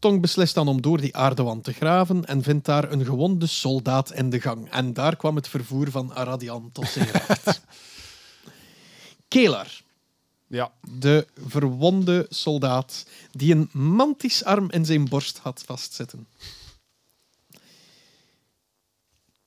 Tong 0.00 0.20
beslist 0.20 0.54
dan 0.54 0.68
om 0.68 0.80
door 0.80 1.00
die 1.00 1.16
aardewand 1.16 1.64
te 1.64 1.72
graven 1.72 2.24
en 2.24 2.42
vindt 2.42 2.64
daar 2.64 2.92
een 2.92 3.04
gewonde 3.04 3.46
soldaat 3.46 4.12
in 4.12 4.30
de 4.30 4.40
gang. 4.40 4.70
En 4.70 4.92
daar 4.92 5.16
kwam 5.16 5.36
het 5.36 5.48
vervoer 5.48 5.90
van 5.90 6.14
Aradian 6.14 6.70
tot 6.72 6.88
zijn 6.88 7.08
recht. 7.26 7.60
Kelar, 9.28 9.82
ja. 10.46 10.72
de 10.98 11.26
verwonde 11.46 12.26
soldaat 12.28 13.06
die 13.30 13.54
een 13.54 13.68
mantisarm 13.72 14.70
in 14.70 14.84
zijn 14.84 15.08
borst 15.08 15.38
had 15.38 15.62
vastzitten. 15.66 16.26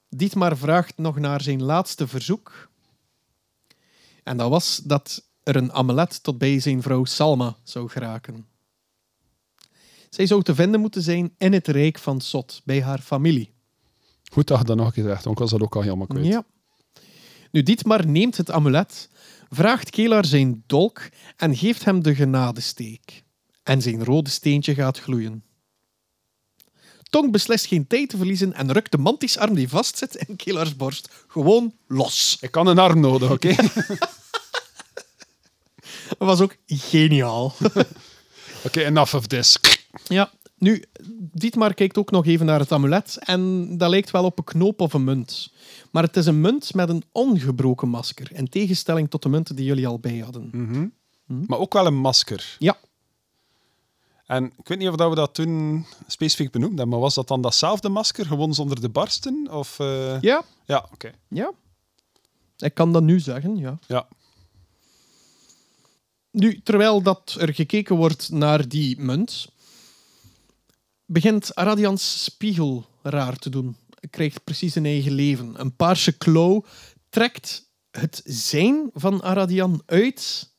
Dietmar 0.10 0.58
vraagt 0.58 0.98
nog 0.98 1.20
naar 1.20 1.42
zijn 1.42 1.64
laatste 1.64 2.08
verzoek. 2.08 2.70
En 4.24 4.38
dat 4.38 4.50
was 4.50 4.82
dat 4.84 5.24
er 5.44 5.56
een 5.56 5.74
amulet 5.74 6.24
tot 6.24 6.38
bij 6.38 6.60
zijn 6.60 6.82
vrouw 6.82 7.06
Salma 7.06 7.56
zou 7.64 7.90
geraken. 7.90 8.53
Zij 10.14 10.26
zou 10.26 10.44
te 10.44 10.56
vinden 10.56 10.80
moeten 10.80 11.02
zijn 11.02 11.34
in 11.38 11.54
het 11.54 11.68
rijk 11.68 12.00
van 12.00 12.22
Sot, 12.22 12.62
bij 12.64 12.82
haar 12.82 13.00
familie. 13.00 13.54
Goed 14.32 14.48
dat 14.48 14.60
je 14.60 14.66
dat 14.66 14.78
nog 14.78 14.86
een 14.86 14.94
keer 14.94 15.04
zegt, 15.04 15.24
want 15.24 15.36
ik 15.36 15.42
was 15.42 15.52
dat 15.52 15.62
ook 15.62 15.76
al 15.76 15.82
helemaal 15.82 16.08
kwijt. 16.08 16.26
Ja. 16.26 16.46
Nu, 17.52 17.64
Dietmar 17.64 18.08
neemt 18.08 18.38
het 18.38 18.52
amulet, 18.52 19.10
vraagt 19.50 19.90
Kelar 19.90 20.26
zijn 20.26 20.64
dolk 20.68 21.02
en 21.38 21.56
geeft 21.56 21.86
hem 21.86 22.04
de 22.04 22.16
genadesteek. 22.16 23.24
En 23.64 23.82
zijn 23.82 24.04
rode 24.04 24.30
steentje 24.30 24.74
gaat 24.74 25.00
gloeien. 25.00 25.44
Tong 27.04 27.32
beslist 27.32 27.66
geen 27.66 27.88
tijd 27.88 28.10
te 28.10 28.18
verliezen 28.18 28.54
en 28.54 28.72
rukt 28.72 28.92
de 28.92 28.98
mantisarm 28.98 29.54
die 29.54 29.70
vastzit 29.70 30.16
in 30.16 30.36
Kelars 30.36 30.76
borst 30.76 31.26
gewoon 31.28 31.74
los. 31.88 32.38
Ik 32.42 32.52
kan 32.52 32.68
een 32.68 32.80
arm 32.80 33.00
nodig, 33.00 33.32
oké? 33.32 33.56
Dat 36.18 36.18
was 36.18 36.42
ook 36.42 36.56
geniaal. 36.66 37.56
Oké, 38.64 38.82
enough 38.82 39.16
of 39.16 39.28
this. 39.28 39.58
Ja, 40.04 40.32
nu, 40.58 40.84
Dietmar 41.32 41.74
kijkt 41.74 41.98
ook 41.98 42.12
nog 42.12 42.26
even 42.26 42.46
naar 42.46 42.60
het 42.60 42.72
amulet 42.72 43.18
en 43.20 43.78
dat 43.78 43.90
lijkt 43.90 44.12
wel 44.12 44.24
op 44.24 44.38
een 44.38 44.44
knoop 44.44 44.82
of 44.82 44.94
een 44.94 45.04
munt. 45.04 45.52
Maar 45.92 46.04
het 46.04 46.18
is 46.18 46.26
een 46.26 46.42
munt 46.42 46.74
met 46.74 46.90
een 46.90 47.04
ongebroken 47.12 47.90
masker, 47.90 48.32
in 48.34 48.50
tegenstelling 48.50 49.10
tot 49.10 49.22
de 49.24 49.30
munten 49.30 49.56
die 49.56 49.66
jullie 49.66 49.88
al 49.88 50.00
bij 50.00 50.18
hadden. 50.18 50.94
Maar 51.48 51.60
ook 51.60 51.74
wel 51.74 51.86
een 51.86 51.98
masker. 51.98 52.56
Ja, 52.60 52.78
En 54.26 54.46
ik 54.58 54.68
weet 54.68 54.78
niet 54.78 54.88
of 54.90 54.96
we 55.10 55.16
dat 55.16 55.34
toen 55.34 55.86
specifiek 56.08 56.52
benoemd 56.52 56.72
hebben, 56.72 56.90
maar 56.90 57.00
was 57.00 57.16
dat 57.16 57.28
dan 57.28 57.42
datzelfde 57.42 57.90
masker, 57.90 58.26
gewoon 58.26 58.54
zonder 58.54 58.82
de 58.82 58.90
barsten? 58.90 59.48
Of, 59.52 59.80
eh, 59.80 60.22
ja, 60.22 60.44
Ja, 60.66 60.88
oké. 60.94 61.12
ja. 61.28 61.52
Ik 62.58 62.74
kan 62.74 62.94
dat 62.94 63.04
nu 63.04 63.20
zeggen, 63.20 63.58
ja. 63.58 63.80
Ja. 63.88 64.08
Nu, 66.32 66.62
terwijl 66.64 67.02
dat 67.02 67.36
er 67.40 67.54
gekeken 67.54 67.96
wordt 67.96 68.30
naar 68.32 68.68
die 68.68 69.00
munt, 69.00 69.48
begint 71.06 71.56
Aradians 71.56 72.24
spiegel 72.24 72.86
raar 73.02 73.36
te 73.36 73.50
doen. 73.50 73.76
Krijgt 74.10 74.44
precies 74.44 74.76
een 74.76 74.86
eigen 74.86 75.12
leven. 75.12 75.60
Een 75.60 75.76
paarse 75.76 76.18
klauw 76.18 76.66
trekt 77.10 77.70
het 77.92 78.22
zijn 78.26 78.90
van 78.94 79.24
Aradian 79.24 79.82
uit 79.86 80.52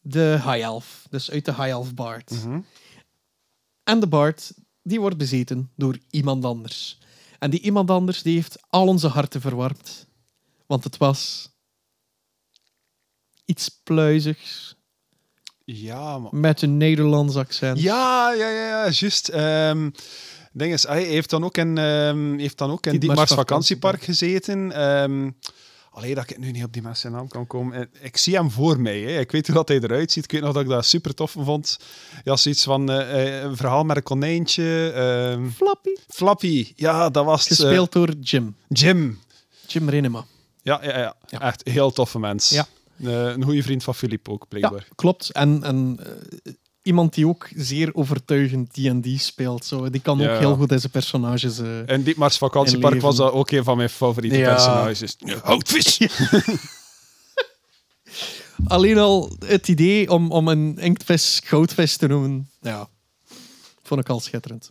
de 0.00 0.40
High 0.44 0.60
Elf. 0.60 1.06
Dus 1.10 1.30
uit 1.30 1.44
de 1.44 1.54
High 1.54 1.68
Elf 1.68 1.94
Bard. 1.94 2.32
En 3.84 4.00
de 4.00 4.06
Bard 4.06 4.52
die 4.82 5.00
wordt 5.00 5.16
bezeten 5.16 5.70
door 5.76 5.98
iemand 6.10 6.44
anders. 6.44 6.98
En 7.38 7.50
die 7.50 7.60
iemand 7.60 7.90
anders 7.90 8.22
die 8.22 8.34
heeft 8.34 8.58
al 8.68 8.86
onze 8.86 9.08
harten 9.08 9.40
verwarmd. 9.40 10.06
Want 10.66 10.84
het 10.84 10.96
was 10.96 11.50
iets 13.44 13.68
pluizigs. 13.68 14.76
Ja. 15.64 16.18
Met 16.30 16.62
een 16.62 16.76
Nederlands 16.76 17.36
accent. 17.36 17.80
Ja, 17.80 18.32
ja, 18.32 18.48
ja, 18.48 18.66
ja 18.66 18.88
juist. 18.90 19.28
Ehm 19.28 19.90
ding 20.52 20.72
is, 20.72 20.82
hij 20.86 21.02
heeft 21.02 21.30
dan 21.30 21.44
ook 21.44 21.56
in, 21.56 21.78
ehm 21.78 22.38
heeft 22.38 22.58
dan 22.58 22.70
ook 22.70 22.86
in 22.86 22.90
Dietmars 22.92 23.18
Dietmars 23.18 23.32
vakantiepark. 23.48 24.02
gezeten. 24.02 24.72
Ehm 24.72 25.30
Alleen 25.94 26.14
dat 26.14 26.30
ik 26.30 26.38
nu 26.38 26.50
niet 26.50 26.64
op 26.64 26.72
die 26.72 26.82
mensen 26.82 27.12
naam 27.12 27.28
kan 27.28 27.46
komen. 27.46 27.74
Eh, 28.00 28.04
Ik 28.06 28.16
zie 28.16 28.34
hem 28.36 28.50
voor 28.50 28.80
mij. 28.80 29.00
Hè. 29.00 29.18
Ik 29.20 29.30
weet 29.30 29.46
hoe 29.46 29.56
dat 29.56 29.68
hij 29.68 29.80
eruit 29.80 30.12
ziet. 30.12 30.24
Ik 30.24 30.30
weet 30.32 30.40
nog 30.40 30.52
dat 30.52 30.62
ik 30.62 30.68
dat 30.68 30.84
super 30.84 31.14
tof 31.14 31.34
vond. 31.38 31.78
Ja, 32.24 32.36
zoiets 32.36 32.62
van 32.62 32.90
eh, 32.90 33.36
eh, 33.36 33.42
een 33.42 33.56
verhaal 33.56 33.84
met 33.84 33.96
een 33.96 34.02
konijntje. 34.02 34.92
Flappy. 35.54 35.90
Flappy. 36.08 36.72
Ja, 36.76 37.10
dat 37.10 37.24
was 37.24 37.48
het. 37.48 37.58
Gespeeld 37.58 37.92
door 37.92 38.10
Jim. 38.20 38.56
Jim. 38.68 39.18
Jim 39.66 39.88
Renema. 39.88 40.24
Ja, 40.62 40.80
ja, 40.82 40.98
ja, 40.98 41.14
Ja. 41.26 41.40
echt 41.40 41.66
een 41.66 41.72
heel 41.72 41.90
toffe 41.92 42.18
mens. 42.18 42.48
Ja. 42.48 42.66
Eh, 43.02 43.26
een 43.26 43.44
goede 43.44 43.62
vriend 43.62 43.84
van 43.84 43.94
Filip 43.94 44.28
ook, 44.28 44.40
Ja, 44.42 44.46
blijkbaar. 44.48 44.88
klopt. 44.94 45.30
En, 45.30 45.62
en 45.62 45.98
eh, 46.42 46.52
iemand 46.82 47.14
die 47.14 47.28
ook 47.28 47.48
zeer 47.56 47.94
overtuigend 47.94 48.72
D&D 48.72 49.20
speelt. 49.20 49.64
Zo. 49.64 49.90
Die 49.90 50.00
kan 50.00 50.18
Ja. 50.18 50.32
ook 50.32 50.38
heel 50.38 50.54
goed 50.54 50.68
deze 50.68 50.88
personages... 50.88 51.58
eh, 51.58 51.88
En 51.90 52.02
Dietmars 52.02 52.38
vakantiepark 52.38 53.00
was 53.00 53.16
dat 53.16 53.32
ook 53.32 53.50
een 53.50 53.64
van 53.64 53.76
mijn 53.76 53.90
favoriete 53.90 54.36
Ja. 54.38 54.54
personages. 54.54 55.16
Houtvis! 55.42 55.98
Alleen 58.66 58.98
al 58.98 59.32
het 59.46 59.68
idee 59.68 60.10
om, 60.10 60.30
om 60.30 60.48
een 60.48 60.78
inktvis 60.78 61.40
goudvis 61.44 61.96
te 61.96 62.06
noemen, 62.06 62.50
ja, 62.60 62.88
vond 63.82 64.00
ik 64.00 64.08
al 64.08 64.20
schitterend. 64.20 64.70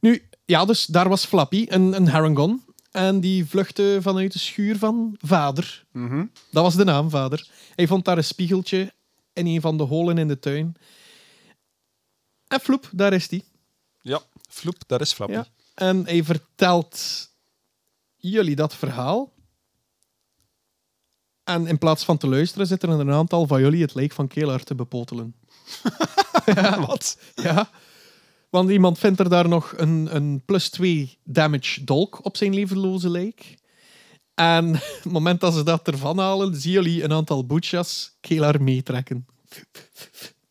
Nu, 0.00 0.22
ja, 0.44 0.64
dus 0.64 0.86
daar 0.86 1.08
was 1.08 1.24
Flappy, 1.24 1.66
een, 1.68 1.92
een 1.96 2.08
Harangon. 2.08 2.62
En 2.92 3.20
die 3.20 3.46
vluchtte 3.46 3.98
vanuit 4.02 4.32
de 4.32 4.38
schuur 4.38 4.78
van 4.78 5.16
vader. 5.20 5.84
Mhm. 5.92 6.26
Dat 6.50 6.62
was 6.62 6.76
de 6.76 6.84
naam, 6.84 7.10
vader. 7.10 7.48
Hij 7.74 7.86
vond 7.86 8.04
daar 8.04 8.16
een 8.16 8.24
spiegeltje 8.24 8.92
in 9.32 9.46
een 9.46 9.60
van 9.60 9.76
de 9.76 9.82
holen 9.82 10.18
in 10.18 10.28
de 10.28 10.38
tuin. 10.38 10.76
En 12.46 12.60
floep, 12.60 12.88
daar 12.92 13.12
is 13.12 13.30
hij. 13.30 13.42
Ja, 14.00 14.20
Floep, 14.48 14.76
daar 14.86 15.00
is 15.00 15.12
Flappy. 15.12 15.34
Ja. 15.34 15.46
En 15.74 16.04
hij 16.04 16.24
vertelt 16.24 17.28
jullie 18.16 18.56
dat 18.56 18.74
verhaal. 18.74 19.32
En 21.44 21.66
in 21.66 21.78
plaats 21.78 22.04
van 22.04 22.18
te 22.18 22.26
luisteren, 22.26 22.66
zitten 22.66 22.90
er 22.90 23.00
een 23.00 23.10
aantal 23.10 23.46
van 23.46 23.60
jullie 23.60 23.82
het 23.82 23.94
lijk 23.94 24.12
van 24.12 24.28
Kelar 24.28 24.62
te 24.62 24.74
bepotelen. 24.74 25.34
Wat? 26.86 27.18
Ja. 27.34 27.70
Want 28.52 28.70
iemand 28.70 28.98
vindt 28.98 29.20
er 29.20 29.28
daar 29.28 29.48
nog 29.48 29.74
een, 29.76 30.08
een 30.14 30.42
plus 30.44 30.70
2 30.70 31.18
damage 31.24 31.84
dolk 31.84 32.24
op 32.24 32.36
zijn 32.36 32.54
levenloze 32.54 33.10
lijk. 33.10 33.54
En 34.34 34.68
op 34.74 34.80
het 35.02 35.12
moment 35.12 35.40
dat 35.40 35.54
ze 35.54 35.62
dat 35.62 35.86
ervan 35.86 36.18
halen, 36.18 36.56
zien 36.56 36.72
jullie 36.72 37.02
een 37.02 37.12
aantal 37.12 37.46
boetjas 37.46 38.16
Kelar 38.20 38.62
meetrekken. 38.62 39.26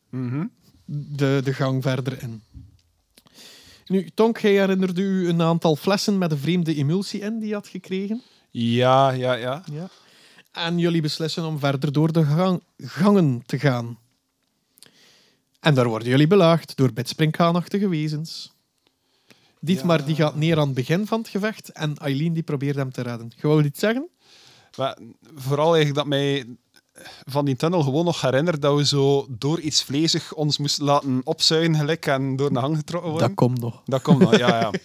Mhm. 0.10 0.46
de, 0.86 1.42
de 1.44 1.54
gang 1.54 1.84
verder 1.84 2.22
in. 2.22 2.44
Nu, 3.86 4.10
Tonk, 4.14 4.38
jij 4.38 4.52
herinnerde 4.52 5.02
u 5.02 5.30
een 5.30 5.42
aantal 5.42 5.76
flessen 5.76 6.18
met 6.18 6.32
een 6.32 6.38
vreemde 6.38 6.76
emulsie 6.76 7.20
in 7.20 7.40
die 7.40 7.48
je 7.48 7.54
had 7.54 7.68
gekregen. 7.68 8.22
Ja, 8.50 9.12
ja, 9.12 9.34
ja. 9.34 9.64
Ja. 9.72 9.90
En 10.52 10.78
jullie 10.78 11.02
beslissen 11.02 11.46
om 11.46 11.60
verder 11.60 11.92
door 11.92 12.12
de 12.12 12.26
gang, 12.26 12.62
gangen 12.78 13.44
te 13.46 13.60
gaan. 13.60 13.98
En 15.62 15.74
daar 15.74 15.88
worden 15.88 16.08
jullie 16.08 16.28
belaagd 16.28 16.76
door 16.76 16.94
bidspringkaanachtige 16.94 17.90
wezens. 17.90 18.54
Dietmar 19.60 20.06
die 20.06 20.16
gaat 20.16 20.36
neer 20.36 20.58
aan 20.60 20.66
het 20.66 20.76
begin 20.76 21.08
van 21.08 21.20
het 21.20 21.30
gevecht 21.30 21.70
en 21.70 21.98
Eileen 21.98 22.34
die 22.34 22.44
probeert 22.44 22.76
hem 22.76 22.92
te 22.92 23.02
redden. 23.02 23.32
Je 23.36 23.48
wou 23.48 23.64
iets 23.64 23.80
zeggen? 23.80 24.10
Maar 24.78 24.98
vooral 25.36 25.76
eigenlijk 25.76 25.96
dat 25.96 26.06
mij 26.06 26.46
van 27.26 27.46
die 27.46 27.56
tunnel 27.56 27.82
gewoon 27.82 28.06
nog 28.06 28.22
herinnert 28.22 28.62
dat 28.62 28.76
we 28.76 28.86
zo 28.86 29.28
door 29.30 29.60
iets 29.60 29.84
vlezig 29.84 30.34
ons 30.34 30.58
moesten 30.58 30.84
laten 30.84 31.22
opzuigen 31.24 31.76
gelijk 31.76 32.06
en 32.06 32.36
door 32.36 32.54
de 32.54 32.60
hang 32.60 32.78
getrokken 32.78 33.10
worden. 33.10 33.28
Dat 33.28 33.38
komt 33.38 33.60
nog. 33.60 33.82
Dat 33.86 34.02
komt 34.02 34.20
nog, 34.20 34.38
ja, 34.38 34.60
ja. 34.60 34.72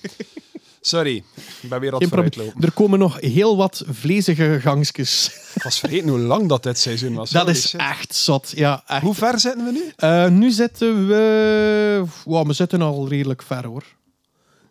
Sorry, 0.87 1.25
ik 1.61 1.69
ben 1.69 1.81
weer 1.81 1.93
aan 1.93 1.99
het 1.99 2.09
vooruitlopen. 2.09 2.63
Er 2.63 2.73
komen 2.73 2.99
nog 2.99 3.21
heel 3.21 3.57
wat 3.57 3.85
vlezige 3.89 4.59
gangsjes. 4.61 5.31
Ik 5.55 5.63
was 5.63 5.79
vergeten 5.79 6.09
hoe 6.09 6.19
lang 6.19 6.49
dat 6.49 6.63
dit 6.63 6.79
seizoen 6.79 7.15
was. 7.15 7.31
Dat 7.31 7.49
is 7.49 7.69
shit. 7.69 7.81
echt 7.81 8.15
zot. 8.15 8.53
Ja, 8.57 8.83
echt. 8.87 9.03
Hoe 9.03 9.15
ver 9.15 9.41
zitten 9.41 9.65
we 9.65 9.73
nu? 9.73 9.93
Eh, 9.97 10.29
nu 10.29 10.51
zitten 10.51 11.07
we... 11.07 12.05
Wow, 12.25 12.47
we 12.47 12.53
zitten 12.53 12.83
al 12.83 13.09
redelijk 13.09 13.43
ver, 13.43 13.67
hoor. 13.67 13.85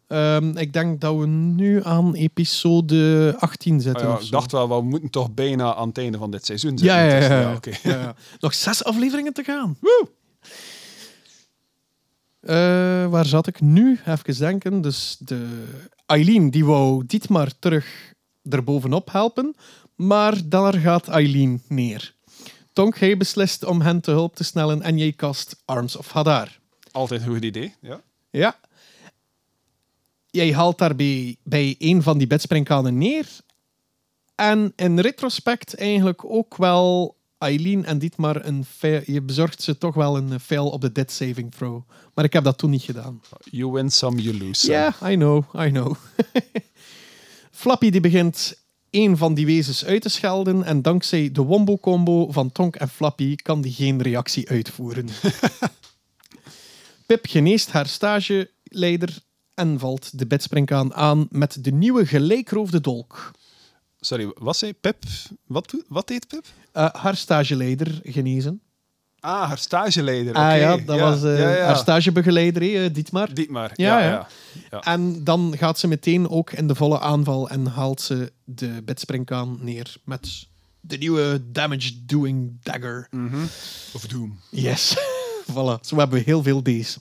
Ehm, 0.08 0.58
ik 0.58 0.74
denk 0.74 1.02
dat 1.02 1.18
we 1.18 1.28
nu 1.28 1.84
aan 1.84 2.14
episode 2.14 3.36
18 3.40 3.76
Ah 3.76 3.82
zitten. 3.82 4.08
ja, 4.08 4.20
ik 4.20 4.32
dacht 4.32 4.52
wel, 4.52 4.68
we 4.68 4.82
moeten 4.82 5.10
toch 5.10 5.34
bijna 5.34 5.76
aan 5.76 5.88
het 5.88 5.98
einde 5.98 6.18
van 6.18 6.32
dit 6.32 6.46
seizoen 6.46 6.78
zitten. 6.78 6.98
Ja, 6.98 7.04
ja, 7.04 7.40
ja. 7.40 7.60
Ja, 7.84 7.90
ja. 7.92 8.16
Nog 8.40 8.54
zes 8.54 8.84
afleveringen 8.84 9.34
te 9.34 9.44
gaan. 9.44 9.78
Woe! 9.80 10.08
Eh, 12.40 13.08
waar 13.10 13.26
zat 13.26 13.48
ik 13.48 13.62
nu? 13.62 14.00
Even 14.06 14.38
denken. 14.38 14.82
Dus 14.82 15.18
de 15.20 15.64
Eileen 16.06 16.50
die 16.50 16.66
wou 16.66 17.06
Dietmar 17.06 17.52
terug 17.60 18.14
erbovenop 18.50 19.12
helpen, 19.12 19.56
maar 19.96 20.50
daar 20.50 20.74
gaat 20.74 21.08
Eileen 21.08 21.62
neer. 21.68 22.14
Tonk, 22.74 22.98
jij 22.98 23.18
beslist 23.18 23.64
om 23.64 23.82
hen 23.82 24.02
te 24.02 24.12
hulp 24.12 24.36
te 24.36 24.44
snellen 24.44 24.82
en 24.82 24.98
jij 24.98 25.12
kast 25.12 25.62
Arms 25.66 25.96
of 25.96 26.12
Hadar. 26.12 26.60
Altijd 26.92 27.22
een 27.22 27.28
goed 27.28 27.44
idee. 27.44 27.76
Ja. 27.82 28.02
Ja. 28.30 28.60
Jij 30.30 30.54
haalt 30.54 30.78
daarbij 30.78 31.38
bij 31.44 31.76
een 31.80 32.04
van 32.04 32.18
die 32.18 32.28
bedspringkanen 32.28 32.98
neer. 32.98 33.28
En 34.36 34.74
in 34.76 35.00
retrospect 35.00 35.76
eigenlijk 35.76 36.26
ook 36.26 36.58
wel 36.58 37.15
Eileen 37.38 37.86
en 37.86 38.00
Dietmar 38.00 38.46
een 38.46 38.66
fail, 38.66 39.02
je 39.06 39.22
bezorgt 39.22 39.62
ze 39.62 39.78
toch 39.78 39.96
wel 39.96 40.18
een 40.18 40.40
fail 40.40 40.70
op 40.70 40.82
de 40.82 40.92
dead 40.92 41.12
saving 41.12 41.52
throw. 41.52 41.82
Maar 42.14 42.26
ik 42.26 42.34
heb 42.34 42.44
dat 42.44 42.58
toen 42.58 42.70
niet 42.70 42.82
gedaan. 42.82 43.22
You 43.44 43.72
win 43.72 43.92
some, 43.92 44.22
you 44.22 44.38
lose 44.38 44.60
some. 44.60 44.74
Ja, 44.74 44.96
I 45.10 45.16
know, 45.16 45.44
I 45.56 45.70
know. 45.70 45.96
Flappy 47.52 47.90
die 47.90 48.02
begint 48.02 48.64
een 48.90 49.18
van 49.18 49.34
die 49.34 49.46
wezens 49.46 49.86
uit 49.86 50.02
te 50.02 50.10
schelden 50.10 50.64
en 50.64 50.82
dankzij 50.82 51.32
de 51.32 51.42
wombo-combo 51.42 52.32
van 52.32 52.52
Tonk 52.52 52.76
en 52.76 52.90
Flappy 52.90 53.36
kan 53.36 53.62
die 53.62 53.74
geen 53.74 54.02
reactie 54.02 54.50
uitvoeren. 54.50 55.08
Pip 57.08 57.26
geneest 57.26 57.72
haar 57.72 57.88
stageleider 57.88 59.20
en 59.54 59.80
valt 59.80 60.20
de 60.20 60.28
bedspringkaan 60.28 60.94
aan 60.94 61.28
met 61.30 61.64
de 61.64 61.72
nieuwe 61.72 62.06
gelijkroofde 62.06 62.82
dolk. 62.82 63.32
Sorry, 64.00 64.32
wat 64.36 64.58
zei 64.58 64.74
Pip? 64.74 65.04
Wat, 65.46 65.74
wat 65.88 66.08
deed 66.08 66.28
Pip? 66.28 66.46
Eh, 66.76 66.88
haar 66.92 67.16
stageleider 67.16 68.00
genezen. 68.04 68.62
Ah, 69.20 69.48
haar 69.48 69.58
stageleider. 69.58 70.34
Ah 70.34 70.46
oké. 70.46 70.54
ja, 70.54 70.78
dat 70.78 71.00
was 71.00 71.22
ja, 71.22 71.56
ja. 71.56 71.66
haar 71.66 71.78
stagebegeleider, 71.78 72.84
eh, 72.84 72.94
Dietmar. 72.94 73.34
Dietmar. 73.34 73.72
Ja, 73.74 74.28
Ja. 74.70 74.82
En 74.82 75.24
dan 75.24 75.54
gaat 75.58 75.80
ze 75.80 75.88
meteen 75.88 76.30
ook 76.30 76.52
in 76.52 76.68
de 76.68 76.76
volle 76.76 77.00
aanval 77.00 77.50
en 77.50 77.66
haalt 77.66 78.02
ze 78.02 78.32
de 78.44 78.82
bedspringkaan 78.84 79.58
neer 79.62 79.96
met 80.04 80.48
de 80.80 80.98
nieuwe 80.98 81.42
damage-doing 81.52 82.58
dagger. 82.64 83.10
Of 83.94 84.08
Doom. 84.08 84.40
Yes. 84.50 84.96
voilà. 85.52 85.80
Zo 85.82 85.98
hebben 85.98 86.18
we 86.18 86.24
heel 86.26 86.44
veel 86.44 86.64
deze. 86.64 87.00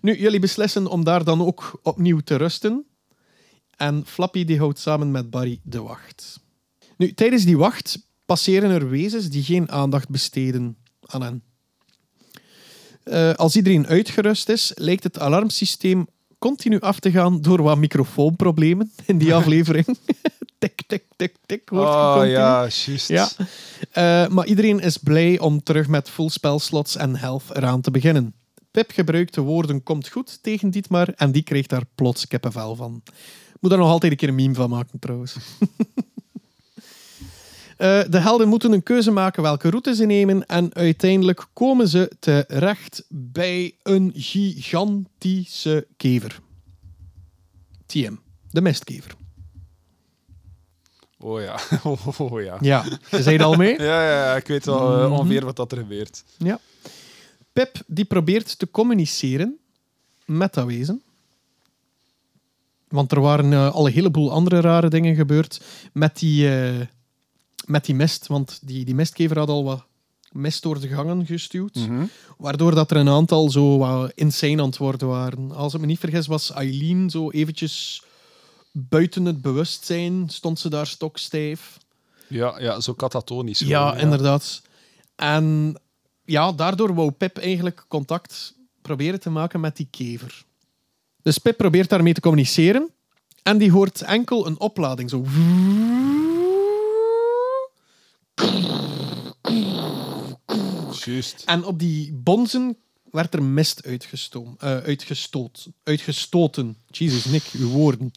Nu, 0.00 0.18
jullie 0.18 0.40
beslissen 0.40 0.86
om 0.86 1.04
daar 1.04 1.24
dan 1.24 1.46
ook 1.46 1.80
opnieuw 1.82 2.20
te 2.20 2.36
rusten. 2.36 2.86
En 3.76 4.02
Flappy 4.06 4.44
die 4.44 4.58
houdt 4.58 4.78
samen 4.78 5.10
met 5.10 5.30
Barry 5.30 5.60
de 5.62 5.82
wacht. 5.82 6.40
Nu, 6.96 7.12
tijdens 7.12 7.44
die 7.44 7.58
wacht 7.58 8.10
passeren 8.32 8.70
er 8.70 8.88
wezens 8.88 9.28
die 9.28 9.42
geen 9.42 9.70
aandacht 9.70 10.08
besteden 10.08 10.76
aan 11.00 11.22
hen. 11.22 11.42
Eh, 13.02 13.34
als 13.34 13.56
iedereen 13.56 13.86
uitgerust 13.86 14.48
is, 14.48 14.72
lijkt 14.74 15.04
het 15.04 15.18
alarmsysteem 15.18 16.06
continu 16.38 16.80
af 16.80 16.98
te 16.98 17.10
gaan 17.10 17.40
door 17.40 17.62
wat 17.62 17.78
microfoonproblemen 17.78 18.92
in 19.06 19.18
die 19.18 19.34
aflevering. 19.38 19.86
tik, 20.58 20.82
tik, 20.86 21.04
tik, 21.16 21.34
tik. 21.46 21.70
Wordt 21.70 21.90
Oh 21.90 22.12
continu. 22.12 22.32
ja, 22.32 22.60
juist. 22.60 23.08
Ja. 23.08 23.28
Eh, 23.90 24.28
maar 24.28 24.46
iedereen 24.46 24.80
is 24.80 24.96
blij 24.96 25.38
om 25.38 25.62
terug 25.62 25.88
met 25.88 26.10
full 26.10 26.28
spelslots 26.28 26.96
en 26.96 27.16
health 27.16 27.44
eraan 27.52 27.80
te 27.80 27.90
beginnen. 27.90 28.34
Pip 28.70 28.90
gebruikt 28.90 29.34
de 29.34 29.40
woorden 29.40 29.82
komt 29.82 30.08
goed 30.08 30.42
tegen 30.42 30.70
Dietmar 30.70 31.08
en 31.08 31.32
die 31.32 31.42
kreeg 31.42 31.66
daar 31.66 31.84
plots 31.94 32.26
kippenvel 32.26 32.76
van. 32.76 33.02
Moet 33.60 33.70
daar 33.70 33.80
nog 33.80 33.88
altijd 33.88 34.12
een 34.12 34.18
keer 34.18 34.28
een 34.28 34.34
meme 34.34 34.54
van 34.54 34.70
maken 34.70 34.98
trouwens. 34.98 35.36
Eh, 37.82 38.00
de 38.10 38.18
helden 38.18 38.48
moeten 38.48 38.72
een 38.72 38.82
keuze 38.82 39.10
maken 39.10 39.42
welke 39.42 39.70
route 39.70 39.94
ze 39.94 40.04
nemen 40.04 40.46
en 40.46 40.74
uiteindelijk 40.74 41.46
komen 41.52 41.88
ze 41.88 42.10
terecht 42.20 43.04
bij 43.08 43.74
een 43.82 44.12
gigantische 44.14 45.86
kever. 45.96 46.40
TM, 47.86 48.14
de 48.50 48.60
mestkever. 48.60 49.14
Oh 51.18 51.40
ja. 51.40 51.58
Oh, 51.82 52.20
oh, 52.32 52.42
ja. 52.42 52.56
Ja, 52.60 52.84
je 53.10 53.22
zei 53.22 53.36
het 53.36 53.44
al 53.44 53.54
mee? 53.54 53.82
Ja, 53.82 54.08
ja, 54.10 54.36
ik 54.36 54.46
weet 54.46 54.64
wel 54.64 54.92
eh, 54.96 55.02
Mhm. 55.04 55.12
ongeveer 55.12 55.44
wat 55.44 55.56
dat 55.56 55.72
er 55.72 55.78
gebeurt. 55.78 56.24
Ja. 56.38 56.60
Pip 57.52 57.82
die 57.86 58.04
probeert 58.04 58.58
te 58.58 58.70
communiceren 58.70 59.58
met 60.24 60.54
dat 60.54 60.66
wezen. 60.66 61.02
Want 62.88 63.12
er 63.12 63.20
waren 63.20 63.52
eh, 63.52 63.72
al 63.74 63.86
een 63.86 63.92
heleboel 63.92 64.30
andere 64.32 64.60
rare 64.60 64.88
dingen 64.88 65.14
gebeurd 65.14 65.60
met 65.92 66.18
die, 66.18 66.48
met 67.66 67.84
die 67.84 67.94
mest, 67.94 68.26
want 68.26 68.58
die, 68.62 68.84
die 68.84 68.94
mestkever 68.94 69.38
had 69.38 69.48
al 69.48 69.64
wat 69.64 69.84
mest 70.32 70.62
door 70.62 70.80
de 70.80 70.88
gangen 70.88 71.26
gestuwd. 71.26 71.74
Mhm. 71.74 72.04
Waardoor 72.38 72.74
dat 72.74 72.90
er 72.90 72.96
een 72.96 73.08
aantal 73.08 73.50
zo 73.50 73.78
wat 73.78 74.12
insane 74.14 74.72
worden 74.78 75.08
waren. 75.08 75.52
Als 75.52 75.74
ik 75.74 75.80
me 75.80 75.86
niet 75.86 75.98
vergis, 75.98 76.26
was 76.26 76.52
Eileen 76.52 77.10
zo 77.10 77.30
eventjes 77.30 78.02
buiten 78.72 79.24
het 79.24 79.42
bewustzijn. 79.42 80.28
Stond 80.28 80.58
ze 80.58 80.68
daar 80.68 80.86
stokstijf. 80.86 81.78
Ja, 82.26 82.60
ja, 82.60 82.80
zo 82.80 82.92
katatonisch. 82.92 83.58
Ja, 83.58 83.96
inderdaad. 83.96 84.62
En 85.16 85.76
ja, 86.24 86.52
daardoor 86.52 86.94
wou 86.94 87.10
Pip 87.10 87.38
eigenlijk 87.38 87.84
contact 87.88 88.54
proberen 88.82 89.20
te 89.20 89.30
maken 89.30 89.60
met 89.60 89.76
die 89.76 89.88
kever. 89.90 90.44
Dus 91.22 91.38
Pip 91.38 91.56
probeert 91.56 91.88
daarmee 91.88 92.12
te 92.12 92.20
communiceren. 92.20 92.90
En 93.42 93.58
die 93.58 93.72
hoort 93.72 94.02
enkel 94.02 94.46
een 94.46 94.60
oplading. 94.60 95.10
Zo. 95.10 95.24
Juist. 101.04 101.42
En 101.46 101.64
op 101.64 101.78
die 101.78 102.12
bonzen 102.12 102.76
werd 103.10 103.34
er 103.34 103.42
mist 103.42 103.86
uitgestoom, 103.86 104.54
eh, 104.58 104.76
uitgestoot, 104.76 105.68
uitgestoten. 105.82 106.76
Jesus, 106.86 107.24
Nick, 107.24 107.50
uw 107.52 107.68
woorden. 107.68 108.10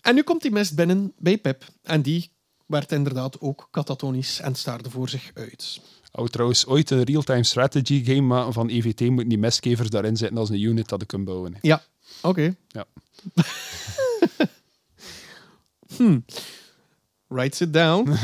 En 0.00 0.14
nu 0.14 0.22
komt 0.22 0.42
die 0.42 0.50
mist 0.50 0.74
binnen 0.74 1.12
bij 1.18 1.38
Pip. 1.38 1.64
En 1.82 2.02
die 2.02 2.30
werd 2.66 2.92
inderdaad 2.92 3.40
ook 3.40 3.68
katatonisch 3.70 4.40
en 4.40 4.54
staarde 4.54 4.90
voor 4.90 5.08
zich 5.08 5.30
uit. 5.34 5.80
Oh, 6.12 6.26
trouwens, 6.26 6.66
ooit 6.66 6.90
een 6.90 7.04
real-time 7.04 7.44
strategy 7.44 8.04
game 8.04 8.20
maken 8.20 8.52
van 8.52 8.68
EVT 8.68 9.00
moeten 9.00 9.28
die 9.28 9.38
mestkevers 9.38 9.90
daarin 9.90 10.16
zitten 10.16 10.38
als 10.38 10.48
een 10.48 10.60
unit 10.60 10.88
dat 10.88 11.02
ik 11.02 11.08
kan 11.08 11.24
bouwen. 11.24 11.56
Ja, 11.60 11.82
oké. 12.22 12.56
Ja. 12.68 12.86
Hmm. 15.96 16.24
Writes 17.30 17.60
it 17.60 17.72
down. 17.72 18.10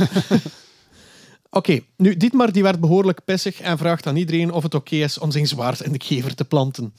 Oké, 1.50 1.80
nu, 1.96 2.16
Dietmar 2.16 2.52
die 2.52 2.62
werd 2.62 2.80
behoorlijk 2.80 3.24
pissig 3.24 3.60
en 3.60 3.78
vraagt 3.78 4.06
aan 4.06 4.16
iedereen 4.16 4.52
of 4.52 4.62
het 4.62 4.74
oké 4.74 4.96
is 4.96 5.18
om 5.18 5.30
zijn 5.30 5.46
zwaard 5.46 5.80
in 5.80 5.92
de 5.92 5.98
kever 5.98 6.34
te 6.34 6.44
planten. 6.44 6.94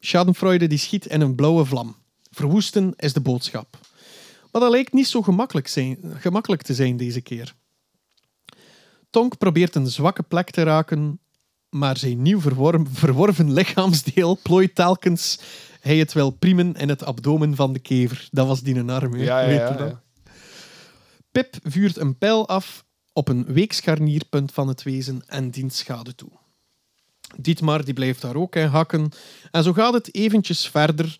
Schadenfreude 0.00 0.66
die 0.66 0.78
schiet 0.78 1.06
in 1.06 1.20
een 1.20 1.34
blauwe 1.34 1.64
vlam. 1.64 1.96
Verwoesten 2.30 2.94
is 2.96 3.12
de 3.12 3.20
boodschap. 3.20 3.78
Maar 4.52 4.60
dat 4.60 4.70
lijkt 4.70 4.92
niet 4.92 5.06
zo 5.06 5.22
gemakkelijk, 5.22 5.68
zijn, 5.68 5.98
gemakkelijk 6.18 6.62
te 6.62 6.74
zijn 6.74 6.96
deze 6.96 7.20
keer. 7.20 7.54
Tonk 9.10 9.38
probeert 9.38 9.74
een 9.74 9.86
zwakke 9.86 10.22
plek 10.22 10.50
te 10.50 10.62
raken, 10.62 11.20
maar 11.68 11.96
zijn 11.96 12.22
nieuw 12.22 12.40
verworven, 12.40 13.52
lichaamsdeel 13.52 14.38
plooit 14.42 14.74
telkens 14.74 15.38
hij 15.80 15.96
het 15.96 16.12
wel 16.12 16.30
priemen 16.30 16.74
in 16.74 16.88
het 16.88 17.04
abdomen 17.04 17.56
van 17.56 17.72
de 17.72 17.78
kever. 17.78 18.28
Dat 18.30 18.46
was 18.46 18.60
die 18.60 18.74
een 18.74 18.90
arm? 18.90 19.16
Ja, 19.16 19.40
ja, 19.40 19.50
ja. 19.50 20.02
Pip 21.32 21.56
vuurt 21.62 21.96
een 21.96 22.18
pijl 22.18 22.48
af 22.48 22.84
op 23.12 23.28
een 23.28 23.44
weekscharnierpunt 23.44 24.52
van 24.52 24.68
het 24.68 24.82
wezen 24.82 25.22
en 25.26 25.50
dient 25.50 25.74
schade 25.74 26.14
toe. 26.14 26.30
Dietmar 27.36 27.84
die 27.84 27.94
blijft 27.94 28.20
daar 28.20 28.36
ook 28.36 28.56
in 28.56 28.66
hakken. 28.66 29.12
En 29.50 29.62
zo 29.62 29.72
gaat 29.72 29.92
het 29.92 30.14
eventjes 30.14 30.68
verder. 30.68 31.18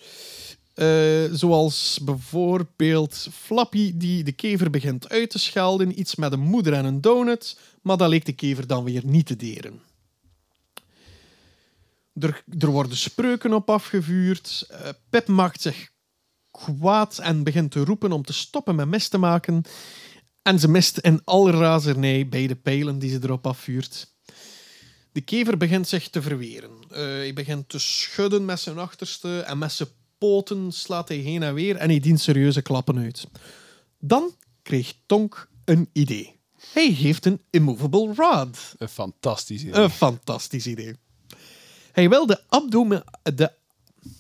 Eh, 0.75 1.25
zoals 1.33 2.01
bijvoorbeeld 2.03 3.29
Flappy 3.33 3.93
die 3.97 4.25
de 4.25 4.33
kever 4.33 4.71
begint 4.71 5.09
uit 5.09 5.31
te 5.31 5.39
schelden. 5.39 6.01
Iets 6.01 6.15
met 6.15 6.33
een 6.33 6.41
moeder 6.41 6.73
en 6.73 6.85
een 6.85 7.01
donut. 7.01 7.59
Maar 7.83 7.97
dat 7.97 8.09
leek 8.09 8.25
de 8.25 8.33
kever 8.33 8.67
dan 8.67 8.85
weer 8.85 9.03
niet 9.05 9.27
te 9.27 9.37
deren. 9.37 9.81
Er, 12.15 12.45
er 12.59 12.69
worden 12.69 12.97
spreuken 12.97 13.53
op 13.53 13.71
afgevuurd. 13.71 14.67
Eh, 14.69 14.89
Pip 15.11 15.27
maakt 15.27 15.61
zich 15.61 15.91
kwaad 16.51 17.19
en 17.19 17.43
begint 17.43 17.71
te 17.71 17.85
roepen 17.85 18.13
om 18.13 18.23
te 18.23 18.33
stoppen 18.33 18.75
met 18.75 18.89
mis 18.89 19.09
te 19.09 19.19
maken. 19.19 19.63
En 20.43 20.59
ze 20.59 20.69
mist 20.69 20.99
in 20.99 21.21
alle 21.25 21.51
razernij 21.51 22.29
bij 22.29 22.47
de 22.47 22.57
pijlen 22.57 22.99
die 22.99 23.11
ze 23.11 23.19
erop 23.23 23.47
afvuurt. 23.47 24.15
De 25.13 25.21
kever 25.21 25.57
begint 25.57 25.89
zich 25.89 26.09
te 26.09 26.23
verweren. 26.23 26.71
Eh, 26.91 26.99
hij 26.99 27.33
begint 27.33 27.69
te 27.69 27.79
schudden 27.79 28.45
met 28.45 28.61
zijn 28.61 28.79
achterste 28.79 29.41
en 29.41 29.59
met 29.59 29.73
zijn 29.73 29.89
poten 30.19 30.73
slaat 30.73 31.09
hij 31.09 31.17
heen 31.17 31.43
en 31.43 31.55
weer 31.55 31.77
en 31.77 31.89
hij 31.89 32.01
dient 32.01 32.21
serieuze 32.21 32.63
klappen 32.63 32.99
uit. 32.99 33.27
Dan 33.99 34.35
kreeg 34.63 34.95
Tonk 35.07 35.49
een 35.65 35.89
idee. 35.93 36.39
Hij 36.73 36.91
heeft 36.91 37.27
een 37.27 37.41
immovable 37.51 38.13
rod. 38.15 38.75
Een 38.79 38.89
fantastisch 38.89 39.63
idee. 39.63 39.83
Een 39.83 39.91
fantastisch 39.91 40.67
idee. 40.67 40.95
Hij 41.93 42.09
wil 42.09 42.27
de 42.27 42.49
abdomen... 42.49 43.05
De, 43.35 43.53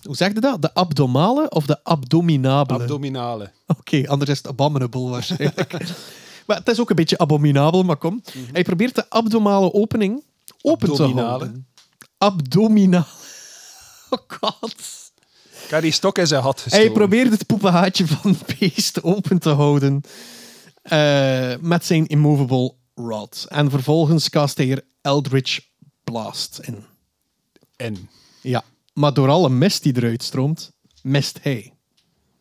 hoe 0.02 0.16
zeg 0.16 0.32
je 0.32 0.40
dat? 0.40 0.62
De 0.62 0.74
abdomale 0.74 1.50
of 1.50 1.66
de 1.66 1.84
abdominabele? 1.84 2.80
Abdominale. 2.80 3.50
Oké, 3.66 4.08
anders 4.08 4.30
is 4.30 4.36
het 4.36 4.46
abominable 4.46 5.08
waarschijnlijk. 5.08 5.72
maar 6.46 6.56
het 6.56 6.68
is 6.68 6.80
ook 6.80 6.90
een 6.90 6.96
beetje 6.96 7.18
abominabel, 7.18 7.82
maar 7.82 7.96
kom. 7.96 8.22
Hij 8.52 8.62
probeert 8.62 8.94
de 8.94 9.10
abdomale 9.10 9.72
opening 9.72 10.24
open 10.62 10.94
te 10.94 11.02
houden. 11.02 11.66
Abdominale. 12.18 13.04
Oh 14.12 14.18
god. 14.26 14.74
Ik 15.64 15.70
heb 15.70 15.82
die 15.82 15.92
stok 15.92 16.18
in 16.18 16.26
zijn 16.26 16.42
had. 16.42 16.64
Hij 16.68 16.90
probeert 16.90 17.30
het 17.30 17.46
poepenhaatje 17.46 18.06
van 18.06 18.30
het 18.30 18.58
beest 18.58 19.02
open 19.02 19.38
te 19.38 19.48
houden 19.48 20.02
eh, 20.82 21.54
met 21.60 21.84
zijn 21.84 22.06
immovable 22.06 22.74
rod. 22.94 23.46
En 23.48 23.70
vervolgens 23.70 24.28
cast 24.28 24.56
hij 24.56 24.70
er 24.70 24.84
Eldritch 25.00 25.60
Blast 26.04 26.58
in. 26.62 26.84
En. 27.76 28.08
Ja, 28.40 28.64
maar 29.00 29.14
door 29.14 29.28
alle 29.28 29.48
mist 29.48 29.82
die 29.82 29.96
eruit 29.96 30.22
stroomt, 30.22 30.72
mist 31.02 31.38
hij. 31.42 31.72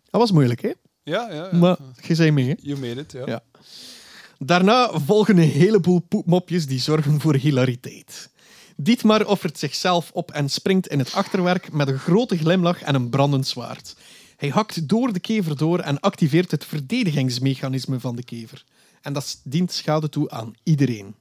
Dat 0.09 0.21
was 0.21 0.31
moeilijk, 0.31 0.61
hè? 0.61 0.71
Ja, 1.03 1.29
ja. 1.29 1.49
ja. 1.51 1.57
Maar 1.57 1.77
je 2.07 2.15
zei 2.15 2.31
mee, 2.31 2.47
hè? 2.47 2.53
You 2.61 2.79
made 2.79 3.01
it, 3.01 3.11
ja. 3.11 3.23
Ja. 3.25 3.43
Daarna 4.37 4.99
volgen 4.99 5.37
een 5.37 5.49
heleboel 5.49 5.99
poepmopjes 5.99 6.65
die 6.65 6.79
zorgen 6.79 7.19
voor 7.19 7.35
hilariteit. 7.35 8.29
Dietmar 8.75 9.25
offert 9.25 9.59
zichzelf 9.59 10.11
op 10.11 10.31
en 10.31 10.49
springt 10.49 10.87
in 10.87 10.99
het 10.99 11.13
achterwerk 11.13 11.71
met 11.71 11.87
een 11.87 11.99
grote 11.99 12.37
glimlach 12.37 12.81
en 12.81 12.95
een 12.95 13.09
brandend 13.09 13.47
zwaard. 13.47 13.95
Hij 14.35 14.49
hakt 14.49 14.87
door 14.87 15.13
de 15.13 15.19
kever 15.19 15.57
door 15.57 15.79
en 15.79 15.99
activeert 15.99 16.51
het 16.51 16.65
verdedigingsmechanisme 16.65 17.99
van 17.99 18.15
de 18.15 18.23
kever. 18.23 18.63
En 19.01 19.13
dat 19.13 19.41
dient 19.43 19.71
schade 19.71 20.09
toe 20.09 20.29
aan 20.29 20.53
iedereen. 20.63 21.15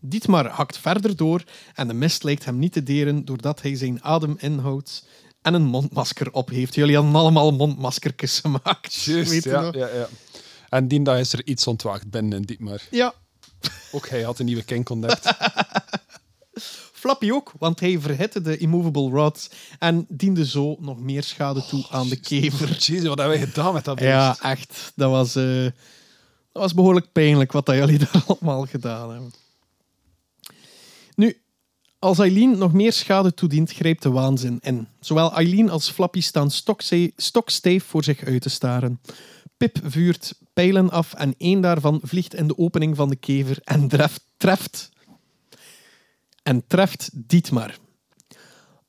Dietmar 0.00 0.46
hakt 0.46 0.78
verder 0.78 1.16
door 1.16 1.44
en 1.74 1.88
de 1.88 1.94
mist 1.94 2.22
lijkt 2.22 2.44
hem 2.44 2.58
niet 2.58 2.72
te 2.72 2.82
deren 2.82 3.24
doordat 3.24 3.62
hij 3.62 3.76
zijn 3.76 4.02
adem 4.02 4.34
inhoudt 4.38 5.06
en 5.42 5.54
een 5.54 5.64
mondmasker 5.64 6.32
op 6.32 6.48
heeft. 6.48 6.74
Jullie 6.74 6.96
hadden 6.96 7.14
allemaal 7.14 7.52
mondmaskertjes 7.52 8.38
gemaakt. 8.38 8.94
Juist, 8.94 9.30
weet 9.30 9.44
je 9.44 9.50
ja, 9.50 9.70
ja, 9.72 9.88
ja. 9.88 10.08
En 10.68 10.88
die 10.88 11.02
dag 11.02 11.18
is 11.18 11.32
er 11.32 11.46
iets 11.46 11.66
ontwaakt 11.66 12.10
binnen 12.10 12.38
in 12.38 12.44
Dietmar. 12.44 12.80
Ja, 12.90 13.14
Ook 13.92 14.08
hij 14.08 14.22
had 14.22 14.38
een 14.38 14.44
nieuwe 14.44 14.62
kink 14.62 14.88
ontdekt. 14.88 15.32
Flappy 16.92 17.30
ook, 17.30 17.52
want 17.58 17.80
hij 17.80 18.00
verhitte 18.00 18.40
de 18.40 18.56
immovable 18.56 19.10
rods 19.10 19.50
en 19.78 20.06
diende 20.08 20.46
zo 20.46 20.76
nog 20.80 21.00
meer 21.00 21.22
schade 21.22 21.66
toe 21.66 21.86
aan 21.90 22.08
de 22.08 22.16
kever. 22.16 22.68
Jezus, 22.68 23.06
wat 23.06 23.18
hebben 23.18 23.38
wij 23.38 23.46
gedaan 23.48 23.72
met 23.72 23.84
dat 23.84 23.94
beest? 23.94 24.08
Ja, 24.08 24.36
echt. 24.40 24.92
Dat 24.94 25.10
was, 25.10 25.36
eh, 25.36 25.64
dat 26.52 26.62
was 26.62 26.74
behoorlijk 26.74 27.12
pijnlijk 27.12 27.52
wat 27.52 27.66
dat 27.66 27.76
jullie 27.76 27.98
daar 27.98 28.24
allemaal 28.26 28.66
gedaan 28.66 29.10
hebben. 29.10 29.32
Nu, 31.20 31.42
als 31.98 32.18
Eileen 32.18 32.58
nog 32.58 32.72
meer 32.72 32.92
schade 32.92 33.34
toedient, 33.34 33.72
grijpt 33.72 34.02
de 34.02 34.10
waanzin 34.10 34.58
in. 34.60 34.88
Zowel 35.00 35.34
Eileen 35.34 35.70
als 35.70 35.90
Flappy 35.90 36.20
staan 36.20 36.50
stokstijf 37.16 37.84
voor 37.84 38.04
zich 38.04 38.24
uit 38.24 38.42
te 38.42 38.48
staren. 38.48 39.00
Pip 39.56 39.78
vuurt 39.82 40.34
pijlen 40.52 40.90
af 40.90 41.14
en 41.14 41.34
één 41.38 41.60
daarvan 41.60 42.00
vliegt 42.02 42.34
in 42.34 42.46
de 42.46 42.58
opening 42.58 42.96
van 42.96 43.08
de 43.08 43.16
kever 43.16 43.58
en 43.64 43.88
treft, 43.88 44.24
treft, 44.36 44.90
en 46.42 46.66
treft 46.66 47.10
Dietmar. 47.12 47.78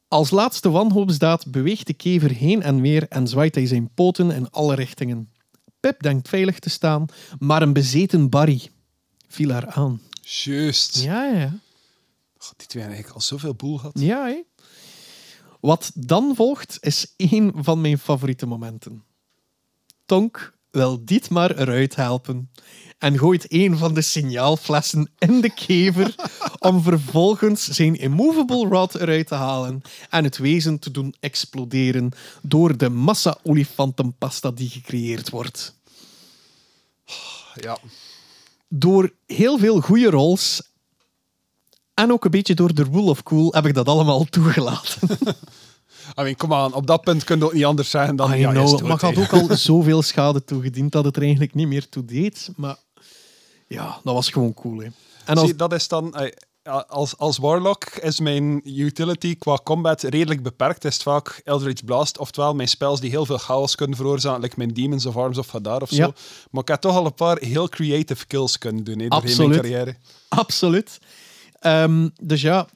Als 0.08 0.30
laatste 0.30 0.70
wanhoopsdaad 0.70 1.52
beweegt 1.52 1.88
de 1.88 1.94
kever 1.94 2.32
heen 2.32 2.62
en 2.62 2.82
weer 2.82 3.08
en 3.08 3.28
zwaait 3.28 3.56
hij 3.56 3.66
zijn 3.66 3.90
poten 3.94 4.32
in 4.32 4.50
alle 4.50 4.76
richtingen. 4.76 5.32
Pip 5.80 6.02
denkt 6.02 6.30
veilig 6.30 6.60
te 6.60 6.70
staan, 6.70 7.06
maar 7.40 7.62
een 7.62 7.74
bezeten 7.74 8.30
Barry 8.30 8.70
viel 9.28 9.50
haar 9.50 9.68
aan. 9.68 10.02
Juist. 10.22 11.04
Ja, 11.04 11.26
ja. 11.26 11.60
God, 12.44 12.54
die 12.58 12.68
twee 12.68 12.84
hebben 12.84 13.02
eigenlijk 13.02 13.16
al 13.16 13.22
zoveel 13.22 13.56
boel 13.56 13.78
gehad. 13.78 14.00
Ja, 14.00 14.26
hè. 14.26 14.42
Wat 15.60 15.92
dan 15.96 16.36
volgt 16.36 16.78
is 16.80 17.14
één 17.18 17.52
van 17.56 17.82
mijn 17.82 17.98
favoriete 17.98 18.46
momenten. 18.46 19.04
Tonk 20.06 20.58
wil 20.72 21.06
Dietmar 21.06 21.58
eruit 21.58 21.96
helpen 21.96 22.52
en 22.98 23.18
gooit 23.18 23.46
een 23.54 23.78
van 23.78 23.94
de 23.94 24.02
signaalflessen 24.02 25.12
in 25.18 25.42
de 25.42 25.54
kever 25.54 26.16
om 26.70 26.82
vervolgens 26.82 27.68
zijn 27.68 27.96
immovable 27.96 28.68
rod 28.68 28.96
eruit 28.96 29.28
te 29.28 29.36
halen 29.36 29.82
en 30.10 30.24
het 30.24 30.38
wezen 30.38 30.80
te 30.80 30.92
doen 30.92 31.16
exploderen 31.20 32.12
door 32.42 32.78
de 32.78 32.90
massa 32.90 33.38
olifantenpasta 33.44 34.52
die 34.52 34.70
gecreëerd 34.70 35.30
wordt. 35.30 35.76
Ja. 37.56 37.78
Door 38.68 39.14
heel 39.26 39.58
veel 39.58 39.82
goede 39.82 40.10
rolls 40.10 40.71
en 42.02 42.12
ook 42.12 42.26
een 42.26 42.32
beetje 42.32 42.54
door 42.54 42.74
de 42.74 42.84
rule 42.84 43.10
of 43.10 43.24
cool 43.24 43.52
heb 43.54 43.66
ik 43.66 43.74
dat 43.74 43.88
allemaal 43.88 44.24
toegelaten. 44.24 45.00
I 46.20 46.22
mean, 46.22 46.36
kom 46.36 46.54
aan, 46.54 46.74
op 46.74 46.88
dat 46.88 47.02
punt 47.02 47.24
kun 47.24 47.38
je 47.38 47.46
ook 47.46 47.54
niet 47.54 47.66
anders 47.66 47.90
zeggen 47.90 48.16
dan... 48.16 48.34
I 48.34 48.38
ja, 48.40 48.52
know, 48.52 48.68
dood, 48.68 48.82
maar 48.82 49.00
had 49.00 49.16
hè. 49.16 49.22
ook 49.22 49.50
al 49.50 49.58
zoveel 49.72 50.02
schade 50.02 50.44
toegediend 50.44 50.92
dat 50.92 51.06
het 51.06 51.16
er 51.16 51.22
eigenlijk 51.22 51.54
niet 51.54 51.68
meer 51.68 51.90
toe 51.90 52.06
deed. 52.06 52.50
Maar 52.56 52.76
ja, 53.68 54.00
dat 54.04 54.14
was 54.14 54.30
gewoon 54.30 54.54
cool. 54.54 54.80
Hè. 54.80 54.88
En 55.26 55.36
als, 55.38 55.46
Zie, 55.46 55.56
dat 55.56 55.74
is 55.74 55.88
dan... 55.88 56.16
eh, 56.16 56.32
Als, 56.88 57.18
als 57.18 57.38
Warlock 57.38 57.86
is 57.86 58.20
mijn 58.20 58.62
utility 58.80 59.36
qua 59.38 59.60
combat 59.64 60.02
redelijk 60.02 60.44
beperkt. 60.44 60.86
Is 60.86 60.94
het 60.94 61.04
vaak 61.04 61.42
Eldritch 61.44 61.84
Blast, 61.86 62.18
oftewel 62.18 62.54
mijn 62.56 62.68
spells 62.68 63.00
die 63.00 63.10
heel 63.10 63.26
veel 63.26 63.38
chaos 63.38 63.76
kunnen 63.76 63.98
veroorzaken, 63.98 64.42
like 64.42 64.56
mijn 64.58 64.74
Demons 64.74 65.06
of 65.06 65.18
Arms 65.18 65.38
of 65.38 65.52
Hadar 65.52 65.82
of 65.82 65.90
zo. 65.90 65.96
Ja. 65.96 66.12
Maar 66.52 66.62
ik 66.62 66.68
heb 66.68 66.82
toch 66.82 66.96
al 66.96 67.06
een 67.06 67.14
paar 67.14 67.38
heel 67.38 67.70
creative 67.70 68.26
kills 68.26 68.58
kunnen 68.58 68.84
doen 68.84 69.00
hè, 69.00 69.08
doorheen 69.08 69.30
Absoluut. 69.30 69.50
mijn 69.50 69.62
carrière. 69.62 69.96
Absoluut. 70.30 71.00
Ehm, 71.62 72.10
dus 72.22 72.42
ja, 72.42 72.68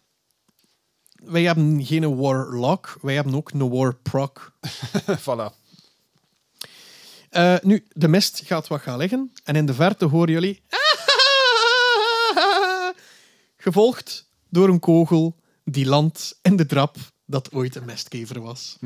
wij 1.12 1.44
hebben 1.44 1.86
geen 1.86 2.16
Warlock, 2.16 2.98
wij 3.02 3.16
hebben 3.16 3.36
ook 3.36 3.52
een 3.52 3.70
Warproc. 3.70 4.52
voilà. 5.26 5.54
Eh, 7.30 7.56
nu, 7.62 7.86
de 7.92 8.08
mist 8.08 8.42
gaat 8.46 8.68
wat 8.68 8.82
gaan 8.82 8.98
liggen. 8.98 9.32
En 9.44 9.56
in 9.56 9.66
de 9.66 9.74
verte 9.74 10.06
horen 10.06 10.32
jullie... 10.32 10.62
Gevolgd 13.58 14.30
door 14.50 14.70
een 14.70 14.80
kogel 14.80 15.36
die 15.64 15.86
landt 15.86 16.40
in 16.42 16.56
de 16.56 16.66
drap 16.66 16.98
dat 17.26 17.52
ooit 17.52 17.76
een 17.76 17.86
mestkever 17.86 18.42
was. 18.42 18.78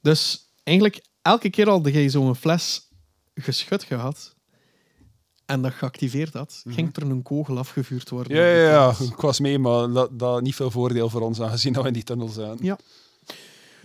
Dus 0.00 0.48
eigenlijk, 0.62 1.04
elke 1.22 1.50
keer 1.50 1.68
al 1.68 1.82
dat 1.82 1.92
jij 1.92 2.08
zo'n 2.08 2.36
fles 2.36 2.88
geschud 3.34 3.82
gehad 3.82 4.34
en 5.46 5.62
dat 5.62 5.72
geactiveerd 5.72 6.32
had, 6.32 6.62
ging 6.68 6.96
er 6.96 7.02
een 7.02 7.22
kogel 7.22 7.58
afgevuurd 7.58 8.10
worden. 8.10 8.36
Ja, 8.36 8.46
ja, 8.46 8.70
ja, 8.70 8.94
ik 9.00 9.20
was 9.20 9.40
mee, 9.40 9.58
maar 9.58 9.92
dat, 9.92 10.18
dat 10.18 10.42
niet 10.42 10.54
veel 10.54 10.70
voordeel 10.70 11.08
voor 11.08 11.20
ons, 11.20 11.40
aangezien 11.40 11.72
dat 11.72 11.82
we 11.82 11.88
in 11.88 11.94
die 11.94 12.02
tunnel 12.02 12.28
zijn. 12.28 12.58
Ja. 12.60 12.78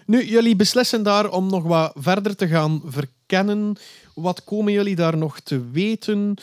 Nu, 0.06 0.26
jullie 0.26 0.56
beslissen 0.56 1.04
daar 1.04 1.32
om 1.32 1.50
nog 1.50 1.64
wat 1.64 1.92
verder 1.96 2.36
te 2.36 2.48
gaan 2.48 2.82
verkennen. 2.86 3.76
Wat 4.14 4.44
komen 4.44 4.74
jullie 4.74 4.96
daar 4.96 5.18
nog 5.18 5.40
te 5.40 5.70
weten? 5.72 6.38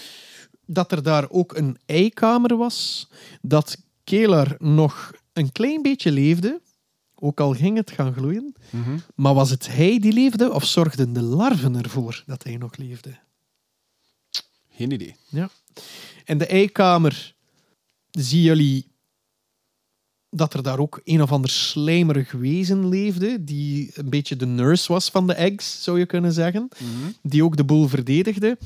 Dat 0.66 0.92
er 0.92 1.02
daar 1.02 1.30
ook 1.30 1.56
een 1.56 1.78
eikamer 1.86 2.56
was. 2.56 3.08
Dat 3.42 3.76
Kelar 4.04 4.54
nog 4.58 5.12
een 5.32 5.52
klein 5.52 5.82
beetje 5.82 6.12
leefde. 6.12 6.60
Ook 7.14 7.40
al 7.40 7.52
ging 7.52 7.76
het 7.76 7.90
gaan 7.90 8.14
gloeien. 8.14 8.54
Maar 9.14 9.34
was 9.34 9.50
het 9.50 9.66
hij 9.66 9.98
die 9.98 10.12
leefde 10.12 10.52
of 10.52 10.64
zorgden 10.64 11.12
de 11.12 11.22
larven 11.22 11.82
ervoor 11.82 12.22
dat 12.26 12.42
hij 12.42 12.56
nog 12.56 12.76
leefde? 12.76 13.18
Geen 14.76 14.90
idee. 14.90 15.16
Ja. 15.28 15.50
In 16.24 16.38
de 16.38 16.46
eikamer 16.46 17.34
zien 18.10 18.42
jullie 18.42 18.92
dat 20.30 20.54
er 20.54 20.62
daar 20.62 20.78
ook 20.78 21.00
een 21.04 21.22
of 21.22 21.32
ander 21.32 21.50
slijmerig 21.50 22.32
wezen 22.32 22.88
leefde, 22.88 23.44
die 23.44 23.90
een 23.94 24.10
beetje 24.10 24.36
de 24.36 24.46
nurse 24.46 24.92
was 24.92 25.10
van 25.10 25.26
de 25.26 25.34
eggs, 25.34 25.82
zou 25.82 25.98
je 25.98 26.06
kunnen 26.06 26.32
zeggen. 26.32 26.68
Die 27.22 27.44
ook 27.44 27.56
de 27.56 27.64
boel 27.64 27.88
verdedigde. 27.88 28.58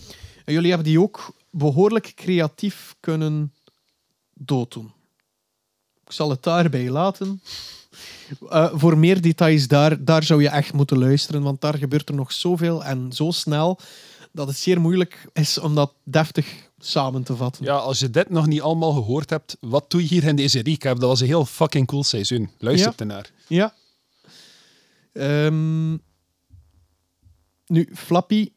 En 0.44 0.52
jullie 0.52 0.68
hebben 0.68 0.88
die 0.88 1.00
ook 1.00 1.34
behoorlijk 1.50 2.12
creatief 2.16 2.96
kunnen 3.00 3.52
dooddoen. 4.34 4.92
Ik 6.04 6.12
zal 6.12 6.30
het 6.30 6.42
daarbij 6.42 6.90
laten. 6.90 7.42
Eh, 8.48 8.70
voor 8.72 8.98
meer 8.98 9.20
details 9.20 9.68
daar, 9.68 10.04
daar 10.04 10.22
zou 10.22 10.42
je 10.42 10.48
echt 10.48 10.72
moeten 10.72 10.98
luisteren, 10.98 11.42
want 11.42 11.60
daar 11.60 11.78
gebeurt 11.78 12.08
er 12.08 12.14
nog 12.14 12.32
zoveel 12.32 12.84
en 12.84 13.12
zo 13.12 13.30
snel 13.30 13.78
dat 14.32 14.46
het 14.48 14.56
zeer 14.56 14.80
moeilijk 14.80 15.28
is 15.32 15.58
om 15.58 15.74
dat 15.74 15.92
deftig 16.04 16.68
samen 16.78 17.22
te 17.22 17.36
vatten. 17.36 17.64
Ja, 17.64 17.76
als 17.76 17.98
je 17.98 18.10
dit 18.10 18.30
nog 18.30 18.46
niet 18.46 18.60
allemaal 18.60 18.92
gehoord 18.92 19.30
hebt, 19.30 19.56
wat 19.60 19.90
doe 19.90 20.02
je 20.02 20.08
hier 20.08 20.24
in 20.24 20.36
deze 20.36 20.62
recap? 20.62 21.00
Dat 21.00 21.08
was 21.08 21.20
een 21.20 21.26
heel 21.26 21.44
fucking 21.44 21.86
cool 21.86 22.04
seizoen. 22.04 22.50
Luister 22.58 22.90
Ja. 22.90 22.96
ernaar. 22.96 23.30
Ja. 23.46 23.74
Ehm, 25.12 25.90
nu, 27.66 27.88
Flappy, 27.94 28.52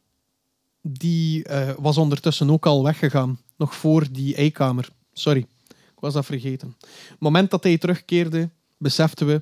die 0.82 1.44
eh, 1.44 1.74
was 1.78 1.98
ondertussen 1.98 2.50
ook 2.50 2.66
al 2.66 2.84
weggegaan. 2.84 3.40
Nog 3.58 3.76
voor 3.76 4.12
die 4.12 4.36
eikamer. 4.36 4.90
Sorry, 5.14 5.40
ik 5.70 6.00
was 6.00 6.14
dat 6.14 6.26
vergeten. 6.26 6.76
Het 7.10 7.20
moment 7.20 7.52
dat 7.52 7.64
hij 7.64 7.78
terugkeerde, 7.78 8.50
beseften 8.78 9.28
we 9.28 9.42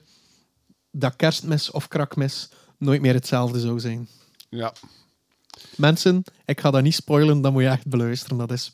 dat 0.92 1.16
kerstmes 1.16 1.72
of 1.72 1.88
krakmes 1.88 2.50
nooit 2.78 3.02
meer 3.02 3.14
hetzelfde 3.14 3.60
zou 3.60 3.80
zijn. 3.80 4.08
Ja. 4.50 4.74
Mensen, 5.76 6.24
ik 6.46 6.60
ga 6.60 6.72
dat 6.72 6.82
niet 6.84 6.96
spoilen, 6.96 7.42
dat 7.42 7.52
moet 7.52 7.62
je 7.62 7.68
echt 7.68 7.88
beluisteren. 7.88 8.38
Dat 8.38 8.52
is... 8.52 8.72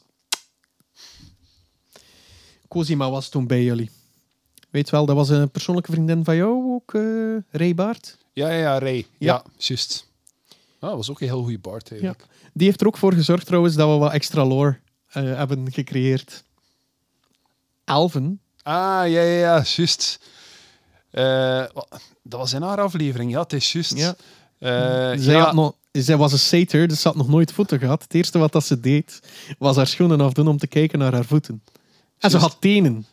Cosima 2.68 3.10
was 3.10 3.30
toen 3.30 3.48
bij 3.48 3.64
jullie. 3.64 3.90
Weet 4.70 4.90
wel, 4.90 5.06
dat 5.06 5.16
was 5.16 5.30
een 5.30 5.52
persoonlijke 5.52 5.92
vriendin 5.92 6.24
van 6.24 6.36
jou 6.36 6.74
ook, 6.74 6.94
eh 6.94 7.60
Ray 7.60 7.76
Baart. 7.76 8.18
Ja, 8.34 8.50
ja, 8.50 8.60
ja, 8.60 8.80
Ray. 8.80 8.96
Ja. 8.96 9.06
Ja, 9.18 9.44
juist. 9.58 10.08
Ah, 10.80 10.90
dat 10.90 10.98
was 10.98 11.10
ook 11.10 11.22
een 11.22 11.28
heel 11.28 11.42
goede 11.42 11.60
Bart 11.60 11.92
Ja. 12.00 12.16
Die 12.54 12.68
heeft 12.68 12.82
er 12.82 12.88
ook 12.88 12.98
voor 12.98 13.14
gezorgd 13.14 13.46
trouwens 13.46 13.76
dat 13.76 13.90
we 13.90 13.96
wat 13.96 14.12
extra 14.12 14.46
lore 14.46 14.80
eh, 15.08 15.24
hebben 15.24 15.72
gecreëerd. 15.72 16.44
Elven. 17.86 18.42
Ah, 18.62 18.74
ja, 19.10 19.22
ja, 19.22 19.22
ja, 19.22 19.64
juist. 19.76 20.20
Eh, 21.12 21.66
dat 22.24 22.40
was 22.40 22.54
in 22.54 22.62
haar 22.62 22.82
aflevering, 22.82 23.32
ja, 23.32 23.42
het 23.42 23.54
is 23.54 23.72
juist. 23.72 23.98
Ja. 23.98 24.16
Zij, 25.18 25.34
ja, 25.34 25.44
had 25.44 25.54
nog, 25.54 25.76
zij 26.04 26.18
was 26.18 26.32
een 26.32 26.40
satyr, 26.40 26.88
dus 26.88 27.02
ze 27.02 27.08
had 27.08 27.18
nog 27.18 27.28
nooit 27.28 27.52
voeten 27.52 27.80
gehad. 27.80 28.02
Het 28.04 28.14
eerste 28.14 28.38
wat 28.38 28.52
dat 28.52 28.66
ze 28.66 28.80
deed, 28.80 29.20
was 29.60 29.76
haar 29.76 29.88
schoenen 29.88 30.22
afdoen 30.22 30.48
om 30.48 30.58
te 30.58 30.68
kijken 30.68 31.00
naar 31.00 31.14
haar 31.14 31.26
voeten. 31.26 31.64
En 32.20 32.30
ze 32.30 32.38
had 32.38 32.58
tenen. 32.60 33.06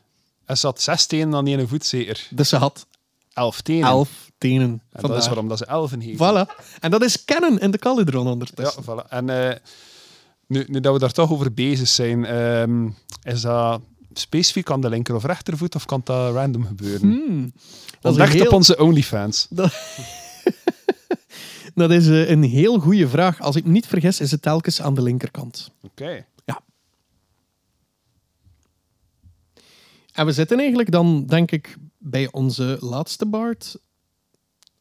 Er 0.44 0.56
zat 0.56 0.80
zes 0.80 1.06
tenen 1.06 1.34
aan 1.34 1.46
één 1.46 1.68
voet, 1.68 1.84
zeker. 1.86 2.26
Dus 2.30 2.48
ze 2.48 2.56
had 2.56 2.86
Elf 3.32 3.60
tenen. 3.60 3.88
elf 3.88 4.30
tenen. 4.38 4.82
En 4.92 5.02
dat 5.08 5.16
is 5.16 5.26
waarom 5.26 5.48
dat 5.48 5.58
ze 5.58 5.66
elfen 5.66 6.00
heeft. 6.00 6.16
Voilà. 6.18 6.64
En 6.80 6.90
dat 6.90 7.02
is 7.02 7.24
canon 7.24 7.58
in 7.58 7.70
de 7.70 7.78
Calidron 7.78 8.24
Ja, 8.24 8.30
ondertussen. 8.30 8.82
voilà. 8.82 9.08
En 9.08 9.48
eh, 9.50 9.56
nu, 10.46 10.64
nu 10.68 10.80
dat 10.80 10.92
we 10.92 10.98
daar 10.98 11.12
toch 11.12 11.32
over 11.32 11.54
bezig 11.54 11.88
zijn, 11.88 12.24
ehm, 12.24 12.88
is 13.22 13.40
dat 13.40 13.80
specifiek 14.12 14.70
aan 14.70 14.80
de 14.80 14.88
linker 14.88 15.14
of 15.14 15.24
rechtervoet 15.24 15.74
of 15.74 15.84
kan 15.84 16.00
dat 16.04 16.34
random 16.34 16.64
gebeuren? 16.66 17.00
Hmm. 17.10 17.52
Dat 18.00 18.12
Ontdekt 18.12 18.32
heel- 18.32 18.46
op 18.46 18.52
onze 18.52 18.78
OnlyFans. 18.78 19.46
Dat 19.50 19.72
is 21.74 22.08
eh, 22.08 22.30
een 22.30 22.42
heel 22.42 22.78
goede 22.78 23.08
vraag. 23.08 23.40
Als 23.40 23.56
ik 23.56 23.64
me 23.64 23.70
niet 23.70 23.86
vergis, 23.86 24.20
is 24.20 24.30
het 24.30 24.42
telkens 24.42 24.82
aan 24.82 24.94
de 24.94 25.02
linkerkant. 25.02 25.70
Oké. 25.80 26.26
Ja. 26.44 26.62
En 30.12 30.26
we 30.26 30.32
zitten 30.32 30.58
eigenlijk 30.58 30.90
dan, 30.90 31.26
denk 31.26 31.50
ik, 31.50 31.76
bij 31.98 32.32
onze 32.32 32.76
laatste 32.80 33.26
Bard 33.26 33.76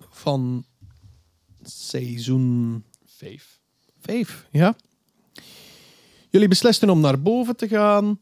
van 0.09 0.65
seizoen 1.61 2.83
Vijf. 3.05 3.59
5. 3.99 4.47
Ja. 4.51 4.75
Jullie 6.29 6.47
beslisten 6.47 6.89
om 6.89 6.99
naar 6.99 7.21
boven 7.21 7.55
te 7.55 7.67
gaan 7.67 8.19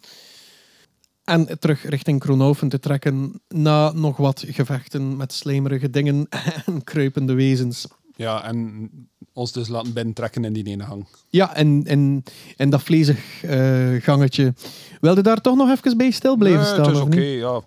en 1.24 1.60
terug 1.60 1.90
richting 1.90 2.20
Kronoven 2.20 2.70
te 2.70 2.80
trekken 2.80 3.42
na 3.48 3.92
nog 3.92 4.18
wat 4.18 4.46
gevechten 4.48 5.18
met 5.18 5.34
slijmerige 5.34 5.90
dingen 5.90 6.28
en 6.66 6.84
kruipende 6.84 7.34
wezens. 7.34 7.88
Ja, 8.20 8.44
en 8.44 8.90
ons 9.34 9.52
dus 9.52 9.68
laten 9.68 9.94
binnentrekken 9.94 10.46
in 10.46 10.54
die 10.54 10.66
ene 10.66 10.84
hang. 10.84 11.06
Ja, 11.30 11.56
en, 11.56 11.84
en, 11.86 12.24
en 12.58 12.70
dat 12.70 12.84
vlezig 12.84 13.44
eh, 13.44 14.02
gangetje. 14.02 14.54
Wilde 15.02 15.22
daar 15.22 15.42
toch 15.42 15.56
nog 15.56 15.70
even 15.70 15.98
bij 15.98 16.12
stil 16.12 16.36
blijven 16.36 16.62
Nee, 16.62 16.70
staan? 16.70 16.86
Het 16.86 16.96
is 16.96 17.02
oké, 17.02 17.22
ja. 17.22 17.62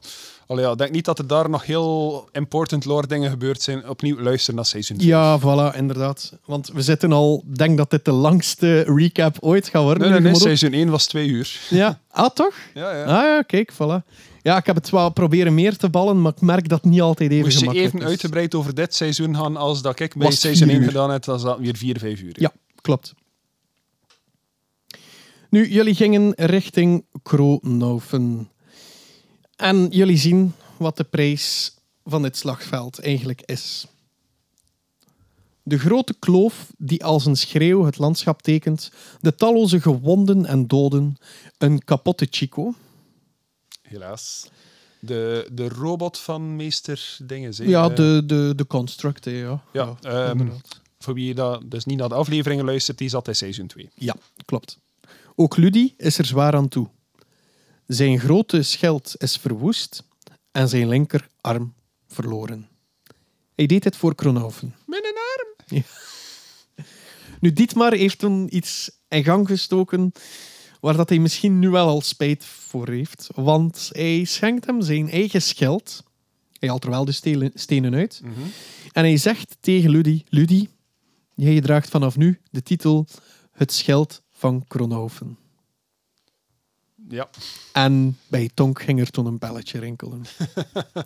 Allee, 0.47 0.65
ja. 0.65 0.71
Ik 0.71 0.79
denk 0.79 0.91
niet 0.91 1.05
dat 1.05 1.19
er 1.19 1.27
daar 1.27 1.51
nog 1.51 1.67
heel 1.67 2.29
important 2.33 2.85
lore 2.85 3.07
dingen 3.07 3.31
gebeurd 3.31 3.63
zijn. 3.63 3.89
Opnieuw 3.89 4.21
luisteren 4.21 4.55
naar 4.55 4.65
seizoen 4.67 4.97
vijf. 4.97 5.09
Ja, 5.09 5.41
voilà, 5.41 5.77
inderdaad. 5.77 6.39
Want 6.45 6.71
we 6.73 6.83
zitten 6.83 7.13
al, 7.13 7.45
ik 7.51 7.59
denk 7.59 7.77
dat 7.77 7.91
dit 7.91 8.05
de 8.05 8.13
langste 8.13 8.81
recap 8.81 9.37
ooit 9.41 9.69
gaat 9.69 9.83
worden. 9.83 10.11
Nee, 10.11 10.21
nee, 10.21 10.31
nee, 10.31 10.41
seizoen 10.41 10.73
1 10.73 10.91
was 10.91 11.07
twee 11.07 11.29
uur. 11.29 11.61
Ja, 11.71 12.01
ah, 12.11 12.31
toch? 12.31 12.55
Ja, 12.75 12.97
ja. 12.97 13.05
Ah 13.05 13.25
ja, 13.25 13.43
kijk, 13.43 13.73
voilà. 13.73 14.09
Ja, 14.43 14.57
ik 14.57 14.67
heb 14.67 14.77
het 14.77 14.91
wel 14.91 15.11
proberen 15.11 15.55
meer 15.55 15.77
te 15.77 15.89
ballen, 15.89 16.23
maar 16.23 16.33
ik 16.33 16.41
merk 16.41 16.69
dat 16.69 16.85
niet 16.85 17.01
altijd 17.01 17.31
even 17.31 17.45
Moest 17.45 17.53
je 17.53 17.59
gemakkelijk 17.59 17.95
even 17.95 18.05
is. 18.05 18.11
uitgebreid 18.11 18.55
over 18.55 18.75
dit 18.75 18.95
seizoen 18.95 19.37
gaan 19.37 19.57
als 19.57 19.83
dat 19.83 20.01
ik 20.01 20.17
bij 20.17 20.27
Was 20.27 20.41
seizoen 20.41 20.67
vier 20.67 20.77
1 20.77 20.85
uur. 20.85 20.91
gedaan 20.91 21.11
heb, 21.11 21.25
was 21.25 21.43
dat 21.43 21.59
weer 21.59 21.77
vier, 21.77 21.99
vijf 21.99 22.21
uur. 22.21 22.35
Ja, 22.41 22.53
klopt. 22.81 23.15
Nu, 25.51 25.69
jullie 25.69 25.95
gingen 25.95 26.33
richting 26.37 27.05
Kronaufen. 27.23 28.51
En 29.57 29.87
jullie 29.91 30.17
zien 30.17 30.53
wat 30.77 30.97
de 30.97 31.05
prijs 31.05 31.75
van 32.05 32.23
dit 32.23 32.37
slagveld 32.37 33.01
eigenlijk 33.01 33.43
is. 33.45 33.87
De 35.63 35.79
grote 35.79 36.15
kloof 36.19 36.73
die 36.79 37.05
als 37.05 37.27
een 37.27 37.37
schreeuw 37.37 37.85
het 37.85 37.99
landschap 37.99 38.43
tekent, 38.43 38.93
de 39.21 39.35
talloze 39.35 39.81
gewonden 39.81 40.47
en 40.47 40.67
doden, 40.67 41.17
een 41.59 41.85
kapotte 41.85 42.27
Chico. 42.31 42.75
Helaas. 43.93 44.49
De, 44.99 45.49
de 45.53 45.69
robot 45.69 46.19
van 46.19 46.57
meester 46.57 47.17
dingen. 47.23 47.55
zeg. 47.55 47.67
Ja, 47.67 47.89
Eh, 47.91 47.95
de, 47.97 48.23
de, 48.27 48.53
de 48.57 48.67
construct, 48.67 49.25
ja. 49.25 49.63
Ja, 49.73 49.97
ehm, 50.03 50.49
voor 50.99 51.15
wie 51.15 51.35
dat 51.35 51.63
dus 51.71 51.85
niet 51.85 51.99
naar 51.99 52.09
de 52.09 52.15
afleveringen 52.15 52.65
luistert, 52.65 52.99
die 52.99 53.09
zat 53.09 53.29
in 53.29 53.37
seizoen 53.37 53.67
2. 53.67 53.91
Ja, 53.95 54.15
klopt. 54.45 54.79
Ook 55.35 55.57
Ludi 55.57 55.95
is 55.97 56.19
er 56.19 56.25
zwaar 56.25 56.55
aan 56.55 56.69
toe. 56.69 56.89
Zijn 57.87 58.21
grote 58.21 58.63
schild 58.63 59.15
is 59.19 59.37
verwoest 59.37 60.05
en 60.53 60.69
zijn 60.69 60.89
linkerarm 60.89 61.75
verloren. 62.09 62.69
Hij 63.55 63.67
deed 63.67 63.83
dit 63.83 63.97
voor 63.97 64.15
Kronhoven. 64.15 64.75
Met 64.87 65.05
een 65.05 65.17
arm. 65.37 65.85
Nu, 67.41 67.53
Dietmar 67.53 67.93
heeft 67.93 68.19
toen 68.19 68.57
iets 68.57 68.91
in 69.09 69.25
gang 69.25 69.47
gestoken 69.47 70.13
waar 70.83 70.97
dat 70.97 71.09
hij 71.09 71.19
misschien 71.19 71.59
nu 71.59 71.71
wel 71.71 71.89
al 71.89 72.01
spijt 72.01 72.45
voor 72.45 72.89
heeft. 72.89 73.29
Want 73.35 73.91
hij 73.93 74.25
schenkt 74.25 74.67
hem 74.67 74.83
zijn 74.83 75.11
eigen 75.11 75.43
schild. 75.43 76.05
Hij 76.59 76.69
haalt 76.69 76.85
er 76.85 76.91
wel 76.91 77.05
de 77.05 77.51
stenen 77.55 77.95
uit. 77.95 78.23
En 78.93 79.05
hij 79.05 79.17
zegt 79.17 79.57
tegen 79.61 79.91
Ludi, 79.91 80.25
Ludi, 80.29 80.69
jij 81.35 81.61
draagt 81.61 81.89
vanaf 81.89 82.17
nu 82.17 82.41
de 82.51 82.63
titel 82.63 83.07
Het 83.53 83.73
Schild 83.73 84.23
van 84.31 84.65
Kronhoven. 84.67 85.39
Ja. 87.09 87.29
En 87.73 88.19
bij 88.29 88.51
Tonk 88.55 88.83
ging 88.83 89.01
er 89.01 89.11
toen 89.11 89.27
een 89.27 89.39
belletje 89.39 89.79
rinkelen. 89.79 90.23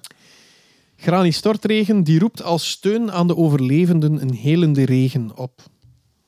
Grani 0.96 1.32
Stortregen 1.32 2.04
die 2.04 2.18
roept 2.18 2.42
als 2.42 2.70
steun 2.70 3.12
aan 3.12 3.26
de 3.26 3.36
overlevenden 3.36 4.20
een 4.22 4.34
helende 4.34 4.84
regen 4.84 5.36
op. 5.36 5.62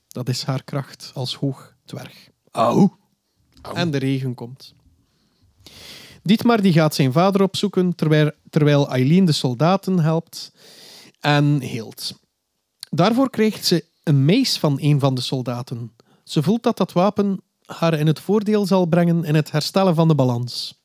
Dat 0.08 0.28
is 0.28 0.42
haar 0.42 0.64
kracht 0.64 1.10
als 1.14 1.34
hoog 1.34 1.74
dwerg. 1.84 2.30
Au. 2.50 2.96
En 3.74 3.90
de 3.90 3.98
regen 3.98 4.34
komt. 4.34 4.74
Dietmar 6.22 6.62
die 6.62 6.72
gaat 6.72 6.94
zijn 6.94 7.12
vader 7.12 7.42
opzoeken 7.42 7.94
terwijl, 7.94 8.30
terwijl 8.50 8.88
Eileen 8.90 9.24
de 9.24 9.32
soldaten 9.32 9.98
helpt 9.98 10.52
en 11.20 11.60
heelt. 11.60 12.18
Daarvoor 12.90 13.30
krijgt 13.30 13.66
ze 13.66 13.84
een 14.02 14.24
mees 14.24 14.58
van 14.58 14.78
een 14.80 15.00
van 15.00 15.14
de 15.14 15.20
soldaten. 15.20 15.92
Ze 16.24 16.42
voelt 16.42 16.62
dat 16.62 16.76
dat 16.76 16.92
wapen 16.92 17.40
haar 17.64 17.98
in 17.98 18.06
het 18.06 18.20
voordeel 18.20 18.66
zal 18.66 18.86
brengen 18.86 19.24
in 19.24 19.34
het 19.34 19.50
herstellen 19.50 19.94
van 19.94 20.08
de 20.08 20.14
balans. 20.14 20.80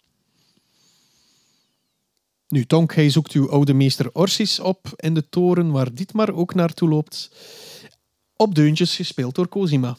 Nu, 2.47 2.65
Tonk, 2.65 2.93
hij 2.93 3.09
zoekt 3.09 3.31
uw 3.31 3.49
oude 3.49 3.73
meester 3.73 4.09
Orsis 4.13 4.59
op 4.59 4.93
in 4.95 5.13
de 5.13 5.29
toren 5.29 5.71
waar 5.71 5.93
Dietmar 5.93 6.33
ook 6.33 6.53
naartoe 6.53 6.89
loopt. 6.89 7.31
Op 8.35 8.55
deuntjes 8.55 8.95
gespeeld 8.95 9.35
door 9.35 9.47
Cosima. 9.47 9.97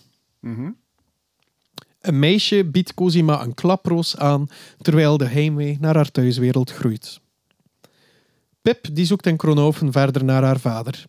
Een 2.05 2.19
meisje 2.19 2.65
biedt 2.65 2.95
Cosima 2.95 3.43
een 3.43 3.55
klaproos 3.55 4.17
aan 4.17 4.47
terwijl 4.83 5.17
de 5.17 5.25
heimwee 5.25 5.77
naar 5.81 5.95
haar 5.95 6.11
thuiswereld 6.11 6.71
groeit. 6.71 7.21
Pip 8.63 8.87
die 8.93 9.05
zoekt 9.05 9.27
in 9.27 9.37
Kronhoven 9.37 9.93
verder 9.93 10.25
naar 10.25 10.43
haar 10.43 10.61
vader. 10.61 11.05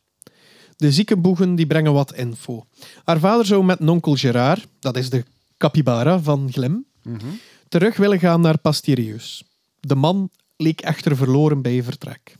De 0.75 0.91
ziekenboegen 0.91 1.55
die 1.55 1.67
brengen 1.67 1.93
wat 1.93 2.13
info. 2.13 2.65
Haar 3.03 3.19
vader 3.19 3.45
zou 3.45 3.63
met 3.63 3.79
nonkel 3.79 4.15
Gerard, 4.15 4.67
dat 4.79 4.97
is 4.97 5.09
de 5.09 5.23
capybara 5.57 6.19
van 6.19 6.51
Glim, 6.51 6.85
terug 7.67 7.97
willen 7.97 8.19
gaan 8.19 8.41
naar 8.41 8.57
Pastirius. 8.57 9.43
De 9.79 9.95
man 9.95 10.29
leek 10.57 10.81
echter 10.81 11.15
verloren 11.15 11.61
bij 11.61 11.83
vertrek. 11.83 12.35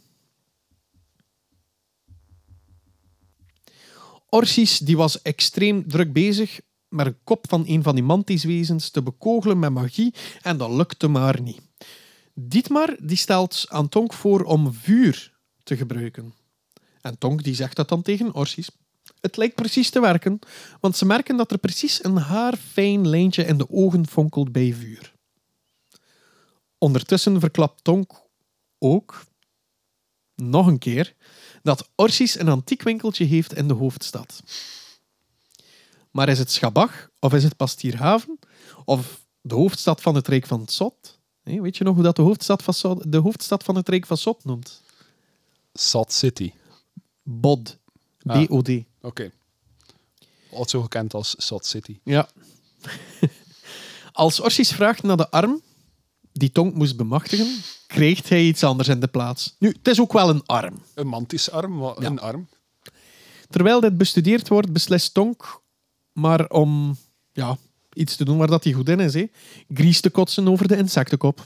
Orsis 4.30 4.78
die 4.78 4.98
was 4.98 5.22
extreem 5.22 5.88
druk 5.88 6.14
bezig 6.14 6.60
met 6.96 7.06
een 7.06 7.18
kop 7.24 7.46
van 7.50 7.64
een 7.68 7.84
van 7.84 7.96
die 7.96 8.04
mantiswezens 8.04 8.90
te 8.90 9.04
bekogelen 9.04 9.60
met 9.60 9.72
magie 9.72 10.14
en 10.42 10.58
dat 10.58 10.70
lukte 10.70 11.08
maar 11.08 11.42
niet. 11.42 11.62
Dietmar 12.34 12.96
die 13.00 13.18
stelt 13.18 13.66
aan 13.68 13.90
Tonk 13.90 14.14
voor 14.14 14.44
om 14.44 14.74
vuur 14.74 15.34
te 15.64 15.78
gebruiken. 15.78 16.34
En 17.02 17.18
Tonk 17.18 17.44
die 17.44 17.56
zegt 17.56 17.76
dat 17.76 17.90
dan 17.90 18.02
tegen 18.02 18.34
Orsis. 18.34 18.70
Het 19.22 19.38
lijkt 19.38 19.56
precies 19.56 19.90
te 19.90 20.00
werken, 20.00 20.40
want 20.80 20.98
ze 20.98 21.06
merken 21.06 21.38
dat 21.38 21.52
er 21.52 21.58
precies 21.58 22.04
een 22.04 22.18
haarfijn 22.18 23.08
lijntje 23.08 23.46
in 23.46 23.58
de 23.58 23.70
ogen 23.70 24.08
fonkelt 24.08 24.52
bij 24.52 24.74
vuur. 24.74 25.14
Ondertussen 26.78 27.40
verklapt 27.40 27.84
Tonk 27.84 28.14
ook, 28.80 29.26
nog 30.36 30.68
een 30.68 30.80
keer, 30.80 31.16
dat 31.64 31.90
Orsis 31.96 32.40
een 32.40 32.50
antiek 32.50 32.82
winkeltje 32.82 33.26
heeft 33.26 33.54
in 33.54 33.68
de 33.68 33.74
hoofdstad. 33.74 34.44
Maar 36.16 36.30
is 36.30 36.40
het 36.40 36.52
Schabach 36.52 37.10
of 37.20 37.34
is 37.34 37.44
het 37.44 37.56
Pastierhaven 37.56 38.40
of 38.86 39.22
de 39.42 39.56
hoofdstad 39.56 40.02
van 40.02 40.16
het 40.16 40.28
Rijk 40.28 40.46
van 40.48 40.68
Sot? 40.68 41.20
Hé, 41.44 41.62
weet 41.62 41.78
je 41.78 41.84
nog 41.84 41.96
hoe 41.96 42.04
dat 42.04 42.16
de 42.16 42.22
hoofdstad 42.22 42.64
van, 42.64 43.02
de 43.08 43.18
hoofdstad 43.18 43.64
van 43.64 43.76
het 43.76 43.90
Rijk 43.90 44.06
van 44.06 44.18
Sot 44.18 44.46
noemt? 44.46 44.82
Salt 45.74 46.12
City. 46.14 46.52
Bod. 47.24 47.78
Ah. 48.26 48.46
B-O-D. 48.46 48.70
Oké. 49.02 49.32
Altijd 50.50 50.70
zo 50.70 50.82
gekend 50.82 51.14
als 51.14 51.36
Salt 51.38 51.66
City. 51.66 52.00
Ja. 52.04 52.30
Als 54.12 54.40
Orsis 54.40 54.72
vraagt 54.72 55.04
naar 55.04 55.18
de 55.18 55.30
arm 55.30 55.62
die 56.32 56.52
Tonk 56.52 56.74
moest 56.76 56.98
bemachtigen, 56.98 57.62
krijgt 57.88 58.30
hij 58.30 58.44
iets 58.44 58.64
anders 58.64 58.88
in 58.88 59.00
de 59.00 59.08
plaats. 59.08 59.56
Nu, 59.60 59.68
het 59.68 59.88
is 59.88 60.00
ook 60.00 60.14
wel 60.14 60.30
een 60.30 60.46
arm. 60.46 60.82
Een 60.94 61.08
mantisarm, 61.08 61.82
Ja. 61.84 61.96
een 61.98 62.20
arm. 62.20 62.48
Terwijl 63.50 63.80
dit 63.80 63.98
bestudeerd 63.98 64.48
wordt, 64.48 64.72
beslist 64.74 65.14
Tonk 65.14 65.64
maar 66.16 66.50
om 66.50 66.98
ja, 67.32 67.58
iets 67.94 68.16
te 68.16 68.26
doen 68.26 68.38
waar 68.38 68.48
dat 68.48 68.64
hij 68.64 68.74
goed 68.74 68.90
in 68.90 69.00
is. 69.00 69.14
Hè. 69.14 69.26
Gries 69.74 70.02
te 70.02 70.10
kotsen 70.10 70.48
over 70.48 70.68
de 70.68 70.78
insectenkop. 70.78 71.46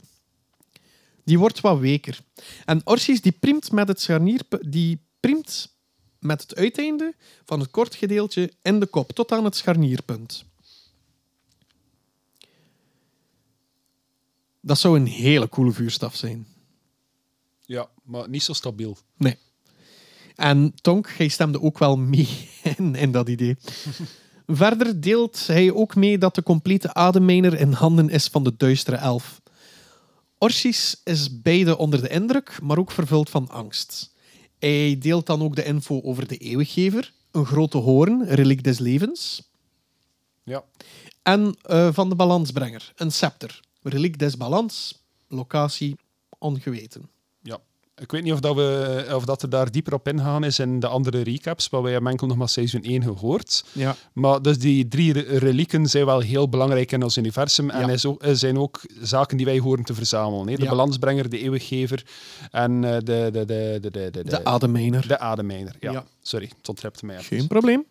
Die 1.24 1.38
wordt 1.38 1.60
wat 1.60 1.78
weker. 1.78 2.20
En 2.64 2.80
Orsis 2.84 3.20
die 3.20 3.32
priemt 3.32 3.72
met 3.72 3.88
het 3.88 4.00
scharnier, 4.00 4.40
die 4.66 5.00
priemt 5.20 5.76
met 6.18 6.42
het 6.42 6.56
uiteinde 6.56 7.14
van 7.44 7.60
het 7.60 7.70
kort 7.70 7.94
gedeeltje 7.94 8.52
in 8.62 8.80
de 8.80 8.86
kop, 8.86 9.12
tot 9.12 9.32
aan 9.32 9.44
het 9.44 9.56
scharnierpunt. 9.56 10.44
Dat 14.60 14.78
zou 14.78 14.98
een 14.98 15.06
hele 15.06 15.48
coole 15.48 15.72
vuurstaf 15.72 16.16
zijn. 16.16 16.46
Ja, 17.60 17.88
maar 18.02 18.28
niet 18.28 18.42
zo 18.42 18.52
stabiel. 18.52 18.98
Nee. 19.16 19.38
En 20.34 20.74
Tonk, 20.80 21.08
hij 21.16 21.28
stemde 21.28 21.60
ook 21.60 21.78
wel 21.78 21.96
mee 21.96 22.48
in, 22.76 22.94
in 22.94 23.12
dat 23.12 23.28
idee. 23.28 23.56
Verder 24.52 25.00
deelt 25.00 25.46
hij 25.46 25.72
ook 25.72 25.94
mee 25.94 26.18
dat 26.18 26.34
de 26.34 26.42
complete 26.42 26.94
ademmijner 26.94 27.58
in 27.60 27.72
handen 27.72 28.08
is 28.08 28.26
van 28.28 28.44
de 28.44 28.54
duistere 28.56 28.96
elf. 28.96 29.40
Orsis 30.38 31.00
is 31.04 31.40
beide 31.40 31.76
onder 31.76 32.00
de 32.02 32.08
indruk, 32.08 32.58
maar 32.62 32.78
ook 32.78 32.90
vervuld 32.90 33.30
van 33.30 33.48
angst. 33.48 34.14
Hij 34.58 34.96
deelt 34.98 35.26
dan 35.26 35.42
ook 35.42 35.56
de 35.56 35.64
info 35.64 36.00
over 36.02 36.26
de 36.28 36.36
eeuwiggever, 36.36 37.12
een 37.30 37.46
grote 37.46 37.78
hoorn, 37.78 38.24
reliek 38.24 38.64
des 38.64 38.78
levens, 38.78 39.48
Ja. 40.42 40.64
en 41.22 41.56
eh, 41.62 41.88
van 41.92 42.08
de 42.08 42.14
balansbrenger, 42.14 42.92
een 42.96 43.12
scepter, 43.12 43.60
reliek 43.82 44.18
des 44.18 44.36
balans, 44.36 45.02
locatie 45.28 45.96
ongeweten. 46.38 47.08
Ik 48.00 48.10
weet 48.10 48.22
niet 48.22 48.32
of, 48.32 48.40
dat 48.40 48.54
we, 48.56 49.06
of 49.14 49.24
dat 49.24 49.42
er 49.42 49.48
daar 49.50 49.70
dieper 49.70 49.94
op 49.94 50.08
ingaan 50.08 50.44
is 50.44 50.58
in 50.58 50.80
de 50.80 50.86
andere 50.86 51.22
recaps, 51.22 51.70
maar 51.70 51.82
wij 51.82 51.92
hebben 51.92 52.10
enkel 52.10 52.26
nog 52.26 52.36
maar 52.36 52.48
seizoen 52.48 52.82
1 52.82 53.02
gehoord. 53.02 53.64
Ja. 53.72 53.96
Maar 54.12 54.42
dus 54.42 54.58
die 54.58 54.88
drie 54.88 55.12
re- 55.12 55.38
relieken 55.38 55.86
zijn 55.86 56.04
wel 56.06 56.20
heel 56.20 56.48
belangrijk 56.48 56.92
in 56.92 57.02
ons 57.02 57.16
universum 57.16 57.70
en 57.70 57.86
Ja. 57.86 57.92
is 57.92 58.06
ook, 58.06 58.22
er 58.24 58.36
zijn 58.36 58.58
ook 58.58 58.80
zaken 59.00 59.36
die 59.36 59.46
wij 59.46 59.58
horen 59.58 59.84
te 59.84 59.94
verzamelen. 59.94 60.48
Hè? 60.48 60.54
De 60.54 60.62
Ja. 60.62 60.68
balansbrenger, 60.68 61.28
de 61.28 61.38
eeuwiggever 61.38 62.06
en 62.50 62.84
eh, 62.84 62.92
de, 62.92 63.02
de, 63.02 63.30
de, 63.30 63.44
de, 63.46 63.78
de, 63.80 63.90
de, 63.90 64.10
de, 64.10 64.24
De 64.24 64.44
ademmijner. 64.44 65.08
de 65.08 65.18
ademmijner. 65.18 65.76
Ja. 65.80 65.92
Ja. 65.92 66.04
Sorry, 66.22 66.50
het 66.58 66.68
ontrapte 66.68 67.06
mij 67.06 67.16
even. 67.16 67.36
Geen 67.38 67.46
probleem. 67.46 67.84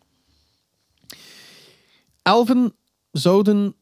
Elfen 2.21 2.73
zouden 3.11 3.75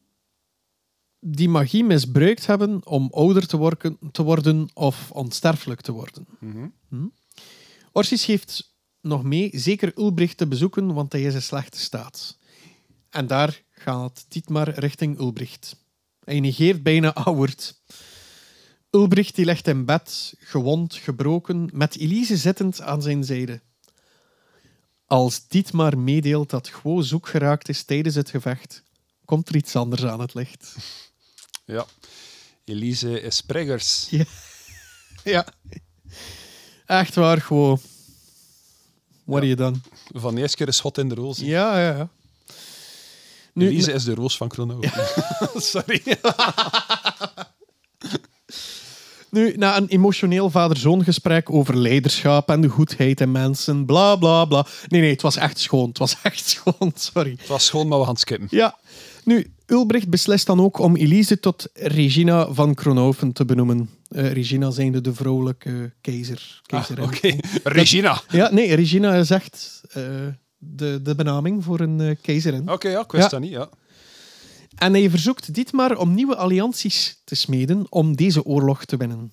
die 1.20 1.48
magie 1.48 1.84
misbruikt 1.84 2.46
hebben 2.46 2.86
om 2.86 3.08
ouder 3.10 3.46
te, 3.46 3.56
worken, 3.56 3.98
te 4.12 4.22
worden 4.22 4.68
of 4.74 5.10
onsterfelijk 5.10 5.80
te 5.80 5.92
worden. 5.92 6.26
Hm? 6.88 7.06
Orsis 7.92 8.24
geeft 8.24 8.74
nog 9.00 9.22
mee 9.22 9.50
zeker 9.52 9.92
Ulbricht 9.96 10.36
te 10.36 10.46
bezoeken, 10.46 10.94
want 10.94 11.12
hij 11.12 11.22
is 11.22 11.34
in 11.34 11.42
slechte 11.42 11.78
staat. 11.78 12.38
En 13.10 13.26
daar 13.26 13.62
gaat 13.70 14.24
Dietmar 14.28 14.68
richting 14.68 15.18
Ulbricht. 15.18 15.76
Hij 16.24 16.40
negeert 16.40 16.82
bijna 16.82 17.14
Auwert. 17.24 17.80
Ulbricht 18.90 19.34
die 19.34 19.44
ligt 19.44 19.66
in 19.66 19.84
bed, 19.84 20.34
gewond, 20.38 20.94
gebroken, 20.94 21.70
met 21.72 21.96
Elise 21.96 22.36
zittend 22.36 22.80
aan 22.80 23.02
zijn 23.02 23.24
zijde. 23.24 23.60
Als 25.06 25.48
Dietmar 25.48 25.98
meedeelt 25.98 26.50
dat 26.50 26.68
Gwo 26.68 27.00
zoek 27.00 27.28
geraakt 27.28 27.68
is 27.68 27.82
tijdens 27.84 28.14
het 28.14 28.30
gevecht, 28.30 28.82
komt 29.24 29.48
er 29.48 29.56
iets 29.56 29.76
anders 29.76 30.04
aan 30.04 30.20
het 30.20 30.34
licht. 30.34 30.76
Ja. 31.68 31.86
Elise 32.64 33.20
is 33.20 33.40
Preggers. 33.40 34.08
Ja. 35.24 35.46
Echt 36.86 37.14
waar, 37.14 37.40
Gwo. 37.40 37.78
Wat 39.24 39.42
je 39.42 39.56
dan? 39.56 39.82
Van 40.12 40.34
de 40.34 40.40
eerste 40.40 40.56
keer 40.56 40.68
is 40.68 40.80
God 40.80 40.98
in 40.98 41.08
de 41.08 41.14
roos. 41.14 41.38
Ja, 41.38 41.80
ja, 41.80 41.96
ja. 41.96 42.08
Nu, 43.52 43.66
Elise 43.68 43.92
is 43.92 44.04
de 44.04 44.14
roos 44.14 44.36
van 44.36 44.48
Krono. 44.48 44.80
Sorry. 45.54 46.02
nu, 49.30 49.56
na 49.56 49.76
een 49.76 49.88
emotioneel 49.88 50.50
vader-zoon 50.50 51.04
gesprek 51.04 51.52
over 51.52 51.76
leiderschap 51.76 52.48
en 52.48 52.60
de 52.60 52.68
goedheid 52.68 53.20
in 53.20 53.32
mensen, 53.32 53.86
bla 53.86 54.16
bla 54.16 54.44
bla. 54.44 54.66
Nee, 54.86 55.00
nee, 55.00 55.10
het 55.10 55.22
was 55.22 55.36
echt 55.36 55.58
schoon. 55.58 55.88
Het 55.88 55.98
was 55.98 56.16
echt 56.22 56.48
schoon, 56.48 56.92
sorry. 56.94 57.34
Het 57.38 57.48
was 57.48 57.70
gewoon, 57.70 57.88
maar 57.88 57.98
we 57.98 58.04
gaan 58.04 58.16
skippen. 58.16 58.46
Ja, 58.50 58.78
nu, 59.24 59.52
Ulbricht 59.70 60.08
beslist 60.08 60.46
dan 60.46 60.60
ook 60.60 60.78
om 60.78 60.96
Elise 60.96 61.40
tot 61.40 61.68
Regina 61.74 62.52
van 62.52 62.74
Kronhoven 62.74 63.32
te 63.32 63.44
benoemen. 63.44 63.90
Eh, 64.08 64.32
Regina 64.32 64.70
zijnde 64.70 65.00
de 65.00 65.14
vrouwelijke 65.14 65.92
keizer. 66.00 66.60
Ah, 66.62 66.66
keizerin. 66.66 67.04
Oké, 67.04 67.36
Regina. 67.62 68.22
Ja, 68.30 68.50
nee, 68.52 68.74
Regina 68.74 69.14
echt 69.30 69.80
eh, 69.90 70.02
de, 70.58 71.00
de 71.02 71.14
benaming 71.14 71.64
voor 71.64 71.80
een 71.80 72.00
eh, 72.00 72.16
keizerin. 72.22 72.70
Oké, 72.70 72.88
ja, 72.88 73.00
ik 73.00 73.10
wist 73.12 73.24
Ja. 73.24 73.28
dat 73.30 73.40
niet. 73.40 73.50
Ja. 73.50 73.68
En 74.76 74.92
hij 74.92 75.10
verzoekt 75.10 75.54
Dietmar 75.54 75.96
om 75.96 76.14
nieuwe 76.14 76.36
allianties 76.36 77.20
te 77.24 77.34
smeden 77.34 77.86
om 77.88 78.16
deze 78.16 78.44
oorlog 78.44 78.84
te 78.84 78.96
winnen. 78.96 79.32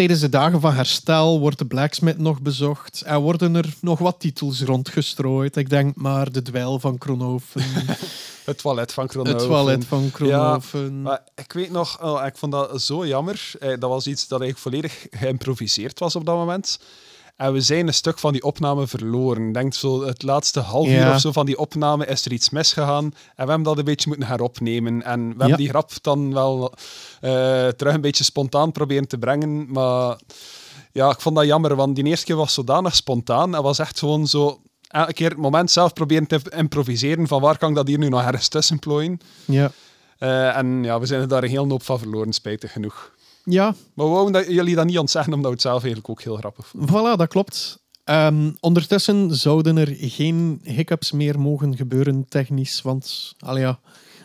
Tijdens 0.00 0.20
de 0.20 0.28
dagen 0.28 0.60
van 0.60 0.72
herstel 0.72 1.40
wordt 1.40 1.58
de 1.58 1.66
blacksmith 1.66 2.18
nog 2.18 2.42
bezocht 2.42 3.02
en 3.02 3.20
worden 3.20 3.54
er 3.54 3.74
nog 3.80 3.98
wat 3.98 4.20
titels 4.20 4.62
rondgestrooid. 4.62 5.56
Ik 5.56 5.68
denk 5.68 5.96
maar 5.96 6.32
de 6.32 6.42
dweil 6.42 6.78
van 6.78 6.98
Kronhoven, 6.98 7.62
Het 8.44 8.58
toilet 8.58 8.92
van 8.92 9.06
Kronoven. 9.06 9.38
het 9.38 9.48
toilet 9.48 9.84
van 9.84 10.10
Kronhoven. 10.10 11.02
Maar 11.02 11.22
ik 11.34 11.52
weet 11.52 11.70
nog, 11.70 12.02
oh, 12.02 12.26
ik 12.26 12.36
vond 12.36 12.52
dat 12.52 12.82
zo 12.82 13.06
jammer. 13.06 13.52
Eh, 13.58 13.68
dat 13.68 13.90
was 13.90 14.06
iets 14.06 14.28
dat 14.28 14.40
eigenlijk 14.40 14.58
volledig 14.58 15.06
geïmproviseerd 15.10 15.98
was 15.98 16.16
op 16.16 16.24
dat 16.24 16.36
moment. 16.36 16.78
En 17.40 17.52
we 17.52 17.60
zijn 17.60 17.86
een 17.86 17.94
stuk 17.94 18.18
van 18.18 18.32
die 18.32 18.42
opname 18.42 18.86
verloren. 18.86 19.48
Ik 19.48 19.54
denk 19.54 19.74
zo 19.74 20.04
het 20.04 20.22
laatste 20.22 20.60
half 20.60 20.86
uur 20.86 20.92
Ja. 20.92 21.14
of 21.14 21.20
zo 21.20 21.32
van 21.32 21.46
die 21.46 21.58
opname 21.58 22.06
is 22.06 22.24
er 22.24 22.32
iets 22.32 22.50
misgegaan. 22.50 23.04
En 23.04 23.12
we 23.44 23.50
hebben 23.50 23.62
dat 23.62 23.78
een 23.78 23.84
beetje 23.84 24.08
moeten 24.08 24.26
heropnemen. 24.26 25.02
En 25.02 25.28
we 25.28 25.34
hebben 25.38 25.58
die 25.58 25.68
grap 25.68 25.90
dan 26.00 26.32
wel 26.34 26.72
eh, 27.20 27.68
terug 27.68 27.94
een 27.94 28.00
beetje 28.00 28.24
spontaan 28.24 28.72
proberen 28.72 29.08
te 29.08 29.18
brengen. 29.18 29.72
Maar 29.72 30.18
ja, 30.92 31.10
ik 31.10 31.20
vond 31.20 31.36
dat 31.36 31.44
jammer, 31.46 31.76
want 31.76 31.96
die 31.96 32.04
eerste 32.04 32.26
keer 32.26 32.36
was 32.36 32.54
zodanig 32.54 32.94
spontaan. 32.94 33.52
Het 33.52 33.62
was 33.62 33.78
echt 33.78 33.98
gewoon 33.98 34.26
zo... 34.26 34.60
Elke 34.88 35.12
keer 35.12 35.28
het 35.28 35.38
moment 35.38 35.70
zelf 35.70 35.92
proberen 35.92 36.26
te 36.26 36.40
improviseren 36.56 37.26
van 37.28 37.40
waar 37.40 37.58
kan 37.58 37.68
ik 37.68 37.74
dat 37.76 37.86
hier 37.86 37.98
nu 37.98 38.08
nog 38.08 38.22
ergens 38.22 38.48
tussen 38.48 38.78
plooien. 38.78 39.20
Ja. 39.44 39.70
Eh, 40.18 40.56
en 40.56 40.84
ja, 40.84 41.00
we 41.00 41.06
zijn 41.06 41.20
er 41.20 41.28
daar 41.28 41.42
een 41.42 41.48
heel 41.50 41.68
hoop 41.68 41.82
van 41.82 41.98
verloren, 41.98 42.32
spijtig 42.32 42.72
genoeg. 42.72 43.12
Ja, 43.44 43.74
Maar 43.94 44.06
we 44.06 44.12
wouden 44.12 44.32
dat, 44.32 44.46
jullie 44.54 44.74
dat 44.74 44.86
niet 44.86 44.98
ontzeggen, 44.98 45.32
omdat 45.32 45.46
we 45.50 45.52
het 45.56 45.62
zelf 45.62 45.78
eigenlijk 45.82 46.08
ook 46.10 46.22
heel 46.22 46.36
grappig 46.36 46.66
vonden. 46.66 46.88
Voilà, 46.88 47.16
dat 47.18 47.28
klopt. 47.28 47.78
Ehm, 48.04 48.50
ondertussen 48.60 49.34
zouden 49.36 49.76
er 49.76 49.94
geen 49.98 50.60
hiccups 50.62 51.12
meer 51.12 51.40
mogen 51.40 51.76
gebeuren 51.76 52.26
technisch, 52.28 52.82
want 52.82 53.34
allee 53.38 53.62
ja, 53.62 53.78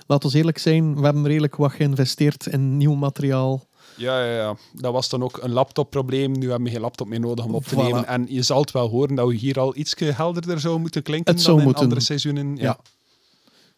laten 0.07 0.29
we 0.31 0.37
eerlijk 0.37 0.57
zijn, 0.57 0.95
we 0.95 1.01
hebben 1.05 1.27
redelijk 1.27 1.55
wat 1.55 1.71
geïnvesteerd 1.71 2.45
in 2.45 2.77
nieuw 2.77 2.93
materiaal. 2.95 3.65
Ja, 3.97 4.25
ja, 4.25 4.35
ja. 4.35 4.55
Dat 4.73 4.93
was 4.93 5.09
dan 5.09 5.23
ook 5.23 5.39
een 5.41 5.51
laptopprobleem. 5.51 6.31
Nu 6.31 6.47
hebben 6.49 6.63
we 6.67 6.69
geen 6.73 6.81
laptop 6.81 7.07
meer 7.07 7.19
nodig 7.19 7.45
om 7.45 7.55
op 7.55 7.63
te 7.65 7.75
Voilà. 7.75 7.77
nemen. 7.77 8.07
En 8.07 8.25
je 8.29 8.41
zal 8.41 8.61
het 8.61 8.71
wel 8.71 8.89
horen 8.89 9.15
dat 9.15 9.27
we 9.27 9.35
hier 9.35 9.59
al 9.59 9.75
iets 9.75 9.93
helderder 9.97 10.59
zou 10.59 10.79
moeten 10.79 11.03
klinken 11.03 11.33
Het 11.33 11.35
dan 11.43 11.45
zou 11.45 11.57
in 11.57 11.63
moeten. 11.65 11.83
andere 11.83 12.01
seizoenen. 12.01 12.55
Ja. 12.55 12.63
Ja. 12.63 12.77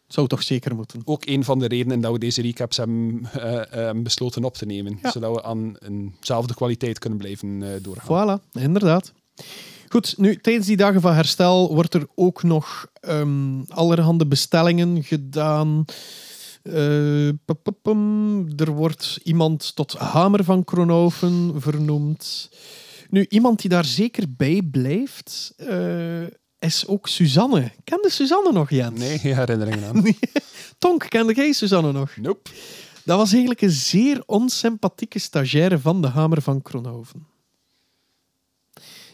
Zou 0.08 0.26
toch 0.26 0.42
zeker 0.42 0.74
moeten. 0.74 1.00
Ook 1.04 1.26
een 1.26 1.44
van 1.44 1.58
de 1.58 1.66
redenen 1.66 2.00
dat 2.00 2.12
we 2.12 2.18
deze 2.18 2.42
recaps 2.42 2.76
hebben 2.76 3.28
eh, 3.32 3.88
eh, 3.88 3.96
besloten 3.96 4.44
op 4.44 4.54
te 4.54 4.66
nemen. 4.66 4.98
Ja. 5.02 5.10
Zodat 5.10 5.34
we 5.34 5.42
aan 5.42 5.76
eenzelfde 5.76 6.54
kwaliteit 6.54 6.98
kunnen 6.98 7.18
blijven 7.18 7.62
eh, 7.62 7.82
doorgaan. 7.82 8.40
Voilà, 8.40 8.52
inderdaad. 8.52 9.12
Goed, 9.88 10.14
nu 10.18 10.36
tijdens 10.36 10.66
die 10.66 10.76
dagen 10.76 11.00
van 11.00 11.14
herstel 11.14 11.74
wordt 11.74 11.94
er 11.94 12.06
ook 12.14 12.42
nog 12.42 12.86
ehm, 13.00 13.60
allerhande 13.68 14.26
bestellingen 14.26 15.04
gedaan. 15.04 15.84
Eh. 16.62 17.28
Er 18.56 18.70
wordt 18.74 19.20
iemand 19.22 19.76
tot 19.76 19.92
Hamer 19.92 20.44
van 20.44 20.64
Kronhoven 20.64 21.52
vernoemd. 21.56 22.50
Nu, 23.10 23.26
iemand 23.28 23.60
die 23.60 23.70
daar 23.70 23.84
zeker 23.84 24.24
bij 24.36 24.62
blijft, 24.70 25.54
is 26.58 26.86
ook 26.86 27.08
Suzanne. 27.08 27.72
Kende 27.84 28.10
Suzanne 28.10 28.52
nog, 28.52 28.70
Jens? 28.70 28.98
Nee, 28.98 29.18
geen 29.18 29.34
herinneringen 29.36 29.88
aan. 29.88 30.04
Tonk, 30.78 31.06
kende 31.08 31.34
jij 31.34 31.52
Suzanne 31.52 31.92
nog? 31.92 32.16
Nope. 32.16 32.50
Dat 33.04 33.18
was 33.18 33.30
eigenlijk 33.30 33.60
een 33.62 33.70
zeer 33.70 34.22
onsympathieke 34.26 35.18
stagiaire 35.18 35.78
van 35.78 36.02
de 36.02 36.08
Hamer 36.08 36.42
van 36.42 36.62
Kronhoven. 36.62 37.26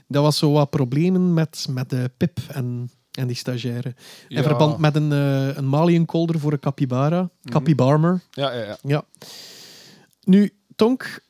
Dat 0.09 0.23
was 0.23 0.39
zo 0.39 0.53
wat 0.53 0.71
problemen 0.71 1.35
met, 1.35 1.67
met 1.71 1.91
de 1.91 2.11
Pip 2.17 2.39
en, 2.49 2.91
en 3.11 3.27
die 3.27 3.37
stagiaire. 3.37 3.89
In 4.29 4.37
Ja. 4.37 4.43
verband 4.43 4.79
met 4.79 4.97
een, 4.97 5.13
eh 5.13 5.57
een 5.57 5.69
maliënkolder 5.69 6.39
voor 6.41 6.53
een 6.53 6.61
capybara. 6.61 7.31
Capybarmer. 7.45 8.21
Ja, 8.31 8.53
ja, 8.53 8.63
ja. 8.65 8.77
Ja. 8.83 9.05
Nu, 10.25 10.53
Tonk 10.77 11.21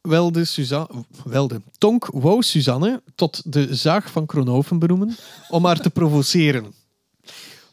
Wilde. 0.00 1.62
Tonk 1.78 2.06
wou 2.06 2.42
Suzanne 2.42 3.02
tot 3.14 3.52
de 3.52 3.74
zaag 3.74 4.10
van 4.10 4.26
Kronhoven 4.26 4.78
benoemen 4.78 5.16
om 5.48 5.64
haar 5.64 5.80
te 5.80 5.90
provoceren. 5.90 6.74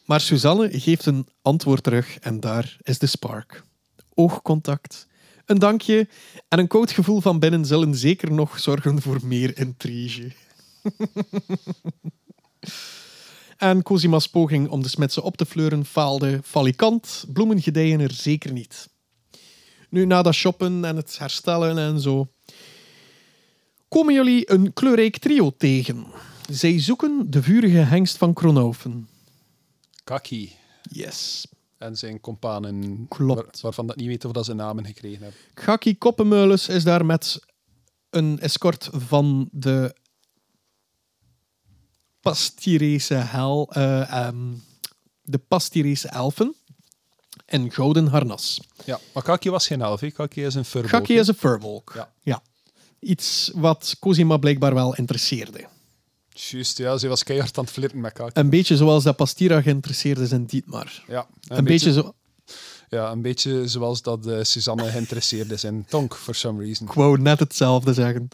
Maar 0.04 0.20
Suzanne 0.20 0.80
geeft 0.80 1.06
een 1.06 1.26
antwoord 1.42 1.82
terug 1.82 2.18
en 2.18 2.40
daar 2.40 2.76
is 2.82 2.98
de 2.98 3.06
spark. 3.06 3.64
Oogcontact, 4.14 5.06
een 5.44 5.58
dankje 5.58 6.08
en 6.48 6.58
een 6.58 6.66
koud 6.66 6.90
gevoel 6.90 7.20
van 7.20 7.38
binnen 7.38 7.64
zullen 7.64 7.94
zeker 7.94 8.32
nog 8.32 8.58
zorgen 8.58 9.02
voor 9.02 9.18
meer 9.22 9.58
intrige. 9.58 10.32
en 13.56 13.82
Cosima's 13.82 14.28
poging 14.28 14.68
om 14.68 14.82
de 14.82 14.88
smetsen 14.88 15.22
op 15.22 15.36
te 15.36 15.46
fleuren 15.46 15.84
faalde 15.84 16.40
falikant. 16.44 17.24
Bloemen 17.32 17.62
gedijen 17.62 18.00
er 18.00 18.12
zeker 18.12 18.52
niet. 18.52 18.88
Nu, 19.96 20.04
na 20.06 20.22
dat 20.22 20.34
shoppen 20.34 20.84
en 20.84 20.96
het 20.96 21.18
herstellen 21.18 21.78
en 21.78 22.00
zo, 22.00 22.28
komen 23.88 24.14
jullie 24.14 24.50
een 24.50 24.72
kleurrijk 24.72 25.18
trio 25.18 25.50
tegen. 25.56 26.06
Zij 26.50 26.80
zoeken 26.80 27.30
de 27.30 27.42
vurige 27.42 27.76
hengst 27.76 28.16
van 28.16 28.32
Kronhoven. 28.34 29.08
Kaki 30.04 30.52
Yes. 30.82 31.46
en 31.78 31.96
zijn 31.96 32.20
companen. 32.20 33.06
Klopt. 33.08 33.34
waar- 33.42 33.54
waarvan 33.60 33.86
dat 33.86 33.96
niet 33.96 34.06
weten 34.06 34.28
of 34.28 34.34
dat 34.34 34.44
ze 34.44 34.54
namen 34.54 34.86
gekregen 34.86 35.22
hebben. 35.22 35.40
Gaki 35.54 35.98
Koppenmeulens 35.98 36.68
is 36.68 36.84
daar 36.84 37.06
met 37.06 37.38
een 38.10 38.38
escort 38.40 38.88
van 38.92 39.48
de 39.52 39.94
Pastirese 42.20 43.14
hel, 43.14 43.72
eh, 43.72 44.12
ehm, 44.26 44.52
de 45.22 45.38
Pastirese 45.38 46.08
elfen 46.08 46.54
en 47.46 47.72
gouden 47.72 48.06
harnas. 48.06 48.60
Ja, 48.84 49.00
maar 49.14 49.22
Kaki 49.22 49.50
was 49.50 49.66
geen 49.66 49.80
elf. 49.82 50.02
Kaki 50.12 50.44
is 50.44 50.54
een 50.54 50.64
furbolg. 50.64 50.90
Gaki 50.90 51.14
hè. 51.14 51.20
is 51.20 51.28
een 51.28 51.34
furbolk. 51.34 51.92
Ja. 51.94 52.12
ja. 52.22 52.42
Iets 53.00 53.50
wat 53.54 53.96
Cosima 54.00 54.36
blijkbaar 54.36 54.74
wel 54.74 54.94
interesseerde. 54.94 55.66
Juist, 56.28 56.78
ja, 56.78 56.96
ze 56.96 57.08
was 57.08 57.22
keihard 57.22 57.58
aan 57.58 57.64
het 57.64 57.72
flirten 57.72 58.00
met 58.00 58.12
Kaki. 58.12 58.40
Een 58.40 58.50
beetje 58.50 58.76
zoals 58.76 59.04
dat 59.04 59.16
Pastira 59.16 59.60
geïnteresseerd 59.60 60.18
is 60.18 60.32
in 60.32 60.44
Dietmar. 60.44 61.04
Ja, 61.08 61.26
Een, 61.48 61.64
beetje, 61.64 61.92
zo... 61.92 62.14
Ja, 62.88 63.10
een 63.10 63.22
beetje 63.22 63.68
zoals 63.68 64.02
dat 64.02 64.26
eh, 64.26 64.42
Suzanne 64.42 64.90
geïnteresseerd 64.90 65.50
is 65.50 65.64
in 65.64 65.84
Tonk, 65.88 66.14
for 66.14 66.34
some 66.34 66.64
reason. 66.64 66.86
Ik 66.86 66.92
wou 66.92 67.20
net 67.20 67.38
hetzelfde 67.38 67.92
zeggen. 67.92 68.28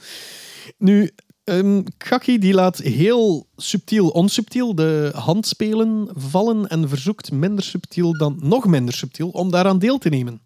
Nu, 0.76 1.10
ehm 1.44 1.82
Gaki 1.98 2.38
die 2.38 2.54
laat 2.54 2.78
heel 2.78 3.48
subtiel, 3.56 4.08
onsubtiel 4.08 4.74
de 4.74 5.10
handspelen 5.14 6.08
vallen 6.14 6.68
en 6.68 6.88
verzoekt 6.88 7.32
minder 7.32 7.64
subtiel 7.64 8.16
dan 8.16 8.38
nog 8.42 8.66
minder 8.66 8.94
subtiel 8.94 9.28
om 9.28 9.50
daaraan 9.50 9.78
deel 9.78 9.98
te 9.98 10.08
nemen. 10.08 10.40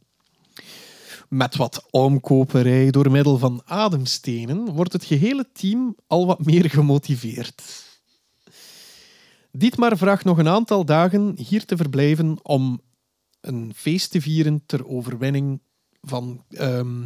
Met 1.28 1.56
wat 1.56 1.86
omkoperij 1.90 2.90
door 2.90 3.10
middel 3.10 3.39
van 3.39 3.62
ademstenen 3.64 4.73
wordt 4.73 4.93
het 4.93 5.05
gehele 5.05 5.47
team 5.52 5.97
al 6.06 6.27
wat 6.27 6.44
meer 6.44 6.70
gemotiveerd. 6.70 7.62
Dietmar 9.52 9.97
vraagt 9.97 10.24
nog 10.24 10.39
een 10.39 10.48
aantal 10.48 10.85
dagen 10.85 11.39
hier 11.39 11.64
te 11.64 11.77
verblijven 11.77 12.39
om 12.43 12.81
een 13.40 13.73
feest 13.77 14.10
te 14.10 14.20
vieren 14.20 14.62
ter 14.66 14.86
overwinning 14.86 15.60
van 16.01 16.44
ehm, 16.51 17.02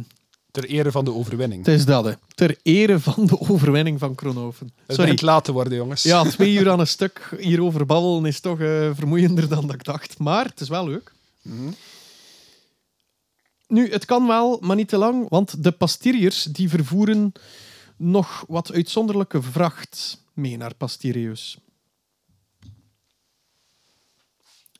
Ter 0.51 0.65
ere 0.65 0.91
van 0.91 1.05
de 1.05 1.13
overwinning. 1.13 1.65
het 1.65 1.75
is 1.75 1.85
dat, 1.85 2.05
hè. 2.05 2.13
Ter 2.35 2.57
ere 2.63 2.99
van 2.99 3.25
de 3.25 3.39
overwinning 3.39 3.99
van 3.99 4.15
Kronhoven. 4.15 4.65
Het 4.65 4.75
Sorry. 4.87 5.01
begint 5.01 5.21
laat 5.21 5.43
te 5.43 5.51
worden, 5.51 5.75
jongens. 5.77 6.03
Ja, 6.03 6.23
twee 6.23 6.53
uur 6.53 6.69
aan 6.69 6.79
een 6.79 6.87
stuk 6.87 7.35
hierover 7.39 7.85
babbelen 7.85 8.25
is 8.25 8.39
toch 8.39 8.59
eh, 8.59 8.89
vermoeiender 8.93 9.49
dan 9.49 9.65
dat 9.67 9.75
ik 9.75 9.83
dacht. 9.83 10.19
Maar 10.19 10.45
het 10.45 10.59
is 10.59 10.69
wel 10.69 10.85
leuk. 10.87 11.11
Nu, 13.67 13.91
het 13.91 14.05
kan 14.05 14.27
wel, 14.27 14.57
maar 14.61 14.75
niet 14.75 14.87
te 14.87 14.97
lang, 14.97 15.29
want 15.29 15.63
de 15.63 15.71
pastiriërs 15.71 16.43
die 16.43 16.69
vervoeren 16.69 17.31
nog 17.97 18.43
wat 18.47 18.71
uitzonderlijke 18.71 19.41
vracht 19.41 20.23
mee 20.33 20.57
naar 20.57 20.75
Pastirius. 20.75 21.57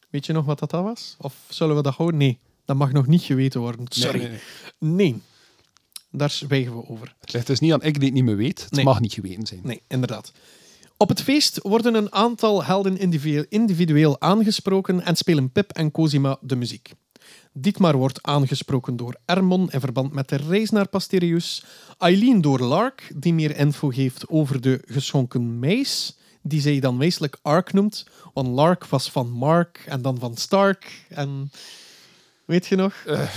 Weet 0.09 0.25
je 0.25 0.33
nog 0.33 0.45
wat 0.45 0.59
dat 0.59 0.71
was? 0.71 1.15
Of 1.19 1.35
zullen 1.49 1.75
we 1.75 1.81
dat 1.81 1.95
houden? 1.95 2.19
Nee, 2.19 2.39
dat 2.65 2.75
mag 2.75 2.91
nog 2.91 3.07
niet 3.07 3.21
geweten 3.21 3.59
worden. 3.59 3.79
Nee, 3.79 4.05
Sorry. 4.05 4.19
nee, 4.19 4.29
nee. 4.29 5.11
nee. 5.11 5.21
Daar 6.11 6.29
zwijgen 6.29 6.75
we 6.75 6.89
over. 6.89 7.15
Het 7.19 7.33
ligt 7.33 7.47
dus 7.47 7.59
niet 7.59 7.73
aan 7.73 7.83
ik 7.83 7.93
die 7.93 8.03
het 8.05 8.13
niet 8.13 8.23
meer 8.23 8.35
weet. 8.35 8.61
Het 8.63 8.71
Nee. 8.71 8.85
mag 8.85 8.99
niet 8.99 9.13
geweten 9.13 9.47
zijn. 9.47 9.59
Nee, 9.63 9.81
inderdaad. 9.87 10.31
Op 10.97 11.09
het 11.09 11.21
feest 11.21 11.59
worden 11.61 11.95
een 11.95 12.13
aantal 12.13 12.63
helden 12.63 12.97
individueel, 13.49 14.21
aangesproken 14.21 15.01
en 15.05 15.15
spelen 15.15 15.51
Pip 15.51 15.71
en 15.71 15.91
Cosima 15.91 16.37
de 16.41 16.55
muziek. 16.55 16.91
Dietmar 17.53 17.97
wordt 17.97 18.21
aangesproken 18.21 18.95
door 18.97 19.15
Ermon 19.25 19.71
in 19.71 19.79
verband 19.79 20.13
met 20.13 20.29
de 20.29 20.35
reis 20.35 20.69
naar 20.69 20.87
Pasterius. 20.87 21.63
Eileen 21.97 22.41
door 22.41 22.59
Lark, 22.59 23.11
die 23.15 23.33
meer 23.33 23.57
info 23.57 23.89
geeft 23.89 24.29
over 24.29 24.61
de 24.61 24.81
geschonken 24.85 25.59
meis, 25.59 26.17
die 26.41 26.61
zij 26.61 26.79
dan 26.79 26.97
meestelijk 26.97 27.37
Ark 27.41 27.73
noemt, 27.73 28.05
want 28.33 28.47
Lark 28.47 28.85
was 28.85 29.11
van 29.11 29.31
Mark 29.31 29.83
en 29.87 30.01
dan 30.01 30.19
van 30.19 30.37
Stark. 30.37 31.05
En 31.09 31.51
Weet 32.51 32.67
je 32.67 32.75
nog? 32.75 32.93
Eh, 33.05 33.29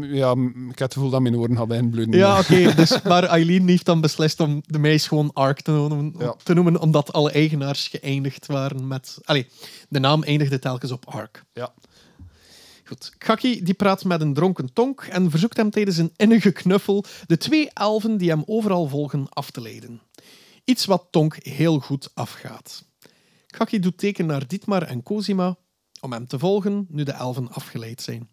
ja, 0.00 0.30
ik 0.70 0.78
heb 0.78 0.78
het 0.78 0.92
gevoel 0.92 1.10
dat 1.10 1.20
mijn 1.20 1.36
oren 1.36 1.56
gaan 1.56 1.72
inbloeden. 1.72 2.18
Ja, 2.18 2.38
oké. 2.38 2.74
dus, 2.74 3.02
maar 3.02 3.24
Eileen 3.24 3.68
heeft 3.68 3.84
dan 3.84 4.00
beslist 4.00 4.40
om 4.40 4.62
de 4.66 4.78
meis 4.78 5.06
gewoon 5.08 5.30
Ark 5.32 5.60
te 5.60 5.70
noemen, 5.70 6.14
Ja. 6.18 6.34
te 6.42 6.54
noemen, 6.54 6.80
omdat 6.80 7.12
alle 7.12 7.30
eigenaars 7.30 7.88
geëindigd 7.88 8.46
waren 8.46 8.86
met... 8.88 9.18
Allee, 9.24 9.46
de 9.88 9.98
naam 9.98 10.22
eindigde 10.22 10.58
telkens 10.58 10.90
op 10.90 11.06
Ark. 11.08 11.44
Ja. 11.52 11.72
Goed. 12.84 13.12
Gaki 13.18 13.62
die 13.62 13.74
praat 13.74 14.04
met 14.04 14.20
een 14.20 14.34
dronken 14.34 14.72
Tonk 14.72 15.00
en 15.00 15.30
verzoekt 15.30 15.56
hem 15.56 15.70
tijdens 15.70 15.96
een 15.96 16.12
innige 16.16 16.50
knuffel 16.52 17.04
de 17.26 17.36
twee 17.36 17.70
elfen 17.72 18.16
die 18.16 18.30
hem 18.30 18.42
overal 18.46 18.88
volgen 18.88 19.28
af 19.28 19.50
te 19.50 19.60
leiden. 19.60 20.00
Iets 20.64 20.84
wat 20.84 21.06
Tonk 21.10 21.36
heel 21.42 21.78
goed 21.78 22.10
afgaat. 22.14 22.84
Gaki 23.46 23.78
doet 23.78 23.98
teken 23.98 24.26
naar 24.26 24.46
Dietmar 24.46 24.82
en 24.82 25.02
Cosima 25.02 25.56
om 26.00 26.12
hem 26.12 26.26
te 26.26 26.38
volgen 26.38 26.86
nu 26.88 27.02
de 27.02 27.12
elfen 27.12 27.52
afgeleid 27.52 28.02
zijn. 28.02 28.28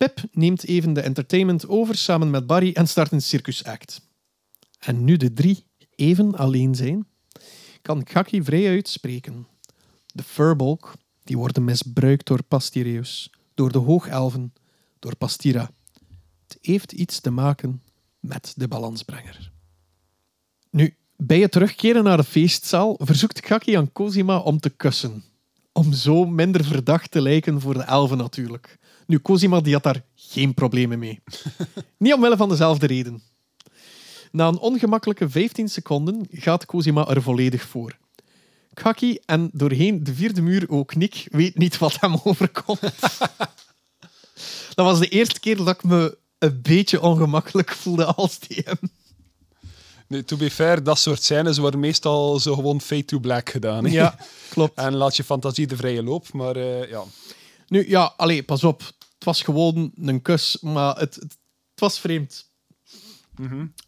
Pip 0.00 0.22
neemt 0.32 0.64
even 0.64 0.92
de 0.92 1.00
entertainment 1.00 1.68
over 1.68 1.94
samen 1.94 2.30
met 2.30 2.46
Barry 2.46 2.72
en 2.72 2.88
start 2.88 3.12
een 3.12 3.22
circusact. 3.22 4.00
En 4.78 5.04
nu 5.04 5.16
de 5.16 5.32
drie 5.32 5.64
even 5.94 6.36
alleen 6.36 6.74
zijn, 6.74 7.06
kan 7.82 8.06
Gaki 8.08 8.42
vrij 8.42 8.68
uitspreken. 8.68 9.46
De 10.06 10.22
Furbolg, 10.22 10.96
die 11.24 11.38
worden 11.38 11.64
misbruikt 11.64 12.26
door 12.26 12.42
Pastireus, 12.42 13.30
door 13.54 13.72
de 13.72 13.78
Hoogelfen, 13.78 14.52
door 14.98 15.16
Pastira. 15.16 15.70
Het 16.48 16.58
heeft 16.60 16.92
iets 16.92 17.20
te 17.20 17.30
maken 17.30 17.82
met 18.20 18.54
de 18.56 18.68
balansbrenger. 18.68 19.52
Nu, 20.70 20.96
bij 21.16 21.40
het 21.40 21.52
terugkeren 21.52 22.04
naar 22.04 22.16
de 22.16 22.24
feestzaal 22.24 22.98
verzoekt 22.98 23.46
Gaki 23.46 23.74
aan 23.74 23.92
Cosima 23.92 24.38
om 24.38 24.60
te 24.60 24.70
kussen. 24.70 25.24
Om 25.72 25.92
zo 25.92 26.24
minder 26.24 26.64
verdacht 26.64 27.10
te 27.10 27.20
lijken 27.20 27.60
voor 27.60 27.74
de 27.74 27.82
elfen 27.82 28.16
natuurlijk. 28.16 28.78
Nu, 29.10 29.20
Cosima 29.20 29.60
die 29.60 29.72
had 29.72 29.82
daar 29.82 30.02
geen 30.14 30.54
problemen 30.54 30.98
mee. 30.98 31.20
Niet 31.98 32.14
omwille 32.14 32.36
van 32.36 32.48
dezelfde 32.48 32.86
reden. 32.86 33.22
Na 34.32 34.48
een 34.48 34.58
ongemakkelijke 34.58 35.30
15 35.30 35.68
seconden 35.68 36.26
gaat 36.30 36.66
Cosima 36.66 37.08
er 37.08 37.22
volledig 37.22 37.62
voor. 37.62 37.96
Kaki 38.74 39.18
en 39.26 39.50
doorheen 39.52 40.04
de 40.04 40.14
vierde 40.14 40.42
muur 40.42 40.64
ook 40.68 40.94
Nick 40.94 41.26
weet 41.30 41.58
niet 41.58 41.78
wat 41.78 42.00
hem 42.00 42.20
overkomt. 42.24 42.80
dat 44.74 44.86
was 44.86 44.98
de 44.98 45.08
eerste 45.08 45.40
keer 45.40 45.56
dat 45.56 45.68
ik 45.68 45.84
me 45.84 46.18
een 46.38 46.62
beetje 46.62 47.00
ongemakkelijk 47.00 47.70
voelde 47.70 48.04
als 48.04 48.38
DM. 48.38 48.86
Nu, 50.06 50.24
to 50.24 50.36
be 50.36 50.50
fair, 50.50 50.82
dat 50.82 50.98
soort 50.98 51.22
scènes 51.22 51.58
worden 51.58 51.80
meestal 51.80 52.38
zo 52.38 52.54
gewoon 52.54 52.80
fade 52.80 53.04
to 53.04 53.18
black 53.18 53.50
gedaan. 53.50 53.84
hè. 53.84 53.90
Ja, 53.90 54.18
klopt. 54.50 54.78
En 54.78 54.94
laat 54.94 55.16
je 55.16 55.24
fantasie 55.24 55.66
de 55.66 55.76
vrije 55.76 56.02
loop, 56.02 56.32
maar 56.32 56.56
eh, 56.56 56.90
ja. 56.90 57.04
Nu, 57.68 57.88
ja, 57.88 58.14
allee, 58.16 58.42
pas 58.42 58.64
op. 58.64 58.98
Het 59.20 59.28
was 59.28 59.42
gewoon 59.42 59.92
een 59.94 60.22
kus, 60.22 60.58
maar 60.60 60.96
het, 60.96 61.14
het, 61.14 61.36
het 61.70 61.80
was 61.80 62.00
vreemd. 62.00 62.50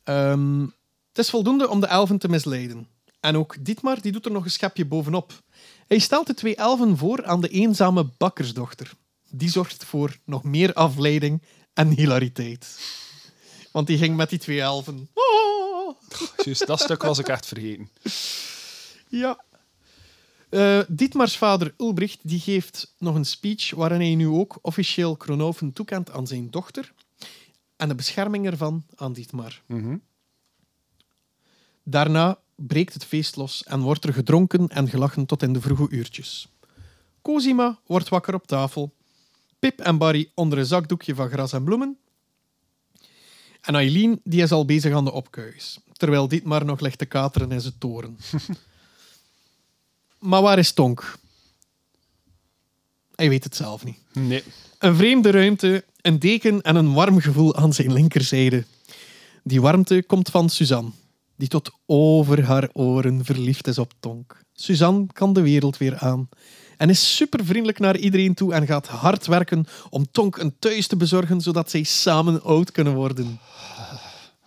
Ehm, 0.05 0.61
het 1.09 1.19
is 1.19 1.31
voldoende 1.31 1.69
om 1.69 1.81
de 1.81 1.87
elfen 1.87 2.19
te 2.19 2.29
misleiden. 2.29 2.89
En 3.21 3.37
ook 3.37 3.57
Dietmar 3.61 4.01
die 4.01 4.13
doet 4.13 4.25
er 4.25 4.33
nog 4.33 4.45
een 4.45 4.51
schepje 4.51 4.85
bovenop. 4.85 5.43
Hij 5.87 5.99
stelt 5.99 6.27
de 6.27 6.35
twee 6.35 6.57
elfen 6.57 6.97
voor 6.97 7.25
aan 7.25 7.41
de 7.41 7.49
eenzame 7.49 8.05
bakkersdochter. 8.17 8.93
Die 9.31 9.51
zorgt 9.51 9.85
voor 9.85 10.17
nog 10.25 10.43
meer 10.43 10.73
afleiding 10.73 11.43
en 11.75 11.89
hilariteit. 11.89 12.81
Want 13.71 13.87
die 13.87 13.99
ging 13.99 14.17
met 14.17 14.31
die 14.31 14.39
twee 14.39 14.61
elfen. 14.61 15.09
Oh! 15.15 15.97
Dat 16.67 16.81
stuk 16.81 17.03
was 17.03 17.19
ik 17.19 17.29
echt 17.29 17.47
vergeten. 17.47 17.91
Ja. 19.09 19.45
Eh, 20.53 20.81
Dietmars 20.89 21.37
vader 21.37 21.75
Ulbricht 21.79 22.19
die 22.23 22.41
geeft 22.41 22.95
nog 22.99 23.15
een 23.15 23.25
speech 23.25 23.71
waarin 23.71 24.01
hij 24.01 24.15
nu 24.15 24.27
ook 24.27 24.59
officieel 24.63 25.17
Kronoven 25.17 25.73
toekent 25.73 26.11
aan 26.11 26.27
zijn 26.27 26.51
dochter 26.51 26.93
en 27.77 27.89
de 27.89 27.95
bescherming 27.95 28.47
ervan 28.47 28.85
aan 28.97 29.13
Dietmar. 29.13 29.63
Mhm. 29.67 29.97
Daarna 31.83 32.39
breekt 32.55 32.95
het 32.95 33.05
feest 33.05 33.37
los 33.37 33.65
en 33.65 33.81
wordt 33.81 34.05
er 34.05 34.13
gedronken 34.13 34.69
en 34.69 34.89
gelachen 34.89 35.27
tot 35.27 35.43
in 35.43 35.53
de 35.53 35.61
vroege 35.61 35.87
uurtjes. 35.91 36.49
Cosima 37.23 37.79
wordt 37.87 38.09
wakker 38.09 38.35
op 38.35 38.47
tafel. 38.47 38.95
Pip 39.59 39.81
en 39.81 39.99
Barry 39.99 40.31
onder 40.35 40.59
een 40.59 40.67
zakdoekje 40.67 41.15
van 41.15 41.29
gras 41.29 41.53
en 41.53 41.65
bloemen. 41.65 41.99
En 43.61 43.75
Eileen 43.75 44.21
die 44.25 44.43
is 44.43 44.53
al 44.53 44.65
bezig 44.65 44.95
aan 44.95 45.05
de 45.05 45.13
opkuis, 45.13 45.79
terwijl 45.93 46.29
Dietmar 46.29 46.65
nog 46.65 46.81
ligt 46.81 46.99
te 46.99 47.07
kateren 47.07 47.53
in 47.53 47.61
zijn 47.61 47.79
toren. 47.79 48.19
maar 50.23 50.43
waar 50.43 50.59
is 50.59 50.73
Tonk? 50.73 51.19
Hij 53.15 53.29
weet 53.29 53.45
het 53.45 53.57
zelf 53.57 53.85
niet. 53.85 53.99
Nee. 54.13 54.43
Een 54.79 54.97
vreemde 54.97 55.31
ruimte, 55.31 55.85
een 56.01 56.19
deken 56.19 56.63
en 56.63 56.77
een 56.77 56.93
warm 56.93 57.21
gevoel 57.21 57.57
aan 57.57 57.73
zijn 57.73 57.93
linkerzijde. 57.93 58.65
Die 59.45 59.61
warmte 59.61 60.05
komt 60.07 60.29
van 60.29 60.49
Suzanne, 60.49 60.91
die 61.37 61.49
tot 61.49 61.71
over 61.87 62.45
haar 62.45 62.69
oren 62.73 63.25
verliefd 63.25 63.67
is 63.67 63.79
op 63.79 63.93
Tonk. 64.01 64.41
Suzanne 64.53 65.07
kan 65.13 65.33
de 65.33 65.41
wereld 65.41 65.77
weer 65.77 65.99
aan 65.99 66.29
en 66.77 66.91
is 66.91 67.17
super 67.17 67.45
vriendelijk 67.45 67.79
naar 67.79 67.97
iedereen 67.97 68.35
toe 68.35 68.55
en 68.55 68.67
gaat 68.67 68.87
hard 68.87 69.27
werken 69.27 69.67
om 69.91 70.07
Tonk 70.11 70.37
een 70.37 70.55
thuis 70.59 70.87
te 70.87 70.97
bezorgen, 70.97 71.41
zodat 71.41 71.71
zij 71.71 71.83
samen 71.83 72.43
oud 72.43 72.73
kunnen 72.73 72.95
worden. 72.95 73.41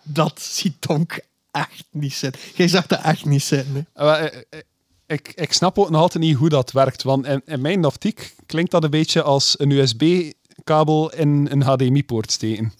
Dat 0.02 0.40
ziet 0.40 0.80
Tonk 0.80 1.20
echt 1.50 1.84
niet 1.90 2.14
zitten. 2.14 2.42
Jij 2.54 2.68
zag 2.68 2.86
dat 2.86 3.02
echt 3.02 3.24
niet 3.24 3.42
zitten. 3.42 3.74
hè? 3.74 3.82
Ik, 5.06 5.32
ik 5.34 5.52
snap 5.52 5.78
ook 5.78 5.90
nog 5.90 6.00
altijd 6.00 6.24
niet 6.24 6.36
hoe 6.36 6.48
dat 6.48 6.72
werkt. 6.72 7.02
Want 7.02 7.26
in, 7.26 7.42
in 7.44 7.60
mijn 7.60 7.84
optiek 7.84 8.34
klinkt 8.46 8.70
dat 8.70 8.84
een 8.84 8.90
beetje 8.90 9.22
als 9.22 9.58
een 9.58 9.70
USB-kabel 9.70 11.12
in 11.12 11.46
een 11.50 11.62
HDMI-poort 11.62 12.32
steken. 12.32 12.72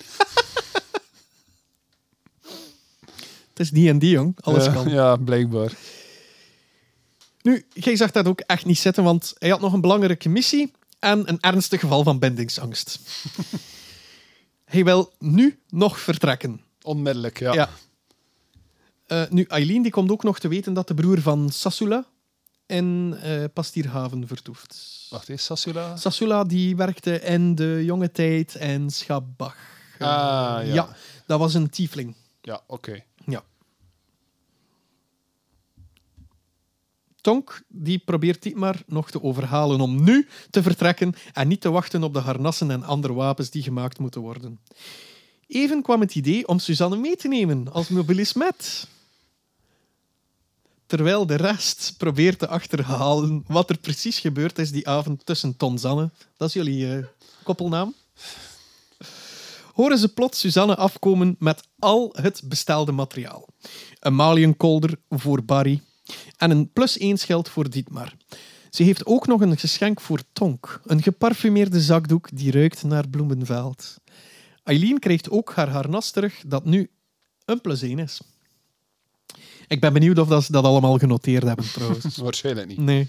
Het 3.48 3.64
is 3.66 3.70
die 3.70 3.88
en 3.88 3.98
die, 3.98 4.10
jong. 4.10 4.36
Alles 4.40 4.72
kan. 4.72 4.88
Ja, 4.88 5.16
blijkbaar. 5.16 5.72
Nu, 7.42 7.66
jij 7.72 7.96
zag 7.96 8.10
dat 8.10 8.26
ook 8.26 8.40
echt 8.40 8.64
niet 8.64 8.78
zitten, 8.78 9.04
want 9.04 9.34
hij 9.38 9.48
had 9.48 9.60
nog 9.60 9.72
een 9.72 9.80
belangrijke 9.80 10.28
missie 10.28 10.72
en 10.98 11.28
een 11.28 11.40
ernstig 11.40 11.80
geval 11.80 12.02
van 12.02 12.18
bindingsangst. 12.18 13.00
hij 14.64 14.84
wil 14.84 15.12
nu 15.18 15.58
nog 15.68 16.00
vertrekken. 16.00 16.60
Onmiddellijk, 16.82 17.38
ja. 17.38 17.52
Ja. 17.52 17.68
Eh, 19.06 19.22
nu, 19.30 19.42
Eileen 19.42 19.82
die 19.82 19.90
komt 19.90 20.10
ook 20.10 20.22
nog 20.22 20.38
te 20.38 20.48
weten 20.48 20.74
dat 20.74 20.88
de 20.88 20.94
broer 20.94 21.20
van 21.20 21.50
Sassula 21.50 22.06
in 22.66 23.16
eh 23.22 23.44
Pastierhaven 23.52 24.26
vertoeft. 24.26 25.06
Wacht 25.10 25.28
eens, 25.28 25.44
Sassula? 25.44 25.97
Sassula 25.97 26.44
die 26.44 26.76
werkte 26.76 27.20
in 27.20 27.55
de 27.55 27.84
jonge 27.84 28.10
tijd 28.10 28.55
in 28.55 28.90
Schabach. 28.90 29.56
Ah, 29.98 30.60
ja. 30.64 30.97
dat 31.26 31.38
was 31.38 31.55
een 31.55 31.70
tiefling. 31.70 32.14
Ja, 32.40 32.60
oké. 32.66 33.05
Ja. 33.26 33.44
Tonk 37.20 37.62
die 37.68 37.98
probeert 37.98 38.43
Dietmar 38.43 38.82
nog 38.86 39.10
te 39.10 39.22
overhalen 39.22 39.80
om 39.80 40.05
nu 40.05 40.28
te 40.51 40.62
vertrekken 40.62 41.14
en 41.32 41.48
niet 41.48 41.60
te 41.60 41.70
wachten 41.70 42.02
op 42.02 42.14
de 42.14 42.18
harnassen 42.20 42.70
en 42.70 42.82
andere 42.82 43.12
wapens 43.12 43.51
die 43.51 43.62
gemaakt 43.62 43.98
moeten 43.98 44.20
worden. 44.20 44.60
Even 45.47 45.82
kwam 45.82 46.01
het 46.01 46.14
idee 46.14 46.48
om 46.48 46.59
Suzanne 46.59 46.97
mee 46.97 47.16
te 47.16 47.28
nemen 47.28 47.72
als 47.72 47.88
mobilismet. 47.88 48.88
Terwijl 50.86 51.26
de 51.26 51.34
rest 51.34 51.94
probeert 51.96 52.38
te 52.38 52.48
achterhalen 52.48 53.44
wat 53.46 53.70
er 53.70 53.78
precies 53.78 54.18
gebeurd 54.18 54.58
is 54.58 54.70
die 54.70 54.88
avond 54.88 55.26
tussen 55.26 55.56
Tonzanne, 55.56 56.10
dat 56.36 56.48
is 56.48 56.54
jullie 56.54 56.96
eh, 56.96 57.04
koppelnaam, 57.42 57.94
horen 59.72 59.98
ze 59.98 60.08
plots 60.08 60.40
Suzanne 60.40 60.76
afkomen 60.76 61.36
met 61.38 61.62
al 61.78 62.10
het 62.12 62.42
bestelde 62.44 62.92
materiaal. 62.92 63.48
Een 64.00 64.14
maliënkolder 64.14 64.98
voor 65.10 65.44
Barry 65.44 65.82
en 66.36 66.50
een 66.50 66.72
plus 66.72 66.98
één 66.98 67.18
schild 67.18 67.48
voor 67.48 67.70
Dietmar. 67.70 68.12
Ze 68.70 68.82
heeft 68.82 69.06
ook 69.06 69.26
nog 69.26 69.40
een 69.40 69.58
geschenk 69.58 70.00
voor 70.00 70.20
Tonk, 70.32 70.80
een 70.84 71.02
geparfumeerde 71.02 71.80
zakdoek 71.80 72.28
die 72.32 72.50
ruikt 72.50 72.82
naar 72.82 73.08
bloemenveld. 73.08 73.96
Eileen 74.62 74.98
krijgt 74.98 75.30
ook 75.30 75.52
haar 75.54 75.68
harnas 75.68 76.10
terug, 76.10 76.42
dat 76.46 76.64
nu 76.64 76.90
een 77.44 77.60
plus 77.60 77.82
één 77.82 77.98
is. 77.98 78.20
Ik 79.68 79.80
ben 79.80 79.93
benieuwd 79.93 80.18
of 80.18 80.28
dat 80.28 80.44
ze 80.44 80.52
dat 80.52 80.64
allemaal 80.64 80.98
genoteerd 80.98 81.43
hebben, 81.43 81.72
trouwens. 81.72 82.16
Waarschijnlijk 82.28 82.68
niet. 82.68 82.78
Nee. 82.78 83.09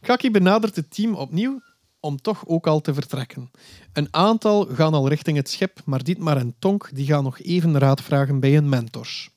Kaki 0.00 0.30
benadert 0.30 0.76
het 0.76 0.94
team 0.94 1.14
opnieuw 1.14 1.60
om 2.00 2.20
toch 2.20 2.46
ook 2.46 2.66
al 2.66 2.80
te 2.80 2.94
vertrekken. 2.94 3.50
Een 3.92 4.08
aantal 4.10 4.66
gaan 4.66 4.94
al 4.94 5.08
richting 5.08 5.36
het 5.36 5.50
schip, 5.50 5.80
maar 5.84 6.04
Dietmar 6.04 6.36
en 6.36 6.54
Tonk 6.58 6.90
die 6.92 7.06
gaan 7.06 7.24
nog 7.24 7.40
even 7.40 7.78
raad 7.78 8.02
vragen 8.02 8.40
bij 8.40 8.52
hun 8.54 8.68
mentors. 8.68 9.30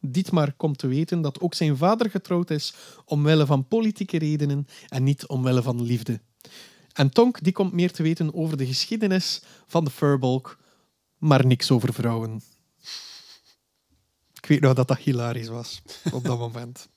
Dietmar 0.00 0.52
komt 0.52 0.78
te 0.78 0.86
weten 0.86 1.20
dat 1.20 1.40
ook 1.40 1.54
zijn 1.54 1.76
vader 1.76 2.10
getrouwd 2.10 2.50
is 2.50 2.74
omwille 3.04 3.46
van 3.46 3.68
politieke 3.68 4.18
redenen 4.18 4.66
en 4.88 5.04
niet 5.04 5.26
omwille 5.26 5.62
van 5.62 5.82
liefde. 5.82 6.20
En 6.92 7.10
Tonk 7.10 7.42
die 7.42 7.52
komt 7.52 7.72
meer 7.72 7.92
te 7.92 8.02
weten 8.02 8.34
over 8.34 8.56
de 8.56 8.66
geschiedenis 8.66 9.42
van 9.66 9.84
de 9.84 9.90
Furbolg, 9.90 10.58
maar 11.18 11.46
niks 11.46 11.70
over 11.70 11.94
vrouwen. 11.94 12.42
Weet 14.50 14.60
nog 14.60 14.74
dat 14.74 14.88
dat 14.88 14.98
hilarisch 14.98 15.48
was 15.48 15.82
op 16.12 16.24
dat 16.24 16.38
moment. 16.38 16.88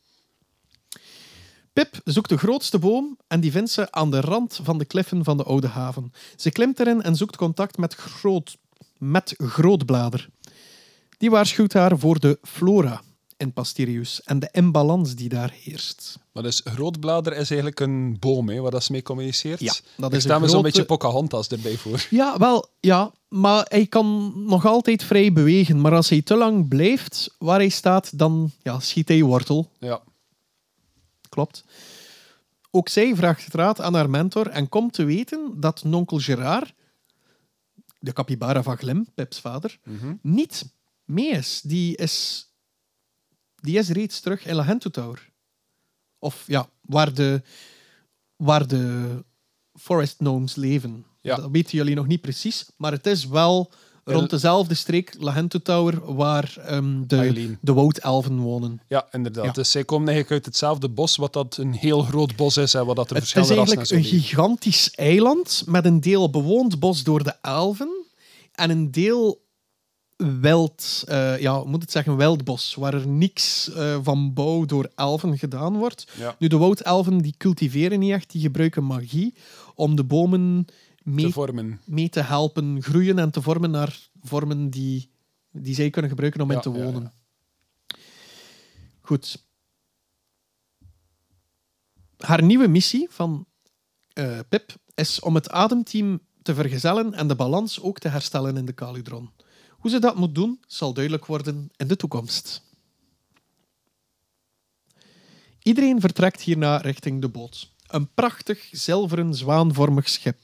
Pip 1.74 2.02
zoekt 2.04 2.30
de 2.30 2.38
grootste 2.38 2.80
boom 2.80 3.18
en 3.28 3.40
die 3.40 3.52
vindt 3.52 3.72
ze 3.72 3.92
aan 3.92 4.12
de 4.12 4.22
rand 4.22 4.60
van 4.64 4.78
de 4.78 4.86
kliffen 4.86 5.24
van 5.24 5.38
de 5.38 5.44
Oude 5.44 5.68
Haven. 5.68 6.14
Ze 6.36 6.52
klimt 6.52 6.80
erin 6.80 7.02
en 7.02 7.16
zoekt 7.16 7.36
contact 7.36 7.78
met, 7.78 7.96
groot, 7.96 8.58
met 8.98 9.34
Grootblader. 9.38 10.30
Die 11.18 11.30
waarschuwt 11.30 11.74
haar 11.74 12.00
voor 12.00 12.20
de 12.20 12.40
flora 12.42 13.02
in 13.44 13.54
Pastirius 13.54 14.24
en 14.24 14.40
de 14.40 14.50
imbalans 14.52 15.16
die 15.16 15.30
daar 15.30 15.54
heerst. 15.64 16.20
Maar 16.32 16.44
dus 16.44 16.62
grootblader 16.64 17.34
is 17.34 17.50
eigenlijk 17.50 17.80
een 17.80 18.20
boom 18.20 18.50
hè, 18.50 18.60
waar 18.60 18.72
dat 18.72 18.84
ze 18.84 18.92
mee 18.92 19.02
communiceert. 19.02 19.60
Ja, 19.60 19.74
dat 19.98 20.14
is 20.14 20.24
een 20.24 20.50
zo'n 20.50 20.62
beetje 20.62 20.86
Pocahontas 20.86 21.48
erbij 21.48 21.78
voor. 21.78 22.08
Ja, 22.24 22.38
wel, 22.38 22.70
ja. 22.80 23.12
Maar 23.28 23.66
hij 23.70 23.86
kan 23.86 24.34
nog 24.46 24.66
altijd 24.66 25.04
vrij 25.04 25.34
bewegen. 25.34 25.82
Maar 25.82 25.96
als 25.96 26.10
hij 26.10 26.22
te 26.22 26.36
lang 26.36 26.68
blijft 26.68 27.36
waar 27.38 27.60
hij 27.60 27.70
staat, 27.70 28.18
dan 28.18 28.52
ja, 28.62 28.80
schiet 28.80 29.08
hij 29.08 29.24
wortel. 29.24 29.72
Ja. 29.80 30.02
Klopt. 31.30 31.64
Ook 32.72 32.90
zij 32.90 33.16
vraagt 33.16 33.54
raad 33.54 33.82
aan 33.82 33.94
haar 33.94 34.10
mentor 34.10 34.48
en 34.48 34.70
komt 34.70 34.94
te 34.94 35.04
weten 35.04 35.54
dat 35.60 35.84
nonkel 35.84 36.20
Gerard, 36.20 36.74
de 38.00 38.14
capybara 38.14 38.64
van 38.64 38.78
Glim, 38.78 39.08
Pips 39.16 39.40
vader, 39.40 39.80
niet 40.22 40.66
mee 41.06 41.30
is. 41.30 41.62
Die 41.64 41.98
is, 41.98 42.48
die 43.64 43.78
is 43.78 43.90
reeds 43.90 44.20
terug 44.20 44.46
in 44.46 44.56
Lahento 44.56 44.90
Tower. 44.90 45.30
Of 46.20 46.44
ja, 46.48 46.70
waar 46.82 47.14
de, 47.14 47.42
waar 48.36 48.68
de 48.68 49.24
Forest 49.74 50.16
Gnomes 50.18 50.56
leven. 50.56 51.06
Ja. 51.22 51.36
Dat 51.36 51.50
weten 51.52 51.78
jullie 51.78 51.96
nog 51.96 52.08
niet 52.08 52.22
precies, 52.22 52.66
maar 52.78 52.92
het 52.92 53.06
is 53.06 53.28
wel 53.28 53.72
rond 54.04 54.30
dezelfde 54.30 54.74
streek, 54.74 55.16
Lahento 55.20 55.60
Tower, 55.60 56.16
waar 56.16 56.54
ehm, 56.58 57.04
de, 57.08 57.16
Eileen. 57.16 57.58
de 57.62 57.74
woudelfen 57.74 58.38
wonen. 58.40 58.82
Ja, 58.88 59.08
inderdaad. 59.12 59.46
Ja. 59.46 59.52
Dus 59.52 59.72
zij 59.72 59.84
komen 59.84 60.08
eigenlijk 60.08 60.36
uit 60.36 60.46
hetzelfde 60.46 60.90
bos, 60.90 61.16
wat 61.16 61.34
dat 61.34 61.58
een 61.58 61.74
heel 61.74 62.02
groot 62.02 62.36
bos 62.36 62.58
is 62.58 62.74
en 62.74 62.86
wat 62.86 62.96
dat 62.96 63.10
er 63.10 63.16
Het 63.16 63.24
is 63.24 63.32
verschillende 63.32 63.72
rassen 63.72 63.78
eigenlijk 63.78 64.08
en 64.08 64.12
een 64.12 64.20
leven. 64.22 64.38
gigantisch 64.38 64.92
eiland 64.92 65.64
met 65.66 65.86
een 65.86 66.02
deel 66.02 66.30
bewoond 66.30 66.80
bos 66.80 67.04
door 67.04 67.24
de 67.24 67.36
elfen 67.42 68.06
en 68.52 68.70
een 68.70 68.92
deel 68.92 69.42
wild, 70.40 71.04
eh, 71.08 71.40
ja, 71.40 71.64
moet 71.64 71.82
het 71.82 71.92
zeggen, 71.92 72.18
wildbos, 72.18 72.76
waar 72.76 72.94
er 72.94 73.08
niks 73.08 73.74
eh, 73.74 74.00
van 74.04 74.34
bouw 74.34 74.66
door 74.66 74.92
elfen 74.96 75.38
gedaan 75.38 75.78
wordt. 75.78 76.08
Ja. 76.18 76.36
Nu, 76.40 76.48
de 76.48 76.58
woudelfen 76.58 77.18
die 77.18 77.36
cultiveren 77.38 78.00
niet 78.00 78.12
echt, 78.12 78.32
die 78.32 78.42
gebruiken 78.42 78.84
magie 78.84 79.34
om 79.76 79.96
de 79.96 80.04
bomen 80.04 80.66
mee 81.04 81.26
te 81.26 81.32
vormen. 81.32 81.80
mee 81.86 82.10
te 82.10 82.22
helpen 82.22 82.82
groeien 82.82 83.20
en 83.20 83.32
te 83.32 83.42
vormen 83.42 83.72
naar 83.72 84.00
vormen 84.22 84.70
die, 84.70 85.10
die 85.52 85.76
zij 85.76 85.90
kunnen 85.90 86.12
gebruiken 86.12 86.42
om 86.42 86.50
Ja, 86.50 86.56
in 86.56 86.62
te 86.62 86.70
ja, 86.70 86.84
wonen. 86.84 87.14
Goed. 89.02 89.46
Haar 92.18 92.44
nieuwe 92.44 92.68
missie 92.68 93.08
van 93.10 93.46
eh, 94.14 94.40
Pip 94.50 94.76
is 94.96 95.20
om 95.20 95.36
het 95.36 95.50
ademteam 95.50 96.20
te 96.42 96.54
vergezellen 96.54 97.14
en 97.14 97.28
de 97.28 97.36
balans 97.36 97.82
ook 97.82 98.00
te 98.00 98.08
herstellen 98.08 98.58
in 98.58 98.66
de 98.66 98.74
Caludron. 98.74 99.30
Hoe 99.84 99.92
ze 99.92 100.00
dat 100.00 100.16
moet 100.16 100.36
doen, 100.36 100.60
zal 100.68 100.94
duidelijk 100.94 101.26
worden 101.26 101.70
in 101.76 101.88
de 101.88 101.96
toekomst. 101.96 102.62
Iedereen 105.64 106.00
vertrekt 106.00 106.42
hierna 106.42 106.78
richting 106.78 107.22
de 107.22 107.30
boot. 107.30 107.72
Een 107.88 108.14
prachtig 108.14 108.68
zilveren 108.72 109.36
zwaanvormig 109.36 110.10
schip. 110.10 110.38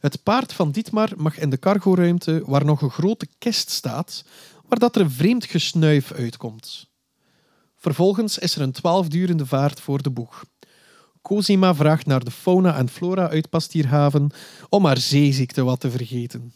Het 0.00 0.22
paard 0.22 0.52
van 0.52 0.70
Dietmar 0.70 1.12
mag 1.16 1.38
in 1.38 1.50
de 1.50 1.58
cargoruimte, 1.58 2.42
waar 2.46 2.64
nog 2.64 2.82
een 2.82 2.90
grote 2.90 3.26
kist 3.38 3.70
staat, 3.70 4.24
waar 4.66 4.78
dat 4.78 4.96
er 4.96 5.10
vreemd 5.10 5.44
gesnuif 5.44 6.12
uitkomt. 6.12 6.86
Vervolgens 7.76 8.38
is 8.38 8.56
er 8.56 8.62
een 8.62 8.72
twaalfdurende 8.72 9.46
vaart 9.46 9.80
voor 9.80 10.02
de 10.02 10.10
boeg. 10.10 10.44
Cosima 11.22 11.74
vraagt 11.74 12.06
naar 12.06 12.24
de 12.24 12.30
fauna 12.30 12.76
en 12.76 12.88
flora 12.88 13.28
uit 13.28 13.50
Pastierhaven 13.50 14.30
om 14.68 14.84
haar 14.84 14.98
zeeziekte 14.98 15.62
wat 15.62 15.80
te 15.80 15.90
vergeten. 15.90 16.52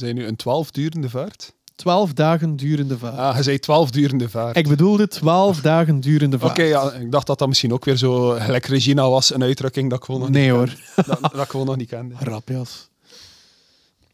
Zijn 0.00 0.14
nu 0.14 0.26
een 0.26 0.36
twaalf 0.36 0.70
durende 0.70 1.10
vaart? 1.10 1.54
Twaalf 1.74 2.12
dagen 2.12 2.56
durende 2.56 2.98
vaart. 2.98 3.18
Ah, 3.18 3.36
je 3.36 3.42
zei 3.42 3.58
twaalf 3.58 3.90
durende 3.90 4.28
vaart. 4.28 4.56
Ik 4.56 4.68
bedoelde 4.68 5.08
twaalf 5.08 5.60
dagen 5.70 6.00
durende 6.00 6.38
vaart. 6.38 6.50
Oké, 6.50 6.62
ja, 6.62 6.92
ik 6.92 7.10
dacht 7.12 7.26
dat 7.26 7.38
dat 7.38 7.48
misschien 7.48 7.72
ook 7.72 7.84
weer 7.84 7.96
zo 7.96 8.28
gelijk 8.28 8.66
Regina 8.66 9.08
was, 9.08 9.34
een 9.34 9.42
uitdrukking 9.42 9.90
dat 9.90 9.98
ik 9.98 10.04
gewoon 10.04 10.20
nog, 10.20 10.30
Nee 10.30 10.50
hoor. 10.50 10.66
niet, 10.66 11.06
dat, 11.06 11.20
dat 11.20 11.42
ik 11.42 11.48
gewoon 11.48 11.66
nog 11.66 11.76
niet 11.76 11.88
kende. 11.88 12.14
Rapjas. 12.18 12.88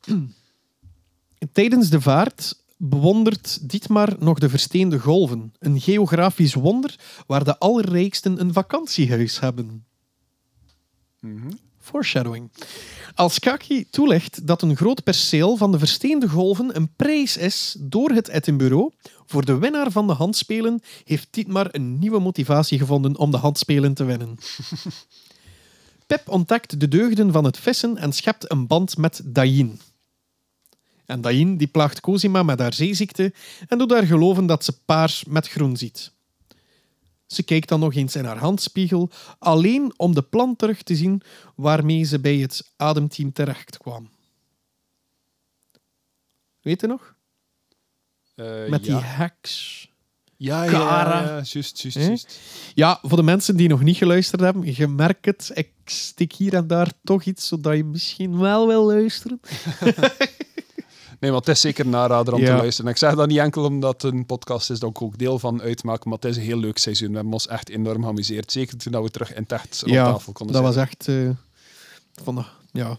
Tijdens 1.53 1.91
de 1.91 2.01
vaart 2.01 2.55
bewondert 2.77 3.71
Dietmar 3.71 4.17
nog 4.19 4.39
de 4.39 4.49
versteende 4.49 4.99
golven. 4.99 5.53
Een 5.59 5.81
geografisch 5.81 6.55
wonder 6.55 6.95
waar 7.27 7.45
de 7.45 7.59
allerrijksten 7.59 8.41
een 8.41 8.53
vakantiehuis 8.53 9.41
hebben. 9.41 9.85
Foreshadowing. 11.87 12.51
Als 13.15 13.39
Kaki 13.39 13.87
toelegt 13.91 14.47
dat 14.47 14.63
een 14.63 14.77
groot 14.77 15.03
perceel 15.03 15.57
van 15.57 15.73
de 15.73 15.79
versteende 15.79 16.29
golven 16.29 16.77
een 16.77 16.95
prijs 16.97 17.37
is 17.37 17.77
door 17.81 18.11
het 18.11 18.29
Edinburgh 18.29 18.97
voor 19.27 19.45
de 19.45 19.59
winnaar 19.59 19.91
van 19.91 20.07
de 20.07 20.13
handspelen, 20.13 20.81
heeft 21.05 21.29
Dietmar 21.31 21.69
een 21.71 21.99
nieuwe 21.99 22.21
motivatie 22.21 22.79
gevonden 22.79 23.17
om 23.17 23.31
de 23.31 23.37
handspelen 23.37 23.95
te 23.95 24.05
winnen. 24.05 24.39
Pep 26.07 26.29
ontdekt 26.29 26.81
de 26.81 26.89
deugden 26.89 27.33
van 27.33 27.45
het 27.45 27.59
vissen 27.59 27.97
en 27.97 28.13
schept 28.13 28.51
een 28.51 28.67
band 28.67 28.97
met 28.97 29.21
Dayin. 29.25 29.81
En 31.05 31.21
Dayin 31.21 31.57
die 31.57 31.67
plaagt 31.67 32.01
Cosima 32.01 32.43
met 32.43 32.59
haar 32.59 32.75
zeeziekte 32.75 33.33
en 33.69 33.79
doet 33.79 33.91
haar 33.91 34.07
geloven 34.07 34.47
dat 34.47 34.65
ze 34.65 34.73
paars 34.85 35.25
met 35.25 35.49
groen 35.49 35.77
ziet. 35.77 36.15
Ze 37.27 37.43
kijkt 37.43 37.69
dan 37.69 37.81
nog 37.81 37.95
eens 37.95 38.17
in 38.17 38.25
haar 38.25 38.39
handspiegel, 38.39 39.11
alleen 39.39 39.93
om 39.97 40.15
de 40.15 40.23
plan 40.23 40.57
terug 40.57 40.83
te 40.83 40.97
zien 40.97 41.23
waarmee 41.55 42.05
ze 42.05 42.21
bij 42.21 42.37
het 42.37 42.71
ademteam 42.77 43.33
terecht 43.33 43.79
kwam. 43.79 44.09
Weet 46.63 46.81
je 46.81 46.87
nog? 46.87 47.15
Eh, 48.35 48.69
Met 48.69 48.87
ja. 48.87 48.95
die 48.99 49.05
heks. 49.05 49.85
Ja, 50.39 50.65
ja, 50.65 50.71
ja, 50.71 51.11
ja, 51.11 51.43
juist. 51.43 52.39
Ja, 52.75 52.99
voor 53.03 53.17
de 53.17 53.23
mensen 53.23 53.57
die 53.57 53.69
nog 53.69 53.83
niet 53.83 53.97
geluisterd 53.97 54.41
hebben, 54.41 54.75
je 54.77 54.89
merkt 54.89 55.25
het, 55.25 55.51
ik 55.55 55.71
stik 55.85 56.33
hier 56.33 56.55
en 56.55 56.67
daar 56.67 56.93
toch 57.05 57.23
iets, 57.25 57.47
zodat 57.47 57.77
je 57.77 57.85
misschien 57.85 58.39
wel 58.39 58.67
wil 58.67 58.85
luisteren. 58.85 59.41
Nee, 61.21 61.31
maar 61.31 61.41
het 61.41 61.49
is 61.49 61.61
zeker 61.61 61.87
een 61.87 61.97
aanrader 61.97 62.35
om 62.35 62.41
Ja. 62.41 62.47
te 62.47 62.53
luisteren. 62.53 62.87
En 62.87 62.93
ik 62.93 62.99
zeg 62.99 63.15
dat 63.15 63.29
niet 63.29 63.39
enkel 63.39 63.65
omdat 63.65 64.03
het 64.03 64.13
een 64.13 64.27
podcast 64.27 64.71
is 64.71 64.79
dat 64.79 64.91
ik 64.91 65.03
ook 65.03 65.19
deel 65.19 65.39
van 65.39 65.61
uitmaak, 65.63 66.05
maar 66.05 66.15
het 66.15 66.25
is 66.25 66.37
een 66.37 66.43
heel 66.43 66.59
leuk 66.59 66.79
seizoen. 66.79 67.09
We 67.09 67.15
hebben 67.15 67.33
ons 67.33 67.47
echt 67.47 67.69
enorm 67.69 68.03
geamuseerd. 68.03 68.53
Zeker 68.53 68.77
toen 68.77 69.03
we 69.03 69.11
terug 69.11 69.35
in 69.35 69.43
het 69.43 69.53
echt 69.53 69.83
op 69.85 69.89
tafel 69.93 70.33
konden 70.33 70.55
dat 70.55 70.65
was 70.65 70.77
echt... 70.77 71.09
eh, 71.09 71.31
van, 72.23 72.35
de- 72.35 72.45
ja. 72.73 72.99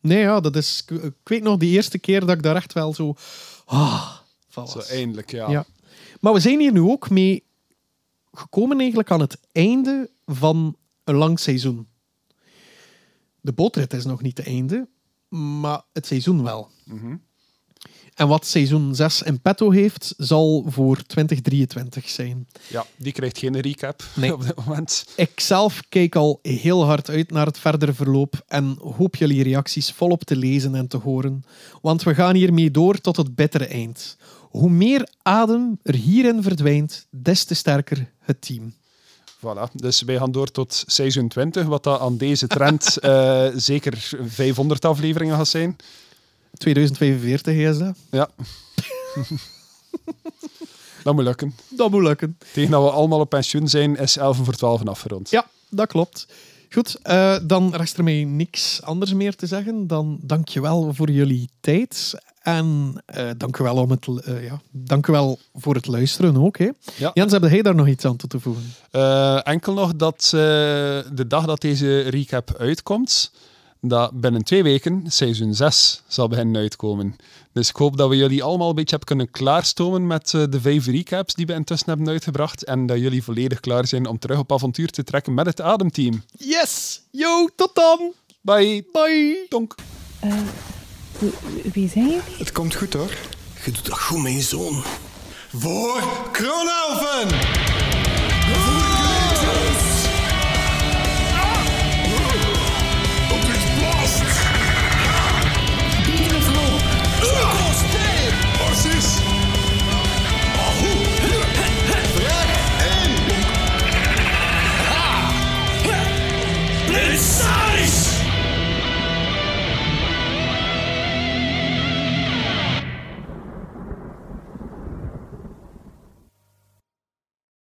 Nee, 0.00 0.18
ja, 0.18 0.40
dat 0.40 0.56
is... 0.56 0.84
Ik, 1.02 1.12
weet 1.24 1.42
nog, 1.42 1.56
de 1.58 1.66
eerste 1.66 1.98
keer 1.98 2.20
dat 2.20 2.30
ik 2.30 2.42
daar 2.42 2.56
echt 2.56 2.72
wel 2.72 2.94
zo... 2.94 3.14
Ah, 3.64 4.10
van. 4.48 4.68
Zo 4.68 4.78
eindelijk, 4.78 5.30
ja. 5.30 5.50
Ja. 5.50 5.66
Maar 6.20 6.32
we 6.32 6.40
zijn 6.40 6.58
hier 6.60 6.72
nu 6.72 6.80
ook 6.80 7.10
mee 7.10 7.44
gekomen 8.32 8.78
eigenlijk 8.78 9.10
aan 9.10 9.20
het 9.20 9.38
einde 9.52 10.10
van 10.26 10.76
een 11.04 11.14
lang 11.14 11.38
seizoen. 11.40 11.88
De 13.40 13.52
bootrit 13.52 13.92
is 13.92 14.04
nog 14.04 14.22
niet 14.22 14.36
het 14.38 14.46
einde, 14.46 14.88
maar 15.28 15.82
het 15.92 16.06
seizoen 16.06 16.42
wel. 16.42 16.70
Mhm. 16.84 17.16
En 18.14 18.28
wat 18.28 18.46
seizoen 18.46 18.94
6 18.94 19.22
in 19.22 19.40
petto 19.40 19.70
heeft, 19.70 20.14
zal 20.16 20.64
voor 20.68 21.02
2023 21.02 22.08
zijn. 22.08 22.48
Ja, 22.68 22.84
die 22.96 23.12
krijgt 23.12 23.38
geen 23.38 23.60
recap 23.60 24.02
Nee. 24.16 24.32
op 24.34 24.42
dit 24.42 24.54
moment. 24.54 25.06
Ik 25.16 25.40
zelf 25.40 25.80
kijk 25.88 26.14
al 26.16 26.38
heel 26.42 26.84
hard 26.84 27.10
uit 27.10 27.30
naar 27.30 27.46
het 27.46 27.58
verdere 27.58 27.92
verloop 27.92 28.42
en 28.46 28.76
hoop 28.80 29.16
jullie 29.16 29.42
reacties 29.42 29.92
volop 29.92 30.24
te 30.24 30.36
lezen 30.36 30.74
en 30.74 30.88
te 30.88 30.96
horen. 30.96 31.42
Want 31.82 32.02
we 32.02 32.14
gaan 32.14 32.34
hiermee 32.34 32.70
door 32.70 33.00
tot 33.00 33.16
het 33.16 33.34
bittere 33.34 33.66
eind. 33.66 34.16
Hoe 34.40 34.70
meer 34.70 35.08
adem 35.22 35.78
er 35.82 35.94
hierin 35.94 36.42
verdwijnt, 36.42 37.06
des 37.10 37.44
te 37.44 37.54
sterker 37.54 38.12
het 38.18 38.40
team. 38.40 38.74
Voilà, 39.38 39.72
dus 39.72 40.02
wij 40.02 40.16
gaan 40.16 40.32
door 40.32 40.50
tot 40.50 40.84
seizoen 40.86 41.28
20, 41.28 41.66
wat 41.66 41.82
dat 41.82 42.00
aan 42.00 42.16
deze 42.16 42.46
trend 42.46 42.96
eh, 42.98 43.46
zeker 43.54 44.08
500 44.26 44.84
afleveringen 44.84 45.36
gaat 45.36 45.48
zijn. 45.48 45.76
2045 46.56 47.54
is 47.54 47.78
dat. 47.78 47.96
Ja. 48.10 48.28
dat 51.04 51.14
moet 51.14 51.24
lukken. 51.24 51.54
Dat 51.68 51.90
moet 51.90 52.02
lukken. 52.02 52.38
Tegen 52.52 52.70
dat 52.70 52.82
we 52.82 52.90
allemaal 52.90 53.20
op 53.20 53.30
pensioen 53.30 53.68
zijn, 53.68 53.96
is 53.96 54.16
11 54.16 54.36
voor 54.36 54.54
12 54.54 54.86
afgerond. 54.86 55.30
Ja, 55.30 55.46
dat 55.70 55.86
klopt. 55.86 56.26
Goed, 56.70 56.98
eh, 57.02 57.36
dan 57.42 57.74
rest 57.74 57.96
er 57.96 58.04
mij 58.04 58.24
niks 58.24 58.82
anders 58.82 59.12
meer 59.12 59.36
te 59.36 59.46
zeggen. 59.46 59.86
Dan 59.86 60.18
dank 60.22 60.48
je 60.48 60.60
wel 60.60 60.94
voor 60.94 61.10
jullie 61.10 61.48
tijd. 61.60 62.14
En 62.56 63.02
eh 63.06 63.30
dank 63.36 63.58
u 63.58 63.64
wel, 63.64 63.76
om 63.76 63.90
het, 63.90 64.06
eh, 64.24 64.44
ja, 64.44 64.60
dank 64.70 65.06
u 65.06 65.12
wel 65.12 65.38
voor 65.54 65.74
het 65.74 65.86
luisteren 65.86 66.36
ook. 66.36 66.58
Hè. 66.58 66.68
Ja. 66.96 67.10
Jens, 67.14 67.32
heb 67.32 67.42
jij 67.42 67.62
daar 67.62 67.74
nog 67.74 67.88
iets 67.88 68.04
aan 68.04 68.16
toe 68.16 68.28
te 68.28 68.40
voegen? 68.40 68.74
Eh, 68.90 69.46
enkel 69.46 69.72
nog 69.74 69.96
dat 69.96 70.24
eh, 70.24 70.30
de 71.12 71.24
dag 71.28 71.46
dat 71.46 71.60
deze 71.60 72.00
recap 72.00 72.54
uitkomt, 72.58 73.32
dat 73.80 74.20
binnen 74.20 74.44
twee 74.44 74.62
weken 74.62 75.04
seizoen 75.06 75.54
6 75.54 76.02
zal 76.06 76.28
beginnen 76.28 76.60
uitkomen. 76.60 77.16
Dus 77.52 77.68
ik 77.68 77.76
hoop 77.76 77.96
dat 77.96 78.08
we 78.08 78.16
jullie 78.16 78.42
allemaal 78.42 78.68
een 78.68 78.74
beetje 78.74 78.96
hebben 78.96 79.16
kunnen 79.16 79.30
klaarstomen 79.30 80.06
met 80.06 80.34
eh, 80.34 80.42
de 80.50 80.60
vijf 80.60 80.86
recaps 80.86 81.34
die 81.34 81.46
we 81.46 81.52
intussen 81.52 81.88
hebben 81.88 82.08
uitgebracht. 82.08 82.64
En 82.64 82.86
dat 82.86 82.98
jullie 82.98 83.22
volledig 83.22 83.60
klaar 83.60 83.86
zijn 83.86 84.06
om 84.06 84.18
terug 84.18 84.38
op 84.38 84.52
avontuur 84.52 84.90
te 84.90 85.04
trekken 85.04 85.34
met 85.34 85.46
het 85.46 85.60
Ademteam. 85.60 86.22
Yes! 86.38 87.02
Yo, 87.10 87.48
tot 87.56 87.74
dan! 87.74 88.12
Bye! 88.40 88.86
Bye! 88.92 89.46
Donk! 89.48 89.74
Wie, 91.72 91.88
zijn 91.88 92.04
jullie? 92.04 92.22
Het 92.38 92.52
komt 92.52 92.74
goed 92.74 92.92
hoor. 92.92 93.10
Je 93.64 93.70
doet 93.70 93.86
dat 93.86 93.98
goed, 93.98 94.22
mijn 94.22 94.42
zoon. 94.42 94.82
Voor 95.52 96.02
Kronelven! 96.32 97.87